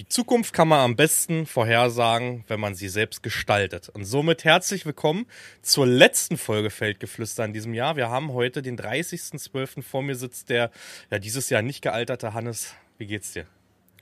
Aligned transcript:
Die 0.00 0.08
Zukunft 0.08 0.54
kann 0.54 0.66
man 0.66 0.80
am 0.80 0.96
besten 0.96 1.44
vorhersagen, 1.44 2.42
wenn 2.48 2.58
man 2.58 2.74
sie 2.74 2.88
selbst 2.88 3.22
gestaltet. 3.22 3.90
Und 3.90 4.06
somit 4.06 4.44
herzlich 4.44 4.86
willkommen 4.86 5.26
zur 5.60 5.86
letzten 5.86 6.38
Folge 6.38 6.70
Feldgeflüster 6.70 7.44
in 7.44 7.52
diesem 7.52 7.74
Jahr. 7.74 7.96
Wir 7.96 8.08
haben 8.08 8.32
heute 8.32 8.62
den 8.62 8.78
30.12. 8.78 9.82
Vor 9.82 10.02
mir 10.02 10.14
sitzt 10.14 10.48
der 10.48 10.70
ja 11.10 11.18
dieses 11.18 11.50
Jahr 11.50 11.60
nicht 11.60 11.82
gealterte 11.82 12.32
Hannes. 12.32 12.72
Wie 12.96 13.04
geht's 13.04 13.34
dir? 13.34 13.44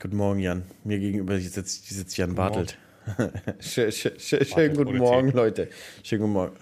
Guten 0.00 0.16
Morgen, 0.16 0.38
Jan. 0.38 0.62
Mir 0.84 1.00
gegenüber 1.00 1.37
sitzt, 1.37 1.88
sitzt 1.88 2.17
Jan 2.17 2.37
Bartelt. 2.37 2.78
schön, 3.58 3.90
schön, 3.90 4.12
schön, 4.21 4.44
schönen 4.44 4.76
guten 4.76 4.99
Morgen, 4.99 5.33
Tee. 5.33 5.37
Leute. 5.37 5.69
Schönen 6.04 6.21
guten 6.21 6.33
Morgen. 6.33 6.56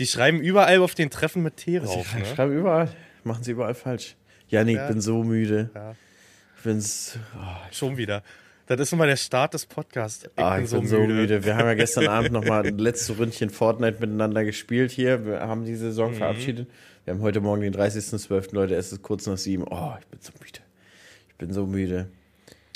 Die 0.00 0.06
schreiben 0.08 0.40
überall 0.40 0.80
auf 0.80 0.96
den 0.96 1.10
Treffen 1.10 1.44
mit 1.44 1.58
Tee 1.58 1.78
rauf. 1.78 2.10
Sie 2.10 2.18
ne? 2.18 2.26
schreiben 2.26 2.58
überall. 2.58 2.92
Machen 3.22 3.44
sie 3.44 3.52
überall 3.52 3.74
falsch. 3.74 4.16
Janik, 4.48 4.74
ja. 4.74 4.86
ich 4.88 4.92
bin 4.92 5.00
so 5.00 5.22
müde. 5.22 5.70
Ja. 5.76 5.94
Ich 6.56 6.64
bin's. 6.64 7.20
Oh, 7.36 7.70
Schon 7.70 7.96
wieder. 7.96 8.24
Das 8.76 8.78
ist 8.78 8.92
immer 8.92 9.06
der 9.06 9.16
Start 9.16 9.52
des 9.54 9.66
Podcasts. 9.66 10.22
Ich, 10.22 10.30
ah, 10.36 10.54
bin, 10.54 10.64
ich 10.64 10.70
so 10.70 10.78
bin 10.78 10.88
so 10.88 10.98
müde. 10.98 11.14
müde. 11.14 11.44
Wir 11.44 11.56
haben 11.56 11.66
ja 11.66 11.74
gestern 11.74 12.06
Abend 12.08 12.30
nochmal 12.30 12.64
ein 12.64 12.78
letztes 12.78 13.18
Ründchen 13.18 13.50
Fortnite 13.50 13.98
miteinander 13.98 14.44
gespielt 14.44 14.92
hier. 14.92 15.26
Wir 15.26 15.40
haben 15.40 15.64
die 15.64 15.74
Saison 15.74 16.12
mhm. 16.12 16.16
verabschiedet. 16.16 16.70
Wir 17.04 17.14
haben 17.14 17.20
heute 17.20 17.40
Morgen 17.40 17.62
den 17.62 17.74
30.12. 17.74 18.54
Leute, 18.54 18.76
es 18.76 18.92
ist 18.92 19.02
kurz 19.02 19.26
nach 19.26 19.38
sieben. 19.38 19.64
Oh, 19.68 19.94
ich 19.98 20.06
bin 20.06 20.20
so 20.20 20.32
müde. 20.38 20.60
Ich 21.30 21.34
bin 21.34 21.52
so 21.52 21.66
müde. 21.66 22.10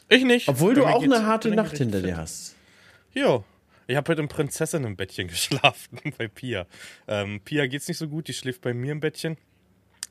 Ich 0.08 0.24
nicht. 0.24 0.48
Obwohl 0.48 0.74
du 0.74 0.84
auch 0.84 1.04
eine 1.04 1.26
harte 1.26 1.50
Nacht 1.50 1.78
hinter 1.78 2.02
dir 2.02 2.16
hast. 2.16 2.56
Jo. 3.12 3.44
Ich 3.86 3.94
habe 3.94 4.10
heute 4.10 4.22
im 4.22 4.28
Prinzessinnenbettchen 4.28 5.28
geschlafen 5.28 6.00
bei 6.18 6.26
Pia. 6.26 6.66
Ähm, 7.06 7.40
Pia 7.44 7.66
geht's 7.66 7.86
nicht 7.86 7.98
so 7.98 8.08
gut, 8.08 8.26
die 8.26 8.34
schläft 8.34 8.62
bei 8.62 8.74
mir 8.74 8.90
im 8.90 8.98
Bettchen. 8.98 9.36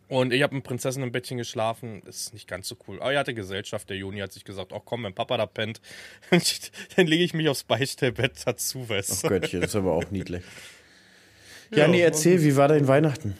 Und 0.09 0.33
ich 0.33 0.43
habe 0.43 0.55
mit 0.55 0.63
Prinzessin 0.63 1.01
im 1.01 1.11
Bettchen 1.11 1.37
geschlafen. 1.37 2.01
Ist 2.03 2.33
nicht 2.33 2.47
ganz 2.47 2.67
so 2.67 2.75
cool. 2.87 3.01
Aber 3.01 3.13
er 3.13 3.19
hatte 3.19 3.33
Gesellschaft. 3.33 3.89
Der 3.89 3.97
Juni 3.97 4.19
hat 4.19 4.31
sich 4.31 4.43
gesagt: 4.43 4.73
Ach 4.73 4.81
komm, 4.85 5.03
wenn 5.03 5.13
Papa 5.13 5.37
da 5.37 5.45
pennt, 5.45 5.81
dann 6.95 7.07
lege 7.07 7.23
ich 7.23 7.33
mich 7.33 7.49
aufs 7.49 7.63
Beistellbett 7.63 8.45
dazu, 8.45 8.87
weißt 8.87 9.23
du. 9.23 9.27
Ach 9.27 9.29
Göttchen, 9.29 9.61
das 9.61 9.71
ist 9.71 9.75
aber 9.75 9.93
auch 9.93 10.11
niedlich. 10.11 10.43
Ja, 11.71 11.87
nee, 11.87 12.01
erzähl, 12.01 12.43
wie 12.43 12.55
war 12.55 12.67
dein 12.67 12.87
Weihnachten? 12.87 13.35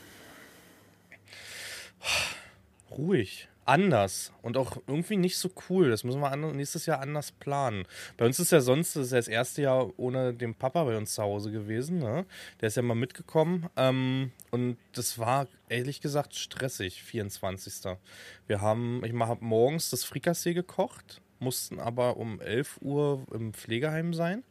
Ruhig 2.89 3.48
anders 3.66 4.31
und 4.42 4.58
auch 4.58 4.78
irgendwie 4.88 5.17
nicht 5.17 5.38
so 5.38 5.50
cool. 5.69 5.89
Das 5.89 6.03
müssen 6.03 6.22
wir 6.22 6.36
nächstes 6.36 6.86
Jahr 6.86 7.00
anders 7.00 7.31
planen. 7.31 7.86
Bei 8.17 8.25
uns 8.25 8.39
ist 8.39 8.52
ja 8.52 8.61
sonst 8.61 8.95
das, 8.95 9.05
ist 9.05 9.11
ja 9.11 9.17
das 9.17 9.28
erste 9.28 9.61
Jahr 9.61 9.92
ohne 9.97 10.33
den 10.33 10.55
Papa 10.55 10.83
bei 10.83 10.97
uns 10.97 11.14
zu 11.16 11.23
Hause 11.23 11.52
gewesen. 11.52 12.00
Ne? 12.00 12.25
Der 12.61 12.67
ist 12.67 12.78
ja 12.78 12.81
mal 12.81 12.95
mitgekommen 12.95 13.70
ähm, 13.75 14.31
und 14.52 14.78
das 14.94 15.20
war 15.20 15.47
ehrlich 15.70 16.02
gesagt 16.02 16.36
stressig, 16.36 17.03
24. 17.03 17.97
Wir 18.47 18.61
haben, 18.61 19.03
ich 19.03 19.14
habe 19.14 19.45
morgens 19.45 19.89
das 19.89 20.03
Frikassee 20.03 20.53
gekocht, 20.53 21.22
mussten 21.39 21.80
aber 21.80 22.17
um 22.17 22.39
11 22.39 22.80
Uhr 22.81 23.25
im 23.31 23.53
Pflegeheim 23.53 24.14
sein. 24.14 24.44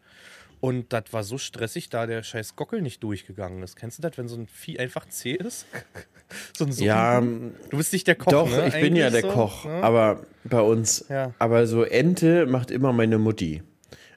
Und 0.63 0.93
das 0.93 1.07
war 1.11 1.25
so 1.25 1.39
stressig, 1.39 1.89
da 1.89 2.07
der 2.07 2.23
scheiß 2.23 2.55
Gockel 2.55 2.83
nicht 2.83 3.03
durchgegangen 3.03 3.65
ist. 3.65 3.75
Kennst 3.75 3.99
du 3.99 4.03
das, 4.03 4.17
wenn 4.17 4.29
so 4.29 4.37
ein 4.37 4.47
Vieh 4.47 4.79
einfach 4.79 5.09
zäh 5.09 5.33
ist? 5.33 5.67
so 6.57 6.65
ein 6.65 6.71
Ja, 6.71 7.21
du 7.21 7.77
bist 7.77 7.93
nicht 7.93 8.07
der 8.07 8.15
Koch, 8.15 8.31
Doch, 8.31 8.49
ne? 8.49 8.69
ich 8.69 8.75
bin 8.81 8.95
ja 8.95 9.11
der 9.11 9.23
so, 9.23 9.29
Koch, 9.29 9.65
ne? 9.65 9.83
aber 9.83 10.25
bei 10.45 10.61
uns. 10.61 11.05
Ja. 11.09 11.35
Aber 11.41 11.67
so 11.67 11.83
Ente 11.83 12.47
macht 12.47 12.71
immer 12.71 12.93
meine 12.93 13.19
Mutti. 13.19 13.65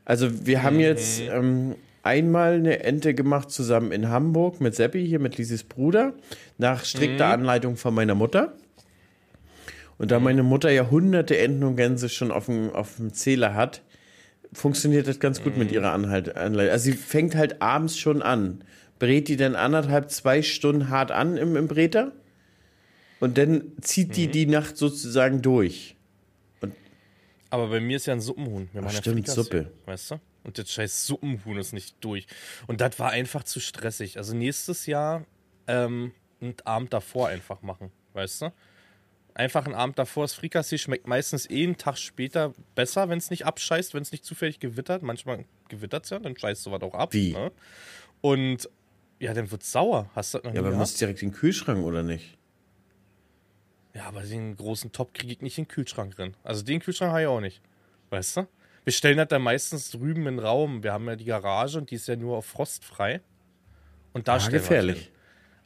Also 0.06 0.46
wir 0.46 0.62
haben 0.62 0.76
mhm. 0.76 0.82
jetzt 0.82 1.20
ähm, 1.22 1.78
einmal 2.04 2.54
eine 2.54 2.84
Ente 2.84 3.16
gemacht 3.16 3.50
zusammen 3.50 3.92
in 3.92 4.10
Hamburg 4.10 4.62
mit 4.62 4.76
Seppi, 4.76 5.04
hier 5.04 5.18
mit 5.18 5.40
Lisis 5.40 5.64
Bruder, 5.64 6.14
nach 6.60 6.86
strikter 6.86 7.26
mhm. 7.26 7.34
Anleitung 7.34 7.76
von 7.76 7.96
meiner 7.96 8.14
Mutter. 8.14 8.54
Und 9.98 10.12
da 10.12 10.20
mhm. 10.20 10.26
meine 10.26 10.44
Mutter 10.44 10.70
ja 10.70 10.92
hunderte 10.92 11.40
Enten 11.40 11.64
und 11.64 11.76
Gänse 11.76 12.08
schon 12.08 12.30
auf 12.30 12.46
dem, 12.46 12.70
auf 12.70 12.98
dem 12.98 13.14
Zähler 13.14 13.56
hat, 13.56 13.82
funktioniert 14.56 15.08
das 15.08 15.20
ganz 15.20 15.44
gut 15.44 15.58
mit 15.58 15.70
mhm. 15.70 15.76
ihrer 15.76 15.92
Anhalt, 15.92 16.36
Anleitung. 16.36 16.72
Also 16.72 16.86
sie 16.86 16.94
fängt 16.94 17.36
halt 17.36 17.62
abends 17.62 17.98
schon 17.98 18.22
an. 18.22 18.64
Brät 18.98 19.28
die 19.28 19.36
dann 19.36 19.56
anderthalb, 19.56 20.10
zwei 20.10 20.42
Stunden 20.42 20.90
hart 20.90 21.12
an 21.12 21.38
im, 21.38 21.56
im 21.56 21.68
Breter 21.68 22.14
und 23.20 23.38
dann 23.38 23.74
zieht 23.82 24.16
die 24.16 24.28
mhm. 24.28 24.32
die 24.32 24.46
Nacht 24.46 24.78
sozusagen 24.78 25.42
durch. 25.42 25.96
Und 26.62 26.74
Aber 27.50 27.68
bei 27.68 27.80
mir 27.80 27.98
ist 27.98 28.06
ja 28.06 28.14
ein 28.14 28.22
Suppenhuhn. 28.22 28.70
Wir 28.72 28.84
Ach, 28.86 28.92
stimmt, 28.92 29.28
Suppe. 29.28 29.72
Weißt 29.86 30.12
du? 30.12 30.20
Und 30.44 30.58
das 30.58 30.72
scheiß 30.72 31.06
Suppenhuhn 31.08 31.58
ist 31.58 31.74
nicht 31.74 31.96
durch. 32.02 32.28
Und 32.68 32.80
das 32.80 32.98
war 33.00 33.12
einfach 33.12 33.44
zu 33.44 33.60
stressig. 33.60 34.18
Also 34.18 34.36
nächstes 34.36 34.86
Jahr 34.86 35.26
ähm, 35.68 36.12
einen 36.40 36.56
Abend 36.64 36.94
davor 36.94 37.28
einfach 37.28 37.62
machen. 37.62 37.92
Weißt 38.14 38.44
du? 38.44 38.54
Einfach 39.36 39.66
einen 39.66 39.76
Abend 39.76 40.00
davor. 40.00 40.24
Das 40.24 40.34
Frikassee 40.34 40.78
schmeckt 40.78 41.08
meistens 41.08 41.48
eh 41.50 41.64
einen 41.64 41.78
Tag 41.78 41.98
später 41.98 42.54
besser, 42.74 43.08
wenn 43.10 43.20
es 43.20 43.30
nicht 43.30 43.46
abscheißt, 43.46 43.94
wenn 43.94 44.02
es 44.02 44.12
nicht 44.12 44.26
zufällig 44.26 44.60
gewittert. 44.60 45.04
Manchmal 45.04 45.46
gewittert 45.70 46.06
es 46.06 46.10
ja, 46.10 46.20
dann 46.20 46.36
scheißt 46.36 46.64
sowas 46.64 46.82
auch 46.82 46.96
ab. 46.96 47.14
Wie? 47.14 47.34
Ne? 47.34 47.52
Und 48.22 48.70
ja, 49.20 49.34
dann 49.34 49.52
wird 49.52 49.62
es 49.62 49.72
sauer. 49.72 50.10
Hast 50.16 50.34
du 50.34 50.40
das 50.40 50.46
noch 50.46 50.54
Ja, 50.54 50.62
aber 50.62 50.72
du 50.72 50.78
musst 50.78 51.00
direkt 51.00 51.22
in 51.22 51.30
den 51.30 51.36
Kühlschrank, 51.36 51.86
oder 51.86 52.02
nicht? 52.02 52.38
Ja, 53.94 54.08
aber 54.08 54.24
den 54.24 54.58
großen 54.58 54.92
Top 54.92 55.14
kriege 55.14 55.34
ich 55.34 55.42
nicht 55.42 55.58
in 55.58 55.66
den 55.66 55.70
Kühlschrank 55.70 56.16
drin. 56.16 56.36
Also 56.44 56.64
den 56.64 56.80
Kühlschrank 56.80 57.12
habe 57.12 57.22
ich 57.22 57.28
auch 57.28 57.40
nicht. 57.40 57.62
Weißt 58.10 58.38
du? 58.38 58.48
Wir 58.84 58.94
stellen 58.94 59.18
das 59.18 59.30
dann 59.30 59.42
meistens 59.42 59.90
drüben 59.92 60.28
in 60.28 60.36
den 60.36 60.40
Raum. 60.40 60.84
Wir 60.84 60.94
haben 60.94 61.08
ja 61.08 61.16
die 61.16 61.26
Garage 61.26 61.78
und 61.78 61.92
die 61.92 61.96
ist 61.96 62.08
ja 62.08 62.16
nur 62.16 62.38
auf 62.38 62.46
frostfrei. 62.46 63.22
Und 64.14 64.28
da 64.28 64.36
ah, 64.36 64.48
gefährlich. 64.50 65.12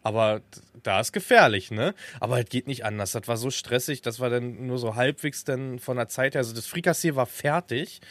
Aber 0.02 0.42
da 0.84 1.00
ist 1.00 1.12
gefährlich, 1.12 1.72
ne? 1.72 1.94
Aber 2.20 2.40
es 2.40 2.46
geht 2.50 2.68
nicht 2.68 2.86
anders. 2.86 3.12
Das 3.12 3.28
war 3.28 3.38
so 3.38 3.52
stressig, 3.52 4.02
das 4.02 4.20
war 4.20 4.30
dann 4.30 4.66
nur 4.66 4.78
so 4.78 4.96
halbwegs 4.96 5.44
dann 5.44 5.80
von 5.80 5.98
der 5.98 6.08
Zeit 6.08 6.36
her. 6.36 6.40
Also 6.40 6.56
das 6.56 6.68
Frikassee 6.68 7.16
war 7.16 7.26
fertig. 7.26 8.02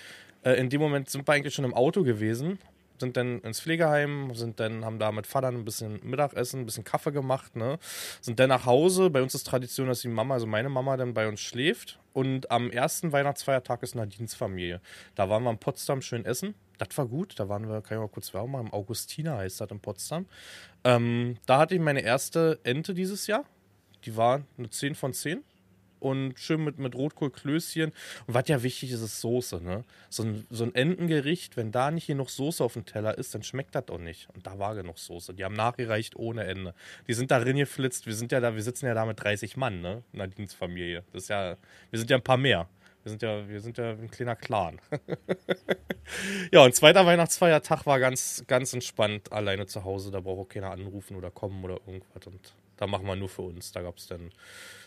Äh, 0.42 0.54
in 0.54 0.68
dem 0.70 0.80
Moment 0.80 1.08
sind 1.10 1.26
wir 1.26 1.32
eigentlich 1.32 1.54
schon 1.54 1.64
im 1.64 1.74
Auto 1.74 2.02
gewesen, 2.02 2.58
sind 2.98 3.16
dann 3.16 3.40
ins 3.40 3.60
Pflegeheim, 3.60 4.34
sind 4.34 4.60
dann, 4.60 4.84
haben 4.84 4.98
da 4.98 5.12
mit 5.12 5.26
Vatern 5.26 5.54
ein 5.56 5.64
bisschen 5.64 6.00
Mittagessen, 6.02 6.60
ein 6.60 6.66
bisschen 6.66 6.84
Kaffee 6.84 7.12
gemacht, 7.12 7.56
ne? 7.56 7.78
Sind 8.20 8.38
dann 8.40 8.48
nach 8.48 8.66
Hause. 8.66 9.10
Bei 9.10 9.22
uns 9.22 9.34
ist 9.34 9.46
Tradition, 9.46 9.88
dass 9.88 10.00
die 10.00 10.08
Mama, 10.08 10.34
also 10.34 10.46
meine 10.46 10.68
Mama, 10.68 10.96
dann 10.96 11.14
bei 11.14 11.28
uns 11.28 11.40
schläft. 11.40 11.98
Und 12.12 12.50
am 12.50 12.70
ersten 12.70 13.12
Weihnachtsfeiertag 13.12 13.82
ist 13.82 13.94
Nadines 13.94 14.34
Familie. 14.34 14.80
Da 15.14 15.28
waren 15.30 15.44
wir 15.44 15.50
in 15.50 15.58
Potsdam 15.58 16.02
schön 16.02 16.24
essen. 16.24 16.54
Das 16.78 16.96
war 16.96 17.06
gut. 17.06 17.38
Da 17.38 17.48
waren 17.48 17.68
wir, 17.68 17.82
kann 17.82 17.98
ich 17.98 18.00
mal 18.00 18.08
kurz 18.08 18.32
Werbung 18.32 18.52
machen, 18.52 18.72
Augustiner 18.72 19.38
heißt 19.38 19.60
das 19.60 19.70
in 19.70 19.80
Potsdam. 19.80 20.26
Ähm, 20.84 21.36
da 21.46 21.58
hatte 21.58 21.74
ich 21.74 21.80
meine 21.80 22.00
erste 22.00 22.60
Ente 22.62 22.94
dieses 22.94 23.26
Jahr. 23.26 23.44
Die 24.04 24.16
war 24.16 24.42
eine 24.56 24.70
10 24.70 24.94
von 24.94 25.12
10 25.12 25.42
und 26.00 26.38
schön 26.38 26.62
mit, 26.64 26.78
mit 26.78 26.94
Rotkohlklößchen. 26.94 27.90
Und 28.26 28.34
was 28.34 28.48
ja 28.48 28.62
wichtig 28.62 28.92
ist, 28.92 29.00
ist 29.00 29.20
Soße. 29.20 29.60
Ne? 29.60 29.84
So, 30.08 30.22
ein, 30.22 30.46
so 30.50 30.64
ein 30.64 30.74
Entengericht, 30.74 31.56
wenn 31.56 31.72
da 31.72 31.90
nicht 31.90 32.06
genug 32.06 32.30
Soße 32.30 32.62
auf 32.62 32.74
dem 32.74 32.84
Teller 32.84 33.16
ist, 33.18 33.34
dann 33.34 33.42
schmeckt 33.42 33.74
das 33.74 33.88
auch 33.88 33.98
nicht. 33.98 34.28
Und 34.34 34.46
da 34.46 34.58
war 34.58 34.74
genug 34.74 34.98
Soße. 34.98 35.34
Die 35.34 35.44
haben 35.44 35.54
nachgereicht 35.54 36.16
ohne 36.16 36.44
Ende. 36.44 36.74
Die 37.06 37.14
sind 37.14 37.30
da 37.30 37.38
geflitzt. 37.38 38.06
Wir 38.06 38.14
sind 38.14 38.32
ja 38.32 38.40
da, 38.40 38.54
wir 38.54 38.62
sitzen 38.62 38.86
ja 38.86 38.94
da 38.94 39.04
mit 39.04 39.22
30 39.22 39.56
Mann, 39.56 39.80
ne? 39.80 40.02
In 40.12 40.18
der 40.18 40.28
Dienstfamilie. 40.28 41.04
Das 41.12 41.24
ist 41.24 41.28
ja, 41.28 41.56
wir 41.90 41.98
sind 41.98 42.10
ja 42.10 42.16
ein 42.16 42.22
paar 42.22 42.36
mehr. 42.36 42.68
Wir 43.04 43.10
sind 43.10 43.22
ja, 43.22 43.48
wir 43.48 43.60
sind 43.60 43.78
ja 43.78 43.90
ein 43.90 44.10
kleiner 44.10 44.36
Clan. 44.36 44.80
ja, 46.52 46.64
und 46.64 46.74
zweiter 46.74 47.06
Weihnachtsfeiertag 47.06 47.86
war 47.86 48.00
ganz, 48.00 48.44
ganz 48.46 48.72
entspannt. 48.72 49.32
Alleine 49.32 49.66
zu 49.66 49.84
Hause, 49.84 50.10
da 50.10 50.20
braucht 50.20 50.38
auch 50.38 50.48
keiner 50.48 50.70
anrufen 50.70 51.16
oder 51.16 51.30
kommen 51.30 51.64
oder 51.64 51.80
irgendwas. 51.86 52.26
Und 52.26 52.54
da 52.76 52.86
machen 52.86 53.06
wir 53.06 53.16
nur 53.16 53.28
für 53.28 53.42
uns. 53.42 53.72
Da 53.72 53.82
gab 53.82 53.98
es 53.98 54.06
dann 54.06 54.30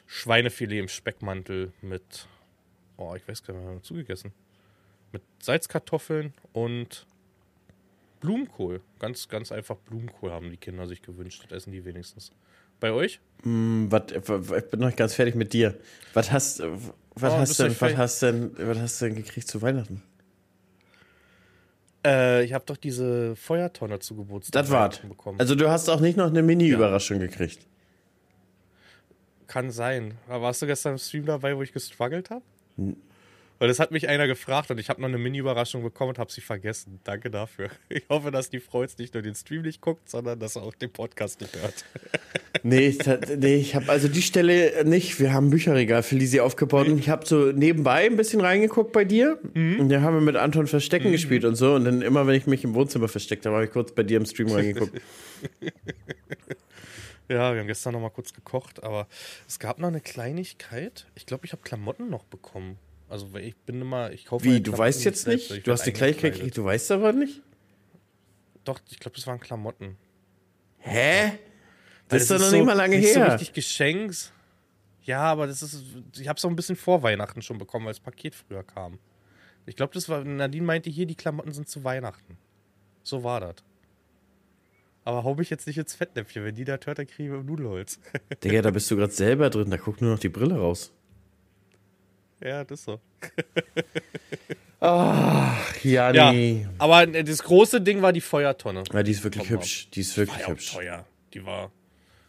Schweinefilet 0.05 0.79
im 0.79 0.87
Speckmantel 0.87 1.71
mit, 1.81 2.27
oh, 2.97 3.15
ich 3.15 3.27
weiß 3.27 3.43
gar 3.43 3.53
nicht, 3.53 3.63
wir 3.63 3.71
haben 3.71 3.83
zugegessen. 3.83 4.33
Mit 5.11 5.23
Salzkartoffeln 5.41 6.33
und 6.53 7.05
Blumenkohl. 8.19 8.81
Ganz, 8.99 9.27
ganz 9.27 9.51
einfach 9.51 9.75
Blumenkohl 9.77 10.31
haben 10.31 10.51
die 10.51 10.57
Kinder 10.57 10.87
sich 10.87 11.01
gewünscht. 11.01 11.43
Das 11.45 11.63
essen 11.63 11.71
die 11.71 11.83
wenigstens. 11.83 12.31
Bei 12.79 12.91
euch? 12.91 13.19
Mm, 13.43 13.87
wat, 13.89 14.11
ich 14.11 14.21
bin 14.23 14.79
noch 14.79 14.87
nicht 14.87 14.97
ganz 14.97 15.15
fertig 15.15 15.35
mit 15.35 15.53
dir. 15.53 15.77
Was 16.13 16.31
hast, 16.31 16.63
was 17.15 17.33
oh, 17.33 17.37
hast, 17.37 17.59
denn, 17.59 17.75
was 17.79 17.97
hast 17.97 18.21
denn, 18.21 18.51
was 18.57 18.77
hast 18.79 19.01
du 19.01 19.05
denn 19.05 19.15
gekriegt 19.15 19.47
zu 19.47 19.61
Weihnachten? 19.61 20.01
Äh, 22.05 22.43
ich 22.43 22.53
habe 22.53 22.65
doch 22.65 22.77
diese 22.77 23.35
Feuertonne 23.35 23.99
zu 23.99 24.15
Geburtstag 24.15 24.63
das 24.63 24.71
war's. 24.71 24.99
bekommen. 24.99 25.39
Also 25.39 25.55
du 25.55 25.69
hast 25.69 25.89
auch 25.89 25.99
nicht 25.99 26.17
noch 26.17 26.27
eine 26.27 26.41
Mini-Überraschung 26.41 27.19
ja. 27.19 27.27
gekriegt. 27.27 27.67
Kann 29.47 29.71
sein. 29.71 30.15
Aber 30.27 30.43
warst 30.43 30.61
du 30.61 30.67
gestern 30.67 30.93
im 30.93 30.97
Stream 30.97 31.25
dabei, 31.25 31.55
wo 31.55 31.61
ich 31.61 31.73
gestruggelt 31.73 32.29
habe? 32.29 32.43
Weil 33.61 33.67
das 33.67 33.79
hat 33.79 33.91
mich 33.91 34.09
einer 34.09 34.25
gefragt 34.25 34.71
und 34.71 34.79
ich 34.79 34.89
habe 34.89 34.99
noch 35.01 35.07
eine 35.07 35.19
Mini-Überraschung 35.19 35.83
bekommen 35.83 36.09
und 36.09 36.17
habe 36.17 36.31
sie 36.31 36.41
vergessen. 36.41 36.99
Danke 37.03 37.29
dafür. 37.29 37.69
Ich 37.89 38.01
hoffe, 38.09 38.31
dass 38.31 38.49
die 38.49 38.59
jetzt 38.73 38.97
nicht 38.97 39.13
nur 39.13 39.21
den 39.21 39.35
Stream 39.35 39.61
nicht 39.61 39.81
guckt, 39.81 40.09
sondern 40.09 40.39
dass 40.39 40.55
er 40.55 40.63
auch 40.63 40.73
den 40.73 40.91
Podcast 40.91 41.41
nicht 41.41 41.55
hört. 41.61 41.85
Nee, 42.63 42.97
nee 43.37 43.57
ich 43.57 43.75
habe 43.75 43.87
also 43.89 44.07
die 44.07 44.23
Stelle 44.23 44.83
nicht. 44.83 45.19
Wir 45.19 45.31
haben 45.31 45.51
Bücherregal 45.51 46.01
für 46.01 46.15
Lisi 46.15 46.39
aufgebaut 46.39 46.87
und 46.87 46.97
ich 46.97 47.09
habe 47.09 47.23
so 47.27 47.51
nebenbei 47.51 48.07
ein 48.07 48.17
bisschen 48.17 48.41
reingeguckt 48.41 48.93
bei 48.93 49.05
dir. 49.05 49.37
Mhm. 49.53 49.81
Und 49.81 49.89
da 49.89 50.01
haben 50.01 50.15
wir 50.15 50.21
mit 50.21 50.37
Anton 50.37 50.65
Verstecken 50.65 51.09
mhm. 51.09 51.11
gespielt 51.11 51.45
und 51.45 51.53
so. 51.53 51.75
Und 51.75 51.85
dann 51.85 52.01
immer, 52.01 52.25
wenn 52.25 52.33
ich 52.33 52.47
mich 52.47 52.63
im 52.63 52.73
Wohnzimmer 52.73 53.09
versteckt 53.09 53.45
habe, 53.45 53.57
habe 53.57 53.65
ich 53.65 53.71
kurz 53.71 53.91
bei 53.91 54.01
dir 54.01 54.17
im 54.17 54.25
Stream 54.25 54.47
reingeguckt. 54.51 54.99
Ja, 57.29 57.53
wir 57.53 57.59
haben 57.59 57.67
gestern 57.67 57.93
noch 57.93 58.01
mal 58.01 58.09
kurz 58.09 58.33
gekocht, 58.33 58.81
aber 58.81 59.07
es 59.47 59.59
gab 59.59 59.77
noch 59.77 59.89
eine 59.89 60.01
Kleinigkeit. 60.01 61.05
Ich 61.13 61.27
glaube, 61.27 61.45
ich 61.45 61.51
habe 61.51 61.61
Klamotten 61.61 62.09
noch 62.09 62.23
bekommen. 62.23 62.79
Also 63.11 63.27
ich 63.35 63.57
bin 63.57 63.81
immer, 63.81 64.09
ich 64.13 64.23
kaufe. 64.23 64.45
Wie, 64.45 64.61
du 64.61 64.75
weißt 64.75 65.03
jetzt 65.03 65.27
nicht? 65.27 65.67
Du 65.67 65.71
hast 65.73 65.83
die 65.83 65.91
Kleinigkeit 65.91 66.33
gekriegt, 66.33 66.55
du 66.55 66.63
weißt 66.63 66.91
aber 66.91 67.11
nicht? 67.11 67.41
Doch, 68.63 68.79
ich 68.89 68.99
glaube, 68.99 69.17
das 69.17 69.27
waren 69.27 69.37
Klamotten. 69.37 69.97
Hä? 70.77 71.33
Das, 72.07 72.21
ist 72.21 72.31
doch 72.31 72.39
noch 72.39 72.45
so, 72.45 72.55
nicht 72.55 72.65
mal 72.65 72.73
lange 72.73 72.97
nicht 72.97 73.13
her. 73.13 73.25
So 73.25 73.31
richtig 73.33 73.51
Geschenks. 73.51 74.31
Ja, 75.03 75.23
aber 75.23 75.45
das 75.45 75.61
ist, 75.61 75.83
ich 76.17 76.29
habe 76.29 76.37
es 76.37 76.45
auch 76.45 76.49
ein 76.49 76.55
bisschen 76.55 76.77
vor 76.77 77.03
Weihnachten 77.03 77.41
schon 77.41 77.57
bekommen, 77.57 77.85
weil 77.85 77.91
das 77.91 77.99
Paket 77.99 78.33
früher 78.33 78.63
kam. 78.63 78.97
Ich 79.65 79.75
glaube, 79.75 79.93
das 79.93 80.07
war, 80.07 80.23
Nadine 80.23 80.65
meinte 80.65 80.89
hier, 80.89 81.05
die 81.05 81.15
Klamotten 81.15 81.51
sind 81.51 81.67
zu 81.67 81.83
Weihnachten. 81.83 82.37
So 83.03 83.25
war 83.25 83.41
das. 83.41 83.55
Aber 85.03 85.25
hau 85.25 85.35
mich 85.35 85.49
jetzt 85.49 85.67
nicht 85.67 85.77
ins 85.77 85.95
Fettnäpfchen, 85.95 86.45
wenn 86.45 86.55
die 86.55 86.63
da 86.63 86.79
hört, 86.81 86.97
dann 86.97 87.07
kriege 87.07 87.37
ich 87.37 87.43
Nudelholz. 87.43 87.99
Digga, 88.41 88.61
da 88.61 88.71
bist 88.71 88.89
du 88.89 88.95
gerade 88.95 89.11
selber 89.11 89.49
drin, 89.49 89.69
da 89.69 89.75
guckt 89.75 90.01
nur 90.01 90.11
noch 90.11 90.19
die 90.19 90.29
Brille 90.29 90.55
raus. 90.55 90.93
Ja, 92.43 92.63
das 92.63 92.79
ist 92.79 92.85
so. 92.85 92.99
Ach, 94.79 95.83
ja, 95.83 96.11
nee. 96.31 96.63
Ja, 96.63 96.69
aber 96.79 97.05
das 97.05 97.43
große 97.43 97.81
Ding 97.81 98.01
war 98.01 98.11
die 98.11 98.21
Feuertonne. 98.21 98.83
Ja, 98.91 99.03
die 99.03 99.11
ist 99.11 99.23
wirklich 99.23 99.49
hübsch. 99.49 99.89
Die 99.91 100.01
ist 100.01 100.17
wirklich 100.17 100.39
war 100.41 100.47
hübsch. 100.47 100.73
teuer. 100.73 101.05
Die 101.33 101.45
war, 101.45 101.71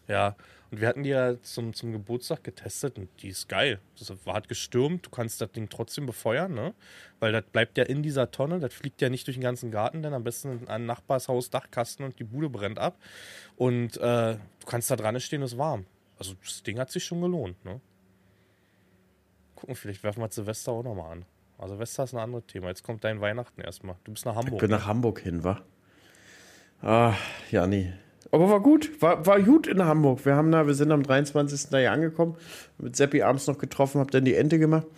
ja. 0.06 0.36
Und 0.70 0.80
wir 0.80 0.88
hatten 0.88 1.02
die 1.02 1.10
ja 1.10 1.40
zum, 1.42 1.74
zum 1.74 1.92
Geburtstag 1.92 2.44
getestet 2.44 2.96
und 2.96 3.08
die 3.22 3.28
ist 3.28 3.48
geil. 3.48 3.78
Das 3.98 4.12
war, 4.24 4.34
hat 4.34 4.48
gestürmt, 4.48 5.04
du 5.04 5.10
kannst 5.10 5.40
das 5.40 5.52
Ding 5.52 5.68
trotzdem 5.68 6.06
befeuern, 6.06 6.54
ne? 6.54 6.74
Weil 7.20 7.32
das 7.32 7.44
bleibt 7.44 7.76
ja 7.76 7.84
in 7.84 8.02
dieser 8.02 8.30
Tonne, 8.30 8.58
das 8.58 8.72
fliegt 8.72 9.02
ja 9.02 9.10
nicht 9.10 9.26
durch 9.26 9.36
den 9.36 9.42
ganzen 9.42 9.70
Garten, 9.70 10.02
denn 10.02 10.14
am 10.14 10.24
besten 10.24 10.66
ein 10.68 10.86
Nachbarshaus 10.86 11.50
Dachkasten 11.50 12.04
und 12.04 12.18
die 12.18 12.24
Bude 12.24 12.48
brennt 12.48 12.78
ab. 12.78 12.98
Und 13.56 13.98
äh, 13.98 14.34
du 14.34 14.66
kannst 14.66 14.90
da 14.90 14.96
dran 14.96 15.18
stehen, 15.20 15.42
ist 15.42 15.58
warm. 15.58 15.84
Also 16.18 16.34
das 16.42 16.62
Ding 16.62 16.78
hat 16.78 16.90
sich 16.90 17.04
schon 17.04 17.20
gelohnt, 17.20 17.62
ne? 17.64 17.80
Gucken, 19.62 19.76
vielleicht 19.76 20.02
werfen 20.02 20.20
wir 20.20 20.28
Silvester 20.28 20.72
auch 20.72 20.82
nochmal 20.82 21.12
an. 21.12 21.24
Also 21.56 21.74
Silvester 21.74 22.02
ist 22.02 22.14
ein 22.14 22.18
anderes 22.18 22.46
Thema. 22.46 22.66
Jetzt 22.66 22.82
kommt 22.82 23.04
dein 23.04 23.20
Weihnachten 23.20 23.60
erstmal. 23.60 23.94
Du 24.02 24.10
bist 24.10 24.26
nach 24.26 24.34
Hamburg. 24.34 24.54
Ich 24.54 24.58
bin 24.58 24.70
nach 24.72 24.88
Hamburg 24.88 25.20
hin, 25.20 25.44
wa? 25.44 25.60
Ah, 26.82 27.14
ja, 27.52 27.68
nee. 27.68 27.92
Aber 28.32 28.50
war 28.50 28.58
gut, 28.58 29.00
war, 29.00 29.24
war 29.24 29.40
gut 29.40 29.68
in 29.68 29.84
Hamburg. 29.84 30.24
Wir, 30.26 30.34
haben 30.34 30.50
da, 30.50 30.66
wir 30.66 30.74
sind 30.74 30.90
am 30.90 31.04
23. 31.04 31.70
da 31.70 31.78
hier 31.78 31.92
angekommen, 31.92 32.34
mit 32.78 32.96
Seppi 32.96 33.22
abends 33.22 33.46
noch 33.46 33.56
getroffen, 33.56 34.00
hab 34.00 34.10
dann 34.10 34.24
die 34.24 34.34
Ente 34.34 34.58
gemacht. 34.58 34.88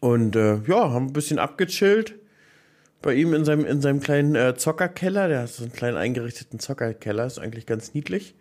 Und 0.00 0.36
äh, 0.36 0.56
ja, 0.66 0.90
haben 0.90 1.06
ein 1.06 1.12
bisschen 1.14 1.38
abgechillt. 1.38 2.16
Bei 3.00 3.14
ihm 3.14 3.32
in 3.32 3.46
seinem, 3.46 3.64
in 3.64 3.80
seinem 3.80 4.00
kleinen 4.00 4.34
äh, 4.34 4.54
Zockerkeller. 4.54 5.28
Der 5.28 5.40
hat 5.40 5.48
so 5.48 5.62
einen 5.62 5.72
kleinen 5.72 5.96
eingerichteten 5.96 6.58
Zockerkeller, 6.58 7.24
ist 7.24 7.38
eigentlich 7.38 7.64
ganz 7.64 7.94
niedlich. 7.94 8.34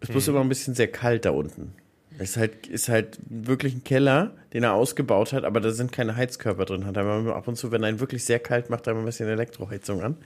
Es 0.00 0.08
ist 0.08 0.26
hm. 0.26 0.34
immer 0.34 0.44
ein 0.44 0.48
bisschen 0.48 0.74
sehr 0.74 0.90
kalt 0.90 1.26
da 1.26 1.30
unten. 1.30 1.74
Ist 2.18 2.36
halt, 2.36 2.66
ist 2.66 2.88
halt 2.88 3.18
wirklich 3.28 3.74
ein 3.74 3.84
Keller, 3.84 4.34
den 4.52 4.62
er 4.62 4.74
ausgebaut 4.74 5.32
hat, 5.32 5.44
aber 5.44 5.60
da 5.60 5.70
sind 5.70 5.92
keine 5.92 6.16
Heizkörper 6.16 6.66
drin. 6.66 6.84
Hat 6.84 6.96
er 6.96 7.06
ab 7.34 7.48
und 7.48 7.56
zu, 7.56 7.70
wenn 7.72 7.82
er 7.82 7.88
ihn 7.88 8.00
wirklich 8.00 8.24
sehr 8.24 8.38
kalt 8.38 8.68
macht, 8.68 8.86
da 8.86 8.92
ein 8.92 9.04
bisschen 9.04 9.28
Elektroheizung 9.28 10.02
an. 10.02 10.16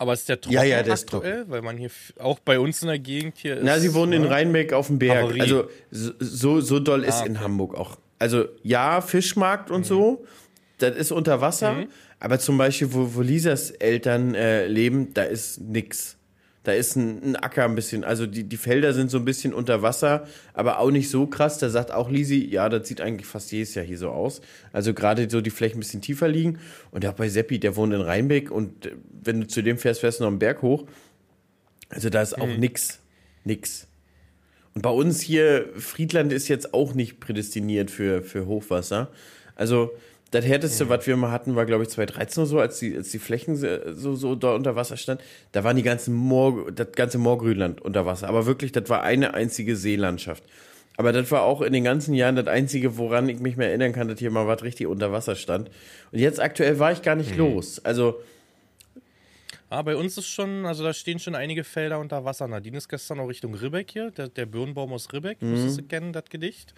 Aber 0.00 0.14
ist 0.14 0.26
der 0.30 0.40
trocken 0.40 0.54
ja, 0.54 0.62
ja, 0.62 0.82
der 0.82 0.94
aktuell? 0.94 1.44
Weil 1.48 1.60
man 1.60 1.76
hier 1.76 1.90
auch 2.18 2.38
bei 2.38 2.58
uns 2.58 2.80
in 2.80 2.88
der 2.88 2.98
Gegend 2.98 3.36
hier 3.36 3.58
ist. 3.58 3.64
Na, 3.64 3.78
sie 3.78 3.92
wohnen 3.92 4.14
in? 4.14 4.24
Rheinbeck 4.24 4.72
auf 4.72 4.86
dem 4.86 4.98
Berg. 4.98 5.24
Havarie. 5.24 5.42
Also 5.42 5.68
so, 5.90 6.62
so 6.62 6.78
doll 6.78 7.04
ist 7.04 7.16
ah, 7.16 7.20
okay. 7.20 7.28
in 7.28 7.40
Hamburg 7.40 7.74
auch. 7.74 7.98
Also 8.18 8.46
ja, 8.62 9.02
Fischmarkt 9.02 9.70
und 9.70 9.80
mhm. 9.80 9.84
so, 9.84 10.24
das 10.78 10.96
ist 10.96 11.12
unter 11.12 11.42
Wasser. 11.42 11.74
Mhm. 11.74 11.88
Aber 12.18 12.38
zum 12.38 12.56
Beispiel, 12.56 12.94
wo, 12.94 13.14
wo 13.14 13.20
Lisas 13.20 13.72
Eltern 13.72 14.34
äh, 14.34 14.66
leben, 14.66 15.12
da 15.12 15.24
ist 15.24 15.60
nix. 15.60 16.16
Da 16.62 16.72
ist 16.72 16.94
ein, 16.94 17.22
ein, 17.22 17.36
Acker 17.36 17.64
ein 17.64 17.74
bisschen, 17.74 18.04
also 18.04 18.26
die, 18.26 18.44
die 18.44 18.56
Felder 18.58 18.92
sind 18.92 19.10
so 19.10 19.16
ein 19.16 19.24
bisschen 19.24 19.54
unter 19.54 19.80
Wasser, 19.80 20.26
aber 20.52 20.78
auch 20.78 20.90
nicht 20.90 21.08
so 21.08 21.26
krass. 21.26 21.58
Da 21.58 21.70
sagt 21.70 21.90
auch 21.90 22.10
Lisi, 22.10 22.46
ja, 22.50 22.68
das 22.68 22.86
sieht 22.86 23.00
eigentlich 23.00 23.26
fast 23.26 23.50
jedes 23.50 23.74
Jahr 23.74 23.84
hier 23.84 23.96
so 23.96 24.10
aus. 24.10 24.42
Also 24.72 24.92
gerade 24.92 25.28
so 25.30 25.40
die 25.40 25.50
Flächen 25.50 25.78
ein 25.78 25.80
bisschen 25.80 26.02
tiefer 26.02 26.28
liegen. 26.28 26.58
Und 26.90 27.06
auch 27.06 27.14
bei 27.14 27.28
Seppi, 27.28 27.58
der 27.58 27.76
wohnt 27.76 27.94
in 27.94 28.02
Rheinbeck 28.02 28.50
und 28.50 28.86
äh, 28.86 28.92
wenn 29.22 29.40
du 29.40 29.46
zu 29.46 29.62
dem 29.62 29.78
fährst, 29.78 30.00
fährst 30.00 30.20
du 30.20 30.24
noch 30.24 30.30
einen 30.30 30.38
Berg 30.38 30.60
hoch. 30.60 30.84
Also 31.88 32.10
da 32.10 32.20
ist 32.20 32.38
auch 32.38 32.46
mhm. 32.46 32.60
nix. 32.60 33.00
Nix. 33.44 33.86
Und 34.74 34.82
bei 34.82 34.90
uns 34.90 35.20
hier, 35.20 35.70
Friedland 35.76 36.32
ist 36.32 36.48
jetzt 36.48 36.74
auch 36.74 36.94
nicht 36.94 37.20
prädestiniert 37.20 37.90
für, 37.90 38.22
für 38.22 38.46
Hochwasser. 38.46 39.10
Also 39.56 39.92
das 40.30 40.44
härteste, 40.44 40.84
mhm. 40.84 40.88
was 40.90 41.06
wir 41.06 41.16
mal 41.16 41.30
hatten, 41.30 41.56
war, 41.56 41.66
glaube 41.66 41.82
ich, 41.82 41.90
2013 41.90 42.42
oder 42.42 42.48
so, 42.48 42.60
als 42.60 42.78
die, 42.78 42.96
als 42.96 43.10
die 43.10 43.18
Flächen 43.18 43.56
so, 43.56 44.14
so 44.14 44.34
da 44.34 44.54
unter 44.54 44.76
Wasser 44.76 44.96
standen. 44.96 45.22
Da 45.52 45.64
waren 45.64 45.76
die 45.76 45.82
ganzen 45.82 46.14
Moor, 46.14 46.70
das 46.72 46.92
ganze 46.92 47.18
Moorgrünland 47.18 47.80
unter 47.80 48.06
Wasser. 48.06 48.28
Aber 48.28 48.46
wirklich, 48.46 48.72
das 48.72 48.88
war 48.88 49.02
eine 49.02 49.34
einzige 49.34 49.76
Seelandschaft. 49.76 50.44
Aber 50.96 51.12
das 51.12 51.30
war 51.30 51.42
auch 51.42 51.62
in 51.62 51.72
den 51.72 51.84
ganzen 51.84 52.14
Jahren 52.14 52.36
das 52.36 52.46
Einzige, 52.46 52.98
woran 52.98 53.28
ich 53.28 53.40
mich 53.40 53.56
mehr 53.56 53.68
erinnern 53.68 53.92
kann, 53.92 54.08
dass 54.08 54.18
hier 54.18 54.30
mal 54.30 54.46
was 54.46 54.62
richtig 54.62 54.86
unter 54.86 55.12
Wasser 55.12 55.34
stand. 55.34 55.70
Und 56.12 56.18
jetzt 56.18 56.40
aktuell 56.40 56.78
war 56.78 56.92
ich 56.92 57.02
gar 57.02 57.16
nicht 57.16 57.32
mhm. 57.32 57.38
los. 57.38 57.84
Also 57.84 58.20
Ah, 59.72 59.82
bei 59.82 59.94
uns 59.94 60.18
ist 60.18 60.26
schon, 60.26 60.66
also 60.66 60.82
da 60.82 60.92
stehen 60.92 61.20
schon 61.20 61.36
einige 61.36 61.62
Felder 61.62 62.00
unter 62.00 62.24
Wasser. 62.24 62.48
Nadine 62.48 62.76
ist 62.76 62.88
gestern 62.88 63.20
auch 63.20 63.28
Richtung 63.28 63.54
Ribbeck 63.54 63.92
hier, 63.92 64.10
der, 64.10 64.26
der 64.26 64.44
Birnbaum 64.44 64.92
aus 64.92 65.12
Ribbeck, 65.12 65.40
mhm. 65.40 65.52
müsstest 65.52 65.78
du 65.78 65.82
kennen, 65.84 66.12
das 66.12 66.24
Gedicht. 66.24 66.74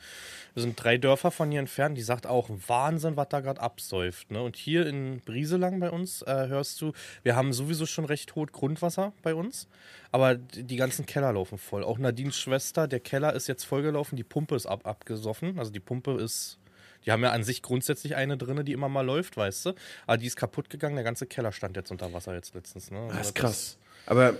Wir 0.53 0.63
sind 0.63 0.75
drei 0.77 0.99
Dörfer 0.99 1.31
von 1.31 1.51
hier 1.51 1.61
entfernt, 1.61 1.97
die 1.97 2.03
sagt 2.03 2.27
auch, 2.27 2.51
Wahnsinn, 2.67 3.17
was 3.17 3.31
da 3.31 3.41
gerade 3.41 3.63
absäuft. 3.63 4.31
Ne? 4.31 4.43
Und 4.43 4.57
hier 4.57 4.87
in 4.87 5.23
Brieselang 5.25 5.81
bei 5.81 5.91
uns 5.91 6.21
äh, 6.21 6.49
hörst 6.49 6.83
du, 6.83 6.93
wir 7.23 7.35
haben 7.35 7.55
sowieso 7.55 7.87
schon 7.87 8.05
recht 8.05 8.35
hohes 8.35 8.53
Grundwasser 8.53 9.15
bei 9.23 9.35
uns, 9.35 9.69
aber 10.11 10.35
die 10.35 10.77
ganzen 10.77 11.07
Keller 11.07 11.33
laufen 11.33 11.57
voll. 11.57 11.85
Auch 11.85 11.97
Nadines 11.97 12.37
Schwester, 12.37 12.89
der 12.89 13.01
Keller 13.01 13.33
ist 13.33 13.47
jetzt 13.47 13.65
vollgelaufen, 13.65 14.17
die 14.17 14.25
Pumpe 14.25 14.55
ist 14.55 14.67
ab 14.67 14.87
abgesoffen, 14.87 15.59
also 15.59 15.71
die 15.71 15.81
Pumpe 15.81 16.21
ist 16.21 16.59
die 17.05 17.13
haben 17.13 17.23
ja 17.23 17.31
an 17.33 17.43
sich 17.43 17.63
grundsätzlich 17.63 18.17
eine 18.17 18.37
drin, 18.37 18.65
die 18.65 18.73
immer 18.73 18.89
mal 18.89 19.05
läuft, 19.05 19.37
weißt 19.37 19.67
du. 19.67 19.73
Aber 20.07 20.17
die 20.19 20.27
ist 20.27 20.37
kaputt 20.37 20.71
gegangen, 20.71 20.95
der 20.95 21.05
ganze 21.05 21.27
Keller 21.27 21.53
stand 21.53 21.77
jetzt 21.77 21.91
unter 21.91 22.13
Wasser 22.13 22.35
jetzt 22.35 22.55
letztens. 22.55 22.91
Ne? 22.91 22.99
Also 22.99 23.17
das 23.17 23.27
ist 23.29 23.35
krass. 23.35 23.79
Aber 24.07 24.35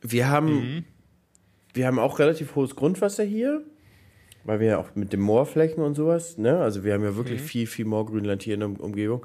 wir 0.00 0.28
haben, 0.28 0.54
mhm. 0.54 0.84
wir 1.74 1.86
haben 1.86 1.98
auch 1.98 2.18
relativ 2.18 2.54
hohes 2.54 2.76
Grundwasser 2.76 3.24
hier, 3.24 3.62
weil 4.44 4.60
wir 4.60 4.66
ja 4.68 4.78
auch 4.78 4.94
mit 4.94 5.12
den 5.12 5.20
Moorflächen 5.20 5.82
und 5.82 5.94
sowas, 5.94 6.36
ne? 6.36 6.58
Also 6.58 6.82
wir 6.82 6.94
haben 6.94 7.04
ja 7.04 7.14
wirklich 7.16 7.40
mhm. 7.40 7.46
viel, 7.46 7.66
viel 7.66 7.84
Moorgrünland 7.84 8.42
hier 8.42 8.54
in 8.54 8.60
der 8.60 8.80
Umgebung. 8.80 9.24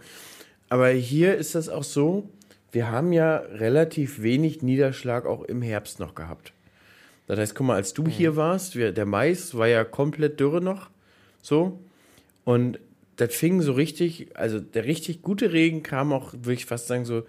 Aber 0.70 0.90
hier 0.90 1.36
ist 1.36 1.56
das 1.56 1.70
auch 1.70 1.84
so, 1.84 2.30
wir 2.72 2.92
haben 2.92 3.14
ja 3.14 3.38
relativ 3.38 4.22
wenig 4.22 4.62
Niederschlag 4.62 5.26
auch 5.26 5.44
im 5.44 5.62
Herbst 5.62 6.00
noch 6.00 6.14
gehabt. 6.14 6.54
Das 7.26 7.40
heißt, 7.40 7.56
guck 7.56 7.68
mal, 7.68 7.76
als 7.76 7.94
du 7.94 8.04
mhm. 8.04 8.08
hier 8.08 8.36
warst, 8.36 8.76
wir, 8.76 8.92
der 8.92 9.06
Mais 9.06 9.56
war 9.56 9.68
ja 9.68 9.84
komplett 9.84 10.40
dürre 10.40 10.62
noch. 10.62 10.90
So. 11.42 11.80
Und 12.48 12.80
das 13.18 13.36
fing 13.36 13.62
so 13.62 13.74
richtig, 13.74 14.38
also 14.38 14.62
der 14.62 14.86
richtig 14.86 15.22
gute 15.22 15.52
Regen 15.52 15.84
kam 15.84 16.14
auch, 16.14 16.32
würde 16.32 16.54
ich 16.54 16.66
fast 16.66 16.88
sagen, 16.88 17.04
so 17.04 17.24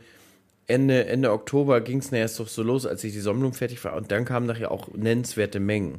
Ende, 0.69 1.07
Ende 1.07 1.33
Oktober 1.33 1.81
ging 1.81 1.99
es 1.99 2.13
erst 2.13 2.37
so 2.37 2.63
los, 2.63 2.87
als 2.87 3.03
ich 3.03 3.15
die 3.15 3.19
Sonnenblumen 3.19 3.53
fertig 3.53 3.83
war. 3.83 3.97
Und 3.97 4.13
dann 4.13 4.25
kamen 4.25 4.47
nachher 4.47 4.71
auch 4.71 4.95
nennenswerte 4.95 5.59
Mengen. 5.59 5.99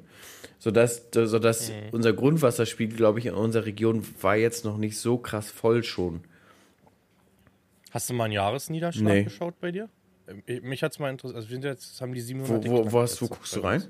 Sodass, 0.57 1.07
sodass 1.11 1.69
mhm. 1.69 1.89
unser 1.91 2.13
Grundwasserspiegel, 2.13 2.95
glaube 2.95 3.19
ich, 3.19 3.25
in 3.25 3.33
unserer 3.33 3.65
Region 3.65 4.07
war 4.21 4.37
jetzt 4.37 4.63
noch 4.63 4.77
nicht 4.77 4.97
so 4.97 5.17
krass 5.17 5.51
voll 5.51 5.83
schon. 5.83 6.21
Hast 7.91 8.09
du 8.09 8.13
mal 8.13 8.23
einen 8.23 8.33
Jahresniederschlag 8.33 9.13
nee. 9.13 9.23
geschaut 9.25 9.59
bei 9.59 9.73
dir? 9.73 9.89
Ähm, 10.29 10.43
mich 10.61 10.81
hat 10.81 10.93
es 10.93 10.99
mal 10.99 11.09
interessiert. 11.09 11.43
Also, 11.43 11.53
jetzt 11.53 11.99
haben 11.99 12.13
die 12.13 12.21
700. 12.21 12.65
Wo, 12.65 12.71
wo, 12.71 12.91
wo, 12.93 12.99
hast, 13.01 13.21
wo 13.21 13.27
guckst 13.27 13.53
du 13.53 13.59
rein? 13.59 13.83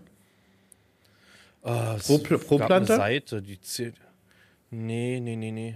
Uh, 1.63 2.17
pro, 2.17 2.17
pro 2.39 2.57
Planter? 2.57 2.95
Seite, 2.95 3.43
die 3.43 3.61
zählt. 3.61 3.93
Nee, 4.71 5.19
nee, 5.19 5.35
nee, 5.35 5.51
nee. 5.51 5.75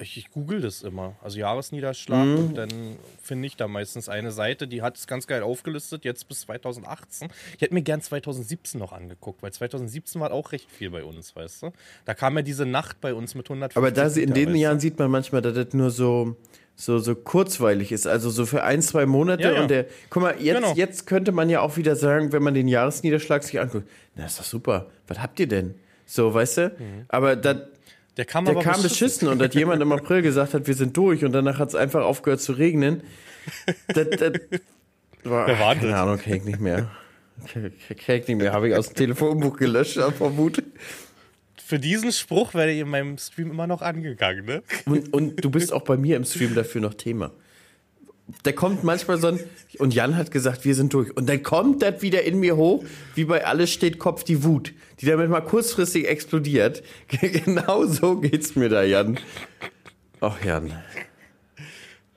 Ich, 0.00 0.16
ich 0.16 0.30
google 0.30 0.60
das 0.60 0.82
immer. 0.82 1.16
Also 1.22 1.40
Jahresniederschlag 1.40 2.24
mhm. 2.24 2.38
und 2.38 2.54
dann 2.54 2.70
finde 3.20 3.46
ich 3.46 3.56
da 3.56 3.66
meistens 3.66 4.08
eine 4.08 4.30
Seite, 4.30 4.68
die 4.68 4.80
hat 4.80 4.96
es 4.96 5.08
ganz 5.08 5.26
geil 5.26 5.42
aufgelistet, 5.42 6.04
jetzt 6.04 6.28
bis 6.28 6.42
2018. 6.42 7.28
Ich 7.56 7.60
hätte 7.60 7.74
mir 7.74 7.82
gern 7.82 8.00
2017 8.00 8.78
noch 8.78 8.92
angeguckt, 8.92 9.42
weil 9.42 9.52
2017 9.52 10.20
war 10.20 10.30
auch 10.30 10.52
recht 10.52 10.70
viel 10.70 10.90
bei 10.90 11.02
uns, 11.02 11.34
weißt 11.34 11.64
du? 11.64 11.72
Da 12.04 12.14
kam 12.14 12.36
ja 12.36 12.42
diese 12.42 12.64
Nacht 12.64 13.00
bei 13.00 13.12
uns 13.12 13.34
mit 13.34 13.46
150 13.46 13.76
Aber 13.76 13.90
da, 13.90 14.06
in 14.06 14.34
den 14.34 14.54
Jahren 14.54 14.78
sieht 14.78 15.00
man 15.00 15.10
manchmal, 15.10 15.42
dass 15.42 15.54
das 15.54 15.74
nur 15.74 15.90
so, 15.90 16.36
so, 16.76 17.00
so 17.00 17.16
kurzweilig 17.16 17.90
ist. 17.90 18.06
Also 18.06 18.30
so 18.30 18.46
für 18.46 18.62
ein, 18.62 18.82
zwei 18.82 19.04
Monate. 19.04 19.42
Ja, 19.42 19.54
ja. 19.54 19.62
Und 19.62 19.68
der, 19.68 19.86
guck 20.10 20.22
mal, 20.22 20.40
jetzt, 20.40 20.60
genau. 20.60 20.74
jetzt 20.74 21.06
könnte 21.08 21.32
man 21.32 21.50
ja 21.50 21.60
auch 21.60 21.76
wieder 21.76 21.96
sagen, 21.96 22.32
wenn 22.32 22.44
man 22.44 22.54
den 22.54 22.68
Jahresniederschlag 22.68 23.42
sich 23.42 23.58
anguckt, 23.58 23.88
na, 24.14 24.26
ist 24.26 24.38
doch 24.38 24.44
super. 24.44 24.86
Was 25.08 25.18
habt 25.18 25.40
ihr 25.40 25.48
denn? 25.48 25.74
So, 26.06 26.32
weißt 26.32 26.58
du? 26.58 26.68
Mhm. 26.78 27.04
Aber 27.08 27.34
das 27.34 27.56
der 28.18 28.24
kam, 28.24 28.44
der 28.44 28.54
kam 28.54 28.82
beschissen. 28.82 28.88
beschissen 28.88 29.28
und 29.28 29.40
hat 29.40 29.54
jemand 29.54 29.80
im 29.80 29.92
April 29.92 30.22
gesagt 30.22 30.52
hat, 30.52 30.66
wir 30.66 30.74
sind 30.74 30.96
durch 30.96 31.24
und 31.24 31.32
danach 31.32 31.58
hat 31.60 31.68
es 31.68 31.74
einfach 31.76 32.04
aufgehört 32.04 32.40
zu 32.40 32.52
regnen. 32.52 33.02
Das, 33.86 34.08
das, 34.10 34.32
boah, 35.22 35.46
Wer 35.46 35.58
war 35.58 35.74
keine 35.76 35.96
Ahnung, 35.96 36.18
kenn 36.18 36.34
ich 36.34 36.44
nicht 36.44 36.60
mehr. 36.60 36.90
Kenn 37.46 37.72
ich 37.72 38.28
nicht 38.28 38.36
mehr, 38.36 38.52
habe 38.52 38.68
ich 38.68 38.74
aus 38.74 38.88
dem 38.88 38.96
Telefonbuch 38.96 39.56
gelöscht, 39.56 39.98
vermute. 40.18 40.64
Für 41.64 41.78
diesen 41.78 42.10
Spruch 42.12 42.54
werde 42.54 42.72
ich 42.72 42.80
in 42.80 42.88
meinem 42.88 43.16
Stream 43.18 43.52
immer 43.52 43.66
noch 43.66 43.82
angegangen, 43.82 44.44
ne? 44.44 44.62
Und, 44.86 45.12
und 45.12 45.44
du 45.44 45.50
bist 45.50 45.72
auch 45.72 45.82
bei 45.82 45.96
mir 45.96 46.16
im 46.16 46.24
Stream 46.24 46.54
dafür 46.54 46.80
noch 46.80 46.94
Thema. 46.94 47.30
Da 48.42 48.52
kommt 48.52 48.84
manchmal 48.84 49.18
so 49.18 49.28
ein, 49.28 49.40
und 49.78 49.94
Jan 49.94 50.16
hat 50.16 50.30
gesagt, 50.30 50.64
wir 50.64 50.74
sind 50.74 50.92
durch. 50.92 51.16
Und 51.16 51.28
dann 51.28 51.42
kommt 51.42 51.82
das 51.82 52.02
wieder 52.02 52.22
in 52.22 52.38
mir 52.38 52.56
hoch, 52.56 52.84
wie 53.14 53.24
bei 53.24 53.44
Alles 53.44 53.72
steht 53.72 53.98
Kopf 53.98 54.24
die 54.24 54.44
Wut, 54.44 54.74
die 55.00 55.06
damit 55.06 55.30
mal 55.30 55.40
kurzfristig 55.40 56.06
explodiert. 56.06 56.82
genau 57.20 57.86
so 57.86 58.20
geht's 58.20 58.54
mir 58.54 58.68
da, 58.68 58.82
Jan. 58.82 59.18
Ach, 60.20 60.44
Jan. 60.44 60.72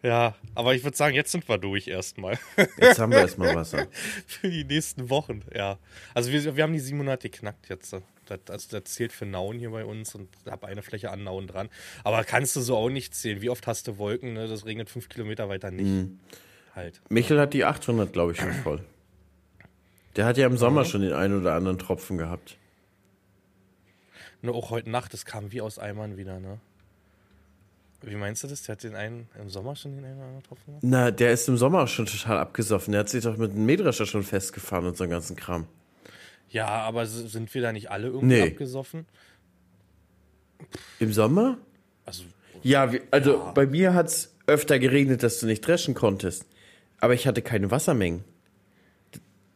Ja, 0.03 0.35
aber 0.55 0.73
ich 0.73 0.83
würde 0.83 0.97
sagen, 0.97 1.15
jetzt 1.15 1.31
sind 1.31 1.47
wir 1.47 1.59
durch 1.59 1.87
erstmal. 1.87 2.39
Jetzt 2.79 2.99
haben 2.99 3.11
wir 3.11 3.19
erstmal 3.19 3.55
Wasser. 3.55 3.87
für 4.25 4.49
die 4.49 4.63
nächsten 4.63 5.09
Wochen, 5.09 5.43
ja. 5.53 5.77
Also 6.13 6.31
wir, 6.31 6.55
wir 6.55 6.63
haben 6.63 6.73
die 6.73 6.79
700 6.79 7.21
geknackt 7.21 7.69
jetzt. 7.69 7.95
Das, 8.31 8.39
also 8.49 8.79
das 8.79 8.93
zählt 8.93 9.11
für 9.11 9.25
Nauen 9.25 9.59
hier 9.59 9.71
bei 9.71 9.85
uns 9.85 10.15
und 10.15 10.29
habe 10.49 10.67
eine 10.67 10.81
Fläche 10.81 11.11
an 11.11 11.23
Nauen 11.23 11.47
dran. 11.47 11.69
Aber 12.03 12.23
kannst 12.23 12.55
du 12.55 12.61
so 12.61 12.75
auch 12.75 12.89
nicht 12.89 13.13
zählen. 13.13 13.41
Wie 13.41 13.49
oft 13.49 13.67
hast 13.67 13.87
du 13.87 13.97
Wolken? 13.97 14.33
Ne? 14.33 14.47
Das 14.47 14.65
regnet 14.65 14.89
fünf 14.89 15.09
Kilometer 15.09 15.49
weiter 15.49 15.71
nicht. 15.71 15.85
Mhm. 15.85 16.19
Halt. 16.73 17.01
Michel 17.09 17.39
hat 17.39 17.53
die 17.53 17.65
800, 17.65 18.13
glaube 18.13 18.31
ich, 18.31 18.39
schon 18.39 18.53
voll. 18.53 18.83
Der 20.15 20.25
hat 20.25 20.37
ja 20.37 20.47
im 20.47 20.57
Sommer 20.57 20.81
mhm. 20.81 20.85
schon 20.85 21.01
den 21.01 21.13
einen 21.13 21.39
oder 21.39 21.53
anderen 21.53 21.79
Tropfen 21.79 22.17
gehabt. 22.17 22.57
Nur 24.41 24.55
auch 24.55 24.71
heute 24.71 24.89
Nacht, 24.89 25.13
das 25.13 25.25
kam 25.25 25.51
wie 25.51 25.61
aus 25.61 25.77
Eimern 25.77 26.17
wieder, 26.17 26.39
ne? 26.39 26.59
Wie 28.03 28.15
meinst 28.15 28.43
du 28.43 28.47
das? 28.47 28.63
Der 28.63 28.73
hat 28.73 28.83
den 28.83 28.95
einen 28.95 29.27
im 29.39 29.49
Sommer 29.49 29.75
schon 29.75 29.91
den 29.91 30.03
einen 30.03 30.17
oder 30.17 30.25
anderen 30.25 30.41
getroffen? 30.41 30.77
Na, 30.81 31.11
der 31.11 31.31
ist 31.33 31.47
im 31.47 31.57
Sommer 31.57 31.85
schon 31.85 32.07
total 32.07 32.39
abgesoffen. 32.39 32.93
Der 32.93 33.01
hat 33.01 33.09
sich 33.09 33.23
doch 33.23 33.37
mit 33.37 33.53
dem 33.53 33.65
Mähdrescher 33.65 34.07
schon 34.07 34.23
festgefahren 34.23 34.87
und 34.87 34.97
so 34.97 35.03
einen 35.03 35.11
ganzen 35.11 35.35
Kram. 35.35 35.67
Ja, 36.51 36.67
aber 36.67 37.05
sind 37.05 37.53
wir 37.53 37.61
da 37.61 37.71
nicht 37.71 37.89
alle 37.89 38.07
irgendwie 38.07 38.25
nee. 38.27 38.41
abgesoffen? 38.41 39.05
Im 40.99 41.13
Sommer? 41.13 41.57
Also, 42.05 42.23
ja, 42.61 42.91
also 43.09 43.33
ja. 43.33 43.51
bei 43.51 43.65
mir 43.65 43.93
hat 43.93 44.07
es 44.07 44.35
öfter 44.47 44.77
geregnet, 44.79 45.23
dass 45.23 45.39
du 45.39 45.45
nicht 45.45 45.65
dreschen 45.65 45.93
konntest. 45.93 46.45
Aber 46.99 47.13
ich 47.13 47.25
hatte 47.25 47.41
keine 47.41 47.71
Wassermengen. 47.71 48.23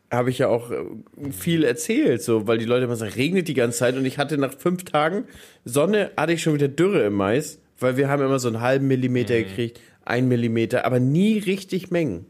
Habe 0.10 0.30
ich 0.30 0.38
ja 0.38 0.48
auch 0.48 0.72
äh, 0.72 0.84
viel 1.32 1.64
erzählt, 1.64 2.24
so, 2.24 2.48
weil 2.48 2.58
die 2.58 2.66
Leute 2.66 2.86
immer 2.86 2.96
sagen, 2.96 3.14
regnet 3.14 3.48
die 3.48 3.54
ganze 3.54 3.80
Zeit 3.80 3.96
und 3.98 4.06
ich 4.06 4.18
hatte 4.18 4.38
nach 4.38 4.54
fünf 4.54 4.86
Tagen 4.86 5.26
Sonne, 5.66 6.12
hatte 6.16 6.34
ich 6.34 6.42
schon 6.42 6.54
wieder 6.54 6.68
Dürre 6.68 7.06
im 7.06 7.14
Mais 7.14 7.60
weil 7.80 7.98
wir 7.98 8.10
haben 8.10 8.22
immer 8.22 8.40
so 8.40 8.48
einen 8.48 8.62
halben 8.62 8.88
Millimeter 8.88 9.34
mhm. 9.34 9.44
gekriegt, 9.44 9.82
ein 10.04 10.28
Millimeter, 10.28 10.86
aber 10.86 11.00
nie 11.00 11.40
richtig 11.40 11.92
Mengen. 11.92 12.26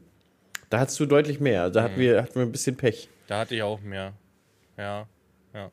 Da 0.69 0.79
hattest 0.79 0.99
du 0.99 1.05
deutlich 1.05 1.39
mehr. 1.39 1.69
Da 1.69 1.83
hatten, 1.83 1.95
mhm. 1.95 2.01
wir, 2.01 2.21
hatten 2.23 2.35
wir 2.35 2.41
ein 2.41 2.51
bisschen 2.51 2.75
Pech. 2.75 3.09
Da 3.27 3.39
hatte 3.39 3.55
ich 3.55 3.63
auch 3.63 3.81
mehr. 3.81 4.13
Ja, 4.77 5.07
ja. 5.53 5.71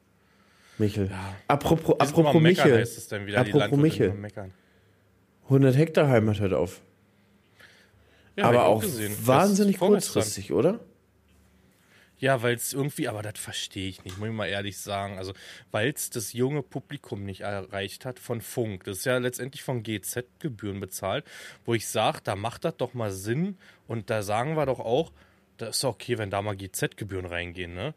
Michel. 0.79 1.09
Ja. 1.11 1.35
Apropos, 1.49 1.99
apropos 1.99 2.41
Michel. 2.41 2.79
Heißt 2.79 2.99
es 2.99 3.09
dann 3.09 3.27
wieder. 3.27 3.41
Apropos 3.41 3.79
Michel. 3.79 4.15
100 5.45 5.77
Hektar 5.77 6.09
Heimat 6.09 6.41
hört 6.41 6.55
auf. 6.55 6.81
Ja, 8.37 8.47
aber 8.47 8.65
auch, 8.65 8.83
auch 8.83 8.89
wahnsinnig 9.25 9.79
kurzfristig, 9.79 10.53
oder? 10.53 10.81
Ja, 12.23 12.41
weil 12.41 12.55
es 12.55 12.73
irgendwie, 12.73 13.09
aber 13.09 13.21
das 13.21 13.37
verstehe 13.37 13.89
ich 13.89 14.05
nicht, 14.05 14.17
muss 14.19 14.29
ich 14.29 14.35
mal 14.35 14.47
ehrlich 14.47 14.79
sagen. 14.79 15.19
Also, 15.19 15.33
weil 15.73 15.91
es 15.91 16.09
das 16.09 16.33
junge 16.33 16.63
Publikum 16.63 17.25
nicht 17.25 17.41
erreicht 17.41 18.05
hat 18.05 18.21
von 18.21 18.41
Funk. 18.41 18.85
Das 18.85 18.99
ist 18.99 19.07
ja 19.07 19.19
letztendlich 19.19 19.65
von 19.65 19.83
GZ-Gebühren 19.83 20.79
bezahlt, 20.79 21.25
wo 21.65 21.75
ich 21.75 21.89
sage, 21.89 22.21
da 22.23 22.37
macht 22.37 22.65
das 22.65 22.77
doch 22.77 22.95
mal 22.95 23.11
Sinn. 23.11 23.59
Und 23.89 24.09
da 24.09 24.23
sagen 24.23 24.57
wir 24.57 24.67
doch 24.67 24.79
auch, 24.79 25.11
das 25.57 25.79
ist 25.79 25.85
okay, 25.85 26.17
wenn 26.17 26.31
da 26.31 26.43
mal 26.43 26.57
GZ-Gebühren 26.57 27.27
reingehen, 27.27 27.75
ne? 27.75 27.93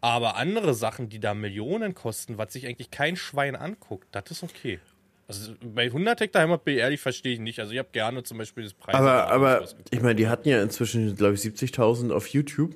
Aber 0.00 0.36
andere 0.36 0.74
Sachen, 0.74 1.08
die 1.08 1.20
da 1.20 1.34
Millionen 1.34 1.94
kosten, 1.94 2.38
was 2.38 2.52
sich 2.52 2.66
eigentlich 2.66 2.90
kein 2.90 3.16
Schwein 3.16 3.56
anguckt, 3.56 4.08
das 4.12 4.30
ist 4.30 4.42
okay. 4.42 4.80
Also 5.28 5.52
bei 5.62 5.84
100 5.84 6.20
Hektar 6.20 6.42
Heimat, 6.42 6.66
ehrlich, 6.66 7.00
verstehe 7.00 7.34
ich 7.34 7.40
nicht. 7.40 7.60
Also 7.60 7.72
ich 7.72 7.78
habe 7.78 7.90
gerne 7.92 8.22
zum 8.22 8.38
Beispiel 8.38 8.64
das 8.64 8.74
Preis. 8.74 8.96
Aber, 8.96 9.30
aber 9.30 9.68
ich 9.90 10.00
meine, 10.00 10.16
die 10.16 10.28
hatten 10.28 10.48
ja 10.48 10.62
inzwischen, 10.62 11.14
glaube 11.14 11.34
ich, 11.34 11.40
70.000 11.40 12.12
auf 12.12 12.26
YouTube 12.28 12.74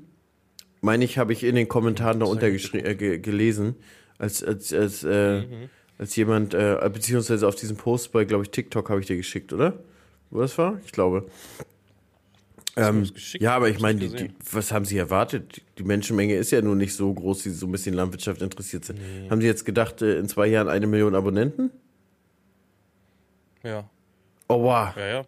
meine 0.84 1.04
ich, 1.04 1.18
habe 1.18 1.32
ich 1.32 1.42
in 1.42 1.56
den 1.56 1.66
Kommentaren 1.66 2.20
da 2.20 2.26
unter 2.26 2.46
äh, 2.46 2.94
gelesen, 2.94 3.74
als, 4.18 4.44
als, 4.44 4.72
als, 4.72 5.02
äh, 5.02 5.40
mhm. 5.40 5.70
als 5.98 6.14
jemand, 6.14 6.52
äh, 6.52 6.78
beziehungsweise 6.92 7.48
auf 7.48 7.54
diesem 7.54 7.78
Post 7.78 8.12
bei, 8.12 8.24
glaube 8.24 8.44
ich, 8.44 8.50
TikTok 8.50 8.90
habe 8.90 9.00
ich 9.00 9.06
dir 9.06 9.16
geschickt, 9.16 9.52
oder? 9.52 9.78
Wo 10.30 10.40
das 10.40 10.56
war? 10.58 10.78
Ich 10.84 10.92
glaube. 10.92 11.26
Ähm, 12.76 13.08
ja, 13.38 13.54
aber 13.54 13.68
ich 13.68 13.78
meine, 13.80 14.30
was 14.50 14.72
haben 14.72 14.84
sie 14.84 14.98
erwartet? 14.98 15.62
Die 15.78 15.84
Menschenmenge 15.84 16.34
ist 16.34 16.50
ja 16.50 16.60
nun 16.60 16.78
nicht 16.78 16.94
so 16.94 17.12
groß, 17.12 17.44
die 17.44 17.50
so 17.50 17.66
ein 17.66 17.72
bisschen 17.72 17.94
Landwirtschaft 17.94 18.42
interessiert 18.42 18.84
sind. 18.84 18.98
Nee. 18.98 19.30
Haben 19.30 19.40
sie 19.40 19.46
jetzt 19.46 19.64
gedacht, 19.64 20.02
äh, 20.02 20.18
in 20.18 20.28
zwei 20.28 20.48
Jahren 20.48 20.68
eine 20.68 20.86
Million 20.86 21.14
Abonnenten? 21.14 21.70
Ja. 23.62 23.88
Oh, 24.48 24.62
wow. 24.62 24.94
Ja, 24.96 25.06
ja. 25.06 25.26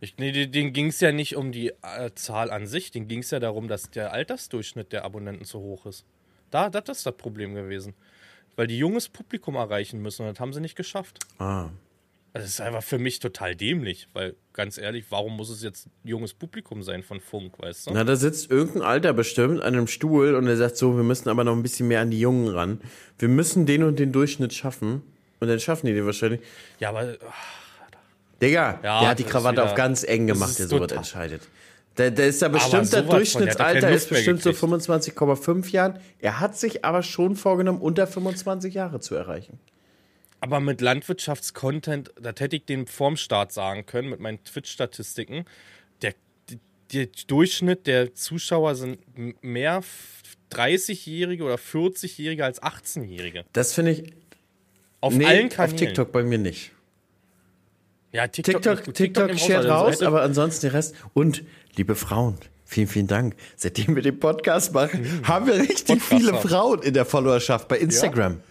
Ich, 0.00 0.16
nee, 0.16 0.46
denen 0.46 0.72
ging 0.72 0.86
es 0.86 1.00
ja 1.00 1.12
nicht 1.12 1.36
um 1.36 1.52
die 1.52 1.68
äh, 1.82 2.10
Zahl 2.14 2.50
an 2.50 2.66
sich, 2.66 2.90
denen 2.90 3.06
ging 3.06 3.20
es 3.20 3.30
ja 3.30 3.38
darum, 3.38 3.68
dass 3.68 3.90
der 3.90 4.12
Altersdurchschnitt 4.12 4.92
der 4.92 5.04
Abonnenten 5.04 5.44
zu 5.44 5.60
hoch 5.60 5.86
ist. 5.86 6.04
Da, 6.50 6.70
das 6.70 6.98
ist 6.98 7.06
das 7.06 7.16
Problem 7.16 7.54
gewesen. 7.54 7.94
Weil 8.56 8.66
die 8.66 8.78
junges 8.78 9.08
Publikum 9.08 9.54
erreichen 9.54 10.02
müssen 10.02 10.26
und 10.26 10.34
das 10.34 10.40
haben 10.40 10.52
sie 10.52 10.60
nicht 10.60 10.74
geschafft. 10.74 11.20
Ah. 11.38 11.68
Also 12.32 12.44
das 12.44 12.54
ist 12.54 12.60
einfach 12.60 12.82
für 12.82 12.98
mich 12.98 13.18
total 13.18 13.56
dämlich, 13.56 14.06
weil 14.12 14.36
ganz 14.52 14.78
ehrlich, 14.78 15.06
warum 15.10 15.36
muss 15.36 15.50
es 15.50 15.62
jetzt 15.62 15.88
junges 16.04 16.32
Publikum 16.32 16.82
sein 16.82 17.02
von 17.02 17.20
Funk, 17.20 17.58
weißt 17.58 17.88
du? 17.88 17.90
Na, 17.92 18.04
da 18.04 18.14
sitzt 18.14 18.50
irgendein 18.50 18.82
Alter 18.82 19.12
bestimmt 19.12 19.60
an 19.62 19.74
einem 19.74 19.88
Stuhl 19.88 20.36
und 20.36 20.46
er 20.46 20.56
sagt 20.56 20.76
so, 20.76 20.96
wir 20.96 21.02
müssen 21.02 21.28
aber 21.28 21.42
noch 21.42 21.56
ein 21.56 21.62
bisschen 21.62 21.88
mehr 21.88 22.00
an 22.00 22.10
die 22.10 22.20
Jungen 22.20 22.48
ran. 22.48 22.80
Wir 23.18 23.28
müssen 23.28 23.66
den 23.66 23.82
und 23.82 23.98
den 23.98 24.12
Durchschnitt 24.12 24.54
schaffen. 24.54 25.02
Und 25.40 25.48
dann 25.48 25.58
schaffen 25.58 25.86
die 25.86 25.94
den 25.94 26.06
wahrscheinlich. 26.06 26.40
Ja, 26.78 26.90
aber 26.90 27.16
ach, 27.28 27.60
Digga, 28.40 28.78
ja, 28.82 29.00
der 29.00 29.08
hat 29.08 29.18
die 29.18 29.24
Krawatte 29.24 29.62
auf 29.64 29.74
ganz 29.74 30.04
eng 30.04 30.26
gemacht, 30.26 30.58
der 30.58 30.66
sowas 30.66 30.92
entscheidet. 30.92 31.42
Der, 31.98 32.10
der 32.10 32.28
ist 32.28 32.40
ja 32.40 32.48
bestimmt, 32.48 32.92
der 32.92 33.02
Durchschnittsalter 33.02 33.80
der 33.80 33.90
ist 33.90 34.08
bestimmt 34.08 34.42
so 34.42 34.50
25,5 34.50 35.70
Jahren. 35.70 35.98
Er 36.20 36.40
hat 36.40 36.56
sich 36.56 36.84
aber 36.84 37.02
schon 37.02 37.36
vorgenommen, 37.36 37.80
unter 37.80 38.06
25 38.06 38.72
Jahre 38.72 39.00
zu 39.00 39.14
erreichen. 39.14 39.58
Aber 40.40 40.60
mit 40.60 40.80
Landwirtschaftscontent, 40.80 42.12
das 42.20 42.34
hätte 42.38 42.56
ich 42.56 42.64
den 42.64 42.86
vorm 42.86 43.16
Start 43.16 43.52
sagen 43.52 43.84
können, 43.84 44.08
mit 44.08 44.20
meinen 44.20 44.42
Twitch-Statistiken. 44.42 45.44
Der, 46.00 46.14
der 46.92 47.08
Durchschnitt 47.26 47.86
der 47.86 48.14
Zuschauer 48.14 48.74
sind 48.74 49.00
mehr 49.42 49.82
30-Jährige 50.50 51.44
oder 51.44 51.56
40-Jährige 51.56 52.44
als 52.44 52.62
18-Jährige. 52.62 53.44
Das 53.52 53.74
finde 53.74 53.92
ich. 53.92 54.14
Auf 55.02 55.14
nee, 55.14 55.24
allen 55.24 55.48
Kanälen. 55.48 55.74
Auf 55.74 55.78
TikTok 55.78 56.12
bei 56.12 56.22
mir 56.22 56.38
nicht. 56.38 56.72
Ja, 58.12 58.26
TikTok, 58.26 58.54
TikTok, 58.54 58.76
TikTok, 58.94 58.94
TikTok 58.94 59.38
schert 59.38 59.66
raus, 59.66 60.02
aber 60.02 60.22
ansonsten 60.22 60.66
der 60.66 60.74
Rest. 60.74 60.94
Und, 61.14 61.44
liebe 61.76 61.94
Frauen, 61.94 62.38
vielen, 62.64 62.88
vielen 62.88 63.06
Dank. 63.06 63.36
Seitdem 63.56 63.94
wir 63.94 64.02
den 64.02 64.18
Podcast 64.18 64.74
machen, 64.74 65.02
mhm. 65.02 65.28
haben 65.28 65.46
wir 65.46 65.54
richtig 65.54 65.86
Podcast 65.86 66.08
viele 66.08 66.32
haben. 66.32 66.48
Frauen 66.48 66.82
in 66.82 66.92
der 66.92 67.04
Followerschaft 67.04 67.68
bei 67.68 67.78
Instagram. 67.78 68.32
Ja. 68.32 68.49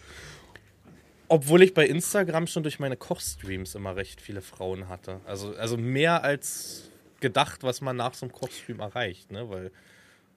Obwohl 1.29 1.62
ich 1.62 1.74
bei 1.74 1.86
Instagram 1.88 2.48
schon 2.48 2.63
durch 2.63 2.79
meine 2.79 2.98
Kochstreams 2.98 3.75
immer 3.75 3.95
recht 3.95 4.19
viele 4.19 4.41
Frauen 4.41 4.89
hatte. 4.89 5.21
Also, 5.25 5.55
also 5.55 5.77
mehr 5.77 6.24
als 6.24 6.89
gedacht, 7.19 7.63
was 7.63 7.81
man 7.81 7.95
nach 7.95 8.15
so 8.15 8.25
einem 8.25 8.33
Kochstream 8.33 8.79
erreicht, 8.79 9.31
ne? 9.31 9.50
Weil 9.50 9.71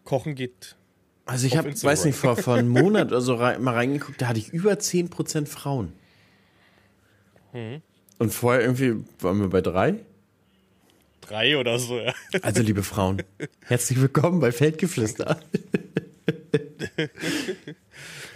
Kochen 0.04 0.34
geht. 0.34 0.76
Also 1.24 1.46
ich 1.46 1.56
habe, 1.56 1.70
weiß 1.70 2.04
nicht, 2.04 2.16
vor, 2.16 2.36
vor 2.36 2.56
einem 2.56 2.68
Monat 2.80 3.08
oder 3.08 3.20
so 3.20 3.34
rein, 3.34 3.62
mal 3.62 3.74
reingeguckt, 3.74 4.20
da 4.20 4.28
hatte 4.28 4.38
ich 4.38 4.52
über 4.52 4.72
10% 4.72 5.46
Frauen. 5.46 5.92
Mhm. 7.52 7.80
Und 8.18 8.34
vorher 8.34 8.62
irgendwie 8.62 9.04
waren 9.20 9.40
wir 9.40 9.48
bei 9.48 9.60
drei? 9.60 9.94
Drei 11.22 11.56
oder 11.56 11.78
so, 11.78 11.98
ja. 11.98 12.12
Also, 12.42 12.62
liebe 12.62 12.82
Frauen, 12.82 13.22
herzlich 13.64 14.00
willkommen 14.00 14.40
bei 14.40 14.52
Feldgeflüster. 14.52 15.40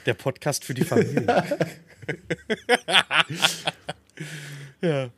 Der 0.07 0.15
Podcast 0.15 0.65
für 0.65 0.75
die 0.75 0.85
Familie. 0.85 1.27
ja. 4.81 5.11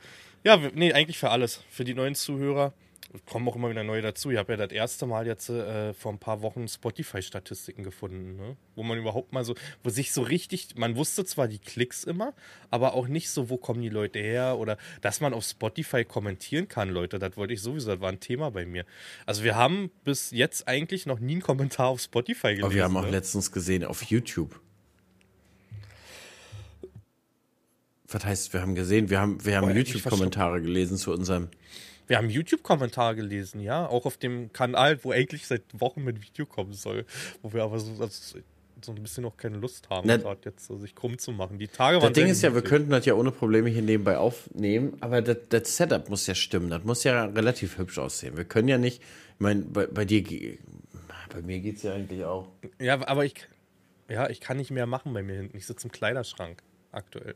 Ja, 0.44 0.56
nee, 0.74 0.92
eigentlich 0.92 1.18
für 1.18 1.30
alles. 1.30 1.62
Für 1.68 1.84
die 1.84 1.94
neuen 1.94 2.14
Zuhörer 2.14 2.72
kommen 3.26 3.48
auch 3.48 3.56
immer 3.56 3.70
wieder 3.70 3.84
neue 3.84 4.02
dazu. 4.02 4.30
Ich 4.30 4.38
habe 4.38 4.52
ja 4.52 4.56
das 4.56 4.72
erste 4.72 5.06
Mal 5.06 5.26
jetzt 5.26 5.48
äh, 5.48 5.94
vor 5.94 6.12
ein 6.12 6.18
paar 6.18 6.42
Wochen 6.42 6.68
Spotify-Statistiken 6.68 7.82
gefunden, 7.82 8.36
ne? 8.36 8.56
wo 8.74 8.82
man 8.82 8.98
überhaupt 8.98 9.32
mal 9.32 9.44
so, 9.44 9.54
wo 9.82 9.90
sich 9.90 10.12
so 10.12 10.22
richtig, 10.22 10.76
man 10.76 10.96
wusste 10.96 11.24
zwar 11.24 11.48
die 11.48 11.58
Klicks 11.58 12.04
immer, 12.04 12.34
aber 12.70 12.94
auch 12.94 13.08
nicht 13.08 13.30
so, 13.30 13.50
wo 13.50 13.56
kommen 13.56 13.80
die 13.80 13.88
Leute 13.88 14.18
her 14.18 14.58
oder 14.58 14.76
dass 15.00 15.20
man 15.20 15.32
auf 15.32 15.44
Spotify 15.44 16.04
kommentieren 16.04 16.68
kann, 16.68 16.90
Leute. 16.90 17.18
Das 17.18 17.36
wollte 17.36 17.54
ich 17.54 17.62
sowieso, 17.62 17.90
das 17.90 18.00
war 18.00 18.10
ein 18.10 18.20
Thema 18.20 18.50
bei 18.50 18.66
mir. 18.66 18.84
Also 19.26 19.42
wir 19.42 19.56
haben 19.56 19.90
bis 20.04 20.30
jetzt 20.30 20.68
eigentlich 20.68 21.06
noch 21.06 21.18
nie 21.18 21.32
einen 21.32 21.42
Kommentar 21.42 21.88
auf 21.88 22.00
Spotify 22.00 22.48
gelesen. 22.48 22.64
Aber 22.64 22.74
wir 22.74 22.84
haben 22.84 22.96
auch 22.96 23.02
ne? 23.02 23.10
letztens 23.10 23.52
gesehen 23.52 23.84
auf 23.84 24.02
YouTube. 24.02 24.60
Was 28.10 28.24
heißt, 28.24 28.52
wir 28.52 28.62
haben 28.62 28.74
gesehen, 28.74 29.10
wir 29.10 29.20
haben, 29.20 29.44
wir 29.44 29.56
haben 29.56 29.74
YouTube-Kommentare 29.74 30.62
gelesen 30.62 30.96
zu 30.96 31.12
unserem 31.12 31.48
wir 32.08 32.16
haben 32.16 32.30
YouTube-Kommentare 32.30 33.16
gelesen, 33.16 33.60
ja, 33.60 33.86
auch 33.86 34.06
auf 34.06 34.16
dem 34.16 34.50
Kanal, 34.54 34.98
wo 35.04 35.12
eigentlich 35.12 35.46
seit 35.46 35.62
Wochen 35.74 36.02
mit 36.02 36.22
Video 36.22 36.46
kommen 36.46 36.72
soll, 36.72 37.04
wo 37.42 37.52
wir 37.52 37.62
aber 37.62 37.78
so, 37.78 37.92
also 38.00 38.38
so 38.82 38.92
ein 38.92 39.02
bisschen 39.02 39.24
noch 39.24 39.36
keine 39.36 39.58
Lust 39.58 39.90
haben, 39.90 40.08
gerade 40.08 40.40
jetzt 40.44 40.66
so 40.66 40.78
sich 40.78 40.94
krumm 40.94 41.18
zu 41.18 41.32
machen. 41.32 41.58
Die 41.58 41.68
Tage 41.68 41.98
waren 41.98 42.12
Das 42.12 42.12
Ding 42.12 42.30
ist 42.30 42.42
ja, 42.42 42.54
wir 42.54 42.62
könnten 42.62 42.90
das 42.90 43.04
ja 43.04 43.14
ohne 43.14 43.30
Probleme 43.30 43.68
hier 43.68 43.82
nebenbei 43.82 44.16
aufnehmen, 44.16 44.96
aber 45.00 45.20
das, 45.20 45.36
das, 45.48 45.76
Setup 45.76 46.08
muss 46.08 46.26
ja 46.26 46.34
stimmen. 46.34 46.70
Das 46.70 46.84
muss 46.84 47.04
ja 47.04 47.26
relativ 47.26 47.76
hübsch 47.76 47.98
aussehen. 47.98 48.36
Wir 48.36 48.44
können 48.44 48.68
ja 48.68 48.78
nicht, 48.78 49.02
ich 49.02 49.40
meine, 49.40 49.62
bei, 49.62 49.86
bei 49.86 50.04
dir, 50.04 50.22
bei 51.30 51.42
mir 51.42 51.60
geht 51.60 51.76
es 51.76 51.82
ja 51.82 51.92
eigentlich 51.92 52.24
auch. 52.24 52.48
Ja, 52.78 53.06
aber 53.06 53.24
ich, 53.24 53.34
ja, 54.08 54.30
ich 54.30 54.40
kann 54.40 54.56
nicht 54.56 54.70
mehr 54.70 54.86
machen 54.86 55.12
bei 55.12 55.22
mir 55.22 55.36
hinten. 55.36 55.56
Ich 55.56 55.66
sitze 55.66 55.88
im 55.88 55.92
Kleiderschrank 55.92 56.62
aktuell. 56.92 57.34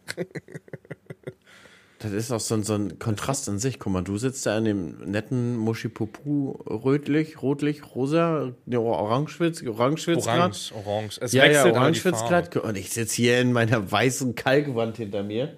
Das 2.02 2.11
ist 2.11 2.32
auch 2.32 2.40
so 2.40 2.56
ein, 2.56 2.64
so 2.64 2.75
ein 2.75 2.99
Kontrast 2.99 3.47
in 3.47 3.61
sich. 3.61 3.78
Guck 3.78 3.92
mal, 3.92 4.02
du 4.02 4.18
sitzt 4.18 4.44
da 4.44 4.59
in 4.59 4.64
dem 4.64 4.99
netten 5.09 5.56
Muschipupu 5.56 6.50
rötlich, 6.66 7.42
rotlich, 7.42 7.94
rosa, 7.94 8.52
orangeschwitz, 8.68 9.62
orangeschwitz 9.62 10.26
Orange, 10.26 10.73
orange. 10.75 11.21
Es 11.21 11.32
ja, 11.32 11.47
ja, 11.47 11.64
orangeschwitzgrad. 11.64 12.56
Und 12.56 12.76
ich 12.76 12.90
sitze 12.90 13.14
hier 13.14 13.40
in 13.40 13.52
meiner 13.52 13.92
weißen 13.92 14.35
Kalkwand 14.35 14.97
hinter 14.97 15.23
mir. 15.23 15.54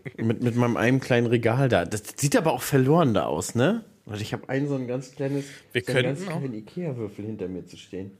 mit, 0.16 0.42
mit 0.42 0.56
meinem 0.56 0.78
einem 0.78 1.00
kleinen 1.00 1.26
Regal 1.26 1.68
da. 1.68 1.84
Das 1.84 2.02
sieht 2.16 2.36
aber 2.36 2.52
auch 2.52 2.62
verloren 2.62 3.12
da 3.12 3.26
aus, 3.26 3.54
ne? 3.54 3.84
Und 4.06 4.20
ich 4.20 4.32
habe 4.32 4.48
einen 4.48 4.68
so 4.68 4.74
ein 4.74 4.86
ganz 4.86 5.12
kleines, 5.12 5.44
Wir 5.72 5.82
so 5.84 5.92
einen 5.92 6.02
ganz 6.02 6.24
kleinen 6.24 6.54
Ikea-Würfel 6.54 7.24
hinter 7.24 7.48
mir 7.48 7.66
zu 7.66 7.76
stehen. 7.76 8.12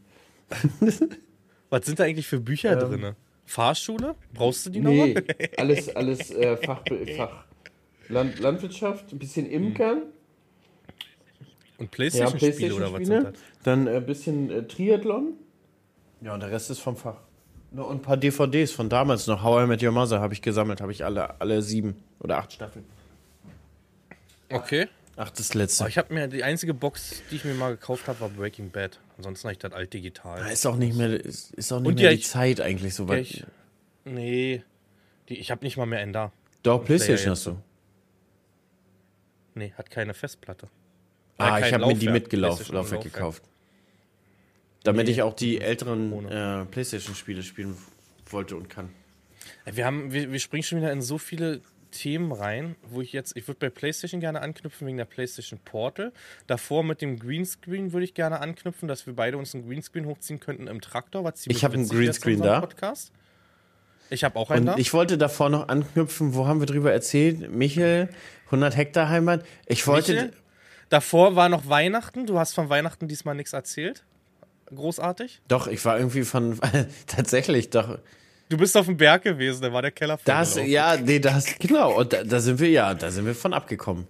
Was 1.71 1.87
sind 1.87 1.99
da 1.99 2.05
eigentlich 2.05 2.27
für 2.27 2.41
Bücher 2.41 2.73
ähm, 2.73 2.79
drin? 2.79 3.15
Fahrschule? 3.45 4.15
Brauchst 4.33 4.67
du 4.67 4.71
die 4.71 4.81
nee, 4.81 5.15
noch? 5.15 5.23
Nee, 5.23 5.51
alles, 5.57 5.95
alles 5.95 6.31
äh, 6.31 6.57
Fach, 6.57 6.83
Fach, 7.17 7.45
Land, 8.09 8.39
Landwirtschaft, 8.41 9.13
ein 9.13 9.19
bisschen 9.19 9.47
Imkern. 9.47 10.03
Und 11.79 11.91
Playstation-Spiele 11.91 12.53
ja, 12.53 12.57
Playstation 12.57 12.83
oder 12.83 12.93
was 12.93 13.07
sind 13.07 13.25
das? 13.25 13.35
Dann 13.63 13.89
ein 13.89 13.97
äh, 13.97 14.01
bisschen 14.01 14.51
äh, 14.51 14.67
Triathlon. 14.67 15.35
Ja, 16.21 16.35
und 16.35 16.41
der 16.41 16.51
Rest 16.51 16.71
ist 16.71 16.79
vom 16.79 16.97
Fach. 16.97 17.19
Und 17.73 17.91
ein 17.91 18.03
paar 18.03 18.17
DVDs 18.17 18.71
von 18.71 18.89
damals 18.89 19.27
noch. 19.27 19.43
How 19.43 19.65
I 19.65 19.67
Met 19.67 19.83
Your 19.83 19.91
Mother 19.91 20.21
habe 20.21 20.33
ich 20.33 20.43
gesammelt. 20.43 20.81
Habe 20.81 20.93
ich 20.93 21.05
alle, 21.05 21.41
alle 21.41 21.61
sieben 21.61 21.97
oder 22.21 22.39
acht 22.39 22.53
Staffeln. 22.53 22.85
Okay. 24.51 24.87
Ach, 25.17 25.31
das 25.31 25.55
letzte. 25.55 25.85
Aber 25.85 25.89
ich 25.89 25.99
habe 25.99 26.13
mir 26.13 26.27
die 26.27 26.43
einzige 26.43 26.75
Box, 26.75 27.23
die 27.31 27.37
ich 27.37 27.45
mir 27.45 27.55
mal 27.55 27.71
gekauft 27.77 28.09
habe, 28.09 28.21
war 28.21 28.29
Breaking 28.29 28.71
Bad. 28.71 28.99
Ansonsten 29.17 29.47
habe 29.47 29.53
ich 29.53 29.59
das 29.59 29.73
alt 29.73 29.93
digital. 29.93 30.41
Da 30.41 30.49
ist 30.49 30.67
auch 30.67 30.77
nicht 30.77 30.97
mehr, 30.97 31.09
ist, 31.09 31.53
ist 31.55 31.73
auch 31.73 31.81
nicht 31.81 31.89
Und 31.89 31.95
mehr 32.01 32.11
die, 32.11 32.17
die 32.17 32.23
Zeit 32.23 32.61
eigentlich 32.61 32.95
so 32.95 33.09
weit. 33.09 33.21
Ich, 33.21 33.45
nee, 34.05 34.63
die, 35.29 35.39
ich 35.39 35.51
habe 35.51 35.65
nicht 35.65 35.77
mal 35.77 35.87
mehr 35.87 36.01
einen 36.01 36.13
da. 36.13 36.33
Doch, 36.63 36.85
Playstation 36.85 37.31
hast 37.31 37.47
du. 37.47 37.59
Nee, 39.55 39.73
hat 39.77 39.91
keine 39.91 40.15
Festplatte. 40.15 40.69
Ah, 41.39 41.61
ich 41.61 41.73
habe 41.73 41.87
mir 41.87 41.95
die 41.95 42.09
mitgelaufen, 42.09 42.75
Laufwerk 42.75 43.03
gekauft. 43.03 43.43
Damit 44.83 45.07
nee, 45.07 45.13
ich 45.13 45.23
auch 45.23 45.35
die 45.35 45.61
älteren 45.61 46.27
äh, 46.27 46.65
Playstation-Spiele 46.67 47.43
spielen 47.43 47.77
wollte 48.27 48.57
und 48.57 48.69
kann. 48.69 48.91
Wir, 49.65 49.87
haben, 49.87 50.13
wir, 50.13 50.31
wir 50.31 50.41
springen 50.41 50.63
schon 50.63 50.79
wieder 50.79 50.93
in 50.93 51.03
so 51.03 51.19
viele 51.19 51.61
Themen 51.95 52.33
rein, 52.33 52.77
wo 52.83 53.01
ich 53.01 53.13
jetzt, 53.13 53.37
ich 53.37 53.47
würde 53.47 53.59
bei 53.61 53.71
PlayStation 53.71 54.21
gerne 54.21 54.43
anknüpfen 54.43 54.87
wegen 54.87 54.97
der 54.97 55.05
PlayStation 55.05 55.61
Portal. 55.65 56.13
Davor 56.47 56.83
mit 56.83 57.01
dem 57.01 57.19
Greenscreen 57.19 57.93
würde 57.93 58.05
ich 58.05 58.15
gerne 58.15 58.41
anknüpfen, 58.41 58.89
dass 58.89 59.07
wir 59.07 59.15
beide 59.15 59.39
uns 59.39 59.55
einen 59.55 59.69
Greenscreen 59.69 60.07
hochziehen 60.07 60.41
könnten 60.41 60.67
im 60.67 60.81
Traktor. 60.81 61.25
Was 61.25 61.47
ich 61.47 61.65
habe 61.65 61.75
einen 61.75 61.89
Greenscreen 61.89 62.43
da. 62.43 62.61
Podcast. 62.61 63.13
Ich 64.11 64.25
habe 64.25 64.39
auch 64.39 64.51
einen 64.51 64.69
Und 64.69 64.75
da. 64.75 64.77
Ich 64.77 64.93
wollte 64.93 65.17
davor 65.17 65.49
noch 65.49 65.69
anknüpfen, 65.69 66.35
wo 66.35 66.47
haben 66.47 66.61
wir 66.61 66.67
drüber 66.67 66.93
erzählt? 66.93 67.51
Michel, 67.51 68.09
100 68.47 68.77
Hektar 68.77 69.09
Heimat. 69.09 69.45
Ich 69.67 69.87
wollte. 69.87 70.13
Michel, 70.13 70.33
davor 70.89 71.37
war 71.37 71.49
noch 71.49 71.69
Weihnachten. 71.69 72.27
Du 72.27 72.39
hast 72.39 72.55
von 72.55 72.69
Weihnachten 72.69 73.09
diesmal 73.09 73.35
nichts 73.35 73.53
erzählt. 73.53 74.05
Großartig. 74.75 75.41
Doch, 75.49 75.67
ich 75.69 75.85
war 75.85 75.99
irgendwie 75.99 76.25
von. 76.25 76.59
tatsächlich, 77.07 77.71
doch. 77.71 77.99
Du 78.49 78.57
bist 78.57 78.77
auf 78.77 78.87
dem 78.87 78.97
Berg 78.97 79.23
gewesen, 79.23 79.63
da 79.63 79.73
war 79.73 79.83
der 79.83 79.91
Keller 79.91 80.19
voll. 80.19 80.25
Das, 80.27 80.55
drauf. 80.55 80.67
ja, 80.67 80.97
nee, 80.97 81.19
das, 81.19 81.47
genau. 81.59 81.99
Und 81.99 82.13
da, 82.13 82.25
da, 82.25 82.41
sind 82.41 82.61
wir, 82.61 82.71
ja, 82.71 82.95
da 82.95 83.11
sind 83.11 83.27
wir 83.27 83.35
von 83.35 83.55
abgekommen. 83.55 84.07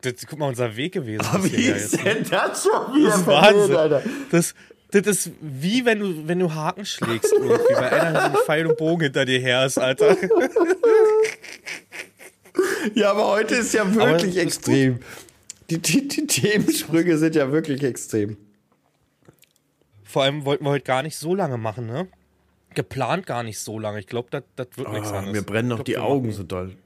Das, 0.00 0.14
guck 0.26 0.38
mal, 0.38 0.48
unser 0.48 0.74
Weg 0.76 0.92
gewesen. 0.92 1.24
Aber 1.32 1.44
wie 1.44 1.56
ist 1.56 2.04
denn 2.04 2.24
das 2.28 2.64
schon 2.64 2.94
wieder? 2.94 3.10
Das 3.10 3.20
ist 3.20 3.26
Wahnsinn. 3.26 3.76
Alter. 3.76 4.02
Das, 4.30 4.54
das 4.90 5.06
ist 5.06 5.30
wie 5.40 5.84
wenn 5.84 5.98
du, 5.98 6.28
wenn 6.28 6.38
du 6.38 6.54
Haken 6.54 6.86
schlägst 6.86 7.32
irgendwie, 7.32 7.74
weil 7.74 8.00
einer 8.00 8.20
so 8.20 8.26
ein 8.26 8.36
Pfeil 8.44 8.66
und 8.66 8.76
Bogen 8.76 9.02
hinter 9.02 9.24
dir 9.24 9.38
her 9.38 9.66
ist, 9.66 9.78
Alter. 9.78 10.16
Ja, 12.94 13.10
aber 13.10 13.26
heute 13.28 13.56
ist 13.56 13.74
ja 13.74 13.94
wirklich 13.94 14.36
extrem. 14.36 15.00
Die, 15.70 15.78
die, 15.78 16.06
die 16.06 16.26
Themensprünge 16.26 17.18
sind 17.18 17.34
ja 17.34 17.50
wirklich 17.50 17.82
extrem. 17.82 18.36
Vor 20.04 20.22
allem 20.22 20.44
wollten 20.44 20.64
wir 20.64 20.70
heute 20.70 20.84
gar 20.84 21.02
nicht 21.02 21.16
so 21.16 21.34
lange 21.34 21.56
machen, 21.56 21.86
ne? 21.86 22.06
Geplant 22.74 23.26
gar 23.26 23.42
nicht 23.42 23.58
so 23.58 23.78
lange. 23.78 24.00
Ich 24.00 24.06
glaube, 24.06 24.28
das 24.30 24.66
wird 24.76 24.88
oh, 24.88 24.92
nichts 24.92 25.12
anderes. 25.12 25.32
Mir 25.32 25.42
brennen 25.42 25.68
noch 25.68 25.76
glaub, 25.76 25.86
die 25.86 25.98
Augen 25.98 26.32
so 26.32 26.42
doll. 26.42 26.76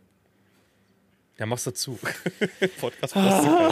Ja, 1.38 1.46
machst 1.46 1.66
du 1.66 1.70
zu. 1.70 1.98
Podcast 2.80 3.16
ah. 3.16 3.70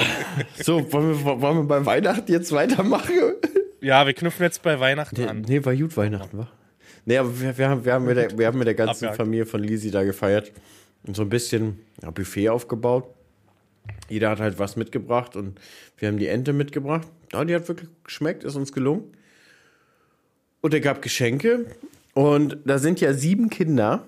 So, 0.63 0.93
wollen 0.93 1.25
wir, 1.25 1.41
wollen 1.41 1.57
wir 1.59 1.65
bei 1.65 1.85
Weihnachten 1.85 2.31
jetzt 2.31 2.53
weitermachen? 2.53 3.15
Ja, 3.81 4.07
wir 4.07 4.15
knüpfen 4.15 4.45
jetzt 4.45 4.63
bei 4.63 4.79
Weihnachten 4.79 5.21
nee, 5.21 5.27
an. 5.27 5.41
Nee, 5.43 5.65
war 5.65 5.75
gut 5.75 5.97
Weihnachten, 5.97 6.39
wa? 6.39 6.49
Nee, 7.05 7.19
aber 7.19 7.41
wir, 7.41 7.59
wir, 7.59 7.69
haben, 7.69 7.85
wir, 7.85 7.93
haben 7.93 8.05
mit 8.05 8.17
der, 8.17 8.39
wir 8.39 8.47
haben 8.47 8.59
mit 8.59 8.67
der 8.67 8.75
ganzen 8.75 9.05
Abjagd. 9.05 9.17
Familie 9.17 9.47
von 9.47 9.63
Lisi 9.63 9.91
da 9.91 10.05
gefeiert 10.05 10.53
und 11.05 11.17
so 11.17 11.23
ein 11.23 11.29
bisschen 11.29 11.81
ja, 12.03 12.11
Buffet 12.11 12.49
aufgebaut. 12.49 13.05
Jeder 14.09 14.31
hat 14.31 14.41
halt 14.41 14.59
was 14.59 14.77
mitgebracht 14.77 15.37
und 15.37 15.61
wir 15.99 16.09
haben 16.09 16.19
die 16.19 16.27
Ente 16.29 16.53
mitgebracht. 16.53 17.07
Ja, 17.33 17.45
die 17.45 17.55
hat 17.55 17.69
wirklich 17.69 17.91
geschmeckt, 18.05 18.45
ist 18.45 18.57
uns 18.57 18.73
gelungen. 18.73 19.13
Und 20.61 20.75
er 20.75 20.81
gab 20.81 21.03
Geschenke 21.03 21.67
und 22.17 22.57
da 22.65 22.79
sind 22.79 23.03
ja 23.03 23.13
sieben 23.13 23.51
Kinder 23.51 24.07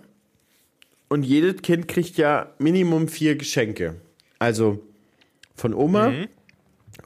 und 1.10 1.24
jedes 1.24 1.60
Kind 1.60 1.88
kriegt 1.88 2.16
ja 2.16 2.54
Minimum 2.58 3.06
vier 3.06 3.36
Geschenke. 3.36 4.00
Also 4.38 4.82
von 5.54 5.74
Oma, 5.74 6.08
mhm. 6.08 6.28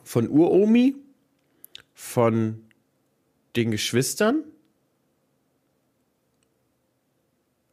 von 0.04 0.28
Uromi, 0.28 0.94
von 1.92 2.60
den 3.56 3.72
Geschwistern. 3.72 4.44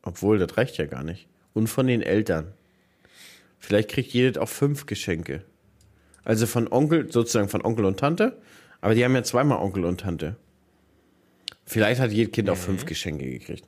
Obwohl, 0.02 0.40
das 0.40 0.58
reicht 0.58 0.80
ja 0.80 0.88
gar 0.88 1.04
nicht. 1.04 1.28
Und 1.54 1.68
von 1.68 1.86
den 1.86 2.02
Eltern. 2.02 2.54
Vielleicht 3.60 3.92
kriegt 3.92 4.12
jeder 4.12 4.42
auch 4.42 4.50
fünf 4.50 4.88
Geschenke. 4.88 5.46
Also 6.24 6.48
von 6.48 6.68
Onkel, 6.68 7.12
sozusagen 7.12 7.50
von 7.50 7.64
Onkel 7.64 7.86
und 7.86 8.00
Tante. 8.00 8.42
Aber 8.82 8.96
die 8.96 9.06
haben 9.06 9.14
ja 9.14 9.22
zweimal 9.22 9.60
Onkel 9.60 9.86
und 9.86 10.00
Tante. 10.00 10.36
Vielleicht 11.70 12.02
hat 12.02 12.12
jedes 12.12 12.34
Kind 12.34 12.48
mhm. 12.48 12.54
auch 12.54 12.58
fünf 12.58 12.86
Geschenke 12.88 13.30
gekriegt. 13.30 13.64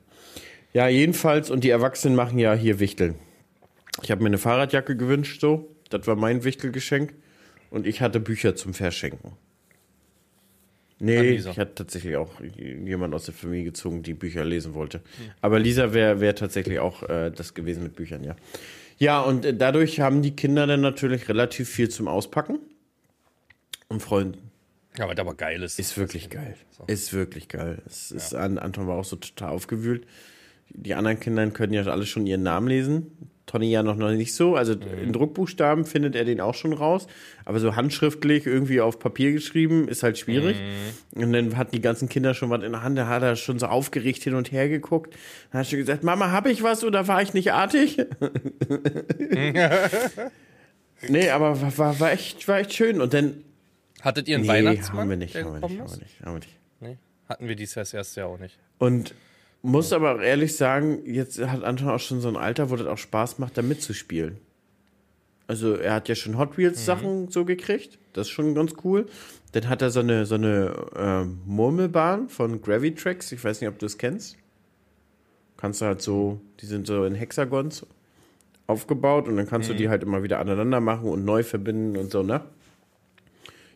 Ja, 0.72 0.88
jedenfalls. 0.88 1.50
Und 1.50 1.62
die 1.62 1.70
Erwachsenen 1.70 2.16
machen 2.16 2.36
ja 2.38 2.52
hier 2.52 2.80
Wichteln. 2.80 3.14
Ich 4.02 4.10
habe 4.10 4.22
mir 4.22 4.26
eine 4.26 4.38
Fahrradjacke 4.38 4.96
gewünscht, 4.96 5.40
so. 5.40 5.70
Das 5.88 6.06
war 6.08 6.16
mein 6.16 6.42
Wichtelgeschenk. 6.42 7.14
Und 7.70 7.86
ich 7.86 8.00
hatte 8.00 8.18
Bücher 8.18 8.56
zum 8.56 8.74
Verschenken. 8.74 9.32
Nee, 10.98 11.30
ich 11.30 11.46
hatte 11.46 11.74
tatsächlich 11.76 12.16
auch 12.16 12.40
jemand 12.56 13.14
aus 13.14 13.24
der 13.24 13.34
Familie 13.34 13.66
gezogen, 13.66 14.02
die 14.02 14.14
Bücher 14.14 14.44
lesen 14.44 14.74
wollte. 14.74 15.00
Aber 15.40 15.58
Lisa 15.58 15.92
wäre 15.92 16.20
wär 16.20 16.34
tatsächlich 16.34 16.80
auch 16.80 17.02
äh, 17.08 17.30
das 17.30 17.54
gewesen 17.54 17.82
mit 17.84 17.94
Büchern, 17.94 18.24
ja. 18.24 18.36
Ja, 18.98 19.20
und 19.20 19.44
äh, 19.44 19.54
dadurch 19.54 20.00
haben 20.00 20.22
die 20.22 20.34
Kinder 20.34 20.66
dann 20.66 20.80
natürlich 20.80 21.28
relativ 21.28 21.68
viel 21.68 21.88
zum 21.88 22.08
Auspacken 22.08 22.58
und 23.88 24.00
freuen. 24.00 24.36
Ja, 24.98 25.08
was 25.08 25.18
aber 25.18 25.34
geil 25.34 25.62
ist. 25.62 25.78
Ist 25.78 25.96
wirklich 25.96 26.28
geil. 26.28 26.56
So. 26.70 26.84
Ist 26.86 27.12
wirklich 27.12 27.48
geil. 27.48 27.80
Es 27.86 28.10
ist, 28.10 28.32
ja. 28.32 28.40
Anton 28.40 28.86
war 28.86 28.96
auch 28.96 29.04
so 29.04 29.16
total 29.16 29.50
aufgewühlt. 29.50 30.06
Die 30.68 30.94
anderen 30.94 31.20
Kinder 31.20 31.48
können 31.50 31.72
ja 31.72 31.82
alle 31.84 32.06
schon 32.06 32.26
ihren 32.26 32.42
Namen 32.42 32.68
lesen. 32.68 33.30
Tony 33.46 33.70
ja 33.70 33.82
noch, 33.82 33.96
noch 33.96 34.10
nicht 34.10 34.34
so. 34.34 34.54
Also 34.54 34.74
mhm. 34.74 35.02
in 35.02 35.12
Druckbuchstaben 35.12 35.84
findet 35.84 36.14
er 36.14 36.24
den 36.24 36.40
auch 36.40 36.54
schon 36.54 36.72
raus. 36.72 37.06
Aber 37.44 37.58
so 37.58 37.74
handschriftlich 37.74 38.46
irgendwie 38.46 38.80
auf 38.80 38.98
Papier 38.98 39.32
geschrieben 39.32 39.88
ist 39.88 40.02
halt 40.02 40.18
schwierig. 40.18 40.56
Mhm. 41.14 41.22
Und 41.22 41.32
dann 41.32 41.56
hatten 41.56 41.72
die 41.72 41.80
ganzen 41.80 42.08
Kinder 42.08 42.34
schon 42.34 42.50
was 42.50 42.62
in 42.62 42.72
der 42.72 42.82
Hand. 42.82 42.96
Da 42.96 43.08
hat 43.08 43.22
er 43.22 43.36
schon 43.36 43.58
so 43.58 43.66
aufgeregt 43.66 44.22
hin 44.22 44.34
und 44.34 44.52
her 44.52 44.68
geguckt. 44.68 45.14
Dann 45.50 45.60
hat 45.60 45.72
er 45.72 45.78
gesagt, 45.78 46.02
Mama, 46.02 46.30
habe 46.30 46.50
ich 46.50 46.62
was 46.62 46.84
oder 46.84 47.08
war 47.08 47.20
ich 47.22 47.34
nicht 47.34 47.52
artig? 47.52 47.98
nee, 51.08 51.30
aber 51.30 51.60
war, 51.60 51.78
war, 51.78 52.00
war, 52.00 52.12
echt, 52.12 52.46
war 52.46 52.58
echt 52.58 52.74
schön. 52.74 53.00
Und 53.00 53.14
dann... 53.14 53.34
Hattet 54.02 54.28
ihr 54.28 54.36
einen 54.36 54.44
nee, 54.44 54.50
Weihnachtsmann? 54.50 55.02
Haben 55.02 55.10
wir 55.10 55.16
nicht, 55.16 55.36
haben 55.36 55.60
wir 55.60 55.68
nicht, 55.68 55.80
haben 55.80 55.90
wir 55.90 55.96
nicht, 55.96 56.20
haben 56.20 56.32
wir 56.32 56.40
nicht. 56.40 56.58
Nee, 56.80 56.98
hatten 57.28 57.48
wir 57.48 57.56
dieses 57.56 57.76
Jahr 57.76 57.82
das 57.82 57.94
erste 57.94 58.20
Jahr 58.20 58.28
auch 58.28 58.38
nicht. 58.38 58.58
Und 58.78 59.14
muss 59.62 59.92
aber 59.92 60.20
ehrlich 60.20 60.56
sagen, 60.56 61.02
jetzt 61.06 61.40
hat 61.40 61.62
Anton 61.62 61.88
auch 61.88 62.00
schon 62.00 62.20
so 62.20 62.28
ein 62.28 62.36
Alter, 62.36 62.70
wo 62.70 62.76
das 62.76 62.88
auch 62.88 62.98
Spaß 62.98 63.38
macht, 63.38 63.56
da 63.56 63.62
mitzuspielen. 63.62 64.38
Also 65.46 65.74
er 65.74 65.94
hat 65.94 66.08
ja 66.08 66.16
schon 66.16 66.36
Hot 66.36 66.58
Wheels 66.58 66.80
mhm. 66.80 66.84
Sachen 66.84 67.28
so 67.30 67.44
gekriegt. 67.44 67.98
Das 68.12 68.26
ist 68.26 68.32
schon 68.32 68.54
ganz 68.56 68.74
cool. 68.84 69.06
Dann 69.52 69.68
hat 69.68 69.82
er 69.82 69.90
so 69.90 70.00
eine, 70.00 70.26
so 70.26 70.34
eine 70.34 70.74
äh, 70.96 71.24
Murmelbahn 71.46 72.28
von 72.28 72.60
Gravitrax. 72.60 73.30
Ich 73.32 73.44
weiß 73.44 73.60
nicht, 73.60 73.68
ob 73.68 73.78
du 73.78 73.86
das 73.86 73.98
kennst. 73.98 74.36
Kannst 75.56 75.80
du 75.80 75.84
halt 75.84 76.02
so, 76.02 76.40
die 76.60 76.66
sind 76.66 76.88
so 76.88 77.04
in 77.04 77.14
Hexagons 77.14 77.86
aufgebaut 78.66 79.28
und 79.28 79.36
dann 79.36 79.46
kannst 79.46 79.68
mhm. 79.68 79.74
du 79.74 79.78
die 79.78 79.88
halt 79.88 80.02
immer 80.02 80.24
wieder 80.24 80.40
aneinander 80.40 80.80
machen 80.80 81.08
und 81.08 81.24
neu 81.24 81.44
verbinden 81.44 81.96
und 81.96 82.10
so, 82.10 82.24
ne? 82.24 82.40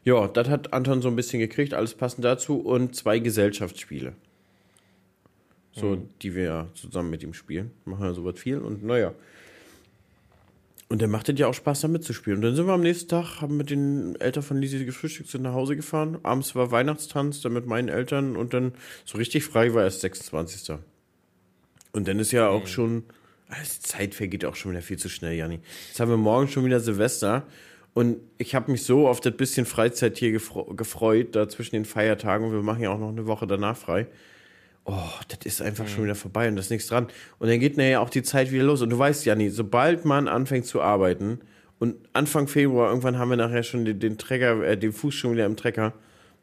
Ja, 0.06 0.28
das 0.28 0.48
hat 0.48 0.72
Anton 0.72 1.02
so 1.02 1.08
ein 1.08 1.16
bisschen 1.16 1.40
gekriegt, 1.40 1.74
alles 1.74 1.94
passend 1.94 2.24
dazu 2.24 2.60
und 2.60 2.94
zwei 2.94 3.18
Gesellschaftsspiele. 3.18 4.12
so, 5.72 5.96
mhm. 5.96 6.08
die 6.22 6.34
wir 6.36 6.44
ja 6.44 6.68
zusammen 6.74 7.10
mit 7.10 7.24
ihm 7.24 7.34
spielen. 7.34 7.72
Machen 7.84 8.04
ja 8.04 8.14
sowas 8.14 8.38
viel 8.38 8.58
und 8.58 8.84
naja. 8.84 9.12
Und 10.88 11.00
der 11.00 11.08
macht 11.08 11.28
ja 11.36 11.48
auch 11.48 11.54
Spaß, 11.54 11.80
da 11.80 11.88
mitzuspielen. 11.88 12.38
Und 12.38 12.42
dann 12.42 12.54
sind 12.54 12.68
wir 12.68 12.72
am 12.72 12.82
nächsten 12.82 13.08
Tag, 13.08 13.40
haben 13.40 13.56
mit 13.56 13.70
den 13.70 14.14
Eltern 14.20 14.44
von 14.44 14.58
Lisi 14.58 14.84
gefrühstückt, 14.84 15.28
sind 15.28 15.42
nach 15.42 15.54
Hause 15.54 15.74
gefahren. 15.74 16.18
Abends 16.22 16.54
war 16.54 16.70
Weihnachtstanz, 16.70 17.40
dann 17.40 17.52
mit 17.52 17.66
meinen 17.66 17.88
Eltern 17.88 18.36
und 18.36 18.54
dann 18.54 18.74
so 19.04 19.18
richtig 19.18 19.44
frei 19.44 19.74
war 19.74 19.82
erst 19.82 20.02
26. 20.02 20.78
Und 21.92 22.06
dann 22.06 22.20
ist 22.20 22.30
ja 22.30 22.48
auch 22.48 22.62
mhm. 22.62 22.68
schon, 22.68 23.04
also 23.48 23.72
die 23.74 23.82
Zeit 23.82 24.14
vergeht 24.14 24.44
auch 24.44 24.54
schon 24.54 24.70
wieder 24.70 24.82
viel 24.82 24.98
zu 24.98 25.08
schnell, 25.08 25.34
Janni. 25.34 25.58
Jetzt 25.88 25.98
haben 25.98 26.10
wir 26.10 26.16
morgen 26.16 26.46
schon 26.46 26.64
wieder 26.64 26.78
Silvester 26.78 27.44
und 27.96 28.18
ich 28.38 28.54
habe 28.54 28.70
mich 28.70 28.84
so 28.84 29.08
auf 29.08 29.20
das 29.20 29.36
bisschen 29.36 29.66
Freizeit 29.66 30.18
hier 30.18 30.30
gefreut, 30.32 31.34
da 31.34 31.48
zwischen 31.48 31.74
den 31.74 31.84
Feiertagen. 31.84 32.46
Und 32.46 32.52
wir 32.52 32.62
machen 32.62 32.82
ja 32.82 32.90
auch 32.90 32.98
noch 32.98 33.08
eine 33.08 33.26
Woche 33.26 33.46
danach 33.48 33.76
frei 33.76 34.06
oh, 34.86 35.10
das 35.28 35.40
ist 35.44 35.60
einfach 35.60 35.84
mhm. 35.84 35.88
schon 35.88 36.04
wieder 36.04 36.14
vorbei 36.14 36.48
und 36.48 36.56
da 36.56 36.60
ist 36.60 36.70
nichts 36.70 36.86
dran. 36.86 37.08
Und 37.38 37.48
dann 37.48 37.60
geht 37.60 37.76
nachher 37.76 38.00
auch 38.00 38.10
die 38.10 38.22
Zeit 38.22 38.50
wieder 38.50 38.64
los. 38.64 38.80
Und 38.82 38.90
du 38.90 38.98
weißt, 38.98 39.26
Janni, 39.26 39.50
sobald 39.50 40.04
man 40.04 40.28
anfängt 40.28 40.66
zu 40.66 40.80
arbeiten 40.80 41.40
und 41.78 41.96
Anfang 42.12 42.48
Februar, 42.48 42.88
irgendwann 42.88 43.18
haben 43.18 43.30
wir 43.30 43.36
nachher 43.36 43.62
schon 43.62 43.84
den, 43.84 44.00
den 44.00 44.16
Trecker, 44.16 44.62
äh, 44.62 44.78
den 44.78 44.92
Fuß 44.92 45.14
schon 45.14 45.32
wieder 45.32 45.44
im 45.44 45.56
Trecker, 45.56 45.92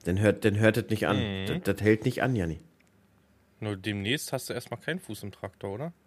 dann 0.04 0.20
hört, 0.20 0.46
dann 0.46 0.60
hört 0.60 0.78
das 0.78 0.90
nicht 0.90 1.08
an. 1.08 1.18
Mhm. 1.18 1.46
Das, 1.48 1.76
das, 1.76 1.82
hält 1.82 2.06
nicht 2.06 2.22
an, 2.22 2.36
Janni. 2.36 2.60
Nur 3.60 3.78
demnächst 3.78 4.34
hast 4.34 4.50
du 4.50 4.54
erstmal 4.54 4.80
keinen 4.80 5.00
Fuß 5.00 5.24
im 5.24 5.32
Traktor, 5.32 5.74
oder? 5.74 5.94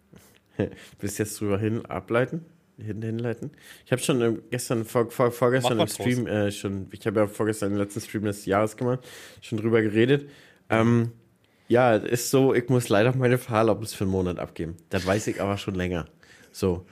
Du 0.57 1.05
jetzt 1.05 1.39
drüber 1.39 1.59
hin 1.59 1.85
ableiten? 1.85 2.43
Hin, 2.77 3.01
hinleiten? 3.01 3.51
Ich 3.85 3.91
habe 3.91 4.01
schon 4.01 4.21
ähm, 4.21 4.41
gestern, 4.51 4.85
vor, 4.85 5.09
vor, 5.09 5.31
vorgestern 5.31 5.79
im 5.79 5.87
Stream, 5.87 6.27
äh, 6.27 6.51
schon, 6.51 6.87
ich 6.91 7.05
habe 7.07 7.21
ja 7.21 7.27
vorgestern 7.27 7.71
den 7.71 7.79
letzten 7.79 8.01
Stream 8.01 8.23
des 8.23 8.45
Jahres 8.45 8.77
gemacht, 8.77 8.99
schon 9.41 9.57
drüber 9.57 9.81
geredet. 9.81 10.29
Ähm, 10.69 11.11
ja, 11.67 11.95
ist 11.95 12.29
so, 12.29 12.53
ich 12.53 12.69
muss 12.69 12.89
leider 12.89 13.15
meine 13.15 13.37
Fahrerlaubnis 13.37 13.93
für 13.93 14.03
einen 14.03 14.11
Monat 14.11 14.39
abgeben. 14.39 14.77
Das 14.89 15.05
weiß 15.05 15.27
ich 15.27 15.41
aber 15.41 15.57
schon 15.57 15.75
länger. 15.75 16.07
So. 16.51 16.85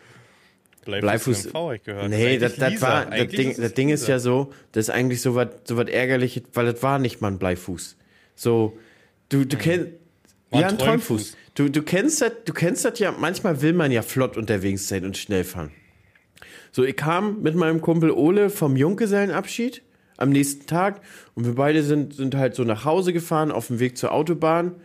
Bleifuß. 0.86 1.50
Gehört. 1.84 2.10
Nee, 2.10 2.38
das, 2.38 2.58
das, 2.58 2.82
war, 2.82 3.06
das 3.06 3.28
Ding, 3.28 3.56
das 3.58 3.74
Ding 3.74 3.90
ist 3.90 4.08
ja 4.08 4.20
so, 4.20 4.54
das 4.72 4.86
ist 4.86 4.90
eigentlich 4.92 5.22
so 5.22 5.34
was 5.34 5.48
so 5.64 5.78
was 5.78 5.88
ärgerliches, 5.88 6.44
weil 6.54 6.72
das 6.72 6.84
war 6.84 7.00
nicht 7.00 7.22
mal 7.22 7.30
ein 7.30 7.40
Bleifuß. 7.40 7.98
So, 8.36 8.78
du, 9.30 9.46
du 9.46 9.58
hm. 9.58 9.64
kennst, 9.64 9.92
ja, 10.62 10.68
ein 10.68 10.78
Träumfuß. 10.78 11.36
Du, 11.56 11.70
du 11.70 11.82
kennst 11.82 12.22
das, 12.22 12.32
du 12.46 12.54
kennst 12.54 12.86
das 12.86 13.00
ja, 13.00 13.14
manchmal 13.18 13.62
will 13.62 13.74
man 13.74 13.92
ja 13.92 14.02
flott 14.02 14.38
unterwegs 14.38 14.88
sein 14.88 15.06
und 15.06 15.18
schnell 15.18 15.44
fahren. 15.44 15.72
So, 16.72 16.84
ich 16.84 16.98
kam 16.98 17.42
mit 17.42 17.56
meinem 17.56 17.80
Kumpel 17.80 18.12
Ole 18.12 18.50
vom 18.50 18.76
Junggesellenabschied 18.76 19.82
am 20.18 20.30
nächsten 20.30 20.66
Tag. 20.68 21.02
Und 21.34 21.46
wir 21.46 21.56
beide 21.56 21.84
sind, 21.84 22.14
sind 22.14 22.36
halt 22.36 22.56
so 22.56 22.64
nach 22.64 22.86
Hause 22.86 23.14
gefahren, 23.14 23.52
auf 23.52 23.68
dem 23.68 23.80
Weg 23.80 23.98
zur 23.98 24.12
Autobahn. 24.12 24.76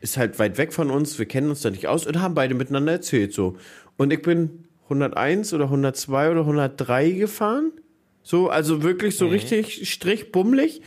Ist 0.00 0.16
halt 0.16 0.38
weit 0.38 0.58
weg 0.58 0.72
von 0.72 0.90
uns, 0.90 1.18
wir 1.18 1.26
kennen 1.26 1.50
uns 1.50 1.60
da 1.60 1.70
nicht 1.70 1.86
aus 1.86 2.06
und 2.06 2.20
haben 2.20 2.34
beide 2.34 2.54
miteinander 2.54 2.92
erzählt 2.92 3.34
so. 3.34 3.56
Und 3.96 4.12
ich 4.12 4.22
bin 4.22 4.64
101 4.84 5.52
oder 5.52 5.64
102 5.64 6.30
oder 6.30 6.40
103 6.40 7.10
gefahren. 7.10 7.72
So, 8.22 8.48
also 8.48 8.82
wirklich 8.82 9.16
so 9.16 9.26
mhm. 9.26 9.32
richtig 9.32 9.90
strichbummelig. 9.90 10.82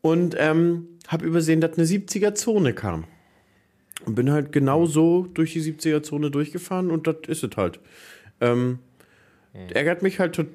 Und 0.00 0.36
ähm, 0.38 0.86
habe 1.08 1.26
übersehen, 1.26 1.60
dass 1.60 1.76
eine 1.76 1.86
70er-Zone 1.86 2.74
kam. 2.74 3.04
Und 4.04 4.14
bin 4.14 4.30
halt 4.30 4.52
genau 4.52 4.86
so 4.86 5.26
durch 5.32 5.54
die 5.54 5.62
70er-Zone 5.62 6.30
durchgefahren 6.30 6.90
und 6.90 7.06
das 7.06 7.16
ist 7.28 7.42
es 7.42 7.56
halt. 7.56 7.80
Ähm, 8.40 8.78
mhm. 9.52 9.68
Ärgert 9.70 10.02
mich 10.02 10.20
halt 10.20 10.34
total 10.34 10.52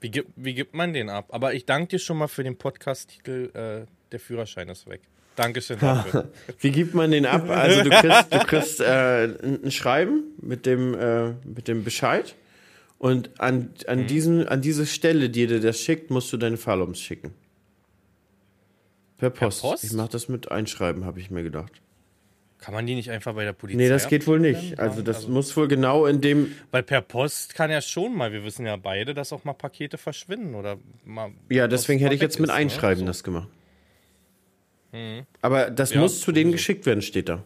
wie, 0.00 0.24
wie 0.36 0.54
gibt 0.54 0.74
man 0.74 0.92
den 0.92 1.10
ab? 1.10 1.26
Aber 1.28 1.54
ich 1.54 1.66
danke 1.66 1.88
dir 1.88 1.98
schon 1.98 2.16
mal 2.16 2.28
für 2.28 2.42
den 2.42 2.56
Podcast-Titel 2.56 3.50
äh, 3.54 3.86
Der 4.12 4.20
Führerschein 4.20 4.68
ist 4.68 4.88
weg. 4.88 5.02
Dankeschön 5.36 5.78
dafür. 5.78 6.30
wie 6.58 6.70
gibt 6.70 6.94
man 6.94 7.10
den 7.10 7.26
ab? 7.26 7.48
Also 7.48 7.82
du 7.82 7.90
kriegst, 7.90 8.32
du 8.32 8.38
kriegst 8.40 8.80
äh, 8.80 9.24
ein 9.42 9.70
Schreiben 9.70 10.24
mit 10.40 10.66
dem, 10.66 10.94
äh, 10.94 11.32
mit 11.44 11.68
dem 11.68 11.84
Bescheid 11.84 12.34
und 12.98 13.40
an, 13.40 13.74
an, 13.86 14.00
mhm. 14.00 14.06
diesen, 14.06 14.48
an 14.48 14.62
diese 14.62 14.86
Stelle, 14.86 15.30
die 15.30 15.46
dir 15.46 15.60
das 15.60 15.78
schickt, 15.78 16.10
musst 16.10 16.32
du 16.32 16.36
deine 16.36 16.56
Fahrlums 16.56 17.00
schicken. 17.00 17.32
Per 19.18 19.30
Post. 19.30 19.60
Per 19.60 19.70
Post? 19.70 19.84
Ich 19.84 19.92
mache 19.92 20.10
das 20.10 20.28
mit 20.28 20.50
Einschreiben, 20.50 21.04
habe 21.04 21.20
ich 21.20 21.30
mir 21.30 21.42
gedacht. 21.42 21.72
Kann 22.60 22.74
man 22.74 22.86
die 22.86 22.94
nicht 22.94 23.10
einfach 23.10 23.34
bei 23.34 23.44
der 23.44 23.54
Polizei? 23.54 23.78
Nee, 23.78 23.88
das 23.88 24.08
geht 24.08 24.26
wohl 24.26 24.38
nicht. 24.38 24.78
Also 24.78 25.00
das 25.00 25.16
also, 25.16 25.28
muss 25.30 25.56
wohl 25.56 25.66
genau 25.66 26.04
in 26.04 26.20
dem. 26.20 26.54
Weil 26.70 26.82
per 26.82 27.00
Post 27.00 27.54
kann 27.54 27.70
ja 27.70 27.80
schon 27.80 28.14
mal, 28.14 28.32
wir 28.32 28.44
wissen 28.44 28.66
ja 28.66 28.76
beide, 28.76 29.14
dass 29.14 29.32
auch 29.32 29.44
mal 29.44 29.54
Pakete 29.54 29.96
verschwinden 29.96 30.54
oder 30.54 30.76
mal. 31.04 31.30
Ja, 31.48 31.68
deswegen 31.68 32.00
hätte 32.00 32.14
ich 32.14 32.20
jetzt 32.20 32.38
mit 32.38 32.48
ne? 32.48 32.54
Einschreiben 32.54 33.04
ne? 33.04 33.10
das 33.10 33.24
gemacht. 33.24 33.48
Mhm. 34.92 35.22
Aber 35.40 35.70
das 35.70 35.94
ja, 35.94 36.00
muss 36.00 36.20
zu 36.20 36.32
denen 36.32 36.50
so. 36.50 36.56
geschickt 36.56 36.84
werden, 36.84 37.00
steht 37.00 37.30
da. 37.30 37.42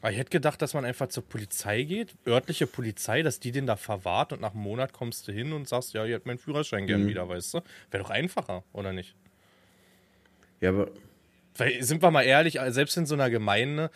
Aber 0.00 0.10
ich 0.10 0.18
hätte 0.18 0.30
gedacht, 0.30 0.60
dass 0.60 0.74
man 0.74 0.84
einfach 0.84 1.08
zur 1.08 1.22
Polizei 1.22 1.82
geht, 1.84 2.14
örtliche 2.26 2.66
Polizei, 2.66 3.22
dass 3.22 3.38
die 3.38 3.52
den 3.52 3.66
da 3.66 3.76
verwahrt 3.76 4.32
und 4.32 4.40
nach 4.40 4.52
einem 4.52 4.62
Monat 4.62 4.92
kommst 4.92 5.28
du 5.28 5.32
hin 5.32 5.52
und 5.52 5.68
sagst, 5.68 5.94
ja, 5.94 6.04
ihr 6.04 6.14
hättet 6.14 6.26
meinen 6.26 6.38
Führerschein 6.38 6.86
gern 6.86 7.04
mhm. 7.04 7.08
wieder, 7.08 7.28
weißt 7.28 7.54
du? 7.54 7.60
Wäre 7.90 8.02
doch 8.02 8.10
einfacher, 8.10 8.64
oder 8.72 8.92
nicht? 8.92 9.14
Ja, 10.60 10.70
aber 10.70 10.88
weil, 11.56 11.82
sind 11.82 12.02
wir 12.02 12.10
mal 12.10 12.22
ehrlich, 12.22 12.58
selbst 12.68 12.96
in 12.96 13.06
so 13.06 13.14
einer 13.14 13.30
Gemeinde, 13.30 13.90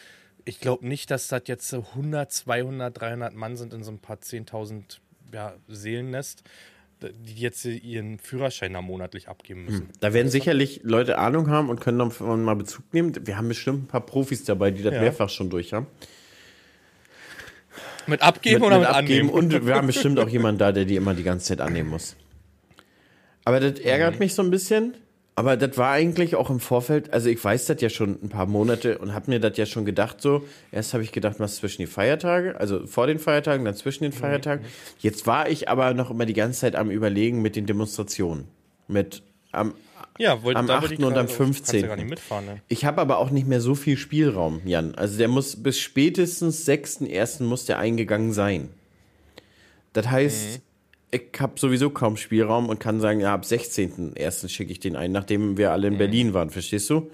ich 0.44 0.60
glaube 0.60 0.86
nicht, 0.86 1.10
dass 1.10 1.28
das 1.28 1.42
jetzt 1.46 1.72
100, 1.72 2.32
200, 2.32 3.00
300 3.00 3.34
Mann 3.34 3.56
sind 3.56 3.74
in 3.74 3.82
so 3.82 3.90
ein 3.90 3.98
paar 3.98 4.16
10.000 4.16 4.98
ja, 5.32 5.54
Seelennest, 5.68 6.42
die 7.00 7.34
jetzt 7.34 7.64
ihren 7.64 8.18
Führerschein 8.18 8.72
da 8.72 8.82
monatlich 8.82 9.28
abgeben 9.28 9.66
müssen. 9.66 9.80
Hm. 9.80 9.88
Da 10.00 10.12
werden 10.12 10.30
sicherlich 10.30 10.80
Leute 10.82 11.18
Ahnung 11.18 11.48
haben 11.48 11.68
und 11.68 11.80
können 11.80 11.98
dann 11.98 12.44
mal 12.44 12.56
Bezug 12.56 12.92
nehmen. 12.92 13.14
Wir 13.26 13.36
haben 13.36 13.48
bestimmt 13.48 13.84
ein 13.84 13.86
paar 13.86 14.04
Profis 14.04 14.44
dabei, 14.44 14.70
die 14.70 14.82
das 14.82 14.94
ja. 14.94 15.00
mehrfach 15.00 15.28
schon 15.28 15.50
durch 15.50 15.72
haben. 15.72 15.86
Mit 18.06 18.22
abgeben 18.22 18.60
mit, 18.60 18.66
oder 18.66 18.78
mit, 18.78 18.88
mit 18.88 18.96
abgeben? 18.96 19.28
Annehmen? 19.28 19.52
Und 19.54 19.66
wir 19.66 19.74
haben 19.74 19.86
bestimmt 19.86 20.18
auch 20.18 20.28
jemanden 20.28 20.58
da, 20.58 20.72
der 20.72 20.86
die 20.86 20.96
immer 20.96 21.14
die 21.14 21.22
ganze 21.22 21.46
Zeit 21.46 21.60
annehmen 21.60 21.90
muss. 21.90 22.16
Aber 23.44 23.60
das 23.60 23.78
ärgert 23.80 24.14
mhm. 24.14 24.18
mich 24.20 24.34
so 24.34 24.42
ein 24.42 24.50
bisschen, 24.50 24.94
aber 25.38 25.56
das 25.56 25.78
war 25.78 25.92
eigentlich 25.92 26.34
auch 26.34 26.50
im 26.50 26.58
Vorfeld, 26.58 27.12
also 27.12 27.28
ich 27.28 27.42
weiß 27.44 27.66
das 27.66 27.80
ja 27.80 27.88
schon 27.90 28.18
ein 28.20 28.28
paar 28.28 28.46
Monate 28.46 28.98
und 28.98 29.14
habe 29.14 29.30
mir 29.30 29.38
das 29.38 29.56
ja 29.56 29.66
schon 29.66 29.84
gedacht 29.84 30.20
so. 30.20 30.42
Erst 30.72 30.94
habe 30.94 31.04
ich 31.04 31.12
gedacht, 31.12 31.36
was 31.38 31.54
zwischen 31.58 31.80
die 31.80 31.86
Feiertage, 31.86 32.58
also 32.58 32.88
vor 32.88 33.06
den 33.06 33.20
Feiertagen, 33.20 33.64
dann 33.64 33.76
zwischen 33.76 34.02
den 34.02 34.10
mhm. 34.10 34.16
Feiertagen. 34.16 34.64
Jetzt 34.98 35.28
war 35.28 35.48
ich 35.48 35.68
aber 35.68 35.94
noch 35.94 36.10
immer 36.10 36.26
die 36.26 36.32
ganze 36.32 36.62
Zeit 36.62 36.74
am 36.74 36.90
Überlegen 36.90 37.40
mit 37.40 37.54
den 37.54 37.66
Demonstrationen. 37.66 38.48
Mit 38.88 39.22
am, 39.52 39.74
ja, 40.18 40.42
wollte, 40.42 40.58
am 40.58 40.68
8. 40.68 40.98
und 40.98 41.16
am 41.16 41.28
15. 41.28 41.84
Ja 41.84 41.94
ne? 41.94 42.16
Ich 42.66 42.84
habe 42.84 43.00
aber 43.00 43.18
auch 43.18 43.30
nicht 43.30 43.46
mehr 43.46 43.60
so 43.60 43.76
viel 43.76 43.96
Spielraum, 43.96 44.60
Jan. 44.64 44.96
Also 44.96 45.18
der 45.18 45.28
muss 45.28 45.54
bis 45.54 45.78
spätestens 45.78 46.66
6.1. 46.66 47.44
muss 47.44 47.64
der 47.64 47.78
eingegangen 47.78 48.32
sein. 48.32 48.70
Das 49.92 50.10
heißt, 50.10 50.58
mhm 50.58 50.67
ich 51.10 51.30
habe 51.38 51.58
sowieso 51.58 51.90
kaum 51.90 52.16
Spielraum 52.16 52.68
und 52.68 52.80
kann 52.80 53.00
sagen, 53.00 53.20
ja, 53.20 53.32
ab 53.32 53.44
16.01. 53.44 54.48
schicke 54.48 54.72
ich 54.72 54.80
den 54.80 54.96
ein, 54.96 55.12
nachdem 55.12 55.56
wir 55.56 55.72
alle 55.72 55.88
in 55.88 55.94
mhm. 55.94 55.98
Berlin 55.98 56.34
waren, 56.34 56.50
verstehst 56.50 56.90
du? 56.90 57.10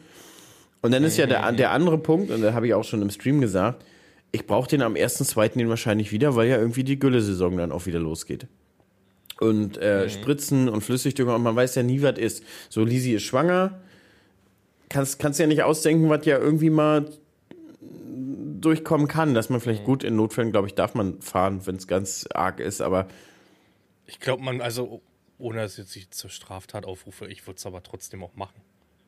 Und 0.83 0.92
dann 0.92 1.04
ist 1.04 1.16
ja 1.16 1.26
der, 1.26 1.50
der 1.52 1.70
andere 1.70 1.96
Punkt, 1.96 2.30
und 2.30 2.42
da 2.42 2.52
habe 2.52 2.66
ich 2.66 2.74
auch 2.74 2.85
schon 2.85 3.00
im 3.00 3.11
Stream 3.11 3.40
gesagt, 3.40 3.85
ich 4.33 4.46
brauche 4.46 4.68
den 4.68 4.83
am 4.83 4.94
1.2. 4.94 5.57
den 5.57 5.68
wahrscheinlich 5.68 6.12
wieder, 6.12 6.35
weil 6.35 6.48
ja 6.48 6.59
irgendwie 6.59 6.85
die 6.85 6.98
Gülle-Saison 6.98 7.57
dann 7.57 7.72
auch 7.72 7.87
wieder 7.87 8.00
losgeht. 8.00 8.48
Und 9.40 9.78
äh, 9.78 10.04
mhm. 10.04 10.11
Spritzen 10.11 10.68
und 10.68 10.83
Flüssigdünger 10.83 11.35
und 11.37 11.42
man 11.42 11.57
weiß 11.57 11.76
ja 11.76 11.83
nie, 11.83 12.02
was 12.02 12.18
ist. 12.18 12.44
So, 12.68 12.85
Lisi 12.85 13.12
ist 13.12 13.22
schwanger. 13.22 13.80
Kannst, 14.88 15.18
kannst 15.18 15.40
ja 15.40 15.46
nicht 15.46 15.62
ausdenken, 15.62 16.09
was 16.09 16.26
ja 16.26 16.38
irgendwie 16.38 16.70
mal 16.70 17.07
durchkommen 18.61 19.09
kann, 19.09 19.35
dass 19.35 19.50
man 19.50 19.61
vielleicht 19.61 19.83
mhm. 19.83 19.87
gut 19.87 20.04
in 20.04 20.16
Notfällen, 20.16 20.52
glaube 20.52 20.66
ich, 20.66 20.74
darf 20.74 20.94
man 20.94 21.20
fahren, 21.20 21.61
wenn 21.64 21.76
es 21.76 21.87
ganz 21.87 22.26
arg 22.33 22.61
ist, 22.61 22.80
aber 22.80 23.07
ich 24.06 24.20
glaube, 24.20 24.42
man, 24.42 24.60
also, 24.60 25.02
ohne 25.38 25.60
dass 25.60 25.78
ich 25.78 25.94
jetzt 25.94 26.18
zur 26.18 26.30
Straftat 26.30 26.84
aufrufe, 26.84 27.26
ich 27.26 27.46
würde 27.46 27.58
es 27.58 27.66
aber 27.66 27.82
trotzdem 27.82 28.22
auch 28.22 28.34
machen. 28.34 28.60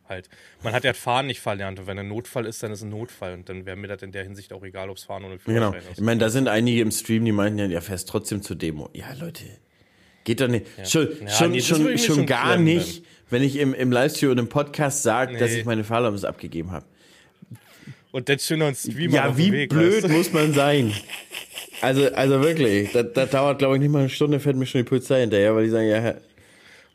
Halt. 0.08 0.28
Man 0.62 0.72
hat 0.72 0.84
ja 0.84 0.92
Fahren 0.92 1.26
nicht 1.26 1.40
verlernt 1.40 1.80
und 1.80 1.88
wenn 1.88 1.98
ein 1.98 2.06
Notfall 2.06 2.46
ist, 2.46 2.62
dann 2.62 2.70
ist 2.70 2.82
ein 2.82 2.90
Notfall 2.90 3.34
und 3.34 3.48
dann 3.48 3.66
wäre 3.66 3.76
mir 3.76 3.88
das 3.88 4.02
in 4.02 4.12
der 4.12 4.22
Hinsicht 4.22 4.52
auch 4.52 4.62
egal, 4.62 4.88
ob 4.88 4.98
es 4.98 5.04
Fahren 5.04 5.24
oder 5.24 5.38
Führerschein 5.38 5.72
genau. 5.72 5.90
ist. 5.90 5.98
Ich 5.98 6.04
meine, 6.04 6.20
da 6.20 6.28
sind 6.28 6.46
einige 6.46 6.80
im 6.80 6.92
Stream, 6.92 7.24
die 7.24 7.32
meinten 7.32 7.58
ja, 7.58 7.66
ja, 7.66 7.80
fährst 7.80 8.08
trotzdem 8.08 8.40
zur 8.40 8.54
Demo. 8.54 8.88
Ja, 8.92 9.12
Leute, 9.14 9.42
geht 10.22 10.40
doch 10.40 10.46
nicht. 10.46 10.66
Ja. 10.78 10.84
Schon, 10.84 11.08
ja, 11.22 11.28
schon, 11.28 11.50
nee, 11.50 11.60
schon, 11.60 11.98
schon, 11.98 12.26
gar 12.26 12.56
nicht, 12.56 13.04
wenn 13.30 13.42
ich 13.42 13.56
im, 13.56 13.74
im 13.74 13.90
Livestream 13.90 14.30
und 14.30 14.38
im 14.38 14.48
Podcast 14.48 15.02
sage, 15.02 15.32
nee. 15.32 15.38
dass 15.40 15.50
ich 15.50 15.64
meine 15.64 15.82
Fahrerlaubnis 15.82 16.24
abgegeben 16.24 16.70
habe. 16.70 16.86
Und 18.12 18.28
dann 18.28 18.38
schön 18.38 18.62
uns 18.62 18.82
Streamer 18.82 19.14
Ja, 19.14 19.36
wie 19.36 19.52
Weg, 19.52 19.70
blöd 19.70 20.02
weißt 20.02 20.04
du? 20.04 20.08
muss 20.08 20.32
man 20.32 20.52
sein? 20.52 20.92
Also, 21.82 22.06
also 22.14 22.40
wirklich, 22.40 22.92
das, 22.92 23.12
das 23.12 23.30
dauert, 23.30 23.58
glaube 23.58 23.76
ich, 23.76 23.80
nicht 23.82 23.90
mal 23.90 24.00
eine 24.00 24.08
Stunde, 24.08 24.40
fährt 24.40 24.56
mir 24.56 24.66
schon 24.66 24.80
die 24.82 24.88
Polizei 24.88 25.20
hinterher, 25.20 25.54
weil 25.54 25.64
die 25.64 25.70
sagen, 25.70 25.88
ja. 25.88 26.14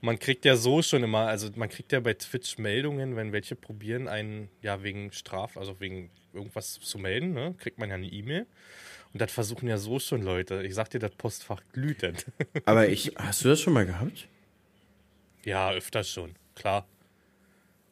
Man 0.01 0.17
kriegt 0.17 0.45
ja 0.45 0.55
so 0.55 0.81
schon 0.81 1.03
immer, 1.03 1.27
also 1.27 1.49
man 1.55 1.69
kriegt 1.69 1.91
ja 1.91 1.99
bei 1.99 2.15
Twitch 2.15 2.57
Meldungen, 2.57 3.15
wenn 3.15 3.31
welche 3.31 3.55
probieren, 3.55 4.07
einen, 4.07 4.49
ja, 4.63 4.81
wegen 4.81 5.11
Straf, 5.11 5.57
also 5.57 5.79
wegen 5.79 6.09
irgendwas 6.33 6.79
zu 6.79 6.97
melden, 6.97 7.33
ne, 7.33 7.53
kriegt 7.59 7.77
man 7.77 7.89
ja 7.89 7.95
eine 7.95 8.07
E-Mail. 8.07 8.47
Und 9.13 9.21
das 9.21 9.31
versuchen 9.31 9.67
ja 9.67 9.77
so 9.77 9.99
schon 9.99 10.21
Leute. 10.21 10.63
Ich 10.63 10.73
sag 10.73 10.89
dir, 10.89 10.99
das 10.99 11.11
Postfach 11.11 11.61
glüht. 11.73 12.01
Denn. 12.01 12.15
Aber 12.65 12.87
ich, 12.87 13.13
hast 13.17 13.43
du 13.43 13.49
das 13.49 13.59
schon 13.59 13.73
mal 13.73 13.85
gehabt? 13.85 14.27
Ja, 15.43 15.71
öfters 15.71 16.09
schon, 16.09 16.35
klar. 16.55 16.87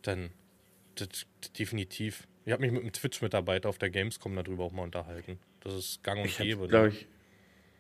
Dann, 0.02 0.30
das, 0.96 1.10
definitiv. 1.58 2.26
Ich 2.50 2.54
habe 2.54 2.64
mich 2.64 2.72
mit 2.72 2.82
einem 2.82 2.92
Twitch-Mitarbeiter 2.92 3.70
auf 3.70 3.78
der 3.78 3.92
Gamescom 3.92 4.36
darüber 4.36 4.64
auch 4.64 4.72
mal 4.72 4.82
unterhalten. 4.82 5.38
Das 5.60 5.76
ist 5.76 6.04
gang 6.04 6.22
und 6.22 6.26
ich 6.26 6.40
gäbe. 6.40 6.68
Glaub 6.68 6.88
ich 6.88 7.06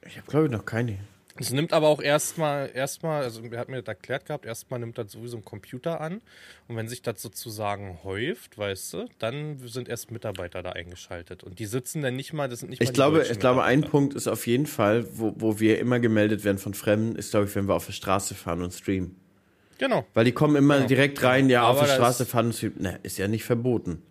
ich 0.05 0.17
habe, 0.17 0.27
glaube 0.27 0.45
ich, 0.45 0.51
noch 0.51 0.63
keine. 0.63 0.99
Es 1.39 1.49
nimmt 1.49 1.73
aber 1.73 1.88
auch 1.88 1.99
erstmal, 1.99 2.69
erstmal, 2.71 3.23
also 3.23 3.41
er 3.41 3.58
hat 3.58 3.67
mir 3.67 3.82
das 3.82 3.88
erklärt 3.88 4.27
gehabt, 4.27 4.45
erstmal 4.45 4.79
nimmt 4.79 4.99
das 4.99 5.12
sowieso 5.12 5.38
ein 5.38 5.43
Computer 5.43 5.99
an. 5.99 6.21
Und 6.67 6.75
wenn 6.75 6.88
sich 6.88 7.01
das 7.01 7.19
sozusagen 7.19 7.97
häuft, 8.03 8.60
weißt 8.60 8.93
du, 8.93 9.05
dann 9.17 9.58
sind 9.58 9.89
erst 9.89 10.12
Mitarbeiter 10.12 10.62
da 10.62 10.73
eingeschaltet. 10.73 11.43
Und 11.43 11.58
die 11.58 11.65
sitzen 11.65 12.03
dann 12.03 12.15
nicht 12.15 12.34
mal, 12.34 12.47
das 12.47 12.60
sind 12.60 12.69
nicht 12.69 12.79
ich 12.79 12.89
mal 12.89 12.93
glaube, 12.93 13.27
Ich 13.27 13.39
glaube, 13.39 13.63
ein 13.63 13.82
Punkt 13.82 14.13
ist 14.13 14.27
auf 14.27 14.45
jeden 14.45 14.67
Fall, 14.67 15.08
wo, 15.17 15.34
wo 15.36 15.60
wir 15.60 15.79
immer 15.79 15.99
gemeldet 15.99 16.43
werden 16.43 16.60
von 16.60 16.75
Fremden, 16.75 17.15
ist, 17.15 17.32
glaube 17.32 17.47
ich, 17.47 17.55
wenn 17.55 17.67
wir 17.67 17.73
auf 17.73 17.88
der 17.88 17.93
Straße 17.93 18.36
fahren 18.36 18.62
und 18.62 18.71
streamen. 18.71 19.15
Genau. 19.79 20.05
Weil 20.13 20.25
die 20.25 20.32
kommen 20.32 20.55
immer 20.55 20.75
genau. 20.75 20.88
direkt 20.88 21.23
rein, 21.23 21.49
ja, 21.49 21.63
aber 21.63 21.82
auf 21.82 21.88
der 21.88 21.95
Straße 21.95 22.27
fahren 22.27 22.47
und 22.47 22.53
streamen. 22.53 22.84
Ne, 22.84 22.99
ist 23.01 23.17
ja 23.17 23.27
nicht 23.27 23.45
verboten. 23.45 24.03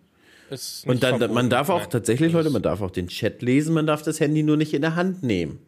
Ist 0.49 0.85
und 0.87 1.03
dann, 1.03 1.11
verboten, 1.17 1.33
man 1.33 1.49
darf 1.49 1.69
auch 1.69 1.81
nein. 1.81 1.89
tatsächlich, 1.91 2.33
Leute, 2.33 2.49
man 2.49 2.61
darf 2.61 2.81
auch 2.81 2.91
den 2.91 3.07
Chat 3.07 3.41
lesen, 3.41 3.73
man 3.73 3.87
darf 3.87 4.01
das 4.01 4.19
Handy 4.19 4.43
nur 4.43 4.57
nicht 4.57 4.73
in 4.73 4.81
der 4.81 4.95
Hand 4.95 5.23
nehmen. 5.23 5.59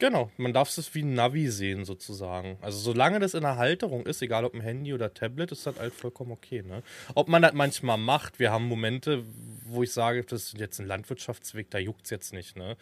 Genau, 0.00 0.30
man 0.36 0.52
darf 0.52 0.76
es 0.76 0.94
wie 0.94 1.02
ein 1.02 1.14
Navi 1.14 1.48
sehen 1.48 1.84
sozusagen. 1.84 2.58
Also 2.60 2.78
solange 2.78 3.20
das 3.20 3.32
in 3.32 3.42
der 3.42 3.56
Halterung 3.56 4.04
ist, 4.06 4.20
egal 4.22 4.44
ob 4.44 4.52
ein 4.54 4.60
Handy 4.60 4.92
oder 4.92 5.14
Tablet, 5.14 5.52
ist 5.52 5.66
das 5.66 5.78
halt 5.78 5.94
vollkommen 5.94 6.32
okay. 6.32 6.62
Ne? 6.62 6.82
Ob 7.14 7.28
man 7.28 7.42
das 7.42 7.52
manchmal 7.52 7.96
macht, 7.96 8.40
wir 8.40 8.50
haben 8.50 8.64
Momente, 8.64 9.22
wo 9.66 9.84
ich 9.84 9.92
sage, 9.92 10.24
das 10.24 10.46
ist 10.46 10.58
jetzt 10.58 10.80
ein 10.80 10.86
Landwirtschaftsweg, 10.86 11.70
da 11.70 11.78
juckt 11.78 12.04
es 12.04 12.10
jetzt 12.10 12.32
nicht. 12.32 12.56
Ne? 12.56 12.76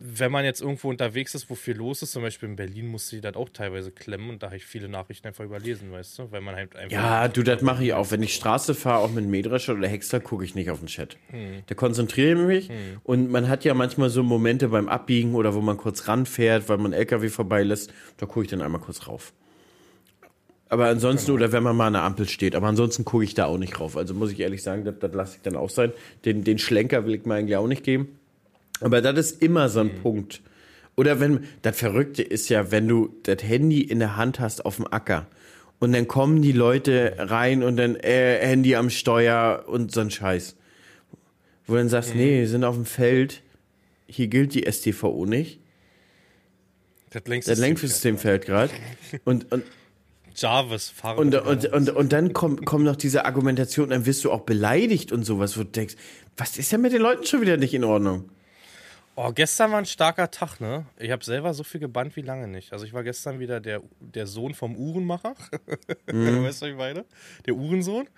Wenn 0.00 0.30
man 0.30 0.44
jetzt 0.44 0.60
irgendwo 0.60 0.88
unterwegs 0.88 1.34
ist, 1.34 1.50
wo 1.50 1.54
viel 1.54 1.76
los 1.76 2.02
ist, 2.02 2.12
zum 2.12 2.22
Beispiel 2.22 2.48
in 2.48 2.56
Berlin, 2.56 2.86
musste 2.86 3.16
ich 3.16 3.22
das 3.22 3.34
auch 3.34 3.48
teilweise 3.48 3.90
klemmen 3.90 4.30
und 4.30 4.42
da 4.42 4.48
habe 4.48 4.56
ich 4.56 4.64
viele 4.64 4.88
Nachrichten 4.88 5.26
einfach 5.26 5.44
überlesen, 5.44 5.90
weißt 5.90 6.18
du? 6.18 6.30
Weil 6.30 6.40
man 6.40 6.54
halt 6.54 6.76
einfach. 6.76 6.92
Ja, 6.92 7.26
du, 7.28 7.42
das 7.42 7.62
mache 7.62 7.84
ich 7.84 7.92
auch. 7.92 8.10
Wenn 8.10 8.22
ich 8.22 8.34
Straße 8.34 8.74
fahre, 8.74 9.04
auch 9.04 9.10
mit 9.10 9.26
Mähdrescher 9.26 9.74
oder 9.74 9.88
Häcksler, 9.88 10.20
gucke 10.20 10.44
ich 10.44 10.54
nicht 10.54 10.70
auf 10.70 10.78
den 10.78 10.86
Chat. 10.86 11.16
Hm. 11.30 11.62
Da 11.66 11.74
konzentriere 11.74 12.32
ich 12.32 12.46
mich 12.46 12.68
hm. 12.68 13.00
und 13.02 13.30
man 13.30 13.48
hat 13.48 13.64
ja 13.64 13.74
manchmal 13.74 14.10
so 14.10 14.22
Momente 14.22 14.68
beim 14.68 14.88
Abbiegen 14.88 15.34
oder 15.34 15.54
wo 15.54 15.60
man 15.60 15.76
kurz 15.76 16.06
ranfährt, 16.06 16.68
weil 16.68 16.78
man 16.78 16.92
LKW 16.92 17.28
vorbeilässt, 17.28 17.92
da 18.18 18.26
gucke 18.26 18.44
ich 18.44 18.50
dann 18.50 18.62
einmal 18.62 18.80
kurz 18.80 19.08
rauf. 19.08 19.32
Aber 20.68 20.86
ansonsten, 20.86 21.32
genau. 21.32 21.36
oder 21.44 21.52
wenn 21.52 21.62
man 21.62 21.76
mal 21.76 21.86
an 21.86 21.94
der 21.94 22.02
Ampel 22.02 22.28
steht, 22.28 22.54
aber 22.54 22.66
ansonsten 22.66 23.04
gucke 23.04 23.24
ich 23.24 23.34
da 23.34 23.46
auch 23.46 23.58
nicht 23.58 23.80
rauf. 23.80 23.96
Also 23.96 24.14
muss 24.14 24.30
ich 24.30 24.38
ehrlich 24.38 24.62
sagen, 24.62 24.84
das, 24.84 24.96
das 25.00 25.12
lasse 25.14 25.36
ich 25.36 25.42
dann 25.42 25.56
auch 25.56 25.70
sein. 25.70 25.92
Den, 26.24 26.44
den 26.44 26.58
Schlenker 26.58 27.06
will 27.06 27.14
ich 27.14 27.24
mir 27.24 27.34
eigentlich 27.34 27.56
auch 27.56 27.66
nicht 27.66 27.84
geben. 27.84 28.18
Aber 28.80 29.00
das 29.00 29.18
ist 29.18 29.42
immer 29.42 29.68
so 29.68 29.80
ein 29.80 29.88
mhm. 29.88 30.02
Punkt. 30.02 30.42
Oder 30.96 31.20
wenn, 31.20 31.44
das 31.62 31.78
Verrückte 31.78 32.22
ist 32.22 32.48
ja, 32.48 32.70
wenn 32.70 32.88
du 32.88 33.14
das 33.22 33.42
Handy 33.42 33.82
in 33.82 34.00
der 34.00 34.16
Hand 34.16 34.40
hast 34.40 34.64
auf 34.64 34.76
dem 34.76 34.92
Acker 34.92 35.26
und 35.78 35.92
dann 35.92 36.08
kommen 36.08 36.42
die 36.42 36.52
Leute 36.52 37.14
rein 37.18 37.62
und 37.62 37.76
dann 37.76 37.96
äh, 37.96 38.38
Handy 38.44 38.74
am 38.74 38.90
Steuer 38.90 39.64
und 39.68 39.92
so 39.92 40.00
ein 40.00 40.10
Scheiß. 40.10 40.56
Wo 41.66 41.74
du 41.74 41.78
dann 41.78 41.88
sagst, 41.88 42.14
mhm. 42.14 42.20
nee, 42.20 42.40
wir 42.40 42.48
sind 42.48 42.64
auf 42.64 42.74
dem 42.74 42.84
Feld, 42.84 43.42
hier 44.08 44.26
gilt 44.26 44.54
die 44.54 44.70
STVO 44.70 45.24
nicht. 45.24 45.60
Das 47.10 47.24
Lenksystem 47.26 48.16
das 48.16 48.22
fällt 48.22 48.46
gerade. 48.46 48.72
Und, 49.24 49.50
und 49.52 49.62
Jarvis 50.34 50.90
fahren. 50.90 51.18
Und, 51.18 51.34
und, 51.34 51.66
und, 51.66 51.90
und 51.90 52.12
dann 52.12 52.32
kommt, 52.32 52.64
kommt 52.66 52.84
noch 52.84 52.96
diese 52.96 53.24
Argumentation, 53.24 53.90
dann 53.90 54.06
wirst 54.06 54.24
du 54.24 54.30
auch 54.30 54.42
beleidigt 54.42 55.12
und 55.12 55.24
sowas, 55.24 55.56
wo 55.56 55.62
du 55.62 55.70
denkst, 55.70 55.94
was 56.36 56.58
ist 56.58 56.72
denn 56.72 56.80
mit 56.80 56.92
den 56.92 57.02
Leuten 57.02 57.24
schon 57.24 57.40
wieder 57.40 57.56
nicht 57.56 57.74
in 57.74 57.84
Ordnung? 57.84 58.30
Oh, 59.20 59.32
gestern 59.32 59.72
war 59.72 59.78
ein 59.78 59.84
starker 59.84 60.30
Tag, 60.30 60.60
ne? 60.60 60.86
Ich 60.96 61.10
habe 61.10 61.24
selber 61.24 61.52
so 61.52 61.64
viel 61.64 61.80
gebannt 61.80 62.14
wie 62.14 62.20
lange 62.20 62.46
nicht. 62.46 62.72
Also 62.72 62.84
ich 62.84 62.92
war 62.92 63.02
gestern 63.02 63.40
wieder 63.40 63.58
der, 63.58 63.82
der 63.98 64.28
Sohn 64.28 64.54
vom 64.54 64.76
Uhrenmacher. 64.76 65.34
Mhm. 66.12 66.44
weißt 66.44 66.62
du, 66.62 66.66
was 66.66 66.70
ich 66.70 66.76
meine? 66.76 67.04
Der 67.44 67.54
Uhrensohn. 67.54 68.08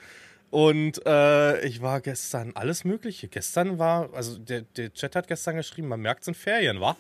Und 0.51 1.01
äh, 1.07 1.65
ich 1.67 1.81
war 1.81 2.03
gestern 2.03 2.53
alles 2.55 2.85
Mögliche. 2.85 3.29
Gestern 3.29 3.79
war, 3.79 4.13
also 4.13 4.37
der, 4.37 4.61
der 4.61 4.93
Chat 4.93 5.17
hat 5.17 5.27
gestern 5.27 5.57
geschrieben, 5.57 5.89
man 5.89 6.01
merkt 6.01 6.21
es 6.21 6.29
in 6.29 6.35
Ferien, 6.35 6.81
war? 6.81 6.99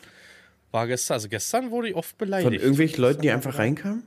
War 0.70 0.86
gestern, 0.86 1.14
also 1.14 1.28
gestern 1.28 1.70
wurde 1.70 1.90
ich 1.90 1.94
oft 1.94 2.16
beleidigt. 2.16 2.46
Von 2.46 2.54
irgendwelchen 2.54 3.02
Leuten, 3.02 3.20
die 3.20 3.30
einfach 3.30 3.58
reinkamen? 3.58 4.02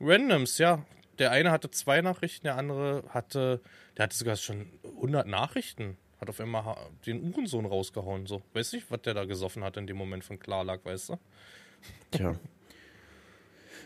Randoms, 0.00 0.58
ja. 0.58 0.84
Der 1.20 1.30
eine 1.30 1.52
hatte 1.52 1.70
zwei 1.70 2.02
Nachrichten, 2.02 2.44
der 2.44 2.56
andere 2.56 3.04
hatte, 3.10 3.60
der 3.96 4.02
hatte 4.02 4.16
sogar 4.16 4.34
schon 4.34 4.66
100 4.96 5.28
Nachrichten. 5.28 5.96
Hat 6.20 6.28
auf 6.28 6.40
einmal 6.40 6.76
den 7.06 7.22
Uhrensohn 7.22 7.64
rausgehauen. 7.64 8.26
So, 8.26 8.42
weiß 8.52 8.74
nicht, 8.74 8.90
was 8.90 9.00
der 9.02 9.14
da 9.14 9.24
gesoffen 9.24 9.64
hat 9.64 9.76
in 9.76 9.86
dem 9.86 9.96
Moment 9.96 10.24
von 10.24 10.38
Klarlag, 10.38 10.84
weißt 10.84 11.10
du? 11.10 11.18
Tja. 12.10 12.36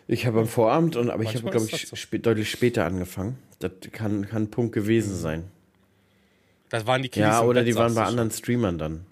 Ich 0.06 0.26
habe 0.26 0.40
am 0.40 0.48
Vorabend, 0.48 0.96
und, 0.96 1.10
aber 1.10 1.22
Manchmal 1.22 1.34
ich 1.34 1.42
habe, 1.42 1.50
glaube 1.50 1.66
ich, 1.66 1.88
so. 1.88 1.96
spä 1.96 2.18
deutlich 2.18 2.50
später 2.50 2.84
angefangen. 2.84 3.38
Das 3.60 3.72
kann, 3.92 4.28
kann 4.28 4.44
ein 4.44 4.50
Punkt 4.50 4.72
gewesen 4.72 5.14
sein. 5.14 5.44
Das 6.68 6.86
waren 6.86 7.02
die 7.02 7.08
Kiddies 7.08 7.28
Ja, 7.28 7.42
oder 7.42 7.62
die 7.62 7.74
waren 7.74 7.94
bei 7.94 8.04
anderen. 8.04 8.30
Streamern 8.30 8.78
dann. 8.78 9.06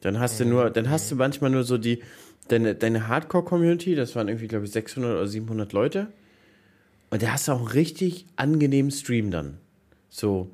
Dann 0.00 0.20
hast 0.20 0.38
mhm. 0.38 0.44
du 0.44 0.50
nur, 0.50 0.70
dann 0.70 0.90
hast 0.90 1.10
du 1.10 1.16
manchmal 1.16 1.50
nur 1.50 1.64
so 1.64 1.78
die, 1.78 2.02
deine, 2.48 2.74
deine 2.74 3.08
Hardcore-Community, 3.08 3.94
das 3.94 4.14
waren 4.14 4.28
irgendwie, 4.28 4.48
glaube 4.48 4.66
ich, 4.66 4.72
600 4.72 5.12
oder 5.12 5.26
700 5.26 5.72
Leute. 5.72 6.08
Und 7.10 7.22
da 7.22 7.32
hast 7.32 7.48
du 7.48 7.52
auch 7.52 7.60
einen 7.60 7.68
richtig 7.68 8.26
angenehmen 8.36 8.90
Stream 8.90 9.30
dann. 9.30 9.58
So, 10.10 10.50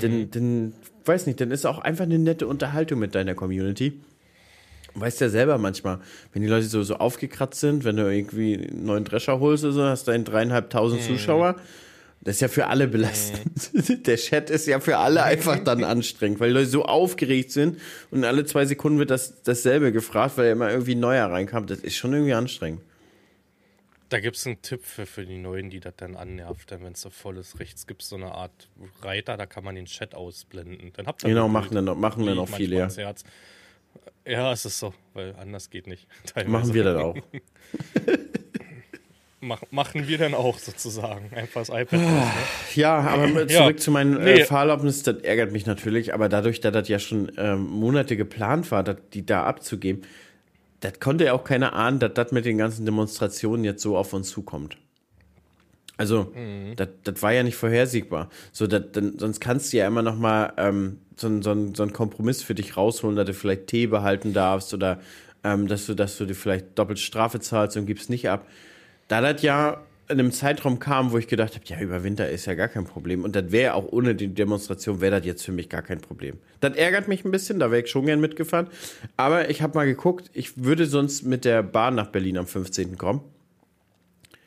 denn, 0.00 0.20
mhm. 0.20 0.30
denn, 0.30 0.72
weiß 1.04 1.26
nicht, 1.26 1.40
dann 1.40 1.50
ist 1.50 1.66
auch 1.66 1.78
einfach 1.78 2.04
eine 2.04 2.18
nette 2.18 2.46
Unterhaltung 2.46 2.98
mit 2.98 3.14
deiner 3.14 3.34
Community. 3.34 4.00
Weißt 4.94 5.20
ja 5.20 5.28
selber 5.28 5.58
manchmal, 5.58 5.98
wenn 6.32 6.42
die 6.42 6.48
Leute 6.48 6.66
so, 6.66 6.82
so 6.84 6.96
aufgekratzt 6.96 7.60
sind, 7.60 7.84
wenn 7.84 7.96
du 7.96 8.12
irgendwie 8.12 8.54
einen 8.56 8.84
neuen 8.84 9.04
Drescher 9.04 9.40
holst 9.40 9.64
oder 9.64 9.72
so, 9.72 9.82
hast 9.84 10.06
du 10.06 10.12
einen 10.12 10.24
dreieinhalbtausend 10.24 11.02
mhm. 11.02 11.06
Zuschauer. 11.06 11.56
Das 12.20 12.36
ist 12.36 12.40
ja 12.40 12.48
für 12.48 12.68
alle 12.68 12.86
belastend. 12.88 13.70
Mhm. 13.72 14.02
Der 14.06 14.16
Chat 14.16 14.50
ist 14.50 14.66
ja 14.66 14.80
für 14.80 14.98
alle 14.98 15.24
einfach 15.24 15.58
dann 15.62 15.84
anstrengend, 15.84 16.40
weil 16.40 16.48
die 16.48 16.54
Leute 16.54 16.68
so 16.68 16.84
aufgeregt 16.84 17.50
sind 17.50 17.78
und 18.10 18.24
alle 18.24 18.44
zwei 18.46 18.66
Sekunden 18.66 18.98
wird 18.98 19.10
das 19.10 19.42
dasselbe 19.42 19.92
gefragt, 19.92 20.38
weil 20.38 20.50
immer 20.50 20.70
irgendwie 20.70 20.94
ein 20.94 21.00
neuer 21.00 21.26
reinkam. 21.26 21.66
Das 21.66 21.80
ist 21.80 21.96
schon 21.96 22.12
irgendwie 22.12 22.34
anstrengend. 22.34 22.80
Da 24.14 24.20
gibt 24.20 24.36
es 24.36 24.46
einen 24.46 24.62
Tipp 24.62 24.84
für, 24.84 25.06
für 25.06 25.26
die 25.26 25.38
Neuen, 25.38 25.70
die 25.70 25.80
das 25.80 25.94
dann 25.96 26.14
annervt. 26.14 26.70
Wenn 26.70 26.92
es 26.92 27.00
so 27.00 27.10
voll 27.10 27.36
ist, 27.36 27.58
rechts 27.58 27.88
gibt 27.88 28.02
es 28.02 28.10
so 28.10 28.14
eine 28.14 28.30
Art 28.30 28.68
Reiter, 29.02 29.36
da 29.36 29.44
kann 29.44 29.64
man 29.64 29.74
den 29.74 29.86
Chat 29.86 30.14
ausblenden. 30.14 30.92
Dann 30.94 31.08
habt 31.08 31.24
ihr 31.24 31.30
genau, 31.30 31.48
machen 31.48 31.74
dann, 31.74 31.98
machen 31.98 32.24
dann 32.24 32.38
auch 32.38 32.48
viele, 32.48 32.76
ja. 32.76 32.88
Herz. 32.88 33.24
Ja, 34.24 34.52
es 34.52 34.66
ist 34.66 34.78
so, 34.78 34.94
weil 35.14 35.34
anders 35.34 35.68
geht 35.68 35.88
nicht. 35.88 36.06
Teilweise. 36.32 36.48
Machen 36.48 36.74
wir 36.74 36.84
dann 36.84 36.98
auch. 36.98 37.16
Mach, 39.40 39.62
machen 39.72 40.06
wir 40.06 40.18
dann 40.18 40.34
auch 40.34 40.60
sozusagen. 40.60 41.34
Einfach 41.34 41.62
das 41.62 41.70
iPad. 41.70 41.98
ne? 41.98 42.30
Ja, 42.76 43.00
aber 43.00 43.26
zurück 43.48 43.50
ja. 43.50 43.76
zu 43.76 43.90
meinen 43.90 44.20
äh, 44.20 44.36
nee. 44.36 44.44
Fahrerlaubnis, 44.44 45.02
das 45.02 45.22
ärgert 45.22 45.50
mich 45.50 45.66
natürlich, 45.66 46.14
aber 46.14 46.28
dadurch, 46.28 46.60
dass 46.60 46.72
das 46.72 46.86
ja 46.86 47.00
schon 47.00 47.32
ähm, 47.36 47.66
Monate 47.66 48.16
geplant 48.16 48.70
war, 48.70 48.84
die 48.84 49.26
da 49.26 49.42
abzugeben, 49.42 50.02
das 50.84 51.00
konnte 51.00 51.24
ja 51.24 51.32
auch 51.32 51.44
keiner 51.44 51.72
ahnen, 51.72 51.98
dass 51.98 52.12
das 52.12 52.30
mit 52.30 52.44
den 52.44 52.58
ganzen 52.58 52.84
Demonstrationen 52.84 53.64
jetzt 53.64 53.82
so 53.82 53.96
auf 53.96 54.12
uns 54.12 54.28
zukommt. 54.28 54.76
Also, 55.96 56.32
mhm. 56.34 56.74
das 56.76 57.22
war 57.22 57.32
ja 57.32 57.42
nicht 57.42 57.56
vorhersehbar. 57.56 58.28
So, 58.52 58.66
dat, 58.66 58.94
dann, 58.94 59.18
sonst 59.18 59.40
kannst 59.40 59.72
du 59.72 59.78
ja 59.78 59.86
immer 59.86 60.02
noch 60.02 60.18
mal 60.18 60.52
ähm, 60.58 60.98
so, 61.16 61.28
so, 61.40 61.72
so 61.72 61.82
einen 61.82 61.92
Kompromiss 61.94 62.42
für 62.42 62.54
dich 62.54 62.76
rausholen, 62.76 63.16
dass 63.16 63.26
du 63.26 63.32
vielleicht 63.32 63.68
Tee 63.68 63.86
behalten 63.86 64.34
darfst 64.34 64.74
oder 64.74 65.00
ähm, 65.42 65.68
dass 65.68 65.86
du, 65.86 65.94
dass 65.94 66.18
du 66.18 66.26
dir 66.26 66.34
vielleicht 66.34 66.78
doppelt 66.78 66.98
Strafe 66.98 67.40
zahlst 67.40 67.78
und 67.78 67.86
gibst 67.86 68.10
nicht 68.10 68.28
ab. 68.28 68.46
Da 69.08 69.22
das 69.22 69.40
ja 69.40 69.80
in 70.08 70.18
einem 70.18 70.32
Zeitraum 70.32 70.78
kam, 70.78 71.12
wo 71.12 71.18
ich 71.18 71.28
gedacht 71.28 71.54
habe, 71.54 71.64
ja, 71.66 71.80
über 71.80 72.04
Winter 72.04 72.28
ist 72.28 72.46
ja 72.46 72.54
gar 72.54 72.68
kein 72.68 72.84
Problem. 72.84 73.24
Und 73.24 73.34
das 73.34 73.50
wäre 73.52 73.74
auch 73.74 73.90
ohne 73.90 74.14
die 74.14 74.28
Demonstration, 74.28 75.00
wäre 75.00 75.18
das 75.18 75.26
jetzt 75.26 75.44
für 75.44 75.52
mich 75.52 75.68
gar 75.68 75.82
kein 75.82 76.00
Problem. 76.00 76.38
Das 76.60 76.76
ärgert 76.76 77.08
mich 77.08 77.24
ein 77.24 77.30
bisschen, 77.30 77.58
da 77.58 77.70
wäre 77.70 77.82
ich 77.82 77.90
schon 77.90 78.06
gern 78.06 78.20
mitgefahren. 78.20 78.68
Aber 79.16 79.48
ich 79.48 79.62
habe 79.62 79.74
mal 79.76 79.86
geguckt, 79.86 80.30
ich 80.34 80.62
würde 80.62 80.86
sonst 80.86 81.22
mit 81.22 81.44
der 81.44 81.62
Bahn 81.62 81.94
nach 81.94 82.08
Berlin 82.08 82.36
am 82.36 82.46
15. 82.46 82.98
kommen. 82.98 83.22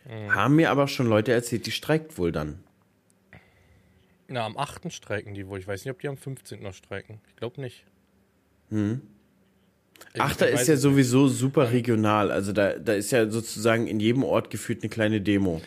Mhm. 0.05 0.35
Haben 0.35 0.55
mir 0.55 0.69
aber 0.69 0.87
schon 0.87 1.07
Leute 1.07 1.31
erzählt, 1.31 1.65
die 1.65 1.71
streikt 1.71 2.17
wohl 2.17 2.31
dann. 2.31 2.59
Na, 4.27 4.45
am 4.45 4.57
8. 4.57 4.91
streiken 4.91 5.33
die 5.33 5.47
wohl. 5.47 5.59
Ich 5.59 5.67
weiß 5.67 5.85
nicht, 5.85 5.91
ob 5.91 5.99
die 5.99 6.07
am 6.07 6.17
15. 6.17 6.61
noch 6.61 6.73
streiken. 6.73 7.19
Ich 7.29 7.35
glaube 7.35 7.61
nicht. 7.61 7.85
Hm. 8.69 9.01
Achter 10.17 10.49
ist 10.49 10.67
ja 10.67 10.77
sowieso 10.77 11.27
super 11.27 11.71
regional. 11.71 12.31
Also 12.31 12.51
da, 12.53 12.73
da 12.73 12.93
ist 12.93 13.11
ja 13.11 13.29
sozusagen 13.29 13.87
in 13.87 13.99
jedem 13.99 14.23
Ort 14.23 14.49
gefühlt 14.49 14.81
eine 14.83 14.89
kleine 14.89 15.21
Demo. 15.21 15.61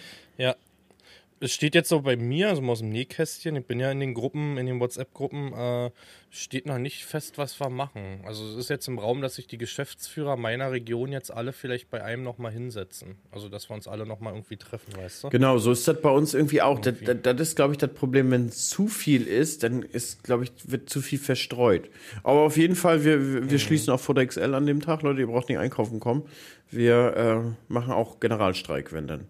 Es 1.43 1.53
steht 1.53 1.75
jetzt 1.75 1.89
so 1.89 2.03
bei 2.03 2.17
mir, 2.17 2.51
also 2.51 2.63
aus 2.65 2.81
dem 2.81 2.91
Nähkästchen, 2.91 3.57
ich 3.57 3.65
bin 3.65 3.81
ja 3.81 3.91
in 3.91 3.99
den 3.99 4.13
Gruppen, 4.13 4.59
in 4.59 4.67
den 4.67 4.79
WhatsApp-Gruppen, 4.79 5.55
äh, 5.55 5.91
steht 6.29 6.67
noch 6.67 6.77
nicht 6.77 7.07
fest, 7.07 7.39
was 7.39 7.59
wir 7.59 7.71
machen. 7.71 8.21
Also 8.27 8.47
es 8.47 8.57
ist 8.57 8.69
jetzt 8.69 8.87
im 8.89 8.99
Raum, 8.99 9.23
dass 9.23 9.37
sich 9.37 9.47
die 9.47 9.57
Geschäftsführer 9.57 10.37
meiner 10.37 10.71
Region 10.71 11.13
jetzt 11.13 11.33
alle 11.33 11.55
vielleicht 11.55 11.89
bei 11.89 12.05
einem 12.05 12.23
nochmal 12.25 12.53
hinsetzen. 12.53 13.17
Also 13.31 13.49
dass 13.49 13.71
wir 13.71 13.75
uns 13.75 13.89
alle 13.89 14.05
nochmal 14.05 14.35
irgendwie 14.35 14.59
treffen, 14.59 14.95
weißt 14.95 15.25
du? 15.25 15.31
Genau, 15.31 15.57
so 15.57 15.73
ist 15.73 15.89
das 15.89 16.03
bei 16.03 16.11
uns 16.11 16.35
irgendwie 16.35 16.61
auch. 16.61 16.79
Irgendwie. 16.85 17.07
Das, 17.07 17.17
das, 17.23 17.37
das, 17.37 17.49
ist, 17.49 17.57
glaube 17.57 17.73
ich, 17.73 17.79
das 17.79 17.95
Problem, 17.95 18.31
wenn 18.31 18.51
zu 18.51 18.87
viel 18.87 19.27
ist, 19.27 19.63
dann 19.63 19.81
ist, 19.81 20.23
glaube 20.23 20.45
ich, 20.45 20.53
wird 20.65 20.91
zu 20.91 21.01
viel 21.01 21.19
verstreut. 21.19 21.89
Aber 22.23 22.41
auf 22.41 22.59
jeden 22.59 22.77
Fall, 22.77 23.03
wir, 23.03 23.35
wir 23.35 23.41
mhm. 23.41 23.59
schließen 23.59 23.95
auch 23.95 24.01
vor 24.01 24.15
der 24.15 24.27
XL 24.27 24.55
an 24.55 24.67
dem 24.67 24.83
Tag, 24.83 25.01
Leute, 25.01 25.21
ihr 25.21 25.27
braucht 25.27 25.49
nicht 25.49 25.59
einkaufen 25.59 26.01
kommen. 26.01 26.25
Wir 26.71 27.17
äh, 27.17 27.73
machen 27.73 27.95
auch 27.95 28.21
Generalstreik, 28.21 28.93
wenn 28.93 29.07
dann. 29.07 29.27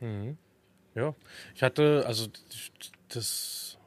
Mhm. 0.00 0.38
Ja, 0.94 1.14
ich 1.54 1.62
hatte, 1.62 2.04
also 2.06 2.28
das. 3.08 3.78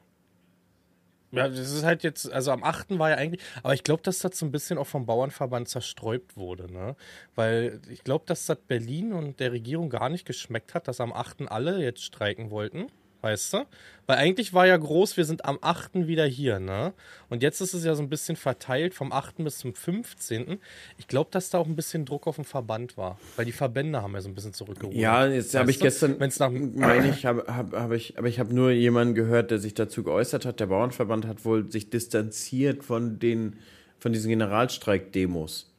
Ja, 1.30 1.46
das 1.46 1.70
ist 1.72 1.84
halt 1.84 2.04
jetzt, 2.04 2.32
also 2.32 2.52
am 2.52 2.64
8. 2.64 2.98
war 2.98 3.10
ja 3.10 3.16
eigentlich, 3.16 3.42
aber 3.62 3.74
ich 3.74 3.84
glaube, 3.84 4.02
dass 4.02 4.20
das 4.20 4.38
so 4.38 4.46
ein 4.46 4.50
bisschen 4.50 4.78
auch 4.78 4.86
vom 4.86 5.04
Bauernverband 5.04 5.68
zerstreut 5.68 6.36
wurde, 6.36 6.72
ne? 6.72 6.96
Weil 7.34 7.82
ich 7.90 8.02
glaube, 8.02 8.24
dass 8.26 8.46
das 8.46 8.58
Berlin 8.66 9.12
und 9.12 9.38
der 9.38 9.52
Regierung 9.52 9.90
gar 9.90 10.08
nicht 10.08 10.24
geschmeckt 10.24 10.74
hat, 10.74 10.88
dass 10.88 11.00
am 11.00 11.12
8. 11.12 11.50
alle 11.50 11.82
jetzt 11.82 12.02
streiken 12.02 12.50
wollten 12.50 12.86
weißt 13.20 13.52
du? 13.52 13.66
Weil 14.06 14.16
eigentlich 14.16 14.54
war 14.54 14.66
ja 14.66 14.76
groß, 14.76 15.16
wir 15.16 15.24
sind 15.24 15.44
am 15.44 15.58
8. 15.60 16.06
wieder 16.06 16.24
hier, 16.24 16.58
ne? 16.60 16.94
Und 17.28 17.42
jetzt 17.42 17.60
ist 17.60 17.74
es 17.74 17.84
ja 17.84 17.94
so 17.94 18.02
ein 18.02 18.08
bisschen 18.08 18.36
verteilt 18.36 18.94
vom 18.94 19.12
8. 19.12 19.44
bis 19.44 19.58
zum 19.58 19.74
15. 19.74 20.58
Ich 20.96 21.08
glaube, 21.08 21.30
dass 21.30 21.50
da 21.50 21.58
auch 21.58 21.66
ein 21.66 21.76
bisschen 21.76 22.06
Druck 22.06 22.26
auf 22.26 22.36
den 22.36 22.46
Verband 22.46 22.96
war, 22.96 23.18
weil 23.36 23.44
die 23.44 23.52
Verbände 23.52 24.02
haben 24.02 24.14
ja 24.14 24.20
so 24.20 24.28
ein 24.28 24.34
bisschen 24.34 24.54
zurückgeholt. 24.54 24.96
Ja, 24.96 25.26
jetzt 25.26 25.54
habe 25.54 25.70
ich 25.70 25.78
gestern, 25.78 26.18
wenn's 26.20 26.38
nach, 26.38 26.50
meine 26.50 27.10
ich, 27.10 27.26
habe 27.26 27.44
hab, 27.48 27.72
hab 27.72 27.92
ich, 27.92 28.16
aber 28.16 28.28
ich 28.28 28.40
habe 28.40 28.54
nur 28.54 28.70
jemanden 28.70 29.14
gehört, 29.14 29.50
der 29.50 29.58
sich 29.58 29.74
dazu 29.74 30.02
geäußert 30.02 30.46
hat. 30.46 30.60
Der 30.60 30.66
Bauernverband 30.66 31.26
hat 31.26 31.44
wohl 31.44 31.70
sich 31.70 31.90
distanziert 31.90 32.84
von 32.84 33.18
den, 33.18 33.58
von 33.98 34.12
diesen 34.12 34.30
Generalstreik-Demos. 34.30 35.70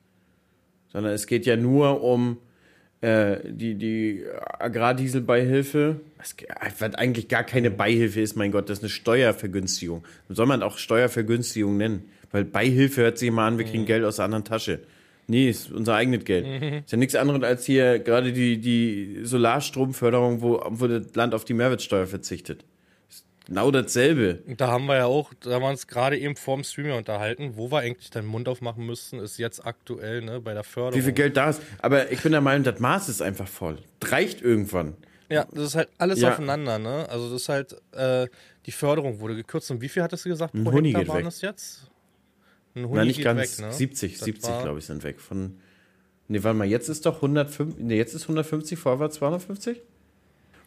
Sondern 0.90 1.14
es 1.14 1.26
geht 1.26 1.46
ja 1.46 1.56
nur 1.56 2.04
um 2.04 2.38
äh, 3.02 3.38
die, 3.46 3.76
die 3.76 4.26
Agrardieselbeihilfe, 4.60 6.02
was, 6.18 6.36
was 6.80 6.96
eigentlich 6.96 7.28
gar 7.28 7.44
keine 7.44 7.72
Beihilfe 7.72 8.22
ist, 8.22 8.36
mein 8.36 8.52
Gott, 8.52 8.70
das 8.70 8.80
ist 8.80 8.84
eine 8.84 8.90
Steuervergünstigung. 8.90 10.04
Soll 10.28 10.46
man 10.46 10.64
auch 10.64 10.78
Steuervergünstigung 10.78 11.78
nennen? 11.78 12.10
Weil 12.32 12.46
Beihilfe 12.46 13.02
hört 13.02 13.18
sich 13.18 13.30
immer 13.30 13.44
an, 13.44 13.58
wir 13.58 13.66
kriegen 13.66 13.84
mhm. 13.84 13.88
Geld 13.88 14.04
aus 14.04 14.18
der 14.18 14.26
anderen 14.26 14.44
Tasche. 14.44 14.80
Nee, 15.28 15.50
ist 15.50 15.72
unser 15.72 15.96
eigenes 15.96 16.26
Geld. 16.26 16.46
Mhm. 16.46 16.80
Ist 16.80 16.92
ja 16.92 16.98
nichts 16.98 17.16
anderes 17.16 17.44
als 17.44 17.66
hier 17.66 18.00
gerade 18.00 18.34
die, 18.34 18.58
die 18.58 19.20
Solarstromförderung, 19.24 20.42
wo, 20.42 20.62
wo 20.68 20.88
das 20.88 21.16
Land 21.16 21.34
auf 21.34 21.46
die 21.46 21.54
Mehrwertsteuer 21.54 22.08
verzichtet. 22.08 22.66
Genau 23.50 23.72
dasselbe. 23.72 24.44
Da 24.46 24.68
haben 24.68 24.86
wir 24.86 24.98
ja 24.98 25.06
auch, 25.06 25.34
da 25.40 25.56
haben 25.56 25.64
wir 25.64 25.70
uns 25.70 25.88
gerade 25.88 26.20
eben 26.20 26.36
vorm 26.36 26.64
Streamer 26.64 26.98
unterhalten, 26.98 27.54
wo 27.56 27.72
wir 27.72 27.80
eigentlich 27.80 28.12
deinen 28.12 28.28
Mund 28.28 28.48
aufmachen 28.48 28.86
müssten, 28.86 29.18
ist 29.18 29.40
jetzt 29.40 29.66
aktuell 29.66 30.22
ne, 30.22 30.40
bei 30.40 30.54
der 30.54 30.64
Förderung. 30.64 31.00
Wie 31.00 31.04
viel 31.04 31.14
Geld 31.14 31.36
da 31.36 31.50
ist. 31.50 31.62
Aber 31.82 32.12
ich 32.12 32.22
bin 32.22 32.32
der 32.32 32.42
Meinung, 32.42 32.64
das 32.64 32.80
Maß 32.80 33.10
ist 33.10 33.24
einfach 33.24 33.48
voll. 33.48 33.80
Das 34.02 34.12
reicht 34.12 34.44
irgendwann. 34.44 34.96
Ja, 35.30 35.48
das 35.52 35.64
ist 35.64 35.76
halt 35.76 35.90
alles 35.98 36.22
ja. 36.22 36.30
aufeinander, 36.30 36.78
ne? 36.78 37.08
Also 37.10 37.32
das 37.32 37.42
ist 37.42 37.50
halt, 37.50 37.76
äh, 37.94 38.28
die 38.68 38.72
Förderung 38.72 39.20
wurde 39.20 39.36
gekürzt. 39.36 39.72
Und 39.72 39.82
wie 39.82 39.90
viel 39.90 40.04
hattest 40.04 40.26
du 40.26 40.30
gesagt 40.30 40.54
pro 40.54 40.60
Ein 40.60 40.72
Huni 40.72 40.94
Hektar 40.94 41.16
waren 41.16 41.26
das 41.26 41.42
jetzt? 41.42 41.90
Ein 42.76 42.86
Huni 42.86 42.98
Na, 42.98 43.06
nicht 43.06 43.24
ganz, 43.24 43.60
weg, 43.60 43.66
ne? 43.66 43.74
70, 43.74 44.14
das 44.14 44.26
70 44.26 44.62
glaube 44.62 44.78
ich 44.78 44.86
sind 44.86 45.04
weg. 45.04 45.20
Von, 45.20 45.58
ne, 46.28 46.44
warte 46.44 46.56
mal, 46.56 46.68
jetzt 46.68 46.88
ist 46.88 47.04
doch 47.08 47.16
150, 47.16 47.84
ne, 47.84 47.96
jetzt 47.96 48.14
ist 48.14 48.24
150, 48.24 48.78
vorher 48.78 49.00
war 49.00 49.10
250? 49.10 49.82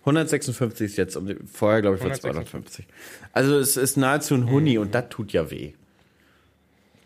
156 0.03 0.87
ist 0.87 0.97
jetzt, 0.97 1.19
vorher 1.53 1.81
glaube 1.81 1.97
ich 1.97 2.05
war 2.05 2.13
250. 2.13 2.87
Also 3.33 3.59
es 3.59 3.77
ist 3.77 3.97
nahezu 3.97 4.35
ein 4.35 4.51
Huni 4.51 4.75
mhm. 4.75 4.83
und 4.83 4.95
das 4.95 5.09
tut 5.09 5.33
ja 5.33 5.51
weh. 5.51 5.73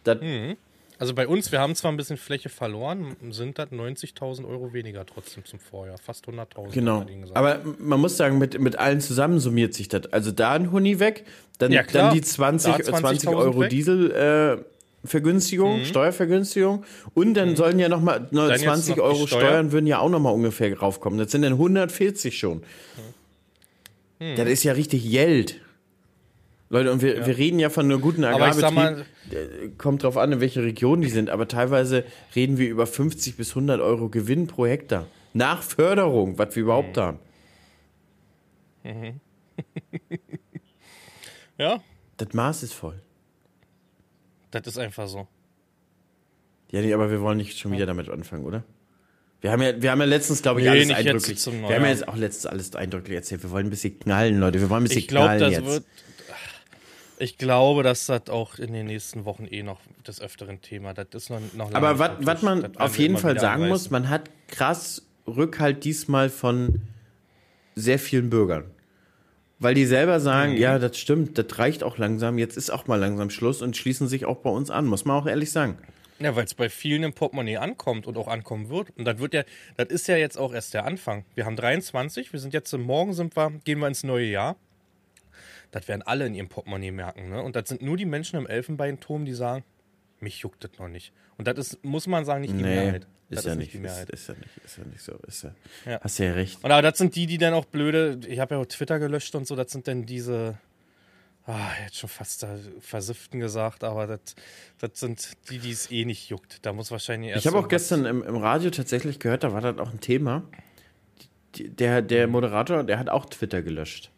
Das 0.04 0.20
mhm. 0.20 0.56
Also 0.98 1.14
bei 1.14 1.28
uns, 1.28 1.52
wir 1.52 1.60
haben 1.60 1.74
zwar 1.74 1.92
ein 1.92 1.98
bisschen 1.98 2.16
Fläche 2.16 2.48
verloren, 2.48 3.16
sind 3.30 3.58
das 3.58 3.70
90.000 3.70 4.48
Euro 4.48 4.72
weniger 4.72 5.04
trotzdem 5.04 5.44
zum 5.44 5.58
Vorjahr. 5.58 5.98
Fast 5.98 6.26
100.000. 6.26 6.70
Genau. 6.72 7.04
Aber 7.34 7.60
man 7.78 8.00
muss 8.00 8.16
sagen, 8.16 8.38
mit, 8.38 8.58
mit 8.58 8.78
allen 8.78 9.02
zusammen 9.02 9.38
summiert 9.38 9.74
sich 9.74 9.88
das. 9.88 10.06
Also 10.12 10.32
da 10.32 10.52
ein 10.52 10.72
Huni 10.72 10.98
weg, 10.98 11.26
dann, 11.58 11.70
ja, 11.70 11.82
dann 11.82 12.14
die 12.14 12.22
20, 12.22 12.76
20, 12.76 12.94
20 12.94 13.28
Euro 13.28 13.60
weg. 13.60 13.70
Diesel. 13.70 14.64
Äh, 15.06 15.08
Vergünstigung, 15.08 15.80
mhm. 15.80 15.84
Steuervergünstigung. 15.84 16.84
Und 17.14 17.34
dann 17.34 17.50
mhm. 17.50 17.56
sollen 17.56 17.78
ja 17.78 17.88
nochmal 17.88 18.28
20 18.30 18.96
noch 18.96 19.04
Euro 19.04 19.26
Steuer. 19.26 19.40
Steuern 19.40 19.72
würden 19.72 19.86
ja 19.86 19.98
auch 20.00 20.10
nochmal 20.10 20.34
ungefähr 20.34 20.76
raufkommen. 20.78 21.18
Das 21.18 21.30
sind 21.30 21.42
dann 21.42 21.52
140 21.52 22.36
schon. 22.38 22.62
Mhm. 24.18 24.36
Das 24.36 24.48
ist 24.48 24.64
ja 24.64 24.72
richtig 24.72 25.10
Geld. 25.10 25.60
Leute, 26.68 26.90
und 26.90 27.00
wir, 27.00 27.18
ja. 27.18 27.26
wir 27.26 27.38
reden 27.38 27.60
ja 27.60 27.70
von 27.70 27.86
einer 27.86 27.98
guten 27.98 28.24
Agrarbetrieb. 28.24 29.06
Kommt 29.78 30.02
drauf 30.02 30.16
an, 30.16 30.32
in 30.32 30.40
welche 30.40 30.62
Region 30.62 31.00
die 31.00 31.08
sind, 31.08 31.30
aber 31.30 31.46
teilweise 31.46 32.04
reden 32.34 32.58
wir 32.58 32.68
über 32.68 32.86
50 32.86 33.36
bis 33.36 33.50
100 33.50 33.80
Euro 33.80 34.08
Gewinn 34.08 34.48
pro 34.48 34.66
Hektar. 34.66 35.06
Nach 35.32 35.62
Förderung, 35.62 36.38
was 36.38 36.56
wir 36.56 36.64
überhaupt 36.64 36.96
mhm. 36.96 37.00
haben. 37.00 37.18
Mhm. 38.84 39.20
ja. 41.58 41.80
Das 42.16 42.32
Maß 42.32 42.62
ist 42.62 42.72
voll. 42.72 43.00
Das 44.60 44.74
ist 44.74 44.78
einfach 44.78 45.08
so. 45.08 45.26
Ja, 46.70 46.80
nee, 46.80 46.92
aber 46.92 47.10
wir 47.10 47.20
wollen 47.20 47.38
nicht 47.38 47.58
schon 47.58 47.72
wieder 47.72 47.86
damit 47.86 48.08
anfangen, 48.08 48.44
oder? 48.44 48.64
Wir 49.40 49.52
haben 49.52 49.62
ja, 49.62 49.80
wir 49.80 49.90
haben 49.90 50.00
ja 50.00 50.06
letztens, 50.06 50.42
glaube 50.42 50.60
ich, 50.60 50.66
nee, 50.66 50.72
alles 50.72 50.90
eindrücklich. 50.90 51.46
wir 51.46 51.74
haben 51.74 51.82
ja 51.82 51.88
jetzt 51.88 52.08
auch 52.08 52.16
letztens 52.16 52.46
alles 52.46 52.74
eindrücklich 52.74 53.16
erzählt. 53.16 53.42
Wir 53.42 53.50
wollen 53.50 53.66
ein 53.66 53.70
bisschen 53.70 53.98
knallen, 53.98 54.40
Leute. 54.40 54.60
Wir 54.60 54.70
wollen 54.70 54.82
ein 54.82 54.88
bisschen 54.88 54.98
ich 55.00 55.08
glaub, 55.08 55.24
knallen 55.24 55.40
das 55.40 55.52
jetzt. 55.52 55.66
Wird, 55.66 55.84
ich 57.18 57.38
glaube, 57.38 57.82
dass 57.82 58.06
das 58.06 58.28
auch 58.28 58.58
in 58.58 58.72
den 58.72 58.86
nächsten 58.86 59.24
Wochen 59.24 59.46
eh 59.46 59.62
noch 59.62 59.80
des 60.06 60.20
öfteren 60.20 60.60
Thema. 60.60 60.94
Das 60.94 61.06
ist 61.12 61.30
noch, 61.30 61.40
noch 61.54 61.72
Aber 61.72 61.98
was 61.98 62.42
man 62.42 62.76
auf 62.76 62.98
jeden 62.98 63.16
Fall 63.16 63.38
sagen 63.38 63.62
anreißen. 63.62 63.68
muss, 63.68 63.90
man 63.90 64.08
hat 64.08 64.30
krass 64.48 65.02
Rückhalt 65.26 65.84
diesmal 65.84 66.28
von 66.28 66.82
sehr 67.74 67.98
vielen 67.98 68.30
Bürgern. 68.30 68.64
Weil 69.58 69.74
die 69.74 69.86
selber 69.86 70.20
sagen, 70.20 70.52
mhm. 70.52 70.58
ja, 70.58 70.78
das 70.78 70.98
stimmt, 70.98 71.38
das 71.38 71.58
reicht 71.58 71.82
auch 71.82 71.96
langsam, 71.96 72.38
jetzt 72.38 72.56
ist 72.56 72.70
auch 72.70 72.86
mal 72.86 72.96
langsam 72.96 73.30
Schluss 73.30 73.62
und 73.62 73.76
schließen 73.76 74.06
sich 74.06 74.26
auch 74.26 74.38
bei 74.38 74.50
uns 74.50 74.70
an, 74.70 74.86
muss 74.86 75.04
man 75.04 75.16
auch 75.16 75.26
ehrlich 75.26 75.50
sagen. 75.50 75.78
Ja, 76.18 76.34
weil 76.34 76.44
es 76.44 76.54
bei 76.54 76.70
vielen 76.70 77.02
im 77.02 77.12
Portemonnaie 77.12 77.58
ankommt 77.58 78.06
und 78.06 78.16
auch 78.16 78.28
ankommen 78.28 78.70
wird. 78.70 78.90
Und 78.96 79.04
das 79.04 79.18
wird 79.18 79.34
ja, 79.34 79.44
das 79.76 79.88
ist 79.88 80.08
ja 80.08 80.16
jetzt 80.16 80.38
auch 80.38 80.52
erst 80.52 80.72
der 80.74 80.84
Anfang. 80.84 81.24
Wir 81.34 81.44
haben 81.44 81.56
23, 81.56 82.32
wir 82.32 82.40
sind 82.40 82.54
jetzt 82.54 82.72
morgen 82.76 83.12
sind 83.12 83.36
wir, 83.36 83.52
gehen 83.64 83.78
wir 83.80 83.88
ins 83.88 84.02
neue 84.02 84.26
Jahr. 84.26 84.56
Das 85.72 85.88
werden 85.88 86.02
alle 86.02 86.26
in 86.26 86.34
ihrem 86.34 86.48
Portemonnaie 86.48 86.90
merken, 86.90 87.28
ne? 87.28 87.42
Und 87.42 87.56
das 87.56 87.68
sind 87.68 87.82
nur 87.82 87.96
die 87.96 88.06
Menschen 88.06 88.38
im 88.38 88.46
Elfenbeinturm, 88.46 89.24
die 89.26 89.34
sagen, 89.34 89.64
mich 90.20 90.38
juckt 90.38 90.64
das 90.64 90.70
noch 90.78 90.88
nicht. 90.88 91.12
Und 91.36 91.48
das 91.48 91.58
ist, 91.58 91.84
muss 91.84 92.06
man 92.06 92.24
sagen, 92.24 92.42
nicht 92.42 92.54
die 92.54 92.62
nee. 92.62 92.74
Mehrheit. 92.74 93.06
Ist 93.28 93.44
ja, 93.44 93.56
nicht, 93.56 93.74
ist, 93.74 94.10
ist, 94.10 94.28
ja 94.28 94.34
nicht, 94.34 94.50
ist 94.64 94.78
ja 94.78 94.84
nicht 94.84 95.02
so. 95.02 95.12
Ist 95.26 95.42
ja, 95.42 95.50
ja. 95.84 96.00
Hast 96.00 96.18
ja 96.18 96.32
recht. 96.32 96.62
Und 96.62 96.70
aber 96.70 96.82
das 96.82 96.98
sind 96.98 97.16
die, 97.16 97.26
die 97.26 97.38
dann 97.38 97.54
auch 97.54 97.64
blöde, 97.64 98.20
ich 98.28 98.38
habe 98.38 98.54
ja 98.54 98.60
auch 98.60 98.66
Twitter 98.66 99.00
gelöscht 99.00 99.34
und 99.34 99.48
so, 99.48 99.56
das 99.56 99.72
sind 99.72 99.88
dann 99.88 100.06
diese, 100.06 100.58
ah, 101.46 101.70
jetzt 101.84 101.96
schon 101.98 102.08
fast 102.08 102.44
da 102.44 102.56
Versifften 102.80 103.40
gesagt, 103.40 103.82
aber 103.82 104.06
das, 104.06 104.20
das 104.78 104.90
sind 105.00 105.30
die, 105.50 105.58
die 105.58 105.72
es 105.72 105.90
eh 105.90 106.04
nicht 106.04 106.28
juckt. 106.28 106.64
Da 106.64 106.72
muss 106.72 106.92
wahrscheinlich 106.92 107.30
erst. 107.30 107.44
Ich 107.44 107.46
habe 107.48 107.58
auch 107.58 107.68
gestern 107.68 108.06
im, 108.06 108.22
im 108.22 108.36
Radio 108.36 108.70
tatsächlich 108.70 109.18
gehört, 109.18 109.42
da 109.42 109.52
war 109.52 109.60
das 109.60 109.78
auch 109.78 109.90
ein 109.90 110.00
Thema. 110.00 110.44
Der, 111.58 112.02
der 112.02 112.28
Moderator, 112.28 112.84
der 112.84 112.98
hat 112.98 113.08
auch 113.08 113.26
Twitter 113.26 113.62
gelöscht. 113.62 114.12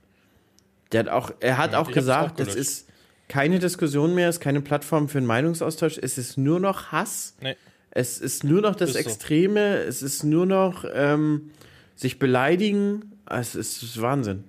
Der 0.93 1.01
hat 1.01 1.09
auch, 1.09 1.31
er 1.41 1.57
hat 1.57 1.73
ja, 1.73 1.79
auch 1.79 1.91
gesagt, 1.91 2.33
auch 2.33 2.45
das 2.45 2.55
ist 2.55 2.89
keine 3.29 3.59
Diskussion 3.59 4.15
mehr, 4.15 4.29
es 4.29 4.37
ist 4.37 4.41
keine 4.41 4.61
Plattform 4.61 5.09
für 5.09 5.19
einen 5.19 5.27
Meinungsaustausch, 5.27 5.99
es 5.99 6.19
ist 6.19 6.37
nur 6.37 6.61
noch 6.61 6.93
Hass. 6.93 7.37
Nee. 7.41 7.57
Es 7.99 8.21
ist 8.21 8.45
nur 8.45 8.61
noch 8.61 8.77
das 8.77 8.95
Extreme, 8.95 9.83
so. 9.83 9.89
es 9.89 10.03
ist 10.03 10.23
nur 10.23 10.47
noch 10.47 10.85
ähm, 10.95 11.51
sich 11.97 12.21
beleidigen. 12.21 13.11
Es 13.29 13.57
ist 13.57 14.01
Wahnsinn. 14.01 14.45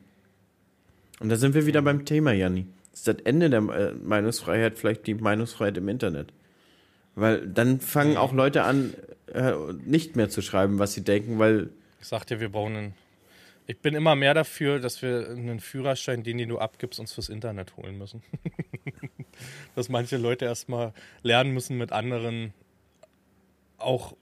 Und 1.19 1.29
da 1.29 1.35
sind 1.35 1.55
wir 1.55 1.65
wieder 1.65 1.81
beim 1.81 2.05
Thema, 2.05 2.31
Janni. 2.31 2.67
Ist 2.93 3.07
das 3.07 3.15
Ende 3.23 3.49
der 3.49 3.62
äh, 3.62 3.93
Meinungsfreiheit, 3.93 4.77
vielleicht 4.77 5.07
die 5.07 5.15
Meinungsfreiheit 5.15 5.77
im 5.77 5.89
Internet. 5.89 6.31
Weil 7.15 7.47
dann 7.47 7.79
fangen 7.79 8.17
auch 8.17 8.33
Leute 8.33 8.65
an, 8.65 8.93
äh, 9.33 9.53
nicht 9.83 10.15
mehr 10.15 10.29
zu 10.29 10.43
schreiben, 10.43 10.77
was 10.77 10.93
sie 10.93 11.03
denken, 11.03 11.39
weil. 11.39 11.71
Ich 12.01 12.07
sagte, 12.07 12.39
wir 12.39 12.49
bauen 12.49 12.75
einen. 12.75 12.93
Ich 13.65 13.79
bin 13.79 13.95
immer 13.95 14.15
mehr 14.15 14.35
dafür, 14.35 14.77
dass 14.77 15.01
wir 15.01 15.27
einen 15.27 15.59
Führerschein, 15.59 16.21
den, 16.21 16.38
den 16.38 16.49
du 16.49 16.59
abgibst, 16.59 16.99
uns 16.99 17.13
fürs 17.13 17.29
Internet 17.29 17.75
holen 17.77 17.97
müssen. 17.97 18.21
dass 19.75 19.89
manche 19.89 20.17
Leute 20.17 20.45
erstmal 20.45 20.93
lernen 21.23 21.51
müssen, 21.51 21.79
mit 21.79 21.91
anderen 21.91 22.53
auch 23.80 24.15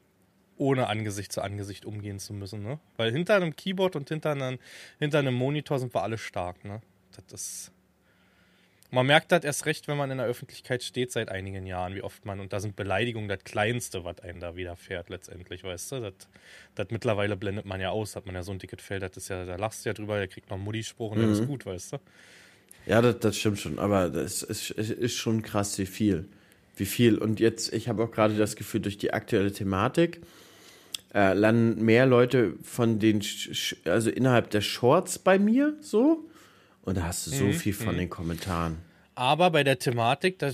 ohne 0.57 0.87
Angesicht 0.87 1.31
zu 1.31 1.41
Angesicht 1.41 1.85
umgehen 1.85 2.19
zu 2.19 2.33
müssen. 2.33 2.63
Ne? 2.63 2.79
Weil 2.97 3.11
hinter 3.11 3.35
einem 3.35 3.55
Keyboard 3.55 3.95
und 3.95 4.09
hinter 4.09 4.31
einem, 4.31 4.59
hinter 4.99 5.19
einem 5.19 5.33
Monitor 5.33 5.79
sind 5.79 5.93
wir 5.93 6.03
alle 6.03 6.17
stark. 6.17 6.65
Ne? 6.65 6.81
Das 7.15 7.41
ist. 7.41 7.71
Man 8.89 9.05
merkt 9.05 9.33
das 9.33 9.43
erst 9.43 9.65
recht, 9.65 9.89
wenn 9.89 9.97
man 9.97 10.11
in 10.11 10.17
der 10.17 10.27
Öffentlichkeit 10.27 10.81
steht 10.81 11.11
seit 11.11 11.27
einigen 11.27 11.65
Jahren, 11.65 11.93
wie 11.93 12.01
oft 12.01 12.25
man, 12.25 12.39
und 12.39 12.53
da 12.53 12.61
sind 12.61 12.77
Beleidigungen 12.77 13.27
das 13.27 13.43
Kleinste, 13.43 14.05
was 14.05 14.21
einem 14.21 14.39
da 14.39 14.55
widerfährt, 14.55 15.09
letztendlich, 15.09 15.65
weißt 15.65 15.91
du? 15.91 15.99
Das, 15.99 16.13
das 16.73 16.87
mittlerweile 16.91 17.35
blendet 17.35 17.65
man 17.65 17.81
ja 17.81 17.89
aus, 17.89 18.15
hat 18.15 18.25
man 18.25 18.35
ja 18.35 18.43
so 18.43 18.53
ein 18.53 18.59
dickes 18.59 18.81
Feld, 18.81 19.03
das 19.03 19.17
ist 19.17 19.27
ja, 19.27 19.43
da 19.43 19.57
lachst 19.57 19.83
du 19.83 19.89
ja 19.89 19.93
drüber, 19.93 20.17
der 20.17 20.29
kriegt 20.29 20.49
noch 20.49 20.55
einen 20.55 20.63
Muddispruch 20.63 21.11
und 21.11 21.17
mhm. 21.17 21.23
dann 21.23 21.31
ist 21.33 21.45
gut, 21.45 21.65
weißt 21.65 21.93
du? 21.93 21.97
Ja, 22.85 23.01
das, 23.01 23.19
das 23.19 23.37
stimmt 23.37 23.59
schon, 23.59 23.77
aber 23.77 24.09
das 24.09 24.41
ist, 24.41 24.71
ist 24.71 25.17
schon 25.17 25.41
krass, 25.41 25.77
wie 25.79 25.85
viel 25.85 26.29
wie 26.79 26.85
viel. 26.85 27.17
Und 27.17 27.39
jetzt, 27.39 27.73
ich 27.73 27.87
habe 27.87 28.03
auch 28.03 28.11
gerade 28.11 28.35
das 28.35 28.55
Gefühl, 28.55 28.81
durch 28.81 28.97
die 28.97 29.13
aktuelle 29.13 29.51
Thematik 29.51 30.21
äh, 31.13 31.33
landen 31.33 31.83
mehr 31.83 32.05
Leute 32.05 32.53
von 32.63 32.99
den, 32.99 33.21
Sch 33.21 33.75
also 33.85 34.09
innerhalb 34.09 34.49
der 34.49 34.61
Shorts 34.61 35.19
bei 35.19 35.39
mir 35.39 35.75
so. 35.81 36.25
Und 36.83 36.97
da 36.97 37.03
hast 37.03 37.27
du 37.27 37.31
so 37.31 37.45
mhm. 37.45 37.53
viel 37.53 37.73
von 37.73 37.95
mhm. 37.95 37.99
den 37.99 38.09
Kommentaren. 38.09 38.77
Aber 39.15 39.49
bei 39.49 39.63
der 39.63 39.79
Thematik, 39.79 40.37
da 40.37 40.51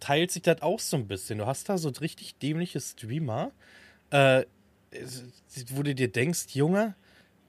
teilt 0.00 0.30
sich 0.30 0.42
das 0.42 0.62
auch 0.62 0.80
so 0.80 0.96
ein 0.96 1.06
bisschen. 1.06 1.38
Du 1.38 1.46
hast 1.46 1.68
da 1.68 1.76
so 1.76 1.90
richtig 1.90 2.36
dämliche 2.36 2.80
Streamer, 2.80 3.52
äh, 4.10 4.44
wo 5.70 5.82
du 5.82 5.94
dir 5.94 6.08
denkst, 6.08 6.46
Junge, 6.54 6.94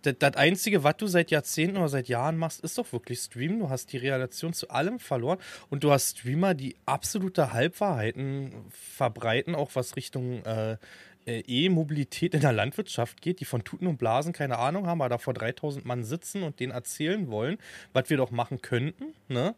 das, 0.02 0.16
das 0.20 0.36
Einzige, 0.36 0.84
was 0.84 0.98
du 0.98 1.08
seit 1.08 1.32
Jahrzehnten 1.32 1.78
oder 1.78 1.90
seit 1.90 2.08
Jahren 2.08 2.38
machst, 2.38 2.62
ist 2.62 2.78
doch 2.78 2.92
wirklich 2.94 3.20
Streamen. 3.20 3.60
Du 3.60 3.70
hast 3.70 3.92
die 3.94 3.98
Relation 3.98 4.54
zu 4.54 4.70
allem 4.70 5.00
verloren 5.00 5.40
und 5.70 5.84
du 5.84 5.92
hast 5.92 6.20
Streamer, 6.20 6.54
die 6.54 6.76
absolute 6.86 7.54
Halbwahrheiten 7.54 8.52
verbreiten, 8.70 9.56
auch 9.56 9.72
was 9.74 9.96
Richtung 9.96 10.44
äh, 10.46 10.78
äh, 11.26 11.44
E-Mobilität 11.48 12.34
in 12.34 12.42
der 12.42 12.54
Landwirtschaft 12.54 13.22
geht, 13.22 13.40
die 13.40 13.46
von 13.46 13.64
Tuten 13.64 13.88
und 13.88 13.98
Blasen 13.98 14.34
keine 14.34 14.58
Ahnung 14.58 14.88
haben, 14.88 15.02
aber 15.02 15.10
da 15.10 15.18
vor 15.18 15.34
3000 15.34 15.86
Mann 15.86 16.04
sitzen 16.04 16.44
und 16.44 16.60
denen 16.60 16.72
erzählen 16.72 17.30
wollen, 17.30 17.58
was 17.94 18.10
wir 18.10 18.18
doch 18.18 18.32
machen 18.32 18.62
könnten. 18.62 19.14
Ne? 19.28 19.56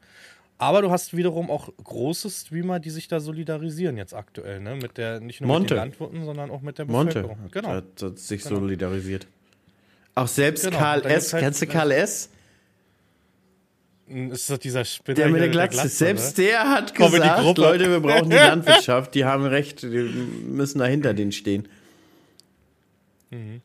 Aber 0.57 0.81
du 0.81 0.91
hast 0.91 1.15
wiederum 1.15 1.49
auch 1.49 1.69
große 1.83 2.29
Streamer, 2.29 2.79
die 2.79 2.91
sich 2.91 3.07
da 3.07 3.19
solidarisieren 3.19 3.97
jetzt 3.97 4.13
aktuell, 4.13 4.59
ne? 4.59 4.75
Mit 4.75 4.97
der, 4.97 5.19
nicht 5.19 5.41
nur 5.41 5.47
Monte. 5.47 5.61
mit 5.61 5.71
den 5.71 5.77
Landwirten, 5.77 6.23
sondern 6.23 6.51
auch 6.51 6.61
mit 6.61 6.77
der 6.77 6.85
Bevölkerung. 6.85 7.39
Monte 7.39 7.51
genau. 7.51 7.69
hat, 7.69 7.85
hat 7.99 8.19
sich 8.19 8.43
genau. 8.43 8.59
solidarisiert. 8.59 9.27
Auch 10.15 10.27
selbst 10.27 10.65
genau. 10.65 10.77
Karl 10.77 11.05
S. 11.05 11.33
Halt 11.33 11.43
Kennst 11.43 11.61
du 11.61 11.67
Karl 11.67 11.91
S.? 11.91 12.29
Ist 14.07 14.49
das 14.49 14.59
dieser 14.59 14.83
Spinner 14.83 15.15
Der 15.15 15.29
mit 15.29 15.41
der 15.41 15.49
Glatze. 15.49 15.77
Der 15.77 15.83
Glatze 15.83 15.95
selbst 15.95 16.37
ne? 16.37 16.43
der 16.45 16.69
hat 16.69 16.93
gesagt, 16.93 17.57
Leute, 17.57 17.89
wir 17.89 18.01
brauchen 18.01 18.29
die 18.29 18.35
Landwirtschaft. 18.35 19.15
Die 19.15 19.23
haben 19.23 19.45
recht, 19.45 19.83
die 19.83 19.87
müssen 19.87 20.79
da 20.79 20.85
hinter 20.85 21.13
denen 21.13 21.31
stehen. 21.31 21.67
Mhm. 23.29 23.61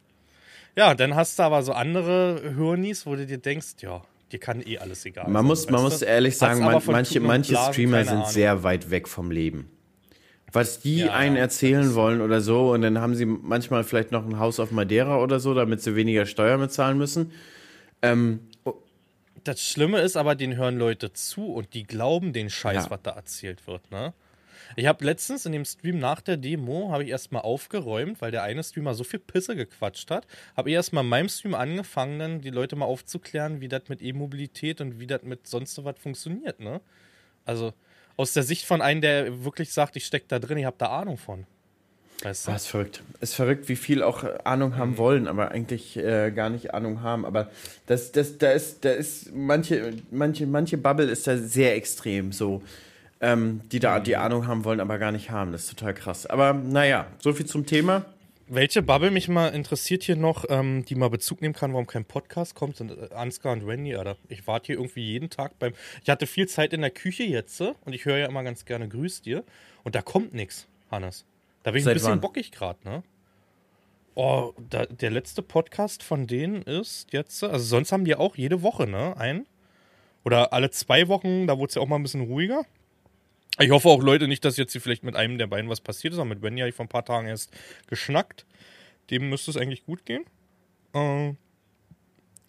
Ja, 0.77 0.95
dann 0.95 1.17
hast 1.17 1.39
du 1.39 1.43
aber 1.43 1.63
so 1.63 1.73
andere 1.73 2.55
Hörnis, 2.55 3.07
wo 3.07 3.17
du 3.17 3.27
dir 3.27 3.39
denkst, 3.39 3.77
ja, 3.81 4.03
dir 4.31 4.39
kann 4.39 4.63
eh 4.65 4.79
alles 4.79 5.05
egal 5.05 5.25
man 5.25 5.35
sein. 5.35 5.47
Muss, 5.47 5.71
man 5.71 5.83
muss 5.83 6.03
ehrlich 6.03 6.37
sagen, 6.37 6.65
man, 6.65 6.81
manche, 6.87 7.19
manche 7.21 7.57
Streamer 7.57 8.05
sind 8.05 8.29
sehr 8.29 8.63
weit 8.63 8.91
weg 8.91 9.09
vom 9.09 9.31
Leben. 9.31 9.71
Was 10.53 10.81
die 10.81 10.99
ja, 10.99 11.13
einen 11.13 11.37
erzählen 11.37 11.95
wollen 11.95 12.21
oder 12.21 12.41
so, 12.41 12.73
und 12.73 12.83
dann 12.83 13.01
haben 13.01 13.15
sie 13.15 13.27
manchmal 13.27 13.85
vielleicht 13.85 14.13
noch 14.13 14.25
ein 14.25 14.39
Haus 14.39 14.61
auf 14.61 14.71
Madeira 14.71 15.21
oder 15.21 15.41
so, 15.41 15.55
damit 15.55 15.83
sie 15.83 15.97
weniger 15.97 16.25
Steuern 16.25 16.61
bezahlen 16.61 16.99
müssen. 16.99 17.33
Ähm, 18.03 18.41
das 19.45 19.61
Schlimme 19.63 20.01
ist 20.01 20.17
aber, 20.17 20.35
den 20.35 20.57
hören 20.57 20.79
Leute 20.79 21.13
zu 21.13 21.53
und 21.53 21.75
die 21.75 21.85
glauben 21.85 22.33
den 22.33 22.51
Scheiß, 22.51 22.85
ja. 22.85 22.91
was 22.91 23.03
da 23.03 23.13
erzählt 23.13 23.67
wird, 23.67 23.91
ne? 23.91 24.13
Ich 24.75 24.87
habe 24.87 25.05
letztens 25.05 25.47
in 25.47 25.53
dem 25.53 25.65
Stream 25.65 25.99
nach 25.99 26.21
der 26.21 26.37
Demo, 26.37 26.91
habe 26.91 27.05
ich 27.05 27.11
erstmal 27.11 27.43
aufgeräumt, 27.43 28.21
weil 28.21 28.33
der 28.33 28.43
eine 28.43 28.65
Streamer 28.65 28.95
so 28.95 29.05
viel 29.05 29.21
Pisse 29.21 29.55
gequatscht 29.55 30.11
hat. 30.11 30.27
Habe 30.57 30.71
ich 30.71 30.75
erstmal 30.75 31.05
in 31.05 31.11
meinem 31.11 31.29
Stream 31.29 31.55
angefangen, 31.55 32.19
dann 32.19 32.41
die 32.41 32.51
Leute 32.51 32.75
mal 32.75 32.87
aufzuklären, 32.87 33.61
wie 33.61 33.69
das 33.69 33.83
mit 33.89 34.03
E-Mobilität 34.03 34.81
und 34.81 34.99
wie 34.99 35.07
das 35.07 35.23
mit 35.23 35.47
sonst 35.47 35.83
was 35.85 35.99
funktioniert, 35.99 36.59
ne? 36.59 36.81
Also 37.45 37.75
aus 38.17 38.33
der 38.33 38.43
Sicht 38.43 38.65
von 38.65 38.83
einem, 38.83 39.01
der 39.01 39.45
wirklich 39.45 39.73
sagt, 39.73 39.97
ich 39.97 40.07
stecke 40.07 40.27
da 40.29 40.39
drin, 40.39 40.59
ich 40.59 40.65
habe 40.65 40.77
da 40.79 40.87
Ahnung 40.87 41.19
von. 41.19 41.47
Weißt 42.23 42.47
du? 42.47 42.53
Das 42.53 42.63
ist 42.63 42.69
verrückt. 42.69 43.03
Ist 43.21 43.35
verrückt, 43.35 43.69
wie 43.69 43.77
viel 43.77 44.03
auch 44.03 44.25
Ahnung 44.45 44.77
haben 44.77 44.93
mhm. 44.93 44.99
wollen, 44.99 45.29
aber 45.29 45.51
eigentlich 45.51 45.97
äh, 45.97 46.31
gar 46.31 46.49
nicht 46.49 46.73
Ahnung 46.73 47.03
haben. 47.03 47.27
Aber 47.27 47.51
das, 47.87 48.13
das, 48.13 48.39
da 48.39 48.53
ist, 48.53 48.85
da 48.85 48.91
ist 48.91 49.35
manche, 49.35 49.93
manche, 50.11 50.47
manche 50.47 50.79
Bubble 50.79 51.11
ist 51.11 51.27
da 51.27 51.37
sehr 51.37 51.75
extrem 51.77 52.33
so. 52.33 52.63
Ähm, 53.19 53.63
die 53.73 53.81
da 53.81 53.99
die 53.99 54.15
mhm. 54.15 54.21
Ahnung 54.21 54.47
haben 54.47 54.65
wollen, 54.65 54.81
aber 54.81 54.99
gar 54.99 55.13
nicht 55.13 55.31
haben. 55.31 55.53
Das 55.53 55.63
ist 55.63 55.71
total 55.71 55.95
krass. 55.95 56.27
Aber 56.27 56.53
naja, 56.53 57.07
so 57.19 57.33
viel 57.33 57.47
zum 57.47 57.65
Thema. 57.65 58.05
Welche 58.49 58.81
Bubble 58.81 59.11
mich 59.11 59.27
mal 59.27 59.49
interessiert 59.49 60.05
hier 60.05 60.15
noch, 60.15 60.45
ähm, 60.49 60.85
die 60.85 60.95
mal 60.95 61.11
Bezug 61.11 61.41
nehmen 61.41 61.55
kann, 61.55 61.73
warum 61.73 61.89
kein 61.89 62.05
Podcast 62.05 62.55
kommt, 62.55 62.77
sind 62.77 62.93
äh, 62.93 63.13
Ansgar 63.13 63.53
und 63.53 63.67
Randy, 63.67 63.97
Alter. 63.97 64.17
Ich 64.29 64.47
warte 64.47 64.69
hier 64.69 64.77
irgendwie 64.77 65.01
jeden 65.01 65.31
Tag 65.31 65.59
beim. 65.59 65.73
Ich 66.05 66.09
hatte 66.11 66.29
viel 66.29 66.47
Zeit 66.47 66.73
in 66.73 66.81
der 66.81 66.93
Küche 66.93 67.25
jetzt 67.25 67.61
und 67.61 67.93
ich 67.93 68.05
höre 68.05 68.19
ja 68.19 68.27
immer 68.27 68.45
ganz 68.45 68.65
gerne 68.65 68.89
Grüß 68.89 69.23
dir. 69.23 69.43
Und 69.83 69.97
da 69.97 70.03
kommt 70.03 70.33
nichts, 70.33 70.69
Hannes. 70.93 71.25
Da 71.65 71.73
bin 71.73 71.79
ich 71.79 71.85
Seit 71.85 71.95
ein 71.95 71.95
bisschen 71.95 72.11
wann? 72.13 72.21
bockig 72.21 72.53
gerade, 72.53 72.79
ne? 72.85 73.03
Oh, 74.15 74.53
da, 74.71 74.87
der 74.87 75.11
letzte 75.11 75.43
Podcast 75.43 76.05
von 76.05 76.29
denen 76.29 76.63
ist 76.63 77.13
jetzt, 77.13 77.43
also 77.43 77.65
sonst 77.65 77.91
haben 77.91 78.05
die 78.05 78.15
auch 78.15 78.37
jede 78.37 78.63
Woche, 78.63 78.87
ne? 78.87 79.17
Einen. 79.17 79.47
Oder 80.23 80.53
alle 80.53 80.71
zwei 80.71 81.09
Wochen, 81.09 81.49
da 81.49 81.59
wurde 81.59 81.71
es 81.71 81.75
ja 81.75 81.83
auch 81.83 81.89
mal 81.89 81.97
ein 81.97 82.03
bisschen 82.05 82.23
ruhiger. 82.23 82.65
Ich 83.59 83.71
hoffe 83.71 83.89
auch, 83.89 84.03
Leute, 84.03 84.29
nicht, 84.29 84.45
dass 84.45 84.57
jetzt 84.59 84.73
hier 84.73 84.81
vielleicht 84.81 85.03
mit 85.03 85.17
einem 85.17 85.39
der 85.39 85.47
beiden 85.47 85.71
was 85.71 85.81
passiert 85.81 86.13
ist, 86.13 86.19
aber 86.19 86.29
mit 86.29 86.43
Benny 86.43 86.61
habe 86.61 86.69
ich 86.69 86.75
vor 86.75 86.85
ein 86.85 86.91
paar 86.91 87.05
Tagen 87.05 87.27
erst 87.27 87.51
geschnackt. 87.87 88.45
Dem 89.11 89.31
müsste 89.31 89.51
es 89.51 89.57
eigentlich 89.57 89.85
gut 89.87 90.05
gehen. 90.05 90.25
Äh, 90.93 91.33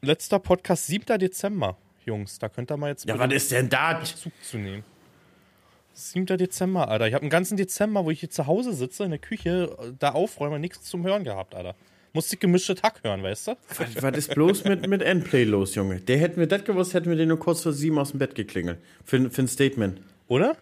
letzter 0.02 0.40
Podcast, 0.40 0.88
7. 0.88 1.18
Dezember, 1.18 1.78
Jungs. 2.06 2.40
Da 2.40 2.50
könnt 2.50 2.72
ihr 2.72 2.78
mal 2.78 2.90
jetzt. 2.90 3.08
Ja, 3.08 3.18
was 3.18 3.32
ist 3.32 3.52
denn 3.52 3.70
da? 3.70 4.04
Zug 4.04 4.34
zu 4.42 4.58
nehmen. 4.58 4.84
7. 5.94 6.26
Dezember, 6.26 6.90
Alter. 6.90 7.08
Ich 7.08 7.14
habe 7.14 7.22
einen 7.22 7.30
ganzen 7.30 7.56
Dezember, 7.56 8.04
wo 8.04 8.12
ich 8.12 8.20
hier 8.20 8.30
zu 8.30 8.46
Hause 8.46 8.74
sitze, 8.74 9.06
in 9.06 9.12
der 9.12 9.20
Küche, 9.20 9.76
da 10.00 10.12
aufräume, 10.12 10.60
nichts 10.60 10.84
zum 10.84 11.04
Hören 11.06 11.24
gehabt, 11.24 11.56
Alter. 11.56 11.76
Musste 12.14 12.36
ich 12.36 12.40
gemischte 12.40 12.76
Tag 12.76 13.04
hören, 13.04 13.24
weißt 13.24 13.48
du? 13.48 13.58
Was, 13.78 14.02
was 14.02 14.18
ist 14.18 14.34
bloß 14.34 14.64
mit, 14.66 14.88
mit 14.88 15.02
Endplay 15.02 15.44
los, 15.44 15.76
Junge? 15.76 16.02
Der 16.02 16.18
hätten 16.18 16.40
wir 16.40 16.48
das 16.48 16.64
gewusst, 16.66 16.94
hätten 16.94 17.10
wir 17.10 17.16
den 17.16 17.30
nur 17.30 17.40
kurz 17.40 17.62
vor 17.62 17.74
sieben 17.74 17.98
aus 17.98 18.12
dem 18.12 18.20
Bett 18.20 18.36
geklingelt. 18.36 18.80
Für, 19.06 19.30
für 19.30 19.42
ein 19.42 19.48
Statement. 19.48 20.02
Oder? 20.28 20.58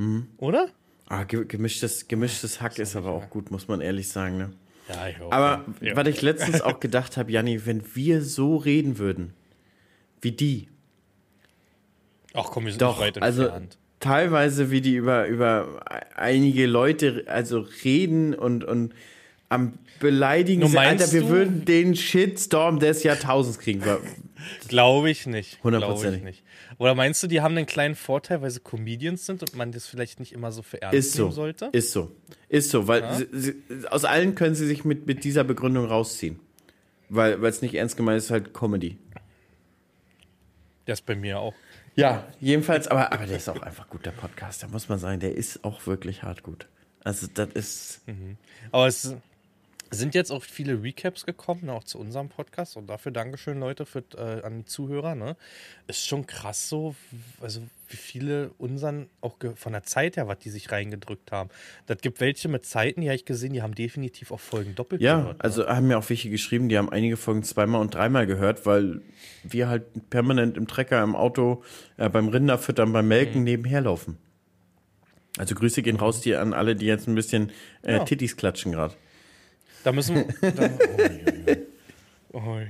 Hm. 0.00 0.26
Oder? 0.38 0.68
Ah, 1.06 1.24
gemischtes, 1.24 2.08
gemischtes 2.08 2.60
Hack 2.60 2.78
ist 2.78 2.96
aber 2.96 3.10
auch 3.10 3.30
gut, 3.30 3.50
muss 3.50 3.68
man 3.68 3.80
ehrlich 3.80 4.08
sagen, 4.08 4.38
ne? 4.38 4.50
Ja, 4.88 5.08
ich 5.08 5.18
hoffe. 5.20 5.32
Aber 5.32 5.64
ja. 5.80 5.94
was 5.94 6.08
ich 6.08 6.22
letztens 6.22 6.62
auch 6.62 6.80
gedacht 6.80 7.16
habe, 7.16 7.30
Janni, 7.30 7.66
wenn 7.66 7.82
wir 7.94 8.22
so 8.22 8.56
reden 8.56 8.98
würden, 8.98 9.34
wie 10.20 10.32
die. 10.32 10.68
Ach 12.34 12.46
komm, 12.50 12.64
wir 12.64 12.72
sind 12.72 12.82
Doch, 12.82 12.98
nicht 12.98 13.16
weit 13.16 13.22
also, 13.22 13.42
entfernt 13.42 13.78
teilweise, 14.00 14.70
wie 14.70 14.80
die 14.80 14.96
über, 14.96 15.26
über 15.26 15.80
einige 16.16 16.66
Leute 16.66 17.24
also 17.26 17.66
reden 17.84 18.34
und, 18.34 18.64
und 18.64 18.94
am 19.48 19.74
Beleidigen. 20.00 20.76
Alter, 20.76 21.12
wir 21.12 21.28
würden 21.28 21.64
den 21.64 21.94
Shitstorm 21.94 22.78
des 22.78 23.02
Jahrtausends 23.02 23.58
kriegen. 23.58 23.82
Glaube 24.68 25.10
ich 25.10 25.26
nicht. 25.26 25.62
Hundertprozentig. 25.62 26.22
nicht. 26.22 26.42
Oder 26.78 26.94
meinst 26.94 27.22
du, 27.22 27.26
die 27.26 27.40
haben 27.40 27.56
einen 27.56 27.66
kleinen 27.66 27.94
Vorteil, 27.94 28.42
weil 28.42 28.50
sie 28.50 28.60
Comedians 28.60 29.26
sind 29.26 29.42
und 29.42 29.54
man 29.54 29.72
das 29.72 29.86
vielleicht 29.86 30.20
nicht 30.20 30.32
immer 30.32 30.52
so 30.52 30.62
für 30.62 30.80
ernst 30.80 30.98
ist 30.98 31.14
nehmen 31.16 31.30
so. 31.30 31.34
sollte? 31.34 31.68
Ist 31.72 31.92
so. 31.92 32.12
Ist 32.48 32.70
so, 32.70 32.88
weil 32.88 33.02
ja? 33.02 33.14
sie, 33.14 33.28
sie, 33.32 33.54
aus 33.88 34.04
allen 34.04 34.34
können 34.34 34.54
sie 34.54 34.66
sich 34.66 34.84
mit, 34.84 35.06
mit 35.06 35.24
dieser 35.24 35.44
Begründung 35.44 35.86
rausziehen. 35.86 36.40
Weil 37.08 37.44
es 37.44 37.62
nicht 37.62 37.74
ernst 37.74 37.96
gemeint 37.96 38.18
ist, 38.18 38.30
halt 38.30 38.54
Comedy. 38.54 38.98
Das 40.86 41.00
bei 41.00 41.16
mir 41.16 41.38
auch. 41.38 41.54
Ja, 41.96 42.26
jedenfalls, 42.40 42.88
aber, 42.88 43.12
aber 43.12 43.26
der 43.26 43.36
ist 43.36 43.48
auch 43.48 43.60
einfach 43.62 43.88
gut, 43.88 44.06
der 44.06 44.12
Podcast. 44.12 44.62
Da 44.62 44.68
muss 44.68 44.88
man 44.88 44.98
sagen, 44.98 45.20
der 45.20 45.34
ist 45.34 45.64
auch 45.64 45.86
wirklich 45.86 46.22
hart 46.22 46.42
gut. 46.42 46.68
Also, 47.02 47.26
das 47.32 47.48
ist. 47.54 48.08
Mhm. 48.08 48.36
Aber 48.72 48.86
es 48.86 49.16
sind 49.90 50.14
jetzt 50.14 50.30
auch 50.30 50.42
viele 50.42 50.82
Recaps 50.82 51.26
gekommen, 51.26 51.68
auch 51.68 51.84
zu 51.84 51.98
unserem 51.98 52.28
Podcast. 52.28 52.76
Und 52.76 52.88
dafür 52.88 53.10
Dankeschön, 53.10 53.58
Leute, 53.58 53.86
für, 53.86 54.04
äh, 54.16 54.42
an 54.42 54.58
die 54.58 54.64
Zuhörer. 54.64 55.14
Ne? 55.14 55.36
Ist 55.88 56.06
schon 56.06 56.26
krass 56.26 56.68
so, 56.68 56.94
also 57.40 57.60
wie 57.88 57.96
viele 57.96 58.50
unseren, 58.58 59.08
auch 59.20 59.36
von 59.56 59.72
der 59.72 59.82
Zeit 59.82 60.16
her, 60.16 60.28
was 60.28 60.38
die 60.38 60.50
sich 60.50 60.70
reingedrückt 60.70 61.32
haben. 61.32 61.50
Das 61.86 61.98
gibt 61.98 62.20
welche 62.20 62.48
mit 62.48 62.64
Zeiten, 62.64 63.00
die 63.00 63.08
habe 63.08 63.16
ich 63.16 63.24
gesehen, 63.24 63.52
die 63.52 63.62
haben 63.62 63.74
definitiv 63.74 64.30
auch 64.30 64.38
Folgen 64.38 64.76
doppelt 64.76 65.02
ja, 65.02 65.18
gehört. 65.18 65.38
Ja, 65.38 65.44
also 65.44 65.66
haben 65.66 65.88
mir 65.88 65.98
auch 65.98 66.08
welche 66.08 66.30
geschrieben, 66.30 66.68
die 66.68 66.78
haben 66.78 66.88
einige 66.88 67.16
Folgen 67.16 67.42
zweimal 67.42 67.80
und 67.80 67.92
dreimal 67.92 68.26
gehört, 68.26 68.66
weil 68.66 69.00
wir 69.42 69.68
halt 69.68 70.10
permanent 70.10 70.56
im 70.56 70.68
Trecker, 70.68 71.02
im 71.02 71.16
Auto, 71.16 71.64
äh, 71.96 72.08
beim 72.08 72.28
Rinderfüttern, 72.28 72.92
beim 72.92 73.08
Melken 73.08 73.38
mhm. 73.38 73.44
nebenher 73.44 73.80
laufen. 73.80 74.18
Also 75.36 75.54
Grüße 75.54 75.82
gehen 75.82 75.96
raus 75.96 76.20
die 76.20 76.34
an 76.36 76.52
alle, 76.52 76.76
die 76.76 76.86
jetzt 76.86 77.08
ein 77.08 77.14
bisschen 77.14 77.50
äh, 77.82 77.94
ja. 77.94 78.04
Tittis 78.04 78.36
klatschen 78.36 78.72
gerade. 78.72 78.94
Da 79.84 79.92
müssen 79.92 80.16
wir. 80.16 80.26
Da, 82.32 82.38
oh, 82.38 82.42
oh. 82.42 82.60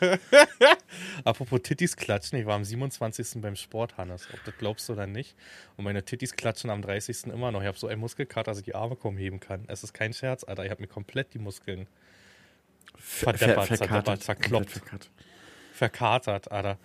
Apropos 1.24 1.60
Tittis 1.62 1.96
klatschen, 1.96 2.38
ich 2.38 2.46
war 2.46 2.54
am 2.54 2.64
27. 2.64 3.42
beim 3.42 3.56
Sport, 3.56 3.98
Hannes. 3.98 4.26
Ob 4.32 4.42
das 4.44 4.56
glaubst 4.56 4.88
du 4.88 4.94
oder 4.94 5.06
nicht. 5.06 5.36
Und 5.76 5.84
meine 5.84 6.02
Tittis 6.04 6.34
klatschen 6.34 6.70
am 6.70 6.80
30. 6.80 7.26
immer 7.26 7.52
noch. 7.52 7.60
Ich 7.60 7.66
habe 7.66 7.78
so 7.78 7.88
einen 7.88 8.00
Muskelkater, 8.00 8.50
dass 8.52 8.58
ich 8.58 8.64
die 8.64 8.74
Arme 8.74 8.96
kaum 8.96 9.16
heben 9.18 9.38
kann. 9.40 9.64
Es 9.68 9.84
ist 9.84 9.92
kein 9.92 10.14
Scherz, 10.14 10.44
Alter. 10.44 10.64
Ich 10.64 10.70
habe 10.70 10.80
mir 10.80 10.88
komplett 10.88 11.34
die 11.34 11.38
Muskeln 11.38 11.86
verdeppert, 12.98 13.66
ver 13.66 13.76
verdeppert, 13.76 14.24
verkloppt. 14.24 14.70
Verkatert. 14.70 15.10
verkatert, 15.74 16.50
Alter. 16.50 16.78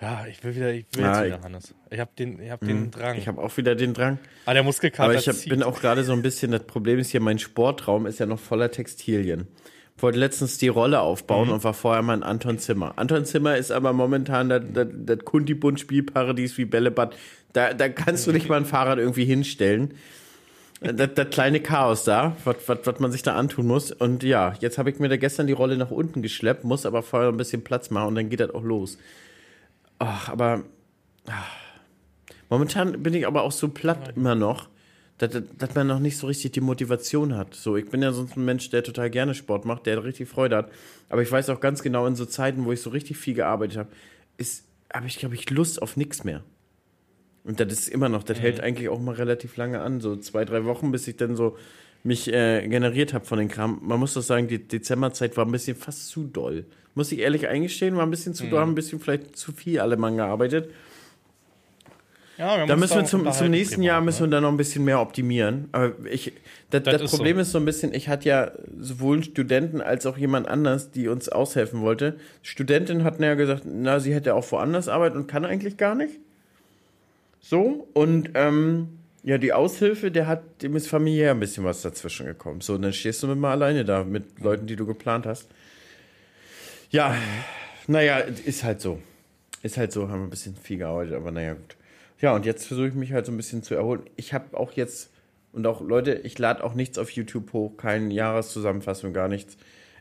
Ja, 0.00 0.26
ich 0.30 0.44
will 0.44 0.54
wieder, 0.54 0.72
ich 0.72 0.86
will 0.94 1.04
jetzt 1.04 1.24
wieder, 1.24 1.40
Hannes. 1.42 1.74
Ich 1.90 1.98
habe 1.98 2.10
den, 2.18 2.40
ich 2.40 2.50
hab 2.50 2.60
den 2.60 2.68
hm, 2.68 2.90
Drang. 2.90 3.16
Ich 3.16 3.28
habe 3.28 3.40
auch 3.42 3.56
wieder 3.56 3.74
den 3.74 3.94
Drang. 3.94 4.18
Ah, 4.44 4.52
der 4.52 4.62
Muskelkater 4.62 5.04
Aber 5.04 5.14
ich 5.14 5.26
hab, 5.26 5.36
bin 5.46 5.62
auch 5.62 5.80
gerade 5.80 6.04
so 6.04 6.12
ein 6.12 6.20
bisschen, 6.20 6.52
das 6.52 6.64
Problem 6.64 6.98
ist 6.98 7.10
hier, 7.10 7.20
mein 7.20 7.38
Sportraum 7.38 8.06
ist 8.06 8.20
ja 8.20 8.26
noch 8.26 8.38
voller 8.38 8.70
Textilien. 8.70 9.46
Ich 9.96 10.02
wollte 10.02 10.18
letztens 10.18 10.58
die 10.58 10.68
Rolle 10.68 11.00
aufbauen 11.00 11.48
mhm. 11.48 11.54
und 11.54 11.64
war 11.64 11.72
vorher 11.72 12.02
mal 12.02 12.14
in 12.14 12.22
Anton 12.22 12.58
Zimmer. 12.58 12.92
Anton 12.96 13.24
Zimmer 13.24 13.56
ist 13.56 13.72
aber 13.72 13.94
momentan 13.94 14.50
das, 14.50 14.62
das, 14.70 14.88
das 14.92 15.18
Kunti-Bund-Spielparadies 15.20 16.58
wie 16.58 16.66
Bällebad. 16.66 17.16
Da, 17.54 17.72
da 17.72 17.88
kannst 17.88 18.26
du 18.26 18.32
nicht 18.32 18.50
mal 18.50 18.58
ein 18.58 18.66
Fahrrad 18.66 18.98
irgendwie 18.98 19.24
hinstellen. 19.24 19.94
Das, 20.82 21.14
das 21.14 21.30
kleine 21.30 21.60
Chaos 21.60 22.04
da, 22.04 22.36
was 22.44 23.00
man 23.00 23.10
sich 23.10 23.22
da 23.22 23.34
antun 23.34 23.66
muss. 23.66 23.92
Und 23.92 24.22
ja, 24.22 24.52
jetzt 24.60 24.76
habe 24.76 24.90
ich 24.90 24.98
mir 24.98 25.08
da 25.08 25.16
gestern 25.16 25.46
die 25.46 25.54
Rolle 25.54 25.78
nach 25.78 25.90
unten 25.90 26.20
geschleppt, 26.20 26.64
muss 26.64 26.84
aber 26.84 27.02
vorher 27.02 27.30
ein 27.30 27.38
bisschen 27.38 27.64
Platz 27.64 27.88
machen 27.88 28.08
und 28.08 28.14
dann 28.16 28.28
geht 28.28 28.40
das 28.40 28.50
auch 28.50 28.62
los. 28.62 28.98
Ach, 29.98 30.28
aber 30.28 30.64
ach, 31.26 31.56
momentan 32.48 33.02
bin 33.02 33.14
ich 33.14 33.26
aber 33.26 33.42
auch 33.42 33.52
so 33.52 33.68
platt 33.68 34.16
immer 34.16 34.34
noch, 34.34 34.68
dass, 35.18 35.30
dass 35.58 35.74
man 35.74 35.86
noch 35.86 35.98
nicht 35.98 36.18
so 36.18 36.26
richtig 36.26 36.52
die 36.52 36.60
Motivation 36.60 37.36
hat. 37.36 37.54
So, 37.54 37.76
ich 37.76 37.88
bin 37.88 38.02
ja 38.02 38.12
sonst 38.12 38.36
ein 38.36 38.44
Mensch, 38.44 38.68
der 38.70 38.82
total 38.82 39.10
gerne 39.10 39.34
Sport 39.34 39.64
macht, 39.64 39.86
der 39.86 40.04
richtig 40.04 40.28
Freude 40.28 40.56
hat. 40.56 40.72
Aber 41.08 41.22
ich 41.22 41.32
weiß 41.32 41.48
auch 41.50 41.60
ganz 41.60 41.82
genau, 41.82 42.06
in 42.06 42.16
so 42.16 42.26
Zeiten, 42.26 42.64
wo 42.64 42.72
ich 42.72 42.82
so 42.82 42.90
richtig 42.90 43.16
viel 43.16 43.34
gearbeitet 43.34 43.78
habe, 43.78 43.88
ist, 44.36 44.66
habe 44.92 45.06
ich, 45.06 45.18
glaube 45.18 45.34
ich, 45.34 45.48
Lust 45.50 45.80
auf 45.80 45.96
nichts 45.96 46.24
mehr. 46.24 46.42
Und 47.44 47.60
das 47.60 47.72
ist 47.72 47.88
immer 47.88 48.08
noch, 48.08 48.24
das 48.24 48.38
mhm. 48.38 48.42
hält 48.42 48.60
eigentlich 48.60 48.88
auch 48.88 49.00
mal 49.00 49.14
relativ 49.14 49.56
lange 49.56 49.80
an, 49.80 50.00
so 50.00 50.16
zwei, 50.16 50.44
drei 50.44 50.64
Wochen, 50.64 50.92
bis 50.92 51.08
ich 51.08 51.16
dann 51.16 51.36
so 51.36 51.56
mich 52.02 52.32
äh, 52.32 52.66
generiert 52.68 53.14
habe 53.14 53.24
von 53.24 53.38
den 53.38 53.48
Kram. 53.48 53.80
Man 53.82 53.98
muss 53.98 54.14
doch 54.14 54.22
sagen, 54.22 54.48
die 54.48 54.66
Dezemberzeit 54.66 55.36
war 55.36 55.44
ein 55.44 55.52
bisschen 55.52 55.76
fast 55.76 56.08
zu 56.08 56.24
doll. 56.24 56.64
Muss 56.94 57.12
ich 57.12 57.18
ehrlich 57.18 57.48
eingestehen, 57.48 57.96
war 57.96 58.04
ein 58.04 58.10
bisschen 58.10 58.34
zu 58.34 58.44
mhm. 58.44 58.50
doll, 58.50 58.62
ein 58.62 58.74
bisschen 58.74 59.00
vielleicht 59.00 59.36
zu 59.36 59.52
viel 59.52 59.80
alle 59.80 59.96
Mann 59.96 60.16
gearbeitet. 60.16 60.70
Ja, 62.38 62.66
da 62.66 62.76
müssen 62.76 62.96
wir 62.96 63.04
zum, 63.06 63.30
zum 63.32 63.50
nächsten 63.50 63.82
Jahr 63.82 64.02
müssen 64.02 64.20
wir 64.20 64.26
ne? 64.26 64.30
dann 64.32 64.42
noch 64.42 64.50
ein 64.50 64.58
bisschen 64.58 64.84
mehr 64.84 65.00
optimieren. 65.00 65.68
Aber 65.72 65.92
ich, 66.10 66.34
das, 66.70 66.82
das, 66.82 66.94
das 66.94 67.02
ist 67.02 67.10
Problem 67.16 67.36
so. 67.36 67.42
ist 67.42 67.52
so 67.52 67.58
ein 67.58 67.64
bisschen, 67.64 67.94
ich 67.94 68.08
hatte 68.08 68.28
ja 68.28 68.52
sowohl 68.78 69.22
Studenten 69.22 69.80
als 69.80 70.04
auch 70.04 70.18
jemand 70.18 70.46
anders, 70.46 70.90
die 70.90 71.08
uns 71.08 71.30
aushelfen 71.30 71.80
wollte. 71.80 72.16
Studentin 72.42 73.04
hat 73.04 73.20
ja 73.20 73.34
gesagt, 73.34 73.62
na, 73.64 74.00
sie 74.00 74.12
hätte 74.12 74.34
auch 74.34 74.50
woanders 74.52 74.88
arbeiten 74.88 75.16
und 75.16 75.28
kann 75.28 75.46
eigentlich 75.46 75.78
gar 75.78 75.94
nicht. 75.94 76.18
So, 77.40 77.88
und 77.94 78.30
ähm, 78.34 78.98
ja, 79.26 79.38
die 79.38 79.52
Aushilfe, 79.52 80.12
der 80.12 80.28
hat, 80.28 80.62
dem 80.62 80.76
ist 80.76 80.86
familiär 80.86 81.32
ein 81.32 81.40
bisschen 81.40 81.64
was 81.64 81.82
dazwischen 81.82 82.26
gekommen. 82.26 82.60
So, 82.60 82.74
und 82.74 82.82
dann 82.82 82.92
stehst 82.92 83.24
du 83.24 83.26
mit 83.26 83.36
mal 83.36 83.50
alleine 83.50 83.84
da, 83.84 84.04
mit 84.04 84.38
Leuten, 84.38 84.68
die 84.68 84.76
du 84.76 84.86
geplant 84.86 85.26
hast. 85.26 85.48
Ja, 86.90 87.16
naja, 87.88 88.18
ist 88.18 88.62
halt 88.62 88.80
so. 88.80 89.02
Ist 89.64 89.78
halt 89.78 89.90
so, 89.90 90.08
haben 90.08 90.20
wir 90.20 90.26
ein 90.28 90.30
bisschen 90.30 90.54
viel 90.54 90.78
gearbeitet, 90.78 91.14
aber 91.14 91.32
naja, 91.32 91.54
gut. 91.54 91.76
Ja, 92.20 92.36
und 92.36 92.46
jetzt 92.46 92.68
versuche 92.68 92.86
ich 92.86 92.94
mich 92.94 93.12
halt 93.12 93.26
so 93.26 93.32
ein 93.32 93.36
bisschen 93.36 93.64
zu 93.64 93.74
erholen. 93.74 94.02
Ich 94.14 94.32
habe 94.32 94.56
auch 94.56 94.70
jetzt, 94.74 95.10
und 95.52 95.66
auch 95.66 95.80
Leute, 95.80 96.14
ich 96.22 96.38
lade 96.38 96.62
auch 96.62 96.74
nichts 96.74 96.96
auf 96.96 97.10
YouTube 97.10 97.52
hoch, 97.52 97.76
keine 97.76 98.14
Jahreszusammenfassung, 98.14 99.12
gar 99.12 99.26
nichts. 99.26 99.56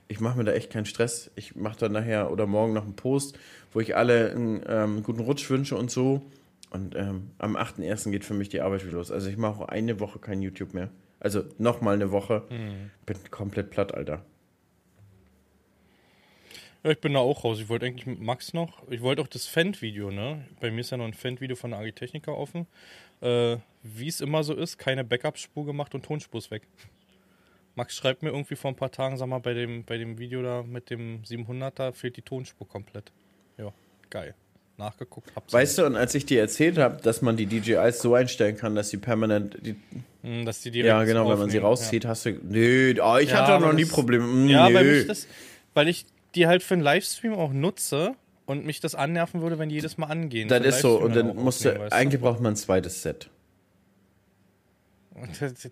Ich 0.07 0.19
mache 0.19 0.37
mir 0.37 0.43
da 0.43 0.51
echt 0.51 0.71
keinen 0.71 0.85
Stress. 0.85 1.31
Ich 1.35 1.55
mache 1.55 1.79
dann 1.79 1.93
nachher 1.93 2.29
oder 2.31 2.45
morgen 2.45 2.73
noch 2.73 2.83
einen 2.83 2.95
Post, 2.95 3.39
wo 3.73 3.79
ich 3.79 3.95
alle 3.95 4.29
einen 4.29 4.61
ähm, 4.69 5.01
guten 5.01 5.21
Rutsch 5.21 5.49
wünsche 5.49 5.75
und 5.75 5.89
so. 5.89 6.21
Und 6.75 6.93
ähm, 6.95 7.31
am 7.37 7.55
8.1. 7.55 8.11
geht 8.11 8.25
für 8.25 8.33
mich 8.33 8.49
die 8.49 8.59
Arbeit 8.59 8.83
wieder 8.83 8.97
los. 8.97 9.09
Also 9.09 9.29
ich 9.29 9.37
mache 9.37 9.63
auch 9.63 9.67
eine 9.69 9.99
Woche 10.01 10.19
kein 10.19 10.41
YouTube 10.41 10.73
mehr. 10.73 10.89
Also 11.21 11.43
nochmal 11.57 11.95
eine 11.95 12.11
Woche. 12.11 12.43
Mhm. 12.49 12.91
Bin 13.05 13.17
komplett 13.31 13.69
platt, 13.69 13.93
Alter. 13.93 14.25
Ja, 16.83 16.91
ich 16.91 16.99
bin 16.99 17.13
da 17.13 17.19
auch 17.19 17.45
raus. 17.45 17.59
Ich 17.61 17.69
wollte 17.69 17.85
eigentlich 17.85 18.05
mit 18.05 18.19
Max 18.19 18.53
noch, 18.53 18.87
ich 18.91 19.01
wollte 19.01 19.21
auch 19.21 19.27
das 19.27 19.47
Fendt-Video, 19.47 20.11
ne? 20.11 20.45
Bei 20.59 20.69
mir 20.69 20.81
ist 20.81 20.91
ja 20.91 20.97
noch 20.97 21.05
ein 21.05 21.13
Fendt-Video 21.13 21.55
von 21.55 21.71
der 21.71 21.79
Agitechnica 21.79 22.31
offen. 22.31 22.67
Äh, 23.21 23.57
Wie 23.81 24.07
es 24.07 24.19
immer 24.19 24.43
so 24.43 24.53
ist, 24.53 24.77
keine 24.77 25.05
Backup-Spur 25.05 25.65
gemacht 25.65 25.95
und 25.95 26.03
Tonspur 26.03 26.39
ist 26.39 26.51
weg. 26.51 26.67
Max 27.75 27.95
schreibt 27.95 28.21
mir 28.21 28.29
irgendwie 28.29 28.55
vor 28.55 28.69
ein 28.71 28.75
paar 28.75 28.91
Tagen, 28.91 29.17
sag 29.17 29.27
mal, 29.27 29.39
bei 29.39 29.53
dem, 29.53 29.85
bei 29.85 29.97
dem 29.97 30.19
Video 30.19 30.43
da 30.43 30.61
mit 30.61 30.89
dem 30.89 31.23
700er 31.23 31.93
fehlt 31.93 32.17
die 32.17 32.21
Tonspur 32.21 32.67
komplett. 32.67 33.13
Ja, 33.57 33.73
geil. 34.09 34.35
Nachgeguckt, 34.77 35.31
hab's 35.35 35.53
Weißt 35.53 35.77
du, 35.77 35.85
und 35.85 35.95
als 35.95 36.13
ich 36.15 36.25
dir 36.25 36.41
erzählt 36.41 36.77
habe, 36.77 37.01
dass 37.01 37.21
man 37.21 37.37
die 37.37 37.45
DJIs 37.45 38.01
so 38.01 38.13
einstellen 38.13 38.57
kann, 38.57 38.75
dass 38.75 38.89
sie 38.89 38.97
permanent. 38.97 39.57
Die, 39.61 39.75
hm, 40.21 40.45
dass 40.45 40.61
die 40.61 40.71
direkt 40.71 40.89
Ja, 40.89 41.03
genau, 41.05 41.29
wenn 41.29 41.39
man 41.39 41.49
sie 41.49 41.59
rauszieht, 41.59 42.03
ja. 42.03 42.09
hast 42.09 42.25
du. 42.25 42.31
Nö, 42.31 42.93
oh, 43.01 43.17
ich 43.17 43.29
ja, 43.29 43.37
hatte 43.37 43.53
doch 43.53 43.59
noch 43.61 43.73
nie 43.73 43.85
Probleme. 43.85 44.25
Hm, 44.25 44.49
ja, 44.49 44.73
weil 44.73 44.87
ich 44.87 45.07
das, 45.07 45.27
weil 45.73 45.87
ich 45.87 46.05
die 46.35 46.47
halt 46.47 46.61
für 46.61 46.73
einen 46.73 46.83
Livestream 46.83 47.33
auch 47.33 47.53
nutze 47.53 48.15
und 48.45 48.65
mich 48.65 48.79
das 48.81 48.95
annerven 48.95 49.41
würde, 49.41 49.57
wenn 49.59 49.69
jedes 49.69 49.97
Mal 49.97 50.07
angehen. 50.07 50.49
Das 50.49 50.65
ist 50.65 50.81
so, 50.81 50.99
und 50.99 51.15
dann 51.15 51.35
musst 51.35 51.63
du, 51.63 51.91
eigentlich 51.91 52.21
braucht 52.21 52.41
man 52.41 52.53
ein 52.53 52.57
zweites 52.57 53.01
Set. 53.01 53.29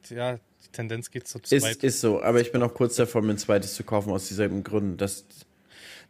Ja, 0.10 0.36
die 0.38 0.72
Tendenz 0.72 1.12
geht 1.12 1.28
zu 1.28 1.40
zweit. 1.40 1.62
Ist, 1.62 1.84
ist 1.84 2.02
so, 2.02 2.22
aber 2.22 2.40
ich 2.40 2.54
bin 2.54 2.64
auch 2.64 2.74
kurz 2.74 2.96
davor, 2.96 3.22
mir 3.22 3.32
ein 3.32 3.38
zweites 3.38 3.76
zu 3.76 3.84
kaufen, 3.84 4.12
aus 4.12 4.30
dieselben 4.30 4.64
Gründen. 4.64 4.96
Das, 4.96 5.26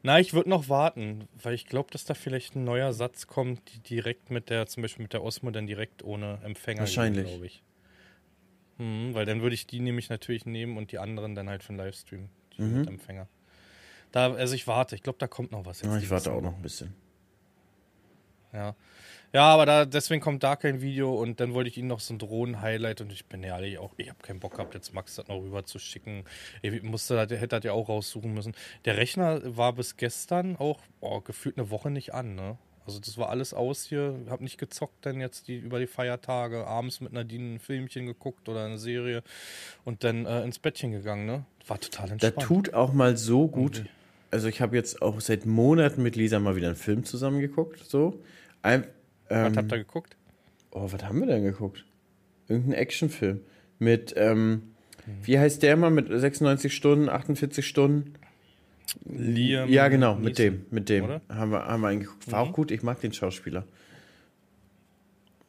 na, 0.04 0.20
ich 0.20 0.34
würde 0.34 0.50
noch 0.50 0.68
warten, 0.68 1.30
weil 1.42 1.54
ich 1.54 1.66
glaube, 1.66 1.90
dass 1.92 2.04
da 2.04 2.14
vielleicht 2.14 2.56
ein 2.56 2.66
neuer 2.66 2.92
Satz 2.92 3.26
kommt, 3.26 3.62
die 3.74 3.80
direkt 3.80 4.32
mit 4.32 4.50
der, 4.50 4.68
zum 4.68 4.84
Beispiel 4.84 5.04
mit 5.04 5.14
der 5.14 5.24
Osmo 5.24 5.50
dann 5.50 5.66
direkt 5.66 6.04
ohne 6.04 6.40
Empfänger. 6.44 6.82
Wahrscheinlich. 6.82 7.28
glaube 7.28 7.46
ich. 7.46 7.64
Hm, 8.78 9.14
weil 9.14 9.26
dann 9.26 9.42
würde 9.42 9.56
ich 9.56 9.66
die 9.66 9.80
nämlich 9.80 10.10
natürlich 10.10 10.46
nehmen 10.46 10.78
und 10.78 10.92
die 10.92 11.00
anderen 11.00 11.36
dann 11.36 11.50
halt 11.50 11.64
für 11.64 11.72
den 11.72 11.78
Livestream, 11.78 12.30
die 12.58 12.62
mhm. 12.62 12.80
mit 12.80 12.88
Empfänger. 12.90 13.30
Da, 14.12 14.34
also 14.34 14.54
ich 14.56 14.68
warte, 14.68 14.96
ich 14.96 15.04
glaube, 15.04 15.20
da 15.20 15.28
kommt 15.28 15.52
noch 15.52 15.66
was. 15.66 15.82
Jetzt 15.82 15.92
ja, 15.92 15.98
ich 15.98 16.10
warte 16.10 16.34
auch 16.34 16.42
noch 16.42 16.56
ein 16.56 16.62
bisschen. 16.62 16.94
Ja. 18.54 18.76
Ja, 19.34 19.46
aber 19.46 19.66
da, 19.66 19.86
deswegen 19.86 20.22
kommt 20.22 20.44
da 20.44 20.56
kein 20.56 20.82
Video 20.82 21.20
und 21.20 21.40
dann 21.40 21.56
wollte 21.56 21.68
ich 21.68 21.78
Ihnen 21.78 21.88
noch 21.88 22.00
so 22.00 22.14
ein 22.14 22.20
Drohnen-Highlight 22.20 23.02
und 23.02 23.12
ich 23.12 23.26
bin 23.26 23.42
ja 23.42 23.56
ehrlich 23.56 23.80
auch, 23.80 23.92
ich 23.98 24.10
habe 24.10 24.20
keinen 24.22 24.40
Bock 24.40 24.54
gehabt, 24.54 24.76
jetzt 24.76 24.94
Max 24.94 25.16
das 25.16 25.28
noch 25.28 25.42
rüber 25.42 25.66
zu 25.66 25.80
schicken. 25.80 26.24
Ich 26.62 26.84
musste, 26.84 27.26
der 27.26 27.40
hätte 27.40 27.56
das 27.56 27.64
ja 27.64 27.72
auch 27.72 27.90
raussuchen 27.90 28.32
müssen. 28.32 28.54
Der 28.86 28.98
Rechner 28.98 29.42
war 29.58 29.74
bis 29.74 29.98
gestern 29.98 30.56
auch 30.56 30.80
oh, 31.00 31.20
gefühlt 31.22 31.58
eine 31.58 31.72
Woche 31.72 31.90
nicht 31.90 32.14
an, 32.14 32.36
ne? 32.36 32.60
Also 32.86 33.00
das 33.00 33.18
war 33.18 33.30
alles 33.30 33.56
aus 33.56 33.86
hier, 33.86 34.20
hab 34.30 34.42
nicht 34.42 34.60
gezockt 34.60 35.06
dann 35.06 35.20
jetzt 35.20 35.48
die, 35.48 35.58
über 35.58 35.80
die 35.80 35.88
Feiertage, 35.88 36.68
abends 36.68 37.02
mit 37.02 37.14
Nadine 37.14 37.56
ein 37.56 37.60
Filmchen 37.60 38.06
geguckt 38.06 38.48
oder 38.50 38.66
eine 38.66 38.78
Serie 38.78 39.24
und 39.84 40.04
dann 40.04 40.28
äh, 40.28 40.44
ins 40.44 40.60
Bettchen 40.60 40.92
gegangen, 40.92 41.26
ne? 41.26 41.46
War 41.66 41.80
total 41.80 42.12
entspannt. 42.12 42.38
Da 42.38 42.42
tut 42.42 42.74
auch 42.76 42.94
mal 42.94 43.18
so 43.18 43.48
gut. 43.48 43.86
Also 44.30 44.48
ich 44.48 44.62
habe 44.62 44.76
jetzt 44.76 45.02
auch 45.02 45.22
seit 45.22 45.48
Monaten 45.48 46.04
mit 46.04 46.16
Lisa 46.16 46.40
mal 46.40 46.56
wieder 46.56 46.68
einen 46.68 46.76
Film 46.76 47.04
zusammengeguckt. 47.04 47.84
So. 47.90 48.20
Ein, 48.64 48.86
ähm, 49.30 49.52
was 49.52 49.58
habt 49.58 49.72
ihr 49.72 49.78
geguckt? 49.78 50.18
Oh, 50.72 50.92
was 50.92 51.04
haben 51.04 51.20
wir 51.20 51.28
denn 51.28 51.44
geguckt? 51.44 51.86
Irgendein 52.48 52.74
Actionfilm. 52.74 53.42
Mit, 53.78 54.14
ähm, 54.18 54.74
hm. 55.06 55.14
wie 55.22 55.38
heißt 55.38 55.62
der 55.62 55.78
mal? 55.78 55.92
Mit 55.92 56.08
96 56.08 56.74
Stunden, 56.74 57.10
48 57.10 57.66
Stunden? 57.68 58.16
Liam. 59.06 59.70
Ja, 59.70 59.88
genau, 59.88 60.16
mit 60.16 60.38
dem, 60.38 60.66
mit 60.72 60.90
dem. 60.90 61.22
Haben 61.30 61.52
wir, 61.52 61.66
haben 61.66 61.82
wir 61.82 61.88
eingeguckt. 61.88 62.32
War 62.32 62.44
mhm. 62.44 62.50
auch 62.50 62.54
gut, 62.54 62.72
ich 62.72 62.84
mag 62.84 63.00
den 63.02 63.14
Schauspieler. 63.14 63.66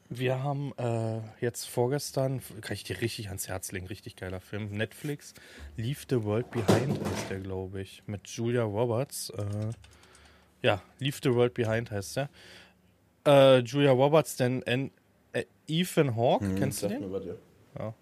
Wir 0.09 0.43
haben 0.43 0.73
äh, 0.77 1.21
jetzt 1.41 1.65
vorgestern, 1.65 2.41
kann 2.61 2.75
ich 2.75 2.85
dir 2.85 3.01
richtig 3.01 3.29
ans 3.29 3.49
Herz 3.49 3.73
legen, 3.73 3.87
richtig 3.87 4.17
geiler 4.17 4.41
Film, 4.41 4.71
Netflix, 4.71 5.35
Leave 5.77 6.01
the 6.09 6.23
World 6.23 6.51
Behind 6.51 7.01
heißt 7.05 7.31
der, 7.31 7.41
glaube 7.41 7.81
ich, 7.81 8.03
mit 8.07 8.29
Julia 8.29 8.63
Roberts. 8.63 9.31
Äh, 9.31 9.73
ja, 10.63 10.83
Leave 10.99 11.17
the 11.23 11.35
World 11.35 11.55
Behind 11.55 11.91
heißt 11.91 12.17
der. 12.17 12.31
Äh, 13.27 13.59
Julia 13.61 13.93
Roberts, 13.93 14.37
denn 14.37 14.63
äh, 14.63 15.45
Ethan 15.67 16.17
Hawke, 16.17 16.47
hm, 16.47 16.57
kennst 16.57 16.83
du 16.83 16.89
den? 16.89 17.03
Ja. 17.79 17.95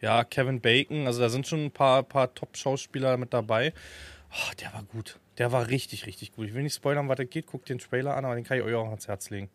ja, 0.00 0.24
Kevin 0.24 0.60
Bacon, 0.60 1.06
also 1.06 1.20
da 1.20 1.28
sind 1.28 1.46
schon 1.46 1.66
ein 1.66 1.70
paar, 1.70 2.02
paar 2.02 2.34
Top-Schauspieler 2.34 3.16
mit 3.16 3.32
dabei. 3.34 3.72
Oh, 4.30 4.52
der 4.60 4.72
war 4.72 4.82
gut. 4.84 5.18
Der 5.38 5.52
war 5.52 5.68
richtig, 5.68 6.06
richtig 6.06 6.32
gut. 6.32 6.48
Ich 6.48 6.54
will 6.54 6.62
nicht 6.62 6.74
spoilern, 6.74 7.08
was 7.08 7.16
da 7.16 7.24
geht. 7.24 7.46
Guckt 7.46 7.68
den 7.68 7.78
Trailer 7.78 8.16
an, 8.16 8.24
aber 8.24 8.34
den 8.34 8.44
kann 8.44 8.58
ich 8.58 8.64
euch 8.64 8.74
auch 8.74 8.88
ans 8.88 9.08
Herz 9.08 9.30
legen. 9.30 9.48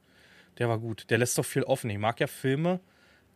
Der 0.57 0.69
war 0.69 0.79
gut. 0.79 1.09
Der 1.09 1.17
lässt 1.17 1.37
doch 1.37 1.45
viel 1.45 1.63
offen. 1.63 1.89
Ich 1.89 1.97
mag 1.97 2.19
ja 2.19 2.27
Filme, 2.27 2.79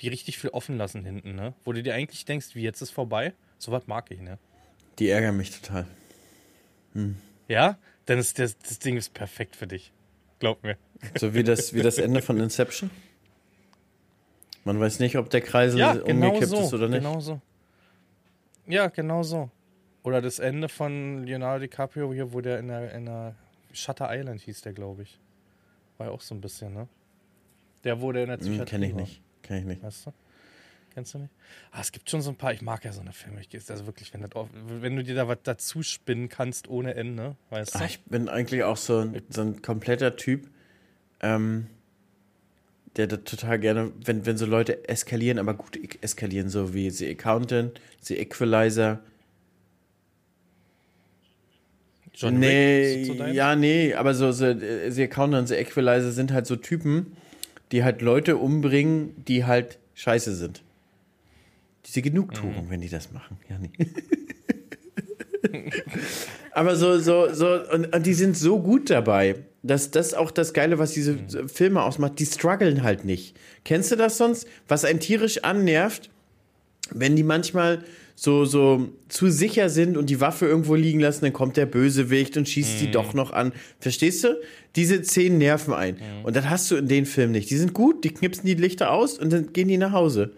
die 0.01 0.09
richtig 0.09 0.37
viel 0.37 0.49
offen 0.51 0.77
lassen 0.77 1.05
hinten, 1.05 1.35
ne? 1.35 1.53
Wo 1.63 1.71
du 1.71 1.81
dir 1.81 1.93
eigentlich 1.93 2.25
denkst, 2.25 2.55
wie 2.55 2.63
jetzt 2.63 2.81
ist 2.81 2.91
vorbei. 2.91 3.33
So 3.57 3.71
was 3.71 3.87
mag 3.87 4.11
ich, 4.11 4.19
ne? 4.19 4.39
Die 4.99 5.09
ärgern 5.09 5.37
mich 5.37 5.51
total. 5.51 5.87
Hm. 6.93 7.17
Ja? 7.47 7.77
Dann 8.05 8.19
ist 8.19 8.39
das, 8.39 8.57
das 8.57 8.79
Ding 8.79 8.97
ist 8.97 9.13
perfekt 9.13 9.55
für 9.55 9.67
dich. 9.67 9.93
Glaub 10.43 10.61
mir. 10.61 10.75
So 11.17 11.33
wie 11.33 11.41
das, 11.41 11.73
wie 11.73 11.81
das 11.81 11.97
Ende 11.97 12.21
von 12.21 12.37
Inception? 12.37 12.91
Man 14.65 14.77
weiß 14.77 14.99
nicht, 14.99 15.17
ob 15.17 15.29
der 15.29 15.39
Kreisel 15.39 15.79
ja, 15.79 15.93
genau 15.93 16.27
umgekippt 16.27 16.49
so, 16.49 16.59
ist 16.59 16.73
oder 16.73 16.89
nicht. 16.89 16.99
Genau 16.99 17.21
so. 17.21 17.39
Ja, 18.67 18.87
genau 18.87 19.23
so. 19.23 19.49
Oder 20.03 20.21
das 20.21 20.39
Ende 20.39 20.67
von 20.67 21.23
Leonardo 21.23 21.61
DiCaprio 21.61 22.11
hier, 22.11 22.33
wo 22.33 22.41
der 22.41 22.59
in 22.59 22.67
der, 22.67 22.93
in 22.93 23.05
der 23.05 23.35
Shutter 23.71 24.09
Island 24.11 24.41
hieß 24.41 24.59
der, 24.63 24.73
glaube 24.73 25.03
ich. 25.03 25.17
War 25.97 26.07
ja 26.07 26.11
auch 26.11 26.19
so 26.19 26.35
ein 26.35 26.41
bisschen, 26.41 26.73
ne? 26.73 26.89
Der 27.85 28.01
wurde 28.01 28.23
in 28.23 28.27
der 28.27 28.35
Psychiatrie. 28.35 28.59
Hm, 28.59 28.65
Kenn 28.65 28.83
ich 28.83 28.93
nicht. 28.93 29.21
Kenn 29.43 29.57
ich 29.59 29.63
nicht. 29.63 29.81
Weißt 29.81 30.07
du? 30.07 30.11
Kennst 30.93 31.15
du 31.15 31.19
nicht? 31.19 31.33
Ah, 31.71 31.81
es 31.81 31.91
gibt 31.91 32.09
schon 32.09 32.21
so 32.21 32.29
ein 32.29 32.35
paar, 32.35 32.53
ich 32.53 32.61
mag 32.61 32.85
ja 32.85 32.91
so 32.91 33.01
eine 33.01 33.13
Filme. 33.13 33.41
Ich, 33.41 33.69
also 33.69 33.85
wirklich, 33.87 34.13
wenn, 34.13 34.21
das, 34.21 34.29
wenn 34.67 34.95
du 34.95 35.03
dir 35.03 35.15
da 35.15 35.27
was 35.27 35.39
dazu 35.43 35.81
spinnen 35.81 36.29
kannst 36.29 36.67
ohne 36.67 36.93
Ende, 36.93 37.35
weißt 37.49 37.73
du? 37.73 37.79
Ach, 37.79 37.85
ich 37.85 38.01
bin 38.01 38.29
eigentlich 38.29 38.63
auch 38.63 38.77
so 38.77 38.99
ein, 38.99 39.21
so 39.29 39.41
ein 39.41 39.61
kompletter 39.63 40.15
Typ, 40.15 40.49
ähm, 41.21 41.67
der 42.95 43.07
da 43.07 43.17
total 43.17 43.57
gerne, 43.59 43.91
wenn, 44.05 44.25
wenn 44.27 44.37
so 44.37 44.45
Leute 44.45 44.87
eskalieren, 44.87 45.39
aber 45.39 45.55
gut 45.55 45.79
eskalieren, 46.01 46.49
so 46.49 46.75
wie 46.75 46.91
The 46.91 47.09
Accountant, 47.09 47.81
The 48.01 48.19
Equalizer. 48.19 48.99
John 52.13 52.37
nee, 52.37 53.05
ja, 53.31 53.55
nee, 53.55 53.95
aber 53.95 54.13
so, 54.13 54.31
so 54.31 54.53
The 54.53 55.03
Accountant 55.03 55.41
und 55.41 55.47
The 55.47 55.55
Equalizer 55.55 56.11
sind 56.11 56.31
halt 56.31 56.45
so 56.45 56.55
Typen, 56.55 57.17
die 57.71 57.83
halt 57.83 58.03
Leute 58.03 58.37
umbringen, 58.37 59.15
die 59.25 59.45
halt 59.45 59.79
scheiße 59.95 60.35
sind. 60.35 60.62
Diese 61.85 62.01
Genugtuung, 62.01 62.65
mhm. 62.65 62.69
wenn 62.69 62.81
die 62.81 62.89
das 62.89 63.11
machen. 63.11 63.37
Ja, 63.49 63.57
nee. 63.59 63.71
Aber 66.51 66.75
so, 66.75 66.99
so, 66.99 67.33
so, 67.33 67.59
und, 67.71 67.93
und, 67.93 68.05
die 68.05 68.13
sind 68.13 68.37
so 68.37 68.61
gut 68.61 68.89
dabei. 68.89 69.35
das, 69.63 69.91
das 69.91 70.07
ist 70.07 70.13
auch 70.13 70.31
das 70.31 70.53
Geile, 70.53 70.79
was 70.79 70.93
diese 70.93 71.13
mhm. 71.13 71.49
Filme 71.49 71.83
ausmacht. 71.83 72.19
Die 72.19 72.25
strugglen 72.25 72.83
halt 72.83 73.05
nicht. 73.05 73.35
Kennst 73.65 73.91
du 73.91 73.95
das 73.95 74.17
sonst? 74.17 74.47
Was 74.67 74.85
einen 74.85 74.99
tierisch 74.99 75.43
annervt, 75.43 76.09
wenn 76.91 77.15
die 77.15 77.23
manchmal 77.23 77.83
so, 78.15 78.45
so 78.45 78.89
zu 79.09 79.29
sicher 79.29 79.69
sind 79.69 79.97
und 79.97 80.09
die 80.09 80.21
Waffe 80.21 80.45
irgendwo 80.45 80.75
liegen 80.75 80.99
lassen, 80.99 81.25
dann 81.25 81.33
kommt 81.33 81.57
der 81.57 81.65
Bösewicht 81.65 82.37
und 82.37 82.47
schießt 82.47 82.75
mhm. 82.75 82.79
sie 82.79 82.91
doch 82.91 83.13
noch 83.13 83.33
an. 83.33 83.53
Verstehst 83.79 84.23
du? 84.23 84.39
Diese 84.75 85.03
Szenen 85.03 85.39
nerven 85.39 85.73
ein. 85.73 85.95
Mhm. 85.95 86.25
Und 86.25 86.35
das 86.35 86.49
hast 86.49 86.69
du 86.69 86.75
in 86.75 86.87
den 86.87 87.05
Filmen 87.05 87.31
nicht. 87.31 87.49
Die 87.49 87.57
sind 87.57 87.73
gut, 87.73 88.03
die 88.03 88.09
knipsen 88.09 88.45
die 88.45 88.53
Lichter 88.53 88.91
aus 88.91 89.17
und 89.17 89.33
dann 89.33 89.53
gehen 89.53 89.67
die 89.67 89.77
nach 89.77 89.91
Hause. 89.91 90.33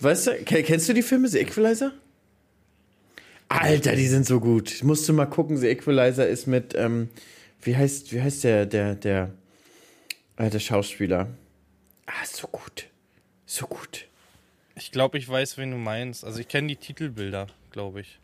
Weißt 0.00 0.26
du, 0.26 0.44
kennst 0.44 0.88
du 0.88 0.92
die 0.92 1.02
Filme, 1.02 1.28
The 1.28 1.38
Equalizer? 1.38 1.92
Alter, 3.48 3.96
die 3.96 4.06
sind 4.06 4.26
so 4.26 4.40
gut. 4.40 4.70
Ich 4.70 4.84
musste 4.84 5.12
mal 5.12 5.26
gucken, 5.26 5.56
The 5.56 5.68
Equalizer 5.68 6.28
ist 6.28 6.46
mit, 6.46 6.74
ähm, 6.74 7.08
wie 7.62 7.76
heißt, 7.76 8.12
wie 8.12 8.20
heißt 8.20 8.44
der, 8.44 8.66
der, 8.66 8.94
der, 8.94 9.30
äh, 10.36 10.50
der 10.50 10.60
Schauspieler? 10.60 11.28
Ah, 12.06 12.26
so 12.26 12.46
gut. 12.48 12.86
So 13.46 13.66
gut. 13.66 14.06
Ich 14.76 14.92
glaube, 14.92 15.18
ich 15.18 15.28
weiß, 15.28 15.58
wen 15.58 15.70
du 15.70 15.76
meinst. 15.76 16.24
Also 16.24 16.40
ich 16.40 16.48
kenne 16.48 16.68
die 16.68 16.76
Titelbilder, 16.76 17.46
glaube 17.70 18.02
ich. 18.02 18.18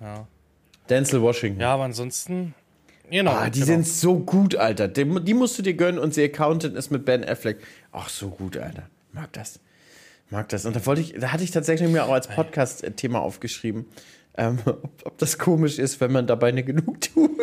Ja. 0.00 0.26
Denzel 0.88 1.22
Washington. 1.22 1.60
Ja, 1.60 1.74
aber 1.74 1.84
ansonsten. 1.84 2.54
Genau. 3.10 3.32
Ah, 3.32 3.50
die 3.50 3.60
genau. 3.60 3.66
sind 3.66 3.86
so 3.86 4.18
gut, 4.18 4.56
Alter. 4.56 4.88
Die, 4.88 5.04
die, 5.22 5.34
musst 5.34 5.58
du 5.58 5.62
dir 5.62 5.74
gönnen 5.74 5.98
und 5.98 6.14
The 6.14 6.24
Accountant 6.24 6.76
ist 6.76 6.90
mit 6.90 7.04
Ben 7.04 7.24
Affleck. 7.24 7.58
Ach, 7.92 8.08
so 8.08 8.30
gut, 8.30 8.56
Alter. 8.56 8.88
Mag 9.12 9.32
das. 9.32 9.60
Mag 10.30 10.48
das. 10.48 10.66
Und 10.66 10.74
da 10.74 10.84
wollte 10.86 11.00
ich, 11.00 11.14
da 11.14 11.32
hatte 11.32 11.44
ich 11.44 11.50
tatsächlich 11.50 11.88
mir 11.88 12.04
auch 12.04 12.12
als 12.12 12.28
Podcast-Thema 12.28 13.20
aufgeschrieben, 13.20 13.86
ähm, 14.36 14.58
ob, 14.64 15.02
ob, 15.04 15.18
das 15.18 15.38
komisch 15.38 15.78
ist, 15.78 16.00
wenn 16.00 16.12
man 16.12 16.26
dabei 16.26 16.48
eine 16.48 16.64
Genugtuung 16.64 17.38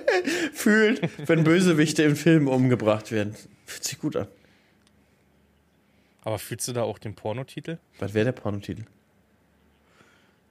fühlt, 0.52 1.02
wenn 1.28 1.44
Bösewichte 1.44 2.02
im 2.02 2.16
Film 2.16 2.48
umgebracht 2.48 3.10
werden. 3.10 3.34
Fühlt 3.66 3.84
sich 3.84 3.98
gut 3.98 4.16
an. 4.16 4.28
Aber 6.22 6.38
fühlst 6.38 6.68
du 6.68 6.72
da 6.72 6.82
auch 6.82 6.98
den 6.98 7.14
Pornotitel? 7.14 7.78
Was 7.98 8.14
wäre 8.14 8.26
der 8.26 8.32
Pornotitel? 8.32 8.84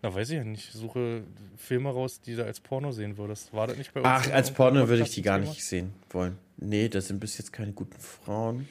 Na, 0.01 0.13
weiß 0.13 0.29
ich 0.29 0.37
ja 0.37 0.43
nicht. 0.43 0.69
Ich 0.69 0.79
suche 0.79 1.23
Filme 1.57 1.89
raus, 1.89 2.21
die 2.21 2.35
du 2.35 2.45
als 2.45 2.59
Porno 2.59 2.91
sehen 2.91 3.17
würdest. 3.17 3.53
War 3.53 3.67
das 3.67 3.77
nicht 3.77 3.93
bei 3.93 3.99
uns? 3.99 4.09
Ach, 4.09 4.31
als 4.31 4.51
Porno 4.51 4.87
würde 4.87 5.03
ich 5.03 5.11
die 5.11 5.21
gar 5.21 5.37
nicht 5.37 5.63
sehen 5.63 5.93
wollen. 6.09 6.37
Nee, 6.57 6.87
das 6.87 7.07
sind 7.07 7.19
bis 7.19 7.37
jetzt 7.37 7.51
keine 7.51 7.73
guten 7.73 7.99
Frauen. 7.99 8.67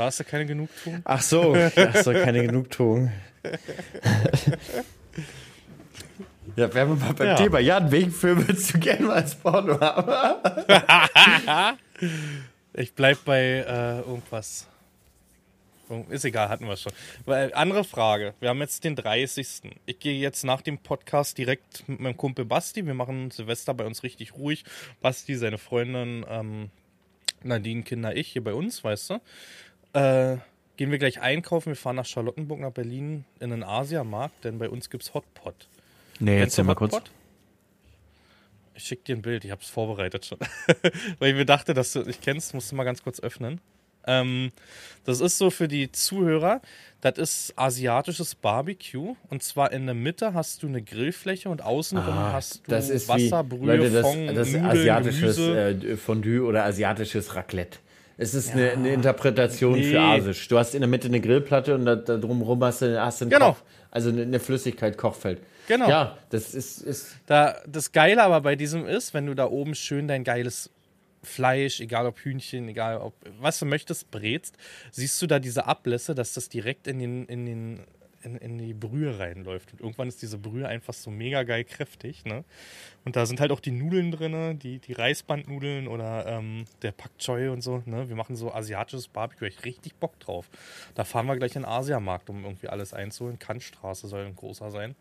Da 0.00 0.06
hast 0.06 0.18
du 0.18 0.24
keine 0.24 0.46
Genugtuung? 0.46 1.02
Ach 1.04 1.20
so, 1.20 1.54
ach 1.54 1.96
so 1.96 2.14
keine 2.14 2.40
Genugtuung. 2.40 3.12
ja, 6.56 6.72
wären 6.72 6.88
wir 6.88 6.96
mal 6.96 7.12
beim 7.12 7.26
ja. 7.26 7.34
Thema. 7.34 7.58
Jan, 7.58 7.90
welchen 7.90 8.10
Film 8.10 8.48
würdest 8.48 8.72
du 8.72 8.78
gerne 8.78 9.04
mal 9.04 9.16
als 9.16 9.34
Porno 9.34 9.78
haben? 9.78 11.76
ich 12.72 12.94
bleib 12.94 13.22
bei 13.26 13.42
äh, 13.42 13.98
irgendwas. 13.98 14.66
Ist 16.08 16.24
egal, 16.24 16.48
hatten 16.48 16.66
wir 16.66 16.78
schon. 16.78 16.94
Weil, 17.26 17.52
andere 17.52 17.84
Frage. 17.84 18.32
Wir 18.40 18.48
haben 18.48 18.60
jetzt 18.60 18.82
den 18.84 18.96
30. 18.96 19.76
Ich 19.84 19.98
gehe 19.98 20.18
jetzt 20.18 20.44
nach 20.44 20.62
dem 20.62 20.78
Podcast 20.78 21.36
direkt 21.36 21.86
mit 21.86 22.00
meinem 22.00 22.16
Kumpel 22.16 22.46
Basti. 22.46 22.86
Wir 22.86 22.94
machen 22.94 23.30
Silvester 23.32 23.74
bei 23.74 23.84
uns 23.84 24.02
richtig 24.02 24.32
ruhig. 24.32 24.64
Basti, 25.02 25.34
seine 25.34 25.58
Freundin, 25.58 26.24
ähm, 26.26 26.70
Nadine, 27.42 27.82
Kinder, 27.82 28.16
ich 28.16 28.28
hier 28.28 28.42
bei 28.42 28.54
uns, 28.54 28.82
weißt 28.82 29.10
du. 29.10 29.20
Äh, 29.92 30.36
gehen 30.76 30.90
wir 30.90 30.98
gleich 30.98 31.20
einkaufen. 31.20 31.70
Wir 31.70 31.76
fahren 31.76 31.96
nach 31.96 32.06
Charlottenburg, 32.06 32.60
nach 32.60 32.72
Berlin 32.72 33.24
in 33.40 33.50
den 33.50 33.62
Asiamarkt, 33.62 34.44
denn 34.44 34.58
bei 34.58 34.68
uns 34.68 34.90
gibt 34.90 35.02
es 35.02 35.14
Hotpot. 35.14 35.68
Nee, 36.20 36.38
jetzt 36.38 36.62
mal 36.62 36.74
kurz. 36.74 36.96
Ich 38.74 38.84
schicke 38.84 39.04
dir 39.04 39.16
ein 39.16 39.22
Bild, 39.22 39.44
ich 39.44 39.50
habe 39.50 39.60
es 39.60 39.68
vorbereitet 39.68 40.24
schon. 40.24 40.38
Weil 41.18 41.30
ich 41.30 41.36
mir 41.36 41.44
dachte, 41.44 41.74
dass 41.74 41.92
du 41.92 42.02
dich 42.02 42.20
kennst, 42.20 42.54
musst 42.54 42.72
du 42.72 42.76
mal 42.76 42.84
ganz 42.84 43.02
kurz 43.02 43.20
öffnen. 43.20 43.60
Ähm, 44.06 44.52
das 45.04 45.20
ist 45.20 45.36
so 45.36 45.50
für 45.50 45.68
die 45.68 45.92
Zuhörer, 45.92 46.62
das 47.00 47.18
ist 47.18 47.52
asiatisches 47.56 48.34
Barbecue. 48.34 49.16
Und 49.28 49.42
zwar 49.42 49.72
in 49.72 49.86
der 49.86 49.94
Mitte 49.94 50.32
hast 50.32 50.62
du 50.62 50.68
eine 50.68 50.82
Grillfläche 50.82 51.50
und 51.50 51.62
außenrum 51.62 52.14
ah, 52.14 52.32
hast 52.32 52.66
du 52.66 52.70
das 52.70 52.88
ist 52.88 53.08
Wasser, 53.08 53.44
wie, 53.44 53.56
Brühe, 53.56 53.76
Leute, 53.76 53.90
das, 53.90 54.02
Fond, 54.02 54.36
das 54.36 54.48
Nudeln, 54.48 54.64
asiatisches 54.66 55.38
äh, 55.38 55.96
Fondue 55.96 56.42
oder 56.42 56.64
asiatisches 56.64 57.34
Raclette. 57.34 57.78
Es 58.20 58.34
ist 58.34 58.48
ja. 58.50 58.54
eine, 58.54 58.70
eine, 58.72 58.92
Interpretation 58.92 59.72
nee. 59.72 59.90
für 59.90 59.98
Asisch. 59.98 60.46
Du 60.46 60.58
hast 60.58 60.74
in 60.74 60.82
der 60.82 60.88
Mitte 60.88 61.08
eine 61.08 61.22
Grillplatte 61.22 61.74
und 61.74 61.86
da, 61.86 61.96
da 61.96 62.18
drumherum 62.18 62.62
hast 62.62 62.82
du, 62.82 63.00
hast 63.00 63.22
du 63.22 63.24
einen 63.24 63.30
genau. 63.30 63.52
Koch, 63.52 63.62
also 63.90 64.10
eine, 64.10 64.22
eine 64.22 64.38
Flüssigkeit, 64.38 64.98
Kochfeld. 64.98 65.40
Genau. 65.68 65.88
Ja, 65.88 66.18
das 66.28 66.54
ist, 66.54 66.82
ist. 66.82 67.16
Da, 67.24 67.56
das 67.66 67.92
Geile 67.92 68.22
aber 68.22 68.42
bei 68.42 68.56
diesem 68.56 68.86
ist, 68.86 69.14
wenn 69.14 69.24
du 69.24 69.34
da 69.34 69.46
oben 69.46 69.74
schön 69.74 70.06
dein 70.06 70.22
geiles 70.22 70.68
Fleisch, 71.22 71.80
egal 71.80 72.06
ob 72.06 72.18
Hühnchen, 72.18 72.68
egal 72.68 72.98
ob 72.98 73.14
was 73.40 73.58
du 73.58 73.64
möchtest, 73.64 74.10
brätst, 74.10 74.54
siehst 74.90 75.20
du 75.22 75.26
da 75.26 75.38
diese 75.38 75.64
Ablässe, 75.64 76.14
dass 76.14 76.34
das 76.34 76.50
direkt 76.50 76.88
in 76.88 76.98
den, 76.98 77.24
in 77.24 77.46
den 77.46 77.80
in, 78.22 78.36
in, 78.36 78.58
die 78.58 78.74
Brühe 78.74 79.18
reinläuft. 79.18 79.72
Und 79.72 79.80
irgendwann 79.80 80.08
ist 80.08 80.22
diese 80.22 80.38
Brühe 80.38 80.66
einfach 80.66 80.94
so 80.94 81.10
mega 81.10 81.42
geil 81.42 81.64
kräftig. 81.64 82.24
Ne? 82.24 82.44
Und 83.04 83.16
da 83.16 83.26
sind 83.26 83.40
halt 83.40 83.50
auch 83.52 83.60
die 83.60 83.70
Nudeln 83.70 84.10
drin, 84.10 84.58
die, 84.58 84.78
die 84.78 84.92
Reisbandnudeln 84.92 85.88
oder 85.88 86.26
ähm, 86.26 86.64
der 86.82 86.92
Pak 86.92 87.16
Choi 87.18 87.48
und 87.48 87.62
so. 87.62 87.82
Ne? 87.86 88.08
Wir 88.08 88.16
machen 88.16 88.36
so 88.36 88.52
asiatisches 88.52 89.08
Barbecue. 89.08 89.46
Ich 89.46 89.64
richtig 89.64 89.94
Bock 89.96 90.18
drauf. 90.20 90.48
Da 90.94 91.04
fahren 91.04 91.26
wir 91.26 91.36
gleich 91.36 91.56
in 91.56 91.62
den 91.62 91.68
Asiamarkt, 91.68 92.30
um 92.30 92.44
irgendwie 92.44 92.68
alles 92.68 92.92
einzuholen. 92.92 93.38
Kantstraße 93.38 94.08
soll 94.08 94.24
ein 94.24 94.36
großer 94.36 94.70
sein. 94.70 94.94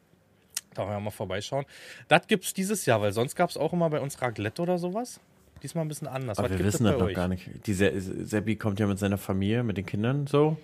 Da 0.73 0.83
wollen 0.83 0.95
wir 0.95 0.99
mal 1.01 1.11
vorbeischauen. 1.11 1.65
Das 2.07 2.27
gibt 2.27 2.45
es 2.45 2.53
dieses 2.53 2.85
Jahr, 2.85 3.01
weil 3.01 3.11
sonst 3.11 3.35
gab 3.35 3.49
es 3.49 3.57
auch 3.57 3.73
immer 3.73 3.89
bei 3.89 3.99
uns 3.99 4.21
Raclette 4.21 4.61
oder 4.61 4.77
sowas. 4.77 5.19
Diesmal 5.61 5.83
ein 5.83 5.87
bisschen 5.87 6.07
anders. 6.07 6.37
Aber 6.39 6.49
Was 6.49 6.57
wir 6.57 6.65
wissen 6.65 6.85
das 6.85 6.93
noch 6.93 7.07
euch? 7.07 7.15
gar 7.15 7.27
nicht. 7.27 7.49
Die 7.65 7.73
Seppi 7.73 8.55
kommt 8.55 8.79
ja 8.79 8.87
mit 8.87 8.99
seiner 8.99 9.17
Familie, 9.17 9.63
mit 9.63 9.77
den 9.77 9.85
Kindern 9.85 10.25
so. 10.27 10.57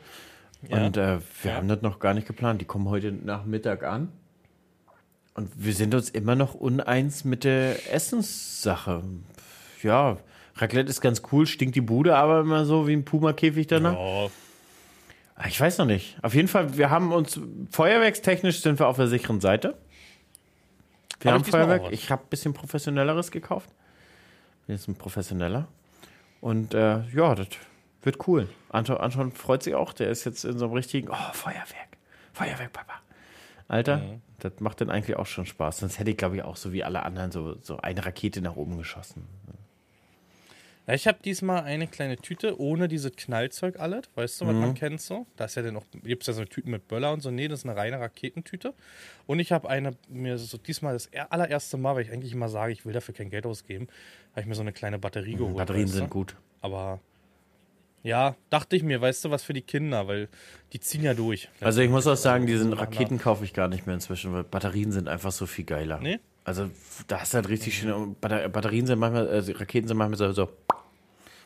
Ja. 0.69 0.85
Und 0.85 0.97
äh, 0.97 1.19
wir 1.41 1.51
ja. 1.51 1.57
haben 1.57 1.67
das 1.67 1.81
noch 1.81 1.99
gar 1.99 2.13
nicht 2.13 2.27
geplant. 2.27 2.61
Die 2.61 2.65
kommen 2.65 2.89
heute 2.89 3.11
Nachmittag 3.11 3.83
an. 3.83 4.09
Und 5.33 5.51
wir 5.55 5.73
sind 5.73 5.93
uns 5.93 6.09
immer 6.09 6.35
noch 6.35 6.53
uneins 6.53 7.25
mit 7.25 7.43
der 7.43 7.93
Essenssache. 7.93 9.03
Ja, 9.83 10.17
Raclette 10.55 10.89
ist 10.89 11.01
ganz 11.01 11.21
cool, 11.31 11.45
stinkt 11.45 11.75
die 11.75 11.81
Bude 11.81 12.15
aber 12.15 12.39
immer 12.39 12.65
so 12.65 12.87
wie 12.87 12.93
ein 12.93 13.03
Puma-Käfig 13.03 13.67
danach. 13.67 13.93
Ja. 13.93 14.29
Ah, 15.35 15.47
ich 15.47 15.59
weiß 15.59 15.77
noch 15.79 15.85
nicht. 15.85 16.17
Auf 16.21 16.33
jeden 16.33 16.47
Fall, 16.47 16.77
wir 16.77 16.89
haben 16.89 17.11
uns 17.11 17.39
feuerwerkstechnisch 17.71 18.61
sind 18.61 18.79
wir 18.79 18.87
auf 18.87 18.95
der 18.95 19.07
sicheren 19.07 19.41
Seite. 19.41 19.77
Wir 21.19 21.31
Hab 21.31 21.39
haben 21.39 21.51
Feuerwerk. 21.51 21.91
Ich 21.91 22.09
habe 22.09 22.23
ein 22.23 22.29
bisschen 22.29 22.53
professionelleres 22.53 23.31
gekauft. 23.31 23.69
Bin 24.65 24.77
jetzt 24.77 24.87
ein 24.87 24.95
Professioneller. 24.95 25.67
Und 26.39 26.73
äh, 26.73 27.01
ja, 27.09 27.35
das 27.35 27.47
wird 28.05 28.27
cool. 28.27 28.49
Anton, 28.69 28.97
Anton 28.97 29.31
freut 29.31 29.63
sich 29.63 29.75
auch. 29.75 29.93
Der 29.93 30.09
ist 30.09 30.23
jetzt 30.25 30.45
in 30.45 30.57
so 30.57 30.65
einem 30.65 30.73
richtigen, 30.73 31.09
oh, 31.09 31.33
Feuerwerk. 31.33 31.97
Feuerwerk, 32.33 32.73
Papa. 32.73 32.93
Alter, 33.67 33.97
mhm. 33.97 34.21
das 34.39 34.59
macht 34.59 34.81
dann 34.81 34.89
eigentlich 34.89 35.15
auch 35.17 35.25
schon 35.25 35.45
Spaß. 35.45 35.79
Sonst 35.79 35.99
hätte 35.99 36.11
ich, 36.11 36.17
glaube 36.17 36.35
ich, 36.35 36.43
auch 36.43 36.55
so 36.55 36.71
wie 36.71 36.83
alle 36.83 37.03
anderen 37.03 37.31
so, 37.31 37.57
so 37.61 37.77
eine 37.77 38.05
Rakete 38.05 38.41
nach 38.41 38.55
oben 38.55 38.77
geschossen. 38.77 39.27
Ja, 40.87 40.93
ich 40.93 41.07
habe 41.07 41.17
diesmal 41.25 41.63
eine 41.63 41.87
kleine 41.87 42.15
Tüte 42.17 42.59
ohne 42.59 42.87
diese 42.87 43.09
Knallzeug 43.09 43.79
alles. 43.79 44.03
Weißt 44.13 44.39
du, 44.39 44.45
was 44.45 44.53
mhm. 44.53 44.61
man 44.61 44.73
kennt 44.75 45.01
so? 45.01 45.25
Da 45.35 45.45
ist 45.45 45.55
ja 45.55 45.63
dann 45.63 45.77
auch, 45.77 45.85
gibt 46.03 46.23
es 46.23 46.27
ja 46.27 46.33
so 46.33 46.45
Tüten 46.45 46.69
mit 46.69 46.87
Böller 46.87 47.11
und 47.11 47.21
so. 47.21 47.31
Nee, 47.31 47.47
das 47.47 47.59
ist 47.59 47.65
eine 47.65 47.75
reine 47.75 47.99
Raketentüte. 47.99 48.73
Und 49.25 49.39
ich 49.39 49.51
habe 49.51 49.67
eine, 49.67 49.95
mir 50.09 50.37
so 50.37 50.57
diesmal 50.59 50.93
das 50.93 51.09
allererste 51.29 51.77
Mal, 51.77 51.95
weil 51.95 52.03
ich 52.03 52.11
eigentlich 52.11 52.33
immer 52.33 52.49
sage, 52.49 52.71
ich 52.71 52.85
will 52.85 52.93
dafür 52.93 53.15
kein 53.15 53.31
Geld 53.31 53.47
ausgeben, 53.47 53.87
habe 54.31 54.41
ich 54.41 54.47
mir 54.47 54.53
so 54.53 54.61
eine 54.61 54.73
kleine 54.73 54.99
Batterie 54.99 55.33
mhm, 55.33 55.39
geholt. 55.39 55.57
Batterien 55.57 55.87
sind 55.87 56.11
gut. 56.11 56.35
Aber 56.61 56.99
ja, 58.05 58.35
dachte 58.51 58.75
ich 58.75 58.83
mir, 58.83 59.01
weißt 59.01 59.25
du, 59.25 59.31
was 59.31 59.43
für 59.43 59.53
die 59.53 59.63
Kinder, 59.63 60.07
weil 60.07 60.29
die 60.73 60.79
ziehen 60.79 61.01
ja 61.01 61.15
durch. 61.15 61.49
Also 61.59 61.81
ich 61.81 61.89
muss 61.89 62.05
auch 62.05 62.15
sagen, 62.15 62.45
diesen 62.45 62.71
Raketen 62.71 63.17
kaufe 63.17 63.43
ich 63.43 63.51
gar 63.51 63.67
nicht 63.67 63.87
mehr 63.87 63.95
inzwischen, 63.95 64.31
weil 64.31 64.43
Batterien 64.43 64.91
sind 64.91 65.07
einfach 65.07 65.31
so 65.31 65.47
viel 65.47 65.65
geiler. 65.65 65.99
Nee? 65.99 66.19
Also 66.43 66.69
da 67.07 67.21
hast 67.21 67.33
du 67.33 67.37
halt 67.37 67.49
richtig 67.49 67.79
schöne 67.79 68.15
Batterien 68.21 68.85
sind 68.85 68.99
manchmal, 68.99 69.27
also 69.27 69.53
Raketen 69.53 69.87
sind 69.87 69.97
manchmal 69.97 70.19
so, 70.19 70.31
so 70.33 70.49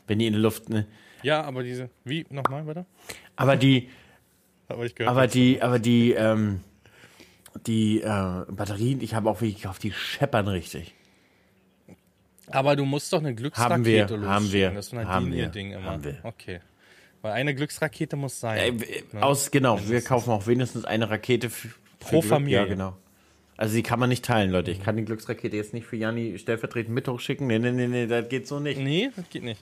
wenn 0.06 0.20
die 0.20 0.28
in 0.28 0.34
der 0.34 0.42
Luft. 0.42 0.68
Ne? 0.68 0.86
Ja, 1.24 1.44
aber 1.44 1.64
diese, 1.64 1.90
wie 2.04 2.26
nochmal, 2.30 2.68
weiter? 2.68 2.86
Aber 3.38 3.56
die, 3.56 3.90
aber, 4.68 4.86
ich 4.86 5.08
aber 5.08 5.28
die, 5.28 5.62
aber 5.62 5.80
die, 5.80 6.12
ähm, 6.12 6.60
die 7.68 8.02
äh, 8.02 8.44
Batterien, 8.50 9.00
ich 9.00 9.14
habe 9.14 9.30
auch 9.30 9.40
wirklich 9.40 9.62
gekauft, 9.62 9.82
die 9.84 9.94
scheppern 9.94 10.50
richtig. 10.50 10.94
Aber 12.52 12.76
du 12.76 12.86
musst 12.86 13.12
doch 13.14 13.20
eine 13.20 13.36
Glücksrakete 13.36 13.74
haben 13.74 13.86
wir, 13.86 14.28
Haben 14.28 14.52
wir, 14.52 14.72
das 14.72 14.88
ist 14.88 14.94
ein 14.94 15.08
haben 15.08 15.32
wir, 15.32 15.48
Ding 15.48 15.72
immer. 15.72 15.92
Haben 15.92 16.04
wir. 16.04 16.18
Okay. 16.24 16.60
Weil 17.22 17.34
eine 17.34 17.54
Glücksrakete 17.54 18.16
muss 18.16 18.40
sein. 18.40 18.80
Äh, 18.80 19.04
ne? 19.12 19.24
Aus, 19.24 19.52
genau, 19.52 19.76
mindestens. 19.76 19.92
wir 19.92 20.02
kaufen 20.02 20.32
auch 20.32 20.48
wenigstens 20.48 20.86
eine 20.86 21.10
Rakete 21.10 21.50
für, 21.50 21.70
pro 22.00 22.22
Familie. 22.22 22.60
Ja, 22.60 22.66
genau. 22.66 22.96
Also 23.58 23.76
die 23.76 23.84
kann 23.84 24.00
man 24.00 24.08
nicht 24.08 24.24
teilen, 24.24 24.52
Leute. 24.52 24.72
Ich 24.72 24.82
kann 24.82 24.96
die 24.96 25.04
Glücksrakete 25.04 25.58
jetzt 25.58 25.74
nicht 25.74 25.86
für 25.86 25.98
Janni 25.98 26.40
stellvertretend 26.40 26.96
mit 26.96 27.10
hochschicken. 27.10 27.46
Nee, 27.48 27.60
nee, 27.60 27.72
nee, 27.72 27.88
nee, 27.88 28.08
das 28.08 28.30
geht 28.30 28.48
so 28.48 28.60
nicht. 28.60 28.80
Nee, 28.80 29.10
das 29.16 29.30
geht 29.30 29.44
nicht. 29.44 29.62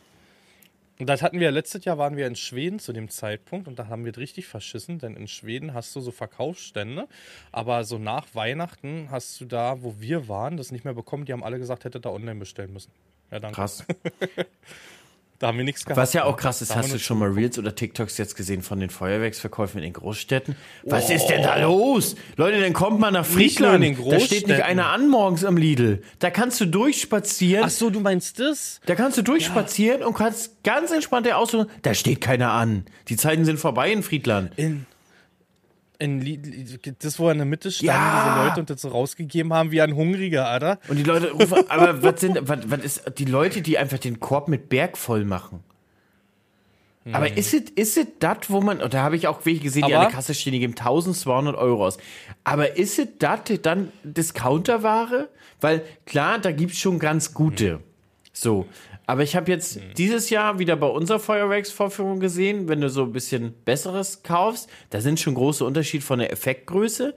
Und 1.00 1.08
das 1.08 1.22
hatten 1.22 1.40
wir 1.40 1.52
letztes 1.52 1.86
Jahr 1.86 1.98
waren 1.98 2.18
wir 2.18 2.26
in 2.26 2.36
Schweden 2.36 2.80
zu 2.80 2.92
dem 2.92 3.10
Zeitpunkt 3.10 3.68
und 3.68 3.78
da 3.78 3.88
haben 3.88 4.04
wir 4.04 4.18
richtig 4.18 4.48
verschissen, 4.48 4.98
denn 4.98 5.16
in 5.16 5.28
Schweden 5.28 5.74
hast 5.74 5.96
du 5.96 6.02
so 6.02 6.12
Verkaufsstände, 6.12 7.08
aber 7.52 7.84
so 7.84 8.00
nach 8.00 8.34
Weihnachten 8.34 9.10
hast 9.12 9.40
du 9.40 9.46
da, 9.46 9.84
wo 9.84 10.00
wir 10.00 10.28
waren, 10.28 10.58
das 10.58 10.72
nicht 10.72 10.86
mehr 10.86 10.96
bekommen. 10.96 11.26
Die 11.26 11.34
haben 11.34 11.44
alle 11.44 11.60
gesagt, 11.60 11.86
hätte 11.86 12.00
da 12.00 12.10
online 12.10 12.40
bestellen 12.40 12.74
müssen. 12.74 12.92
Ja, 13.30 13.40
danke. 13.40 13.56
Krass. 13.56 13.86
da 15.40 15.48
haben 15.48 15.58
wir 15.58 15.66
nichts 15.66 15.86
gehabt. 15.86 15.98
Was 15.98 16.14
ja 16.14 16.24
auch 16.24 16.36
krass 16.36 16.64
ist, 16.64 16.76
hast 16.76 16.92
du 16.92 16.98
schon 16.98 17.20
mal 17.20 17.30
Reels 17.30 17.60
oder 17.60 17.76
TikToks 17.76 18.18
jetzt 18.18 18.36
gesehen 18.36 18.64
von 18.64 18.80
den 18.80 18.90
Feuerwerksverkäufen 18.90 19.78
in 19.78 19.84
den 19.84 19.94
Großstädten? 19.94 20.56
Was 20.84 21.10
oh. 21.10 21.14
ist 21.14 21.28
denn 21.28 21.44
da 21.44 21.62
los? 21.62 22.16
Leute, 22.38 22.60
dann 22.60 22.74
kommt 22.74 23.00
man 23.00 23.14
nach 23.14 23.26
Friedland. 23.26 23.84
Da 24.10 24.20
steht 24.20 24.48
nicht 24.48 24.62
einer 24.62 24.88
an 24.88 25.10
morgens 25.10 25.46
am 25.46 25.56
Lidl. 25.56 26.02
Da 26.18 26.32
kannst 26.32 26.60
du 26.60 26.66
durchspazieren. 26.66 27.66
Ach 27.66 27.70
so, 27.70 27.92
du 27.92 28.00
meinst 28.00 28.40
das? 28.40 28.82
Da 28.88 28.96
kannst 28.96 29.20
du 29.20 29.22
durchspazieren 29.22 30.02
ja. 30.02 30.08
und 30.08 30.16
kannst 30.16 30.64
ganz 30.64 30.92
entspannt 30.92 31.28
dir 31.28 31.38
aussuchen, 31.38 31.70
da 31.84 31.94
steht 31.94 32.20
keiner 32.20 32.52
an. 32.52 32.86
Die 33.10 33.16
Zeiten 33.16 33.46
sind 33.46 33.60
vorbei 33.60 33.92
in 33.92 34.02
Friedland. 34.02 34.52
In 34.58 34.87
in 36.00 36.80
das, 37.00 37.20
wo 37.20 37.28
er 37.28 37.32
in 37.32 37.38
der 37.40 37.46
Mitte 37.46 37.72
stand, 37.72 37.88
ja. 37.88 38.24
diese 38.24 38.48
Leute 38.48 38.60
und 38.60 38.70
das 38.70 38.82
so 38.82 38.90
rausgegeben 38.90 39.54
haben 39.54 39.72
wie 39.72 39.82
ein 39.82 39.96
Hungriger, 39.96 40.48
Alter. 40.48 40.80
Und 40.88 40.98
die 40.98 41.04
Leute 41.04 41.32
rufen, 41.32 41.64
aber 41.70 42.04
was 42.04 42.22
sind, 42.22 42.38
was, 42.42 42.60
was 42.70 42.80
ist, 42.80 43.04
die 43.18 43.26
Leute, 43.26 43.62
die 43.62 43.78
einfach 43.78 43.98
den 43.98 44.20
Korb 44.20 44.48
mit 44.48 44.70
Berg 44.70 44.98
voll 44.98 45.26
machen? 45.26 45.64
Hm. 47.04 47.16
Aber 47.16 47.36
ist 47.36 47.54
es 47.54 47.70
ist 47.76 47.98
es 47.98 48.08
das, 48.20 48.50
wo 48.50 48.62
man, 48.62 48.80
da 48.80 49.02
habe 49.02 49.16
ich 49.16 49.28
auch 49.28 49.46
welche 49.46 49.62
gesehen, 49.62 49.88
die 49.88 49.94
aber, 49.94 50.06
an 50.06 50.10
der 50.10 50.16
Kasse 50.16 50.34
stehen, 50.34 50.54
die 50.54 50.60
geben 50.60 50.74
1200 50.74 51.56
Euro 51.56 51.86
aus. 51.86 51.98
Aber 52.44 52.78
ist 52.78 53.00
es 53.00 53.08
das 53.20 53.40
dann 53.62 53.92
Discounterware? 54.04 55.30
Weil 55.62 55.84
klar, 56.06 56.40
da 56.40 56.52
gibt 56.52 56.74
es 56.74 56.80
schon 56.80 57.00
ganz 57.00 57.34
gute. 57.34 57.74
Hm. 57.74 57.80
So. 58.34 58.66
Aber 59.08 59.24
ich 59.24 59.38
habe 59.38 59.50
jetzt 59.50 59.78
mhm. 59.78 59.94
dieses 59.98 60.30
Jahr 60.30 60.60
wieder 60.60 60.76
bei 60.76 60.88
unserer 60.88 61.20
Feuerwerksvorführung 61.20 62.20
gesehen, 62.20 62.68
wenn 62.68 62.82
du 62.82 62.90
so 62.90 63.04
ein 63.04 63.14
bisschen 63.14 63.54
besseres 63.64 64.22
kaufst, 64.22 64.70
da 64.90 65.00
sind 65.02 65.20
schon 65.20 65.34
große 65.34 65.64
Unterschiede 65.66 66.04
von 66.04 66.20
der 66.20 66.32
Effektgröße. 66.32 67.16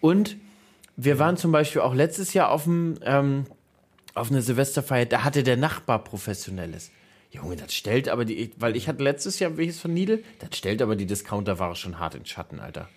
Und 0.00 0.38
wir 0.96 1.18
waren 1.18 1.36
zum 1.36 1.52
Beispiel 1.52 1.82
auch 1.82 1.94
letztes 1.94 2.32
Jahr 2.32 2.50
auf, 2.50 2.64
dem, 2.64 2.98
ähm, 3.02 3.44
auf 4.14 4.30
eine 4.30 4.40
Silvesterfeier, 4.40 5.04
da 5.04 5.24
hatte 5.24 5.42
der 5.42 5.58
Nachbar 5.58 6.02
professionelles. 6.02 6.90
Junge, 7.30 7.56
das 7.56 7.74
stellt 7.74 8.08
aber 8.08 8.24
die, 8.24 8.50
weil 8.56 8.74
ich 8.74 8.88
hatte 8.88 9.02
letztes 9.02 9.38
Jahr 9.38 9.58
welches 9.58 9.78
von 9.78 9.92
Needle, 9.92 10.22
das 10.38 10.56
stellt 10.56 10.80
aber 10.80 10.96
die 10.96 11.06
Discounterware 11.06 11.76
schon 11.76 11.98
hart 11.98 12.14
in 12.14 12.24
Schatten, 12.24 12.60
Alter. 12.60 12.88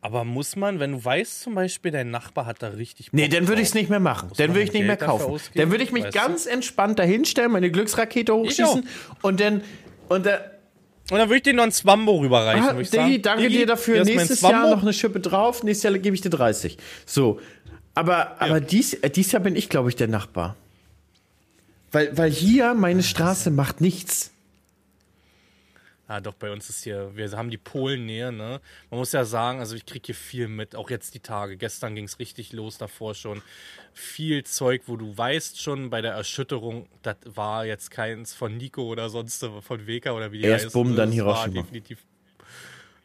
Aber 0.00 0.24
muss 0.24 0.54
man, 0.54 0.78
wenn 0.78 0.92
du 0.92 1.04
weißt 1.04 1.40
zum 1.40 1.54
Beispiel, 1.56 1.90
dein 1.90 2.10
Nachbar 2.10 2.46
hat 2.46 2.62
da 2.62 2.68
richtig 2.68 3.06
Bock 3.06 3.14
Nee, 3.14 3.28
dann 3.28 3.48
würde 3.48 3.62
ich 3.62 3.68
es 3.68 3.74
nicht 3.74 3.90
mehr 3.90 3.98
machen. 3.98 4.30
Dann 4.36 4.50
würde 4.50 4.62
ich 4.62 4.72
nicht 4.72 4.86
mehr 4.86 4.96
kaufen. 4.96 5.40
Dann 5.54 5.70
würde 5.70 5.82
ich 5.82 5.90
mich 5.90 6.10
ganz 6.10 6.44
du? 6.44 6.50
entspannt 6.50 6.98
dahinstellen, 6.98 7.50
meine 7.50 7.70
Glücksrakete 7.70 8.32
hochschießen 8.34 8.86
und 9.22 9.40
dann 9.40 9.62
und 10.08 10.24
da 10.24 10.40
und 11.10 11.16
dann 11.16 11.28
würde 11.28 11.36
ich 11.36 11.42
dir 11.42 11.54
noch 11.54 11.64
ein 11.64 11.72
Swambo 11.72 12.16
rüberreichen. 12.18 12.64
Ah, 12.64 12.74
Diggi, 12.74 13.22
danke 13.22 13.44
Diggi, 13.44 13.58
dir 13.58 13.66
dafür. 13.66 14.04
Nächstes 14.04 14.42
Jahr 14.42 14.70
noch 14.70 14.82
eine 14.82 14.92
Schippe 14.92 15.20
drauf. 15.20 15.62
Nächstes 15.62 15.84
Jahr 15.84 15.98
gebe 15.98 16.14
ich 16.14 16.20
dir 16.20 16.28
30. 16.28 16.76
So. 17.06 17.40
Aber, 17.94 18.12
ja. 18.12 18.36
aber 18.40 18.60
dies, 18.60 18.92
äh, 18.92 19.08
dies 19.08 19.32
Jahr 19.32 19.42
bin 19.42 19.56
ich, 19.56 19.70
glaube 19.70 19.88
ich, 19.88 19.96
der 19.96 20.08
Nachbar. 20.08 20.54
Weil, 21.92 22.16
weil 22.16 22.30
hier 22.30 22.74
meine 22.74 23.02
Straße 23.02 23.50
macht 23.50 23.80
nichts. 23.80 24.32
Ja, 26.08 26.20
doch, 26.22 26.32
bei 26.34 26.50
uns 26.50 26.70
ist 26.70 26.84
hier, 26.84 27.14
wir 27.14 27.30
haben 27.32 27.50
die 27.50 27.58
Polennähe, 27.58 28.32
ne? 28.32 28.62
Man 28.90 28.98
muss 28.98 29.12
ja 29.12 29.26
sagen, 29.26 29.60
also 29.60 29.76
ich 29.76 29.84
kriege 29.84 30.06
hier 30.06 30.14
viel 30.14 30.48
mit, 30.48 30.74
auch 30.74 30.88
jetzt 30.88 31.14
die 31.14 31.20
Tage. 31.20 31.58
Gestern 31.58 31.94
ging 31.94 32.04
es 32.04 32.18
richtig 32.18 32.52
los, 32.54 32.78
davor 32.78 33.14
schon. 33.14 33.42
Viel 33.92 34.42
Zeug, 34.44 34.82
wo 34.86 34.96
du 34.96 35.16
weißt 35.16 35.60
schon 35.60 35.90
bei 35.90 36.00
der 36.00 36.12
Erschütterung, 36.12 36.88
das 37.02 37.16
war 37.24 37.66
jetzt 37.66 37.90
keins 37.90 38.32
von 38.32 38.56
Nico 38.56 38.84
oder 38.84 39.10
sonst 39.10 39.44
von 39.60 39.86
Weka 39.86 40.12
oder 40.12 40.32
wie 40.32 40.38
die 40.38 40.44
Erst 40.44 40.66
heißt. 40.66 40.74
Bumm, 40.74 40.96
dann 40.96 41.12
Hiroshima. 41.12 41.62
definitiv 41.62 41.98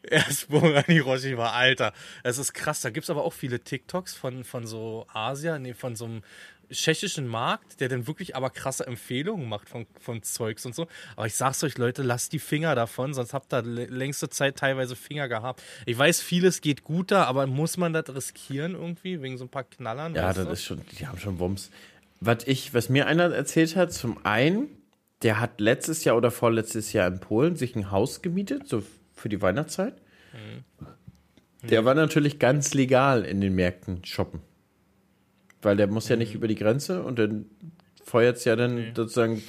Erst 0.02 0.48
Bumm, 0.48 0.72
dann 0.72 0.84
Hiroshima, 0.84 1.50
Alter. 1.50 1.92
Es 2.22 2.38
ist 2.38 2.52
krass. 2.52 2.80
Da 2.82 2.90
gibt 2.90 3.04
es 3.04 3.10
aber 3.10 3.24
auch 3.24 3.32
viele 3.32 3.60
TikToks 3.60 4.14
von, 4.14 4.44
von 4.44 4.66
so 4.66 5.06
Asia, 5.12 5.58
nee, 5.58 5.74
von 5.74 5.96
so 5.96 6.04
einem 6.04 6.22
tschechischen 6.70 7.26
Markt, 7.26 7.80
der 7.80 7.88
dann 7.88 8.06
wirklich 8.06 8.36
aber 8.36 8.50
krasse 8.50 8.86
Empfehlungen 8.86 9.48
macht 9.48 9.68
von, 9.68 9.86
von 10.00 10.22
Zeugs 10.22 10.64
und 10.66 10.74
so. 10.74 10.86
Aber 11.16 11.26
ich 11.26 11.34
sag's 11.34 11.62
euch, 11.64 11.78
Leute, 11.78 12.02
lasst 12.02 12.32
die 12.32 12.38
Finger 12.38 12.74
davon, 12.74 13.14
sonst 13.14 13.34
habt 13.34 13.52
ihr 13.52 13.62
längste 13.62 14.28
Zeit 14.28 14.56
teilweise 14.56 14.96
Finger 14.96 15.28
gehabt. 15.28 15.62
Ich 15.86 15.96
weiß, 15.96 16.20
vieles 16.20 16.60
geht 16.60 16.84
guter, 16.84 17.26
aber 17.26 17.46
muss 17.46 17.76
man 17.76 17.92
das 17.92 18.14
riskieren 18.14 18.74
irgendwie, 18.74 19.22
wegen 19.22 19.38
so 19.38 19.44
ein 19.44 19.50
paar 19.50 19.64
Knallern? 19.64 20.14
Ja, 20.14 20.32
das 20.32 20.46
du? 20.46 20.52
ist 20.52 20.64
schon, 20.64 20.80
die 20.98 21.06
haben 21.06 21.18
schon 21.18 21.38
Wumms. 21.38 21.70
Was 22.20 22.46
ich, 22.46 22.72
was 22.74 22.88
mir 22.88 23.06
einer 23.06 23.34
erzählt 23.34 23.76
hat, 23.76 23.92
zum 23.92 24.24
einen, 24.24 24.68
der 25.22 25.40
hat 25.40 25.60
letztes 25.60 26.04
Jahr 26.04 26.16
oder 26.16 26.30
vorletztes 26.30 26.92
Jahr 26.92 27.06
in 27.08 27.20
Polen 27.20 27.56
sich 27.56 27.76
ein 27.76 27.90
Haus 27.90 28.22
gemietet, 28.22 28.68
so 28.68 28.82
für 29.14 29.28
die 29.28 29.40
Weihnachtszeit. 29.42 29.94
Mhm. 30.32 30.64
Der 31.68 31.84
war 31.84 31.94
natürlich 31.94 32.38
ganz 32.38 32.74
legal 32.74 33.24
in 33.24 33.40
den 33.40 33.54
Märkten 33.54 34.04
shoppen. 34.04 34.42
Weil 35.64 35.76
der 35.76 35.86
muss 35.86 36.08
ja 36.08 36.16
nicht 36.16 36.30
mhm. 36.30 36.36
über 36.36 36.48
die 36.48 36.54
Grenze 36.54 37.02
und 37.02 37.18
dann 37.18 37.46
feuert 38.04 38.36
es 38.36 38.44
ja 38.44 38.56
dann 38.56 38.74
nee. 38.76 38.92
sozusagen. 38.94 39.42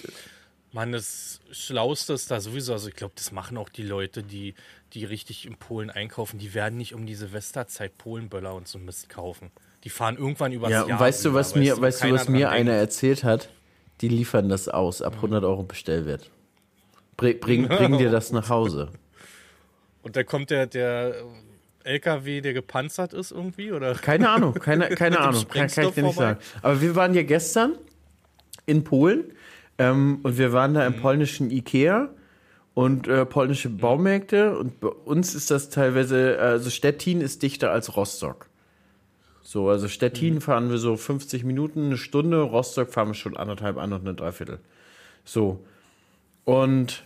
Mann, 0.72 0.91
das 0.91 1.39
Schlauste 1.51 2.13
ist 2.13 2.32
da 2.32 2.41
sowieso, 2.41 2.74
also 2.74 2.89
ich 2.89 2.95
glaube, 2.95 3.13
das 3.16 3.32
machen 3.32 3.57
auch 3.57 3.70
die 3.70 3.84
Leute, 3.84 4.24
die, 4.24 4.55
die 4.93 5.05
richtig 5.05 5.45
in 5.45 5.55
Polen 5.55 5.89
einkaufen, 5.89 6.38
die 6.38 6.53
werden 6.53 6.78
nicht 6.78 6.93
um 6.93 7.05
die 7.05 7.16
Silvesterzeit 7.16 7.97
Polenböller 7.97 8.53
und 8.53 8.68
so 8.68 8.78
Mist 8.78 9.07
kaufen. 9.07 9.51
Die 9.86 9.89
fahren 9.89 10.18
irgendwann 10.18 10.51
über 10.51 10.70
Ja, 10.70 10.84
und 10.84 10.99
weißt 10.99 11.24
du, 11.26 11.34
was 11.34 11.51
über, 11.51 11.59
mir, 11.59 11.80
weißt 11.80 12.03
du, 12.03 12.11
was 12.11 12.28
mir 12.28 12.49
einer 12.49 12.74
erzählt 12.74 13.24
hat? 13.24 13.49
Die 14.01 14.09
liefern 14.09 14.49
das 14.49 14.68
aus, 14.68 15.01
ab 15.01 15.16
100 15.16 15.43
Euro 15.45 15.63
Bestellwert. 15.63 16.30
Bring, 17.16 17.39
bring, 17.39 17.68
bring 17.70 17.97
dir 17.97 18.11
das 18.11 18.32
nach 18.32 18.49
Hause. 18.49 18.89
Und 20.01 20.18
da 20.18 20.24
kommt 20.24 20.49
der, 20.49 20.68
der 20.68 21.16
LKW, 21.86 22.42
der 22.42 22.54
gepanzert 22.54 23.14
ist 23.14 23.32
irgendwie? 23.32 23.72
Oder? 23.72 23.94
Keine 23.96 24.30
Ahnung, 24.30 24.54
keine, 24.62 24.90
keine 24.90 25.20
Ahnung. 25.20 25.46
Kann, 25.48 25.68
kann 25.68 25.88
ich 25.88 25.94
dir 25.94 26.04
nicht 26.04 26.16
sagen. 26.16 26.40
Aber 26.62 26.82
wir 26.82 26.96
waren 26.96 27.14
ja 27.14 27.24
gestern 27.24 27.78
in 28.66 28.84
Polen 28.84 29.26
ähm, 29.78 30.20
und 30.24 30.38
wir 30.38 30.54
waren 30.54 30.74
da 30.74 30.86
im 30.86 30.98
mhm. 30.98 31.02
polnischen 31.02 31.52
Ikea 31.52 32.10
und 32.74 33.08
äh, 33.08 33.26
polnische 33.26 33.70
mhm. 33.70 33.78
Baumärkte 33.78 34.58
und 34.58 34.80
bei 34.80 34.90
uns 34.90 35.36
ist 35.36 35.52
das 35.52 35.70
teilweise, 35.70 36.40
also 36.40 36.70
Stettin 36.70 37.22
ist 37.22 37.44
dichter 37.44 37.72
als 37.72 37.96
Rostock. 37.96 38.50
So, 39.42 39.70
also 39.70 39.88
Stettin 39.88 40.36
mhm. 40.36 40.42
fahren 40.42 40.70
wir 40.72 40.80
so 40.80 40.98
50 40.98 41.44
Minuten, 41.44 41.86
eine 41.86 41.98
Stunde, 41.98 42.42
Rostock 42.42 42.92
fahren 42.92 43.10
wir 43.10 43.14
schon 43.14 43.38
anderthalb, 43.38 43.78
an 43.78 43.94
und 43.94 44.02
eine 44.02 44.16
Dreiviertel. 44.16 44.60
So. 45.24 45.64
Und 46.46 47.04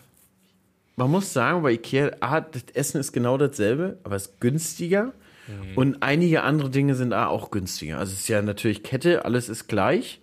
man 1.00 1.12
muss 1.12 1.32
sagen, 1.32 1.64
bei 1.64 1.72
Ikea, 1.72 2.12
ah, 2.20 2.42
das 2.42 2.66
Essen 2.74 3.00
ist 3.00 3.14
genau 3.14 3.38
dasselbe, 3.38 3.98
aber 4.04 4.18
es 4.18 4.28
ist 4.28 4.42
günstiger. 4.42 5.14
Mhm. 5.48 5.78
Und 5.78 6.04
einige 6.04 6.44
andere 6.44 6.70
Dinge 6.70 6.94
sind 6.94 7.14
auch 7.14 7.52
günstiger. 7.52 7.98
Also 7.98 8.12
es 8.12 8.20
ist 8.20 8.28
ja 8.28 8.42
natürlich 8.42 8.84
Kette, 8.84 9.24
alles 9.24 9.48
ist 9.48 9.68
gleich. 9.68 10.20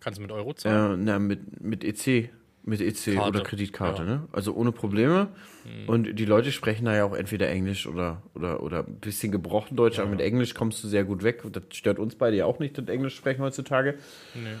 Kannst 0.00 0.18
du 0.18 0.22
mit 0.22 0.32
Euro 0.32 0.52
zahlen? 0.52 1.00
Äh, 1.00 1.04
na, 1.04 1.18
mit, 1.18 1.62
mit 1.62 1.82
EC. 1.82 2.30
Mit 2.64 2.80
EC 2.80 3.14
Karte. 3.14 3.28
oder 3.28 3.40
Kreditkarte, 3.40 4.02
ja. 4.02 4.08
ne? 4.08 4.28
Also 4.32 4.54
ohne 4.54 4.70
Probleme. 4.70 5.28
Mhm. 5.64 5.88
Und 5.88 6.18
die 6.18 6.24
Leute 6.26 6.52
sprechen 6.52 6.84
da 6.84 6.94
ja 6.94 7.04
auch 7.04 7.14
entweder 7.14 7.48
Englisch 7.48 7.86
oder, 7.86 8.22
oder, 8.34 8.62
oder 8.62 8.80
ein 8.86 9.00
bisschen 9.00 9.32
gebrochen 9.32 9.76
Deutsch, 9.76 9.96
ja. 9.96 10.02
aber 10.02 10.12
mit 10.12 10.20
Englisch 10.20 10.54
kommst 10.54 10.84
du 10.84 10.88
sehr 10.88 11.04
gut 11.04 11.22
weg. 11.22 11.42
Das 11.50 11.62
stört 11.72 11.98
uns 11.98 12.16
beide 12.16 12.36
ja 12.36 12.44
auch 12.44 12.58
nicht, 12.58 12.76
das 12.76 12.86
Englisch 12.86 13.16
sprechen 13.16 13.40
heutzutage. 13.40 13.94
Nee. 14.34 14.56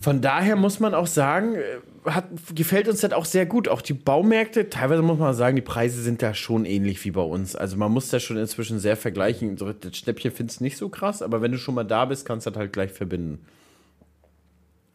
Von 0.00 0.20
daher 0.20 0.56
muss 0.56 0.78
man 0.78 0.94
auch 0.94 1.06
sagen, 1.06 1.54
äh, 1.54 2.10
hat, 2.10 2.26
gefällt 2.54 2.88
uns 2.88 3.00
das 3.00 3.12
auch 3.12 3.24
sehr 3.24 3.46
gut. 3.46 3.68
Auch 3.68 3.82
die 3.82 3.94
Baumärkte, 3.94 4.68
teilweise 4.68 5.02
muss 5.02 5.18
man 5.18 5.34
sagen, 5.34 5.56
die 5.56 5.62
Preise 5.62 6.02
sind 6.02 6.22
da 6.22 6.34
schon 6.34 6.64
ähnlich 6.64 7.04
wie 7.04 7.10
bei 7.10 7.22
uns. 7.22 7.56
Also 7.56 7.76
man 7.76 7.92
muss 7.92 8.10
das 8.10 8.22
schon 8.22 8.36
inzwischen 8.36 8.78
sehr 8.78 8.96
vergleichen. 8.96 9.56
Das 9.56 9.96
Schnäppchen 9.96 10.30
findest 10.30 10.60
du 10.60 10.64
nicht 10.64 10.76
so 10.76 10.88
krass, 10.88 11.22
aber 11.22 11.42
wenn 11.42 11.52
du 11.52 11.58
schon 11.58 11.74
mal 11.74 11.84
da 11.84 12.04
bist, 12.04 12.26
kannst 12.26 12.46
du 12.46 12.50
das 12.50 12.58
halt 12.58 12.72
gleich 12.72 12.92
verbinden. 12.92 13.40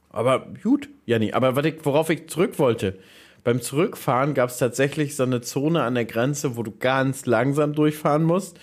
Aber 0.09 0.47
gut, 0.61 0.89
Janni, 1.05 1.33
aber 1.33 1.63
ich, 1.63 1.83
worauf 1.83 2.09
ich 2.09 2.27
zurück 2.27 2.59
wollte. 2.59 2.99
Beim 3.43 3.61
Zurückfahren 3.61 4.33
gab 4.33 4.49
es 4.49 4.57
tatsächlich 4.57 5.15
so 5.15 5.23
eine 5.23 5.41
Zone 5.41 5.81
an 5.81 5.95
der 5.95 6.05
Grenze, 6.05 6.57
wo 6.57 6.63
du 6.63 6.71
ganz 6.77 7.25
langsam 7.25 7.73
durchfahren 7.73 8.23
musst 8.23 8.59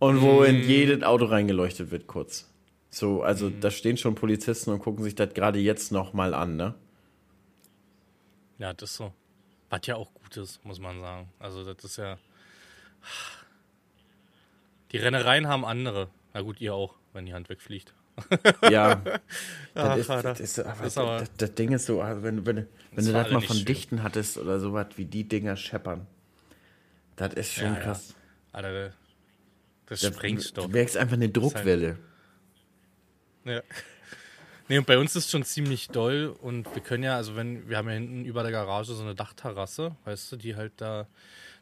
und 0.00 0.20
wo 0.20 0.40
mm. 0.40 0.44
in 0.44 0.60
jedes 0.68 1.02
Auto 1.02 1.24
reingeleuchtet 1.24 1.90
wird 1.90 2.06
kurz. 2.06 2.46
So, 2.90 3.22
also 3.22 3.50
mhm. 3.50 3.60
da 3.60 3.70
stehen 3.70 3.96
schon 3.96 4.14
Polizisten 4.14 4.70
und 4.70 4.78
gucken 4.80 5.04
sich 5.04 5.14
das 5.14 5.34
gerade 5.34 5.58
jetzt 5.58 5.92
nochmal 5.92 6.34
an, 6.34 6.56
ne? 6.56 6.74
Ja, 8.58 8.72
das 8.72 8.90
ist 8.90 8.96
so. 8.96 9.12
Was 9.70 9.86
ja 9.86 9.96
auch 9.96 10.12
gut 10.14 10.36
ist, 10.36 10.64
muss 10.64 10.80
man 10.80 11.00
sagen. 11.00 11.28
Also 11.38 11.64
das 11.64 11.84
ist 11.84 11.98
ja. 11.98 12.18
Die 14.92 14.96
Rennereien 14.96 15.46
haben 15.46 15.64
andere. 15.64 16.08
Na 16.32 16.40
gut, 16.40 16.60
ihr 16.60 16.74
auch, 16.74 16.94
wenn 17.12 17.26
die 17.26 17.34
Hand 17.34 17.48
wegfliegt. 17.50 17.94
Ja. 18.68 18.96
das, 19.74 19.98
ist, 19.98 20.08
das, 20.08 20.40
ist, 20.40 20.58
aber, 20.58 20.82
das, 20.82 20.98
aber 20.98 21.18
das, 21.18 21.30
das, 21.36 21.54
Ding 21.54 21.72
ist 21.72 21.86
so, 21.86 22.00
also 22.00 22.22
wenn, 22.22 22.44
wenn, 22.46 22.66
wenn 22.92 23.04
du 23.04 23.12
das 23.12 23.30
mal 23.30 23.40
von 23.40 23.56
schön. 23.56 23.66
Dichten 23.66 24.02
hattest 24.02 24.38
oder 24.38 24.58
sowas, 24.58 24.86
wie 24.96 25.04
die 25.04 25.24
Dinger 25.24 25.56
scheppern. 25.56 26.06
Das 27.16 27.34
ist 27.34 27.52
schon 27.52 27.74
ja, 27.74 27.80
krass. 27.80 28.08
Ja. 28.08 28.14
Alter, 28.52 28.92
das, 29.86 30.00
das 30.00 30.14
Sprengstoff. 30.14 30.66
Du 30.66 30.72
merkst 30.72 30.96
einfach 30.96 31.14
eine 31.14 31.28
Druckwelle. 31.28 31.98
Ja. 33.48 33.62
Nee, 34.68 34.78
und 34.78 34.86
bei 34.86 34.98
uns 34.98 35.16
ist 35.16 35.30
schon 35.30 35.44
ziemlich 35.44 35.88
doll 35.88 36.36
und 36.42 36.74
wir 36.74 36.82
können 36.82 37.02
ja, 37.02 37.16
also 37.16 37.36
wenn, 37.36 37.68
wir 37.68 37.78
haben 37.78 37.88
ja 37.88 37.94
hinten 37.94 38.24
über 38.26 38.42
der 38.42 38.52
Garage 38.52 38.92
so 38.92 39.02
eine 39.02 39.14
Dachterrasse, 39.14 39.96
weißt 40.04 40.32
du, 40.32 40.36
die 40.36 40.56
halt 40.56 40.72
da 40.76 41.06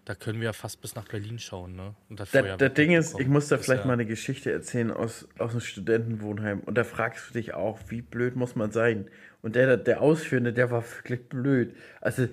da 0.06 0.14
können 0.14 0.38
wir 0.38 0.46
ja 0.46 0.52
fast 0.52 0.80
bis 0.80 0.94
nach 0.94 1.08
Berlin 1.08 1.40
schauen, 1.40 1.74
ne? 1.74 1.94
Und 2.08 2.20
das, 2.20 2.30
das, 2.30 2.56
das 2.58 2.74
Ding 2.74 2.92
ist, 2.92 3.18
ich 3.18 3.26
muss 3.26 3.48
da 3.48 3.58
vielleicht 3.58 3.82
ja 3.82 3.86
mal 3.88 3.94
eine 3.94 4.06
Geschichte 4.06 4.52
erzählen 4.52 4.92
aus, 4.92 5.26
aus 5.36 5.50
einem 5.50 5.60
Studentenwohnheim. 5.60 6.60
Und 6.60 6.78
da 6.78 6.84
fragst 6.84 7.28
du 7.28 7.32
dich 7.32 7.54
auch, 7.54 7.80
wie 7.88 8.02
blöd 8.02 8.36
muss 8.36 8.54
man 8.54 8.70
sein? 8.70 9.10
Und 9.42 9.56
der, 9.56 9.76
der 9.76 10.00
Ausführende, 10.00 10.52
der 10.52 10.70
war 10.70 10.84
wirklich 10.84 11.28
blöd. 11.28 11.74
Also, 12.00 12.28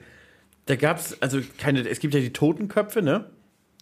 da 0.67 0.75
gab 0.75 0.99
es, 0.99 1.19
also 1.19 1.41
keine, 1.57 1.81
es 1.89 1.99
gibt 1.99 2.13
ja 2.13 2.19
die 2.19 2.31
Totenköpfe, 2.31 3.01
ne? 3.01 3.25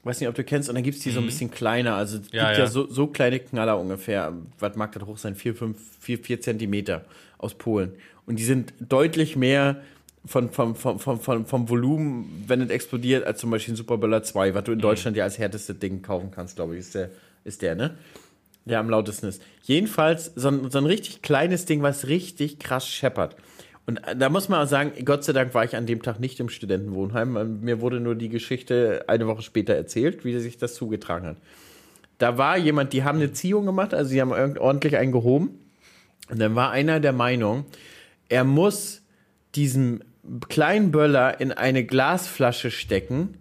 Weiß 0.03 0.19
nicht, 0.19 0.29
ob 0.29 0.35
du 0.35 0.43
kennst, 0.43 0.67
und 0.67 0.75
dann 0.75 0.83
gibt 0.83 0.97
es 0.97 1.03
die 1.03 1.09
mhm. 1.09 1.13
so 1.13 1.19
ein 1.19 1.23
mhm. 1.23 1.27
bisschen 1.27 1.51
kleiner. 1.51 1.95
Also 1.95 2.17
es 2.17 2.31
ja, 2.31 2.47
gibt 2.47 2.57
ja, 2.57 2.63
ja 2.65 2.69
so, 2.69 2.89
so, 2.89 3.07
kleine 3.07 3.39
Knaller 3.39 3.79
ungefähr. 3.79 4.33
Was 4.59 4.75
mag 4.75 4.91
das 4.93 5.03
hoch 5.03 5.17
sein? 5.17 5.35
Vier, 5.35 5.53
fünf, 5.55 5.77
vier, 5.99 6.17
vier 6.17 6.41
Zentimeter 6.41 7.05
aus 7.37 7.53
Polen. 7.53 7.93
Und 8.25 8.39
die 8.39 8.43
sind 8.43 8.73
deutlich 8.79 9.35
mehr 9.35 9.81
von, 10.25 10.49
vom, 10.49 10.75
vom, 10.75 10.99
vom, 10.99 11.45
vom 11.45 11.69
Volumen, 11.69 12.43
wenn 12.47 12.61
es 12.61 12.69
explodiert, 12.69 13.25
als 13.25 13.39
zum 13.39 13.51
Beispiel 13.51 13.73
ein 13.73 13.77
Superböller 13.77 14.23
2, 14.23 14.53
was 14.53 14.63
du 14.63 14.71
in 14.71 14.77
mhm. 14.77 14.83
Deutschland 14.83 15.17
ja 15.17 15.23
als 15.23 15.37
härtestes 15.37 15.77
Ding 15.79 16.01
kaufen 16.01 16.31
kannst, 16.31 16.55
glaube 16.55 16.75
ich, 16.75 16.81
ist 16.81 16.95
der, 16.95 17.09
ist 17.43 17.61
der, 17.61 17.75
ne? 17.75 17.97
Der 18.65 18.79
am 18.79 18.89
lautesten 18.91 19.27
ist. 19.27 19.41
Jedenfalls 19.63 20.31
so 20.35 20.49
ein, 20.49 20.69
so 20.69 20.77
ein 20.77 20.85
richtig 20.85 21.23
kleines 21.23 21.65
Ding, 21.65 21.81
was 21.81 22.07
richtig 22.07 22.59
krass 22.59 22.87
scheppert. 22.87 23.35
Und 23.85 24.01
da 24.15 24.29
muss 24.29 24.47
man 24.47 24.63
auch 24.63 24.69
sagen, 24.69 24.93
Gott 25.05 25.23
sei 25.23 25.33
Dank 25.33 25.53
war 25.53 25.65
ich 25.65 25.75
an 25.75 25.85
dem 25.85 26.01
Tag 26.01 26.19
nicht 26.19 26.39
im 26.39 26.49
Studentenwohnheim. 26.49 27.61
Mir 27.61 27.81
wurde 27.81 27.99
nur 27.99 28.15
die 28.15 28.29
Geschichte 28.29 29.05
eine 29.07 29.27
Woche 29.27 29.41
später 29.41 29.73
erzählt, 29.73 30.23
wie 30.23 30.37
sich 30.39 30.57
das 30.57 30.75
zugetragen 30.75 31.27
hat. 31.27 31.37
Da 32.17 32.37
war 32.37 32.57
jemand, 32.57 32.93
die 32.93 33.03
haben 33.03 33.17
eine 33.17 33.33
Ziehung 33.33 33.65
gemacht, 33.65 33.93
also 33.93 34.11
sie 34.11 34.21
haben 34.21 34.31
ordentlich 34.31 34.97
einen 34.97 35.11
gehoben. 35.11 35.59
Und 36.29 36.39
dann 36.39 36.55
war 36.55 36.71
einer 36.71 36.99
der 36.99 37.13
Meinung, 37.13 37.65
er 38.29 38.43
muss 38.43 39.01
diesen 39.55 40.03
kleinen 40.47 40.91
Böller 40.91 41.41
in 41.41 41.51
eine 41.51 41.83
Glasflasche 41.83 42.71
stecken 42.71 43.37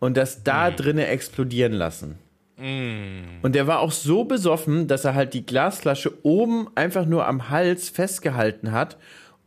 und 0.00 0.16
das 0.16 0.42
da 0.42 0.70
mm. 0.70 0.76
drinnen 0.76 1.04
explodieren 1.06 1.72
lassen. 1.72 2.18
Mm. 2.56 3.42
Und 3.42 3.54
der 3.54 3.66
war 3.66 3.78
auch 3.78 3.92
so 3.92 4.24
besoffen, 4.24 4.88
dass 4.88 5.04
er 5.04 5.14
halt 5.14 5.32
die 5.32 5.46
Glasflasche 5.46 6.12
oben 6.24 6.68
einfach 6.74 7.06
nur 7.06 7.26
am 7.26 7.48
Hals 7.48 7.88
festgehalten 7.88 8.72
hat 8.72 8.98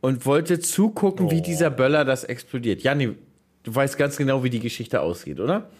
und 0.02 0.26
wollte 0.26 0.60
zugucken, 0.60 1.26
oh. 1.26 1.30
wie 1.30 1.40
dieser 1.40 1.70
Böller 1.70 2.04
das 2.04 2.24
explodiert. 2.24 2.82
Janni, 2.82 3.16
du 3.62 3.74
weißt 3.74 3.96
ganz 3.96 4.18
genau, 4.18 4.44
wie 4.44 4.50
die 4.50 4.60
Geschichte 4.60 5.00
ausgeht, 5.00 5.40
oder? 5.40 5.70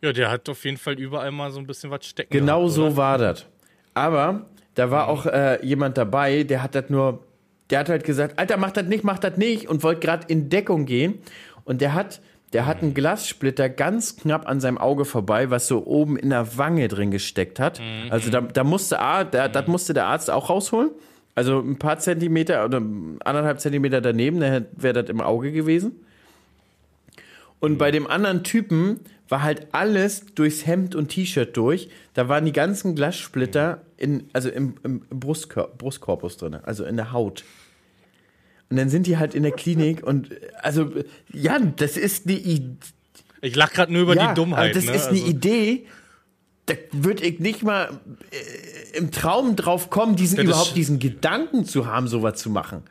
Ja, 0.00 0.12
der 0.12 0.30
hat 0.30 0.48
auf 0.48 0.64
jeden 0.64 0.78
Fall 0.78 0.98
überall 0.98 1.30
mal 1.30 1.52
so 1.52 1.60
ein 1.60 1.66
bisschen 1.66 1.90
was 1.90 2.06
stecken. 2.06 2.32
Genau 2.32 2.60
gehabt, 2.60 2.74
so 2.74 2.96
war 2.96 3.18
das. 3.18 3.46
Aber 3.92 4.46
da 4.74 4.90
war 4.90 5.08
auch 5.08 5.26
äh, 5.26 5.64
jemand 5.64 5.98
dabei, 5.98 6.42
der 6.44 6.62
hat 6.62 6.74
das 6.74 6.88
nur, 6.88 7.22
der 7.68 7.80
hat 7.80 7.90
halt 7.90 8.04
gesagt, 8.04 8.38
Alter, 8.38 8.56
mach 8.56 8.70
das 8.70 8.86
nicht, 8.86 9.04
mach 9.04 9.18
das 9.18 9.36
nicht 9.36 9.68
und 9.68 9.82
wollte 9.82 10.00
gerade 10.00 10.26
in 10.28 10.48
Deckung 10.48 10.86
gehen. 10.86 11.18
Und 11.64 11.82
der 11.82 11.92
hat, 11.92 12.22
der 12.54 12.64
hat 12.64 12.82
einen 12.82 12.94
Glassplitter 12.94 13.68
ganz 13.68 14.16
knapp 14.16 14.48
an 14.48 14.60
seinem 14.60 14.78
Auge 14.78 15.04
vorbei, 15.04 15.50
was 15.50 15.68
so 15.68 15.84
oben 15.84 16.16
in 16.16 16.30
der 16.30 16.56
Wange 16.56 16.88
drin 16.88 17.10
gesteckt 17.10 17.60
hat. 17.60 17.80
Mhm. 17.80 18.10
Also 18.10 18.30
da, 18.30 18.40
da 18.40 18.64
musste, 18.64 18.94
da, 18.94 19.24
das 19.48 19.66
musste 19.66 19.92
der 19.92 20.06
Arzt 20.06 20.30
auch 20.30 20.48
rausholen. 20.48 20.90
Also 21.34 21.60
ein 21.60 21.78
paar 21.78 21.98
Zentimeter 21.98 22.64
oder 22.64 22.78
anderthalb 22.78 23.60
Zentimeter 23.60 24.00
daneben, 24.00 24.40
dann 24.40 24.66
wäre 24.72 25.02
das 25.02 25.10
im 25.10 25.20
Auge 25.20 25.52
gewesen. 25.52 25.92
Und 27.60 27.78
bei 27.78 27.90
dem 27.90 28.06
anderen 28.06 28.42
Typen 28.42 29.00
war 29.28 29.42
halt 29.42 29.68
alles 29.72 30.26
durchs 30.34 30.66
Hemd 30.66 30.94
und 30.94 31.08
T-Shirt 31.08 31.56
durch. 31.56 31.88
Da 32.14 32.28
waren 32.28 32.44
die 32.44 32.52
ganzen 32.52 32.96
Glassplitter 32.96 33.82
in, 33.96 34.28
also 34.32 34.48
im, 34.48 34.74
im 34.82 35.00
Brustkor 35.08 35.68
Brustkorpus 35.68 36.36
drin, 36.36 36.56
also 36.62 36.84
in 36.84 36.96
der 36.96 37.12
Haut. 37.12 37.44
Und 38.70 38.76
dann 38.76 38.88
sind 38.88 39.06
die 39.06 39.18
halt 39.18 39.34
in 39.34 39.42
der 39.42 39.52
Klinik 39.52 40.02
und 40.02 40.30
also, 40.62 40.90
ja, 41.32 41.58
das 41.58 41.96
ist 41.96 42.26
eine 42.26 42.38
Idee. 42.38 42.76
Ich 43.42 43.56
lach 43.56 43.72
gerade 43.72 43.92
nur 43.92 44.02
über 44.02 44.16
ja, 44.16 44.28
die 44.28 44.34
Dummheit. 44.34 44.76
Das 44.76 44.86
ne? 44.86 44.92
ist 44.92 45.08
eine 45.08 45.18
also. 45.18 45.30
Idee, 45.30 45.86
da 46.66 46.74
würde 46.92 47.24
ich 47.24 47.40
nicht 47.40 47.62
mal 47.62 48.00
äh, 48.30 48.96
im 48.96 49.10
Traum 49.10 49.56
drauf 49.56 49.90
kommen, 49.90 50.16
diesen 50.16 50.36
das 50.36 50.44
überhaupt 50.44 50.76
diesen 50.76 50.98
Gedanken 50.98 51.64
zu 51.64 51.86
haben, 51.86 52.08
sowas 52.08 52.38
zu 52.38 52.50
machen. 52.50 52.82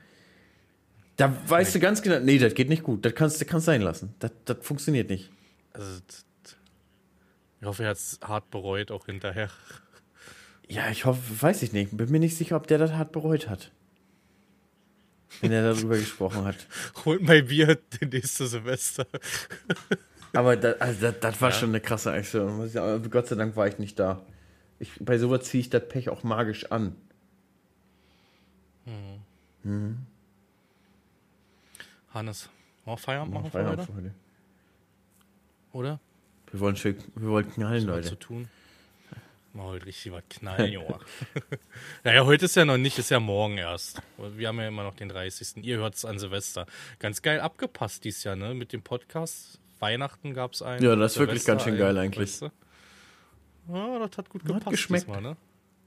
Da 1.16 1.36
weißt 1.48 1.76
nee. 1.76 1.80
du 1.80 1.86
ganz 1.86 2.02
genau, 2.02 2.20
nee, 2.20 2.38
das 2.38 2.54
geht 2.54 2.70
nicht 2.70 2.84
gut. 2.84 3.06
Das 3.06 3.14
kannst 3.14 3.42
du 3.42 3.46
kannst 3.46 3.66
sein 3.66 3.82
lassen. 3.82 4.16
Das, 4.20 4.32
das 4.46 4.58
funktioniert 4.62 5.10
nicht. 5.10 5.30
Also, 5.74 6.00
ich 7.60 7.68
hoffe, 7.68 7.84
er 7.84 7.90
hat 7.90 7.98
es 7.98 8.20
hart 8.24 8.50
bereut, 8.52 8.92
auch 8.92 9.06
hinterher. 9.06 9.50
Ja, 10.70 10.90
ich 10.90 11.06
hoffe, 11.06 11.20
weiß 11.42 11.64
ich 11.64 11.74
nicht. 11.74 11.96
Bin 11.98 12.10
mir 12.12 12.20
nicht 12.20 12.38
sicher, 12.38 12.56
ob 12.56 12.68
der 12.68 12.78
das 12.78 12.94
hart 12.94 13.12
bereut 13.12 13.50
hat. 13.50 13.72
Wenn 15.42 15.52
er 15.52 15.74
darüber 15.74 15.98
gesprochen 15.98 16.46
hat. 16.46 16.56
Holt 17.06 17.22
mein 17.22 17.48
Bier 17.48 17.76
den 18.02 18.10
nächsten 18.10 18.48
Semester. 18.48 19.06
Aber 20.34 20.56
das, 20.56 20.80
also 20.80 21.02
das, 21.02 21.20
das 21.20 21.42
war 21.42 21.50
ja. 21.50 21.56
schon 21.56 21.70
eine 21.70 21.82
krasse 21.82 22.12
Aktion. 22.12 22.70
Gott 23.10 23.28
sei 23.28 23.36
Dank 23.36 23.56
war 23.56 23.68
ich 23.68 23.80
nicht 23.80 24.00
da. 24.00 24.22
Ich, 24.80 24.92
bei 25.00 25.18
sowas 25.18 25.44
ziehe 25.44 25.62
ich 25.62 25.70
das 25.70 25.88
Pech 25.88 26.10
auch 26.10 26.24
magisch 26.24 26.72
an. 26.72 26.96
Hm. 28.86 29.20
Mhm. 29.64 29.98
Hannes, 32.14 32.50
auch 32.86 33.00
Feierabend 33.00 33.34
machen 33.34 33.52
Feierabend 33.52 33.86
für 33.86 33.94
heute? 33.94 34.14
Oder? 35.74 36.00
Wir 36.52 36.60
wollen, 36.60 36.76
schön, 36.76 36.98
wir 37.16 37.30
wollen 37.30 37.52
knallen, 37.52 37.86
Leute. 37.86 38.10
zu 38.10 38.16
tun. 38.16 38.50
Mal 39.54 39.66
heute 39.66 39.86
richtig 39.88 40.12
was 40.12 40.24
knallen, 40.30 40.72
Junge. 40.72 41.00
naja, 42.04 42.26
heute 42.26 42.46
ist 42.46 42.56
ja 42.56 42.66
noch 42.66 42.78
nicht, 42.78 42.98
ist 42.98 43.10
ja 43.10 43.20
morgen 43.20 43.58
erst. 43.58 44.02
Wir 44.18 44.48
haben 44.48 44.60
ja 44.60 44.68
immer 44.68 44.84
noch 44.84 44.96
den 44.96 45.10
30. 45.10 45.58
Ihr 45.64 45.78
hört 45.78 45.96
es 45.96 46.06
an 46.06 46.18
Silvester. 46.20 46.66
Ganz 47.00 47.22
geil 47.22 47.40
abgepasst 47.40 48.04
dieses 48.04 48.24
Jahr, 48.24 48.36
ne? 48.36 48.54
Mit 48.54 48.74
dem 48.74 48.82
Podcast 48.82 49.59
Weihnachten 49.80 50.34
gab 50.34 50.54
es 50.54 50.62
einen. 50.62 50.84
Ja, 50.84 50.96
das 50.96 51.14
ist 51.14 51.20
wirklich 51.20 51.46
ganz 51.46 51.64
schön 51.64 51.78
geil 51.78 51.98
eigentlich. 51.98 52.20
Weißt 52.20 52.42
du? 52.44 52.52
Ja, 53.74 54.00
das 54.00 54.18
hat 54.18 54.30
gut 54.30 54.44
gepasst. 54.44 54.66
Hat 54.66 54.72
geschmeckt. 54.72 55.08
Diesmal, 55.08 55.22
ne? 55.22 55.38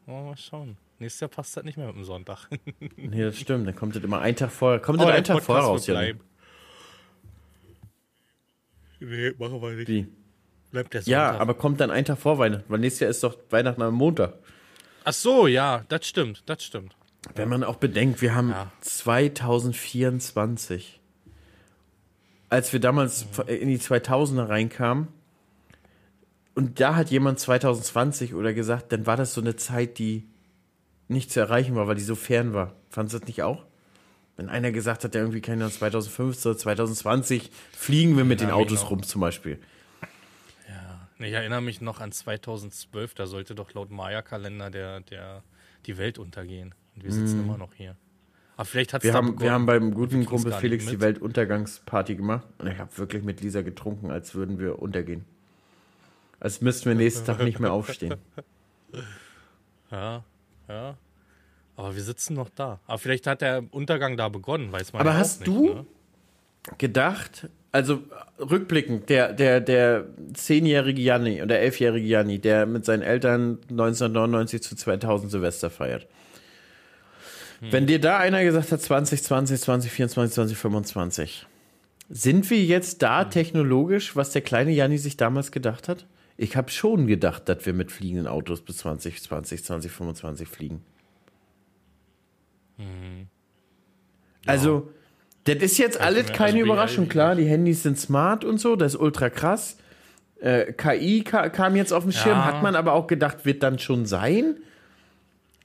Oh, 0.07 0.23
mal 0.23 0.37
schauen. 0.37 0.77
Nächstes 0.99 1.21
Jahr 1.21 1.31
passt 1.31 1.57
das 1.57 1.65
nicht 1.65 1.77
mehr 1.77 1.89
mit 1.89 1.97
dem 1.97 2.05
Sonntag. 2.05 2.49
nee, 2.97 3.23
das 3.23 3.39
stimmt. 3.39 3.67
Dann 3.67 3.75
kommt 3.75 3.97
das 3.97 4.05
immer 4.05 4.21
einen 4.21 4.37
Tag 4.37 4.53
vorher. 4.53 4.81
Kommt 4.81 5.01
das 5.01 5.09
einen 5.09 5.25
Tag 5.25 5.43
vorher 5.43 5.65
raus, 5.65 5.87
ja. 5.87 6.01
Nee, 9.01 9.33
machen 9.37 9.61
wir 9.61 9.73
nicht. 9.73 9.89
Wie? 9.89 10.07
Bleibt 10.71 10.95
der 10.95 11.03
Sonntag. 11.03 11.11
Ja, 11.11 11.37
aber 11.39 11.55
kommt 11.55 11.81
dann 11.81 11.91
einen 11.91 12.05
Tag 12.05 12.19
vor 12.19 12.39
Weihnachten. 12.39 12.65
Weil 12.69 12.79
nächstes 12.79 13.01
Jahr 13.01 13.11
ist 13.11 13.25
doch 13.25 13.37
Weihnachten 13.51 13.83
am 13.83 13.95
Montag. 13.95 14.35
Ach 15.05 15.13
so, 15.13 15.49
ja, 15.49 15.85
das 15.89 16.07
stimmt. 16.07 16.45
Das 16.47 16.63
stimmt. 16.63 16.95
Wenn 17.35 17.49
man 17.49 17.65
auch 17.65 17.77
bedenkt, 17.77 18.23
wir 18.23 18.35
haben 18.35 18.51
ja. 18.51 18.71
2024 18.81 21.01
als 22.53 22.71
wir 22.75 22.81
damals 22.81 23.25
in 23.47 23.69
die 23.69 23.79
2000er 23.79 24.47
reinkamen 24.47 25.09
und 26.55 26.81
da 26.81 26.97
hat 26.97 27.11
jemand 27.11 27.41
2020 27.41 28.35
oder 28.35 28.53
gesagt, 28.53 28.93
dann 28.93 29.07
war 29.07 29.17
das 29.17 29.33
so 29.33 29.41
eine 29.41 29.57
Zeit, 29.57 29.99
die 29.99 30.29
nicht 31.09 31.31
zu 31.31 31.41
erreichen 31.41 31.75
war, 31.77 31.89
weil 31.89 31.95
die 31.95 32.03
so 32.03 32.15
fern 32.15 32.53
war. 32.53 32.75
Fandest 32.91 33.15
du 33.15 33.19
das 33.21 33.27
nicht 33.27 33.43
auch? 33.43 33.65
Wenn 34.37 34.51
einer 34.51 34.71
gesagt 34.71 35.03
hat, 35.03 35.15
der 35.15 35.23
irgendwie 35.23 35.41
keine 35.41 35.71
2015 35.71 36.51
oder 36.51 36.59
2020 36.59 37.51
fliegen 37.73 38.19
wir 38.19 38.25
mit 38.25 38.43
den 38.43 38.51
Autos 38.51 38.81
genau. 38.81 38.89
rum 38.91 39.03
zum 39.03 39.23
Beispiel. 39.23 39.59
Ja, 40.69 41.27
ich 41.27 41.33
erinnere 41.33 41.63
mich 41.63 41.81
noch 41.81 42.01
an 42.01 42.13
2012, 42.13 43.15
da 43.15 43.27
sollte 43.27 43.55
doch 43.55 43.73
laut 43.73 43.91
Maya-Kalender 43.91 44.71
der, 44.71 45.01
der, 45.01 45.43
die 45.87 45.97
Welt 45.97 46.19
untergehen. 46.19 46.75
Und 46.97 47.05
wir 47.05 47.13
sitzen 47.13 47.39
mm. 47.39 47.45
immer 47.45 47.57
noch 47.57 47.73
hier. 47.73 47.97
Aber 48.57 48.65
vielleicht 48.67 48.93
hat 48.93 49.03
wir, 49.03 49.15
haben, 49.15 49.41
wir 49.41 49.51
haben 49.51 49.67
beim 49.67 49.95
guten 49.95 50.25
Kumpel 50.27 50.53
Felix 50.53 50.87
die 50.87 51.01
Weltuntergangsparty 51.01 52.17
gemacht 52.17 52.47
und 52.59 52.69
ich 52.69 52.79
habe 52.79 52.97
wirklich 52.99 53.23
mit 53.23 53.41
Lisa 53.41 53.63
getrunken, 53.63 54.11
als 54.11 54.35
würden 54.35 54.59
wir 54.59 54.81
untergehen. 54.81 55.25
Als 56.39 56.61
müssten 56.61 56.87
wir 56.87 56.95
nächsten 56.95 57.25
Tag 57.25 57.43
nicht 57.43 57.61
mehr 57.61 57.73
aufstehen. 57.73 58.17
Ja, 59.91 60.25
ja. 60.71 60.97
Aber 61.77 61.95
wir 61.95 62.03
sitzen 62.03 62.35
noch 62.35 62.49
da. 62.49 62.81
Aber 62.87 62.99
vielleicht 62.99 63.27
hat 63.27 63.43
der 63.43 63.65
Untergang 63.71 64.17
da 64.17 64.31
begonnen, 64.31 64.73
weiß 64.73 64.93
man 64.95 65.01
Aber 65.01 65.11
ja 65.11 65.17
hast 65.19 65.41
nicht, 65.41 65.49
du 65.49 65.75
ne? 65.75 65.87
gedacht, 66.79 67.51
also 67.73 68.03
rückblickend, 68.39 69.09
der, 69.11 69.33
der, 69.33 69.61
der 69.61 70.07
zehnjährige 70.35 71.01
Janni 71.01 71.43
oder 71.43 71.59
elfjährige 71.59 72.07
Janni, 72.07 72.39
der 72.39 72.67
mit 72.67 72.85
seinen 72.85 73.03
Eltern 73.03 73.59
1999 73.71 74.63
zu 74.63 74.77
2000 74.77 75.31
Silvester 75.31 75.71
feiert, 75.71 76.07
wenn 77.71 77.87
dir 77.87 78.01
da 78.01 78.19
einer 78.19 78.43
gesagt 78.43 78.73
hat 78.73 78.83
2020, 78.83 79.61
2024, 79.61 80.35
2025, 80.35 81.47
sind 82.09 82.51
wir 82.51 82.63
jetzt 82.63 83.03
da 83.03 83.25
technologisch, 83.25 84.17
was 84.17 84.33
der 84.33 84.43
kleine 84.43 84.73
Janni 84.73 84.99
sich 84.99 85.17
damals 85.17 85.53
gedacht 85.53 85.89
hat? 85.89 86.07
Ich 86.37 86.57
habe 86.57 86.71
schon 86.71 87.07
gedacht, 87.07 87.49
dass 87.49 87.65
wir 87.65 87.73
mit 87.73 87.93
fliegenden 87.93 88.27
Autos 88.27 88.63
bis 88.63 88.79
2020, 88.79 89.65
2025 89.65 90.49
fliegen. 90.49 90.83
Mhm. 92.79 93.29
Ja. 94.45 94.53
Also, 94.53 94.91
das 95.45 95.57
ist 95.57 95.79
jetzt 95.79 96.01
alles 96.01 96.33
keine 96.33 96.59
also 96.59 96.67
Überraschung. 96.67 97.09
Klar, 97.09 97.37
die 97.37 97.45
Handys 97.45 97.83
sind 97.83 97.99
smart 97.99 98.45
und 98.45 98.59
so, 98.59 98.75
das 98.75 98.95
ist 98.95 99.01
ultra 99.01 99.31
krass. 99.31 99.77
Äh, 100.41 100.73
KI 100.73 101.23
ka 101.23 101.49
kam 101.49 101.77
jetzt 101.77 101.93
auf 101.93 102.03
den 102.03 102.13
Schirm, 102.13 102.39
ja. 102.39 102.45
hat 102.45 102.63
man 102.63 102.75
aber 102.75 102.95
auch 102.95 103.07
gedacht, 103.07 103.45
wird 103.45 103.63
dann 103.63 103.79
schon 103.79 104.07
sein. 104.07 104.57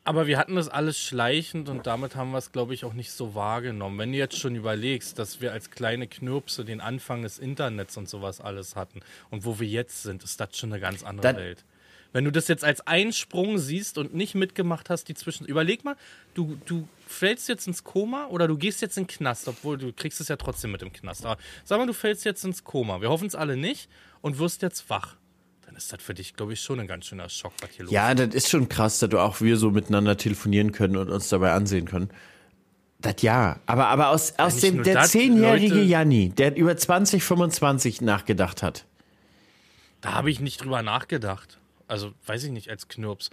Aber 0.07 0.25
wir 0.25 0.37
hatten 0.37 0.55
das 0.55 0.69
alles 0.69 0.97
schleichend 0.97 1.67
und 1.67 1.85
damit 1.85 2.15
haben 2.15 2.31
wir 2.31 2.37
es, 2.37 2.53
glaube 2.53 2.73
ich, 2.73 2.85
auch 2.85 2.93
nicht 2.93 3.11
so 3.11 3.35
wahrgenommen. 3.35 3.99
Wenn 3.99 4.13
du 4.13 4.17
jetzt 4.17 4.39
schon 4.39 4.55
überlegst, 4.55 5.19
dass 5.19 5.41
wir 5.41 5.51
als 5.51 5.69
kleine 5.69 6.07
Knirpse 6.07 6.63
den 6.63 6.79
Anfang 6.79 7.23
des 7.23 7.39
Internets 7.39 7.97
und 7.97 8.07
sowas 8.07 8.39
alles 8.39 8.77
hatten 8.77 9.01
und 9.31 9.43
wo 9.43 9.59
wir 9.59 9.67
jetzt 9.67 10.03
sind, 10.03 10.23
ist 10.23 10.39
das 10.39 10.57
schon 10.57 10.71
eine 10.71 10.79
ganz 10.79 11.03
andere 11.03 11.33
das 11.33 11.35
Welt. 11.35 11.65
Wenn 12.13 12.23
du 12.23 12.31
das 12.31 12.47
jetzt 12.47 12.63
als 12.63 12.87
Einsprung 12.87 13.57
siehst 13.57 13.97
und 13.97 14.13
nicht 14.13 14.33
mitgemacht 14.33 14.89
hast, 14.89 15.09
die 15.09 15.13
zwischen. 15.13 15.45
Überleg 15.45 15.83
mal, 15.83 15.97
du, 16.35 16.57
du 16.65 16.87
fällst 17.05 17.49
jetzt 17.49 17.67
ins 17.67 17.83
Koma 17.83 18.27
oder 18.27 18.47
du 18.47 18.57
gehst 18.57 18.81
jetzt 18.81 18.97
in 18.97 19.03
den 19.03 19.09
Knast, 19.09 19.49
obwohl 19.49 19.77
du 19.77 19.91
kriegst 19.91 20.21
es 20.21 20.29
ja 20.29 20.37
trotzdem 20.37 20.71
mit 20.71 20.79
dem 20.79 20.93
Knast. 20.93 21.25
Aber 21.25 21.37
sag 21.65 21.79
mal, 21.79 21.85
du 21.85 21.91
fällst 21.91 22.23
jetzt 22.23 22.45
ins 22.45 22.63
Koma. 22.63 23.01
Wir 23.01 23.09
hoffen 23.09 23.27
es 23.27 23.35
alle 23.35 23.57
nicht 23.57 23.89
und 24.21 24.39
wirst 24.39 24.61
jetzt 24.61 24.89
wach 24.89 25.17
dann 25.67 25.75
ist 25.75 25.91
das 25.91 26.01
für 26.01 26.13
dich, 26.13 26.33
glaube 26.33 26.53
ich, 26.53 26.61
schon 26.61 26.79
ein 26.79 26.87
ganz 26.87 27.07
schöner 27.07 27.27
Schock, 27.27 27.51
was 27.59 27.71
hier 27.71 27.83
los 27.83 27.91
Ja, 27.91 28.15
das 28.15 28.33
ist 28.33 28.49
schon 28.49 28.69
krass, 28.69 28.99
dass 28.99 29.09
du 29.09 29.19
auch 29.19 29.41
wir 29.41 29.57
so 29.57 29.69
miteinander 29.69 30.15
telefonieren 30.15 30.71
können 30.71 30.95
und 30.95 31.09
uns 31.09 31.27
dabei 31.27 31.51
ansehen 31.51 31.85
können. 31.85 32.09
Das 32.99 33.15
ja, 33.21 33.59
aber, 33.65 33.87
aber 33.87 34.09
aus, 34.09 34.35
aus 34.37 34.61
dem, 34.61 34.81
der 34.83 35.03
zehnjährige 35.03 35.81
Janni, 35.81 36.29
der 36.29 36.55
über 36.55 36.77
2025 36.77 37.99
nachgedacht 37.99 38.63
hat. 38.63 38.85
Da 39.99 40.13
habe 40.13 40.31
ich 40.31 40.39
nicht 40.39 40.63
drüber 40.63 40.81
nachgedacht. 40.83 41.59
Also, 41.89 42.13
weiß 42.25 42.45
ich 42.45 42.51
nicht, 42.51 42.69
als 42.69 42.87
Knirps. 42.87 43.29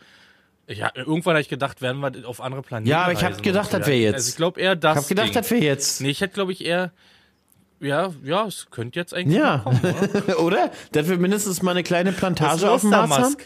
Ja, 0.67 0.91
irgendwann 0.93 1.35
habe 1.35 1.41
ich 1.41 1.49
gedacht, 1.49 1.83
werden 1.83 2.01
wir 2.01 2.29
auf 2.29 2.41
andere 2.41 2.63
Planeten. 2.63 2.91
Ja, 2.91 3.05
aber 3.05 3.13
ich 3.13 3.23
habe 3.23 3.41
gedacht, 3.41 3.73
das 3.73 3.87
wäre 3.87 3.97
jetzt. 3.97 4.15
Also 4.15 4.29
ich 4.31 4.37
glaube 4.37 4.61
eher 4.61 4.75
das. 4.75 4.97
Ich 4.97 5.05
habe 5.05 5.09
gedacht, 5.09 5.37
das 5.37 5.51
wäre 5.53 5.63
jetzt. 5.63 6.01
Nee, 6.01 6.11
ich 6.11 6.21
hätte, 6.21 6.35
glaube 6.35 6.51
ich, 6.51 6.65
eher 6.65 6.91
ja, 7.85 8.13
ja, 8.23 8.47
es 8.47 8.69
könnte 8.71 8.99
jetzt 8.99 9.15
eigentlich 9.15 9.39
ja. 9.39 9.59
kommen, 9.59 9.81
oder? 9.81 10.39
oder? 10.41 10.71
Dass 10.93 11.09
wir 11.09 11.19
mindestens 11.19 11.63
mal 11.63 11.73
eine 11.73 11.83
kleine 11.83 12.13
Plantage 12.13 12.71
auf 12.71 12.81
dem 12.81 12.91
Mars 12.91 13.11
haben? 13.11 13.37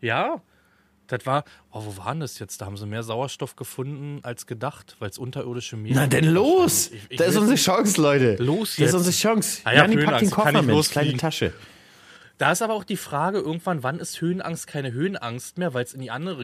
Ja, 0.00 0.42
das 1.06 1.26
war, 1.26 1.44
oh, 1.70 1.82
wo 1.84 1.96
waren 1.98 2.20
das 2.20 2.38
jetzt? 2.38 2.60
Da 2.60 2.66
haben 2.66 2.76
sie 2.76 2.86
mehr 2.86 3.02
Sauerstoff 3.02 3.56
gefunden 3.56 4.20
als 4.22 4.46
gedacht, 4.46 4.96
weil 4.98 5.10
es 5.10 5.18
unterirdische 5.18 5.76
Meere 5.76 5.94
Na 5.96 6.06
denn 6.06 6.24
los! 6.24 6.90
Ich, 6.90 7.06
ich 7.10 7.18
da 7.18 7.24
ist 7.24 7.36
unsere 7.36 7.56
Chance, 7.56 8.00
Leute. 8.00 8.36
Los 8.42 8.76
jetzt. 8.76 8.94
Das 8.94 9.00
ist 9.00 9.06
unsere 9.08 9.16
Chance. 9.16 9.60
Ah, 9.64 9.72
ja, 9.72 9.78
Jani, 9.82 10.04
pack 10.04 10.18
den 10.18 10.30
Koffer 10.30 10.62
mit, 10.62 10.90
kleine 10.90 11.16
Tasche. 11.16 11.52
Da 12.38 12.52
ist 12.52 12.62
aber 12.62 12.74
auch 12.74 12.84
die 12.84 12.96
Frage 12.96 13.38
irgendwann, 13.38 13.82
wann 13.82 13.98
ist 13.98 14.20
Höhenangst 14.20 14.66
keine 14.66 14.92
Höhenangst 14.92 15.58
mehr, 15.58 15.72
weil 15.74 15.84
es 15.84 15.94
in 15.94 16.00
die 16.00 16.10
andere 16.10 16.43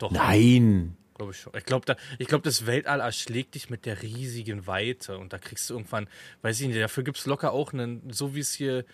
Doch. 0.00 0.10
Nein. 0.10 0.96
Glaube 1.14 1.32
ich 1.32 1.38
schon. 1.38 1.52
Ich 1.56 1.64
glaube, 1.64 1.84
da, 1.84 1.96
glaub, 2.18 2.42
das 2.42 2.66
Weltall 2.66 3.00
erschlägt 3.00 3.54
dich 3.54 3.68
mit 3.68 3.84
der 3.84 4.02
riesigen 4.02 4.66
Weite 4.66 5.18
und 5.18 5.32
da 5.32 5.38
kriegst 5.38 5.68
du 5.68 5.74
irgendwann, 5.74 6.08
weiß 6.42 6.60
ich 6.60 6.68
nicht, 6.68 6.80
dafür 6.80 7.04
gibt 7.04 7.18
es 7.18 7.26
locker 7.26 7.52
auch 7.52 7.72
einen, 7.72 8.10
so 8.10 8.34
wie 8.34 8.40
es 8.40 8.54
hier 8.54 8.84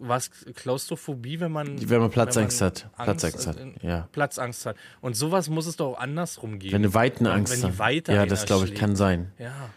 was 0.00 0.30
Klaustrophobie, 0.54 1.40
wenn 1.40 1.52
man 1.52 1.88
wenn 1.88 2.00
man 2.00 2.10
Platzangst 2.10 2.60
hat, 2.62 2.90
Platzangst 2.96 3.46
hat, 3.46 3.56
ja. 3.82 4.08
Platzangst 4.12 4.66
hat. 4.66 4.76
Und 5.00 5.14
sowas 5.14 5.48
muss 5.48 5.66
es 5.66 5.76
doch 5.76 5.92
auch 5.92 5.98
andersrum 5.98 6.58
gehen. 6.58 6.72
Wenn 6.72 6.82
eine 6.82 6.94
Weitenangst 6.94 7.62
wenn 7.62 7.70
die 7.70 7.78
Weite 7.78 8.14
Ja, 8.14 8.26
das 8.26 8.46
glaube 8.46 8.64
ich 8.64 8.74
kann 8.74 8.96
sein. 8.96 9.32
Ja. 9.38 9.70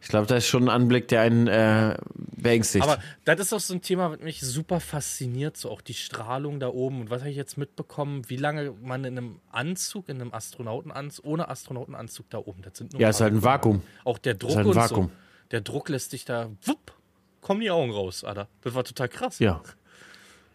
Ich 0.00 0.08
glaube, 0.08 0.26
da 0.26 0.36
ist 0.36 0.46
schon 0.46 0.64
ein 0.64 0.68
Anblick, 0.68 1.08
der 1.08 1.22
einen 1.22 1.48
äh, 1.48 1.96
beängstigt. 2.14 2.84
Aber 2.84 3.02
das 3.24 3.40
ist 3.40 3.52
auch 3.52 3.60
so 3.60 3.74
ein 3.74 3.82
Thema, 3.82 4.12
was 4.12 4.20
mich 4.20 4.40
super 4.40 4.78
fasziniert, 4.78 5.56
so 5.56 5.70
auch 5.70 5.80
die 5.80 5.94
Strahlung 5.94 6.60
da 6.60 6.68
oben. 6.68 7.00
Und 7.00 7.10
was 7.10 7.20
habe 7.20 7.30
ich 7.30 7.36
jetzt 7.36 7.58
mitbekommen, 7.58 8.22
wie 8.28 8.36
lange 8.36 8.72
man 8.80 9.04
in 9.04 9.18
einem 9.18 9.40
Anzug, 9.50 10.08
in 10.08 10.20
einem 10.20 10.32
Astronautenanzug, 10.32 11.24
ohne 11.24 11.48
Astronautenanzug 11.48 12.30
da 12.30 12.38
oben, 12.38 12.62
das 12.62 12.78
sind 12.78 12.92
nur 12.92 13.02
Ja, 13.02 13.08
ist 13.08 13.20
halt 13.20 13.34
ein 13.34 13.42
Vakuum. 13.42 13.82
Auch 14.04 14.18
der 14.18 14.34
Druck 14.34 14.50
ist 14.50 14.56
halt 14.56 14.66
ein 14.68 14.74
Vakuum. 14.74 15.06
So. 15.06 15.12
Der 15.50 15.60
Druck 15.62 15.88
lässt 15.88 16.12
dich 16.12 16.24
da, 16.24 16.48
wupp, 16.62 16.92
kommen 17.40 17.60
die 17.60 17.70
Augen 17.70 17.90
raus, 17.90 18.22
Alter. 18.22 18.48
Das 18.62 18.74
war 18.74 18.84
total 18.84 19.08
krass. 19.08 19.40
Ja. 19.40 19.62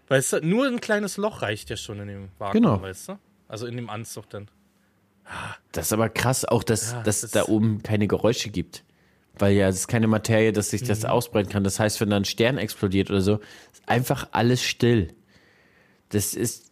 Weißt 0.08 0.34
du, 0.34 0.42
nur 0.42 0.68
ein 0.68 0.80
kleines 0.80 1.18
Loch 1.18 1.42
reicht 1.42 1.70
ja 1.70 1.78
schon 1.78 2.00
in 2.00 2.08
dem 2.08 2.30
Vakuum, 2.38 2.62
genau. 2.62 2.82
weißt 2.82 3.10
du? 3.10 3.20
Also 3.48 3.68
in 3.68 3.76
dem 3.76 3.90
Anzug 3.90 4.30
dann. 4.30 4.48
Das 5.72 5.88
ist 5.88 5.94
aber 5.94 6.10
krass, 6.10 6.46
auch 6.46 6.64
dass, 6.64 6.92
ja, 6.92 7.04
dass 7.04 7.22
das 7.22 7.32
da 7.32 7.46
oben 7.46 7.82
keine 7.84 8.08
Geräusche 8.08 8.50
gibt. 8.50 8.84
Weil 9.38 9.54
ja, 9.54 9.68
es 9.68 9.78
ist 9.78 9.88
keine 9.88 10.08
Materie, 10.08 10.54
dass 10.54 10.70
sich 10.70 10.84
das 10.84 11.02
mhm. 11.04 11.10
ausbreiten 11.10 11.52
kann. 11.52 11.64
Das 11.64 11.80
heißt, 11.80 12.00
wenn 12.02 12.10
da 12.10 12.18
ein 12.18 12.26
Stern 12.26 12.58
explodiert 12.58 13.10
oder 13.10 13.22
so, 13.22 13.40
ist 13.72 13.88
einfach 13.88 14.30
alles 14.32 14.64
still. 14.64 15.14
Das 16.10 16.34
ist. 16.36 16.72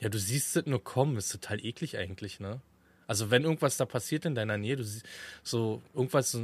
Ja, 0.00 0.08
du 0.08 0.18
siehst 0.18 0.56
es 0.56 0.66
nur 0.66 0.82
kommen, 0.82 1.16
ist 1.16 1.30
total 1.30 1.64
eklig 1.64 1.96
eigentlich, 1.96 2.40
ne? 2.40 2.60
Also 3.06 3.30
wenn 3.30 3.44
irgendwas 3.44 3.76
da 3.76 3.86
passiert 3.86 4.24
in 4.24 4.34
deiner 4.34 4.58
Nähe, 4.58 4.76
du 4.76 4.84
siehst 4.84 5.04
so 5.42 5.82
irgendwas, 5.94 6.36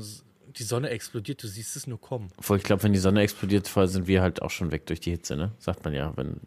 die 0.57 0.63
Sonne 0.63 0.91
explodiert, 0.91 1.43
du 1.43 1.49
siehst 1.49 1.77
es 1.77 1.87
nur 1.87 2.01
kommen. 2.01 2.31
Obwohl 2.39 2.57
ich 2.57 2.63
glaube, 2.63 2.83
wenn 2.83 2.93
die 2.93 2.99
Sonne 2.99 3.21
explodiert, 3.23 3.67
sind 3.67 4.07
wir 4.07 4.23
halt 4.23 4.43
auch 4.43 4.51
schon 4.51 4.71
weg 4.71 4.87
durch 4.87 5.01
die 5.01 5.11
Hitze, 5.11 5.37
ne? 5.37 5.53
Sagt 5.59 5.85
man 5.85 5.93
ja, 5.93 6.17
wenn. 6.17 6.41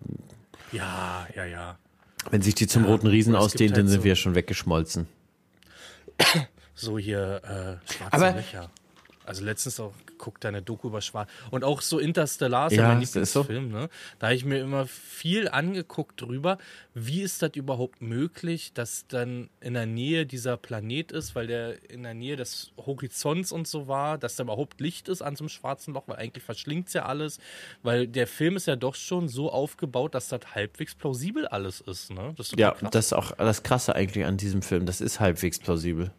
Ja, 0.71 1.27
ja, 1.35 1.45
ja. 1.45 1.77
Wenn 2.29 2.41
sich 2.41 2.55
die 2.55 2.67
zum 2.67 2.83
ja, 2.83 2.89
roten 2.89 3.07
Riesen 3.07 3.35
ausdehnt, 3.35 3.71
halt 3.71 3.79
dann 3.79 3.87
sind 3.87 4.01
so 4.01 4.03
wir 4.05 4.15
schon 4.15 4.35
weggeschmolzen. 4.35 5.07
So 6.73 6.97
hier 6.97 7.41
äh, 7.43 7.93
schwarze 7.93 8.13
Aber 8.13 8.31
Löcher. 8.31 8.71
Also 9.25 9.43
letztens 9.43 9.79
auch 9.79 9.93
geguckt, 10.05 10.45
eine 10.45 10.61
Doku 10.61 10.87
über 10.87 11.01
Schwarz. 11.01 11.29
Und 11.51 11.63
auch 11.63 11.81
so 11.81 11.99
Interstellar 11.99 12.67
ist 12.67 12.77
ja, 12.77 12.87
mein 12.87 13.01
Lieblingsfilm, 13.01 13.71
so. 13.71 13.77
ne? 13.77 13.89
Da 14.19 14.27
habe 14.27 14.35
ich 14.35 14.45
mir 14.45 14.59
immer 14.59 14.87
viel 14.87 15.47
angeguckt 15.47 16.21
drüber, 16.21 16.57
wie 16.93 17.21
ist 17.21 17.41
das 17.41 17.51
überhaupt 17.55 18.01
möglich, 18.01 18.73
dass 18.73 19.05
dann 19.07 19.49
in 19.61 19.75
der 19.75 19.85
Nähe 19.85 20.25
dieser 20.25 20.57
Planet 20.57 21.11
ist, 21.11 21.35
weil 21.35 21.47
der 21.47 21.89
in 21.89 22.03
der 22.03 22.13
Nähe 22.13 22.35
des 22.35 22.71
Horizonts 22.77 23.51
und 23.51 23.67
so 23.67 23.87
war, 23.87 24.17
dass 24.17 24.35
da 24.35 24.43
überhaupt 24.43 24.81
Licht 24.81 25.07
ist 25.07 25.21
an 25.21 25.35
so 25.35 25.43
einem 25.43 25.49
schwarzen 25.49 25.93
Loch, 25.93 26.03
weil 26.07 26.17
eigentlich 26.17 26.43
verschlingt 26.43 26.87
es 26.87 26.93
ja 26.93 27.05
alles. 27.05 27.39
Weil 27.83 28.07
der 28.07 28.27
Film 28.27 28.55
ist 28.55 28.67
ja 28.67 28.75
doch 28.75 28.95
schon 28.95 29.27
so 29.27 29.51
aufgebaut, 29.51 30.15
dass 30.15 30.27
das 30.27 30.41
halbwegs 30.55 30.95
plausibel 30.95 31.47
alles 31.47 31.81
ist, 31.81 32.11
ne? 32.11 32.33
Das 32.37 32.47
ist 32.47 32.59
ja, 32.59 32.71
krass. 32.71 32.89
das 32.91 33.05
ist 33.05 33.13
auch 33.13 33.31
das 33.37 33.63
Krasse 33.63 33.95
eigentlich 33.95 34.25
an 34.25 34.37
diesem 34.37 34.61
Film. 34.61 34.85
Das 34.85 34.99
ist 34.99 35.19
halbwegs 35.19 35.59
plausibel. 35.59 36.11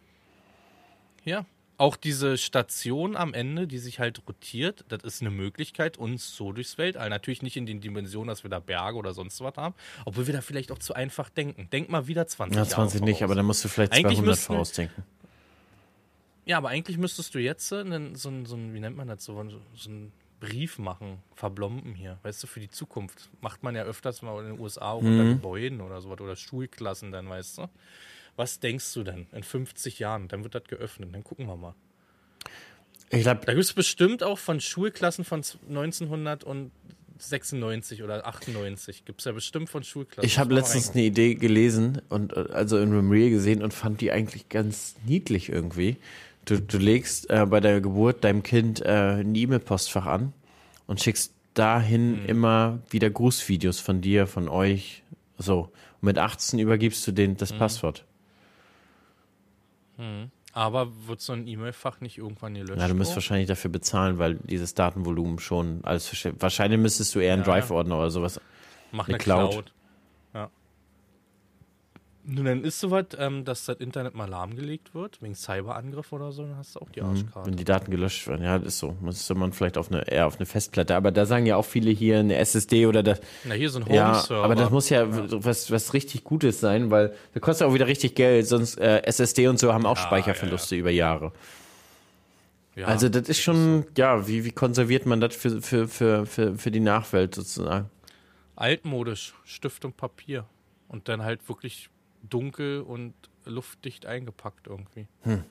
Ja, 1.25 1.45
auch 1.77 1.95
diese 1.95 2.37
Station 2.37 3.15
am 3.15 3.33
Ende, 3.33 3.67
die 3.67 3.79
sich 3.79 3.99
halt 3.99 4.21
rotiert, 4.27 4.85
das 4.89 5.03
ist 5.03 5.21
eine 5.21 5.31
Möglichkeit, 5.31 5.97
uns 5.97 6.35
so 6.35 6.51
durchs 6.51 6.77
Weltall. 6.77 7.09
Natürlich 7.09 7.41
nicht 7.41 7.57
in 7.57 7.65
den 7.65 7.81
Dimensionen, 7.81 8.27
dass 8.27 8.43
wir 8.43 8.49
da 8.49 8.59
Berge 8.59 8.97
oder 8.97 9.13
sonst 9.13 9.41
was 9.41 9.57
haben, 9.57 9.75
obwohl 10.05 10.27
wir 10.27 10.33
da 10.33 10.41
vielleicht 10.41 10.71
auch 10.71 10.79
zu 10.79 10.93
einfach 10.93 11.29
denken. 11.29 11.69
Denk 11.71 11.89
mal 11.89 12.07
wieder 12.07 12.27
20 12.27 12.55
Jahre. 12.55 12.67
Ja, 12.67 12.75
20 12.75 12.99
Jahre 12.99 13.05
nicht, 13.05 13.17
voraus. 13.17 13.29
aber 13.29 13.35
dann 13.35 13.45
musst 13.45 13.63
du 13.63 13.69
vielleicht 13.69 13.93
200 13.93 14.25
müssten, 14.25 14.45
vorausdenken. 14.45 15.03
Ja, 16.45 16.57
aber 16.57 16.69
eigentlich 16.69 16.97
müsstest 16.97 17.33
du 17.35 17.39
jetzt 17.39 17.67
so 17.67 17.77
ein, 17.77 18.15
so 18.15 18.29
ein 18.29 18.73
wie 18.73 18.79
nennt 18.79 18.97
man 18.97 19.07
das, 19.07 19.23
so, 19.23 19.33
so 19.75 19.89
einen 19.89 20.11
Brief 20.39 20.77
machen, 20.77 21.19
verblomben 21.35 21.95
hier, 21.95 22.19
weißt 22.23 22.43
du, 22.43 22.47
für 22.47 22.59
die 22.59 22.69
Zukunft. 22.69 23.29
Macht 23.39 23.63
man 23.63 23.75
ja 23.75 23.83
öfters 23.83 24.21
mal 24.21 24.37
in 24.43 24.51
den 24.51 24.59
USA 24.59 24.91
auch 24.91 25.01
mhm. 25.01 25.19
unter 25.19 25.33
Gebäuden 25.33 25.81
oder 25.81 26.01
sowas 26.01 26.19
oder 26.19 26.35
Schulklassen 26.35 27.11
dann, 27.11 27.29
weißt 27.29 27.59
du. 27.59 27.69
Was 28.35 28.59
denkst 28.59 28.91
du 28.93 29.03
denn 29.03 29.27
in 29.31 29.43
50 29.43 29.99
Jahren? 29.99 30.27
Dann 30.27 30.43
wird 30.43 30.55
das 30.55 30.63
geöffnet. 30.63 31.13
Dann 31.13 31.23
gucken 31.23 31.45
wir 31.45 31.55
mal. 31.55 31.75
Ich 33.09 33.21
glaub, 33.21 33.45
da 33.45 33.53
gibt 33.53 33.63
es 33.63 33.73
bestimmt 33.73 34.23
auch 34.23 34.39
von 34.39 34.59
Schulklassen 34.59 35.23
von 35.23 35.43
1996 35.69 38.01
oder 38.01 38.25
98. 38.25 39.05
Gibt 39.05 39.21
es 39.21 39.25
ja 39.25 39.33
bestimmt 39.33 39.69
von 39.69 39.83
Schulklassen. 39.83 40.25
Ich 40.25 40.39
habe 40.39 40.55
letztens 40.55 40.89
eine 40.91 41.03
Idee 41.03 41.35
gelesen 41.35 42.01
und 42.09 42.35
also 42.35 42.79
in 42.79 42.91
Remreal 42.91 43.29
gesehen 43.29 43.61
und 43.61 43.71
fand 43.71 44.01
die 44.01 44.11
eigentlich 44.11 44.49
ganz 44.49 44.95
niedlich 45.05 45.49
irgendwie. 45.49 45.97
Du, 46.45 46.59
du 46.59 46.79
legst 46.79 47.29
äh, 47.29 47.45
bei 47.45 47.59
der 47.59 47.81
Geburt 47.81 48.23
deinem 48.23 48.41
Kind 48.41 48.81
äh, 48.81 49.21
ein 49.21 49.35
E-Mail-Postfach 49.35 50.07
an 50.07 50.33
und 50.87 51.01
schickst 51.01 51.33
dahin 51.53 52.21
hm. 52.21 52.25
immer 52.25 52.79
wieder 52.89 53.11
Grußvideos 53.11 53.79
von 53.79 54.01
dir, 54.01 54.25
von 54.25 54.49
euch. 54.49 55.03
So. 55.37 55.69
Und 56.01 56.07
mit 56.07 56.17
18 56.17 56.57
übergibst 56.57 57.05
du 57.07 57.11
den 57.11 57.37
das 57.37 57.51
hm. 57.51 57.59
Passwort. 57.59 58.05
Mhm. 59.97 60.31
Aber 60.53 61.07
wird 61.07 61.19
so 61.19 61.33
ein 61.33 61.47
E-Mail-Fach 61.47 61.99
nicht 61.99 62.19
irgendwann 62.19 62.53
gelöscht? 62.53 62.79
Ja, 62.79 62.87
du 62.87 62.93
müsst 62.93 63.15
wahrscheinlich 63.15 63.47
dafür 63.47 63.71
bezahlen, 63.71 64.19
weil 64.19 64.35
dieses 64.35 64.75
Datenvolumen 64.75 65.39
schon 65.39 65.79
alles 65.83 66.11
Wahrscheinlich 66.39 66.79
müsstest 66.79 67.15
du 67.15 67.19
eher 67.19 67.33
einen 67.33 67.41
ja. 67.41 67.47
Drive-Ordner 67.47 67.97
oder 67.97 68.11
sowas. 68.11 68.39
Mach 68.91 69.07
eine, 69.07 69.15
eine 69.15 69.23
Cloud. 69.23 69.51
Cloud. 69.51 69.73
Ja. 70.35 70.49
Nun, 72.25 72.45
dann 72.45 72.63
ist 72.63 72.79
soweit, 72.79 73.17
ähm, 73.19 73.43
dass 73.43 73.65
das 73.65 73.77
Internet 73.77 74.15
mal 74.15 74.29
lahmgelegt 74.29 74.95
wird, 74.95 75.21
wegen 75.21 75.35
Cyberangriff 75.35 76.13
oder 76.13 76.31
so, 76.31 76.43
dann 76.43 76.55
hast 76.55 76.75
du 76.75 76.79
auch 76.79 76.89
die 76.89 77.01
mhm. 77.01 77.09
Arschkarte. 77.09 77.49
Wenn 77.49 77.57
die 77.57 77.65
Daten 77.65 77.91
gelöscht 77.91 78.27
werden, 78.27 78.45
ja, 78.45 78.57
das 78.57 78.69
ist 78.69 78.79
so. 78.79 78.95
Müsste 79.01 79.35
man 79.35 79.51
vielleicht 79.51 79.77
auf 79.77 79.91
eine, 79.91 80.07
eher 80.09 80.27
auf 80.27 80.37
eine 80.37 80.45
Festplatte. 80.45 80.95
Aber 80.95 81.11
da 81.11 81.25
sagen 81.25 81.45
ja 81.45 81.57
auch 81.57 81.65
viele 81.65 81.91
hier 81.91 82.19
eine 82.19 82.35
SSD 82.37 82.85
oder 82.85 83.03
das. 83.03 83.19
Na, 83.43 83.55
hier 83.55 83.69
so 83.69 83.79
ein 83.79 83.85
Home-Server. 83.85 84.35
Ja, 84.35 84.43
aber 84.43 84.55
das 84.55 84.69
muss 84.69 84.89
ja, 84.89 85.03
ja, 85.03 85.43
Was, 85.43 85.69
was 85.69 85.93
richtig 85.93 86.23
Gutes 86.23 86.61
sein, 86.61 86.91
weil 86.91 87.13
das 87.33 87.41
kostet 87.41 87.67
auch 87.67 87.73
wieder 87.73 87.87
richtig 87.87 88.15
Geld. 88.15 88.47
Sonst 88.47 88.77
äh, 88.77 89.01
SSD 89.03 89.49
und 89.49 89.59
so 89.59 89.73
haben 89.73 89.85
auch 89.85 89.97
ja, 89.97 90.03
Speicherverluste 90.03 90.77
über 90.77 90.91
Jahre. 90.91 91.33
Ja, 92.75 92.87
also 92.87 93.09
das 93.09 93.27
ist 93.27 93.41
schon, 93.41 93.85
ja, 93.97 94.27
wie, 94.27 94.45
wie 94.45 94.51
konserviert 94.51 95.05
man 95.05 95.19
das 95.19 95.35
für, 95.35 95.61
für, 95.61 95.89
für, 95.89 96.25
für, 96.25 96.57
für 96.57 96.71
die 96.71 96.79
Nachwelt 96.79 97.35
sozusagen? 97.35 97.89
Altmodisch, 98.55 99.33
Stift 99.43 99.83
und 99.83 99.97
Papier. 99.97 100.45
Und 100.87 101.09
dann 101.09 101.23
halt 101.23 101.49
wirklich 101.49 101.89
dunkel 102.23 102.81
und 102.81 103.13
luftdicht 103.45 104.05
eingepackt 104.05 104.67
irgendwie. 104.67 105.07
Hm. 105.21 105.43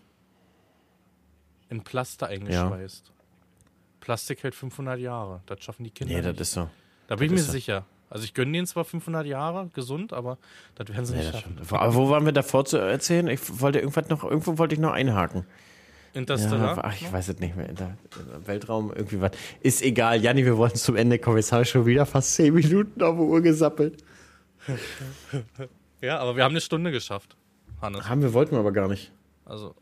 In 1.68 1.82
Plaster 1.84 2.26
eingeschweißt. 2.28 3.06
Ja. 3.06 3.12
Plastik 4.00 4.42
hält 4.42 4.54
500 4.54 4.98
Jahre. 4.98 5.42
Das 5.46 5.62
schaffen 5.62 5.84
die 5.84 5.90
Kinder. 5.90 6.14
Nee, 6.14 6.22
das 6.22 6.40
ist 6.40 6.52
so. 6.52 6.68
Da 7.06 7.16
bin 7.16 7.30
das 7.30 7.40
ich 7.40 7.46
mir 7.46 7.52
sicher. 7.52 7.86
Also 8.10 8.24
ich 8.24 8.34
gönne 8.34 8.52
denen 8.52 8.66
zwar 8.66 8.84
500 8.84 9.26
Jahre 9.26 9.70
gesund, 9.72 10.12
aber 10.12 10.36
das 10.74 10.88
werden 10.88 11.06
sie 11.06 11.14
nee, 11.14 11.20
nicht 11.20 11.32
schaffen. 11.32 11.58
Aber 11.70 11.94
wo 11.94 12.10
waren 12.10 12.26
wir 12.26 12.32
davor 12.32 12.66
zu 12.66 12.76
erzählen? 12.76 13.26
Ich 13.28 13.60
wollte 13.60 13.78
irgendwas 13.78 14.08
noch, 14.10 14.22
irgendwo 14.24 14.58
wollte 14.58 14.74
ich 14.74 14.80
noch 14.80 14.92
einhaken. 14.92 15.46
Interstellar? 16.12 16.76
Ja, 16.76 16.84
ach, 16.84 16.94
ich 16.94 17.10
weiß 17.10 17.28
es 17.28 17.38
nicht 17.38 17.56
mehr. 17.56 17.70
In 17.70 17.76
der, 17.76 17.96
in 18.20 18.28
der 18.28 18.46
Weltraum 18.46 18.92
irgendwie 18.94 19.20
was. 19.20 19.30
Ist 19.60 19.82
egal. 19.82 20.22
Janni, 20.22 20.44
wir 20.44 20.58
wollen 20.58 20.74
zum 20.74 20.96
Ende 20.96 21.18
kommen. 21.18 21.38
Jetzt 21.38 21.52
habe 21.52 21.62
ich 21.62 21.70
schon 21.70 21.86
wieder 21.86 22.04
fast 22.04 22.34
10 22.34 22.52
Minuten 22.52 23.02
auf 23.02 23.16
die 23.16 23.22
Uhr 23.22 23.40
gesappelt. 23.40 24.04
ja, 26.03 26.18
aber 26.18 26.36
wir 26.36 26.44
haben 26.44 26.53
eine 26.53 26.61
Stunde 26.61 26.92
geschafft, 26.92 27.36
Hannes. 27.80 28.09
Haben 28.09 28.20
wir, 28.22 28.34
wollten 28.34 28.53
wir 28.53 28.59
aber 28.59 28.72
gar 28.72 28.88
nicht. 28.88 29.12
Also, 29.44 29.74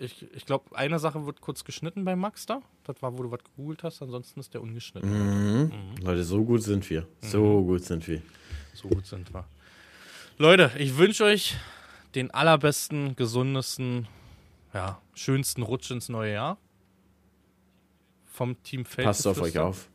ich, 0.00 0.26
ich 0.34 0.46
glaube, 0.46 0.76
eine 0.76 0.98
Sache 0.98 1.26
wird 1.26 1.40
kurz 1.40 1.64
geschnitten 1.64 2.04
bei 2.04 2.16
Max 2.16 2.46
da. 2.46 2.60
Das 2.84 3.00
war, 3.02 3.16
wo 3.16 3.22
du 3.22 3.30
was 3.30 3.44
gegoogelt 3.44 3.82
hast. 3.82 4.02
Ansonsten 4.02 4.40
ist 4.40 4.54
der 4.54 4.62
ungeschnitten. 4.62 5.10
Mhm. 5.10 5.62
Mhm. 5.64 5.96
Leute, 6.02 6.24
so 6.24 6.44
gut 6.44 6.62
sind 6.62 6.88
wir. 6.90 7.06
So 7.20 7.60
mhm. 7.60 7.66
gut 7.66 7.84
sind 7.84 8.06
wir. 8.08 8.22
So 8.72 8.88
gut 8.88 9.06
sind 9.06 9.32
wir. 9.32 9.44
Leute, 10.36 10.72
ich 10.78 10.96
wünsche 10.96 11.24
euch 11.24 11.56
den 12.14 12.30
allerbesten, 12.32 13.16
gesundesten, 13.16 14.08
ja, 14.72 15.00
schönsten 15.14 15.62
Rutsch 15.62 15.90
ins 15.90 16.08
neue 16.08 16.32
Jahr. 16.32 16.58
Vom 18.26 18.60
Team 18.64 18.84
Feld. 18.84 19.06
Passt 19.06 19.26
auf 19.26 19.40
euch 19.40 19.58
auf. 19.58 19.88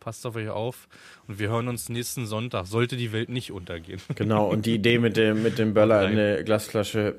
Passt 0.00 0.26
auf 0.26 0.34
euch 0.34 0.48
auf. 0.48 0.88
Und 1.28 1.38
wir 1.38 1.50
hören 1.50 1.68
uns 1.68 1.88
nächsten 1.90 2.26
Sonntag. 2.26 2.66
Sollte 2.66 2.96
die 2.96 3.12
Welt 3.12 3.28
nicht 3.28 3.52
untergehen. 3.52 4.00
Genau, 4.14 4.48
und 4.48 4.66
die 4.66 4.74
Idee 4.74 4.98
mit 4.98 5.16
dem, 5.16 5.42
mit 5.42 5.58
dem 5.58 5.74
Böller 5.74 6.08
in 6.08 6.16
der 6.16 6.42
Glasflasche, 6.42 7.14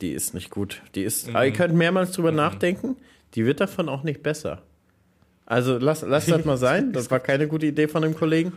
die 0.00 0.12
ist 0.12 0.34
nicht 0.34 0.50
gut. 0.50 0.82
Die 0.94 1.02
ist, 1.02 1.28
mhm. 1.28 1.36
ihr 1.36 1.52
könnt 1.52 1.74
mehrmals 1.74 2.12
drüber 2.12 2.30
mhm. 2.30 2.36
nachdenken. 2.36 2.96
Die 3.34 3.44
wird 3.46 3.60
davon 3.60 3.88
auch 3.88 4.02
nicht 4.02 4.22
besser. 4.22 4.62
Also 5.46 5.78
lasst 5.78 6.02
lass 6.06 6.26
das 6.26 6.44
mal 6.44 6.56
sein. 6.56 6.92
Das 6.92 7.10
war 7.10 7.20
keine 7.20 7.46
gute 7.46 7.66
Idee 7.66 7.88
von 7.88 8.02
dem 8.02 8.16
Kollegen. 8.16 8.52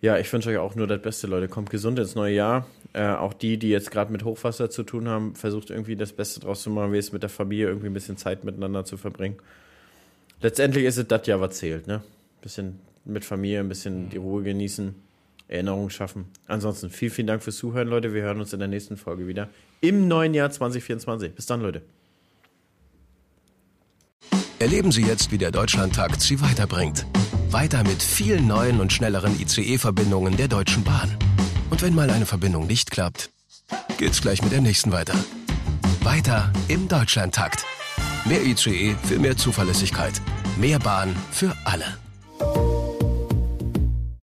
Ja, 0.00 0.18
ich 0.18 0.32
wünsche 0.32 0.50
euch 0.50 0.58
auch 0.58 0.74
nur 0.74 0.86
das 0.86 1.00
Beste, 1.00 1.26
Leute. 1.26 1.48
Kommt 1.48 1.70
gesund 1.70 1.98
ins 1.98 2.14
neue 2.14 2.34
Jahr. 2.34 2.66
Äh, 2.92 3.08
auch 3.08 3.34
die, 3.34 3.58
die 3.58 3.68
jetzt 3.68 3.90
gerade 3.90 4.12
mit 4.12 4.24
Hochwasser 4.24 4.70
zu 4.70 4.82
tun 4.82 5.08
haben, 5.08 5.34
versucht 5.34 5.70
irgendwie 5.70 5.96
das 5.96 6.12
Beste 6.12 6.40
draus 6.40 6.62
zu 6.62 6.70
machen, 6.70 6.92
wie 6.92 6.98
es 6.98 7.12
mit 7.12 7.22
der 7.22 7.30
Familie 7.30 7.66
irgendwie 7.66 7.88
ein 7.88 7.94
bisschen 7.94 8.16
Zeit 8.16 8.44
miteinander 8.44 8.84
zu 8.84 8.96
verbringen. 8.96 9.36
Letztendlich 10.40 10.84
ist 10.84 10.98
es 10.98 11.08
das 11.08 11.26
ja, 11.26 11.40
was 11.40 11.56
zählt, 11.56 11.86
ne? 11.86 12.02
Bisschen 12.42 12.78
mit 13.04 13.24
Familie, 13.24 13.60
ein 13.60 13.68
bisschen 13.68 14.10
die 14.10 14.18
Ruhe 14.18 14.42
genießen, 14.42 14.94
Erinnerungen 15.48 15.90
schaffen. 15.90 16.26
Ansonsten 16.46 16.90
vielen, 16.90 17.12
vielen 17.12 17.26
Dank 17.26 17.42
fürs 17.42 17.56
Zuhören, 17.56 17.88
Leute. 17.88 18.12
Wir 18.12 18.22
hören 18.22 18.40
uns 18.40 18.52
in 18.52 18.58
der 18.58 18.68
nächsten 18.68 18.96
Folge 18.96 19.26
wieder 19.26 19.48
im 19.80 20.08
neuen 20.08 20.34
Jahr 20.34 20.50
2024. 20.50 21.34
Bis 21.34 21.46
dann, 21.46 21.60
Leute. 21.60 21.82
Erleben 24.58 24.90
Sie 24.90 25.02
jetzt, 25.02 25.30
wie 25.32 25.38
der 25.38 25.50
Deutschlandtakt 25.50 26.20
Sie 26.20 26.40
weiterbringt. 26.40 27.06
Weiter 27.50 27.84
mit 27.84 28.02
vielen 28.02 28.46
neuen 28.46 28.80
und 28.80 28.92
schnelleren 28.92 29.38
ICE-Verbindungen 29.38 30.36
der 30.36 30.48
Deutschen 30.48 30.82
Bahn. 30.82 31.16
Und 31.70 31.82
wenn 31.82 31.94
mal 31.94 32.10
eine 32.10 32.26
Verbindung 32.26 32.66
nicht 32.66 32.90
klappt, 32.90 33.30
geht's 33.98 34.20
gleich 34.20 34.42
mit 34.42 34.52
der 34.52 34.60
nächsten 34.60 34.92
weiter. 34.92 35.14
Weiter 36.02 36.52
im 36.68 36.88
Deutschlandtakt. 36.88 37.64
Mehr 38.28 38.44
ICE 38.44 38.96
für 39.04 39.20
mehr 39.20 39.36
Zuverlässigkeit. 39.36 40.20
Mehr 40.58 40.80
Bahn 40.80 41.14
für 41.30 41.54
alle. 41.64 41.96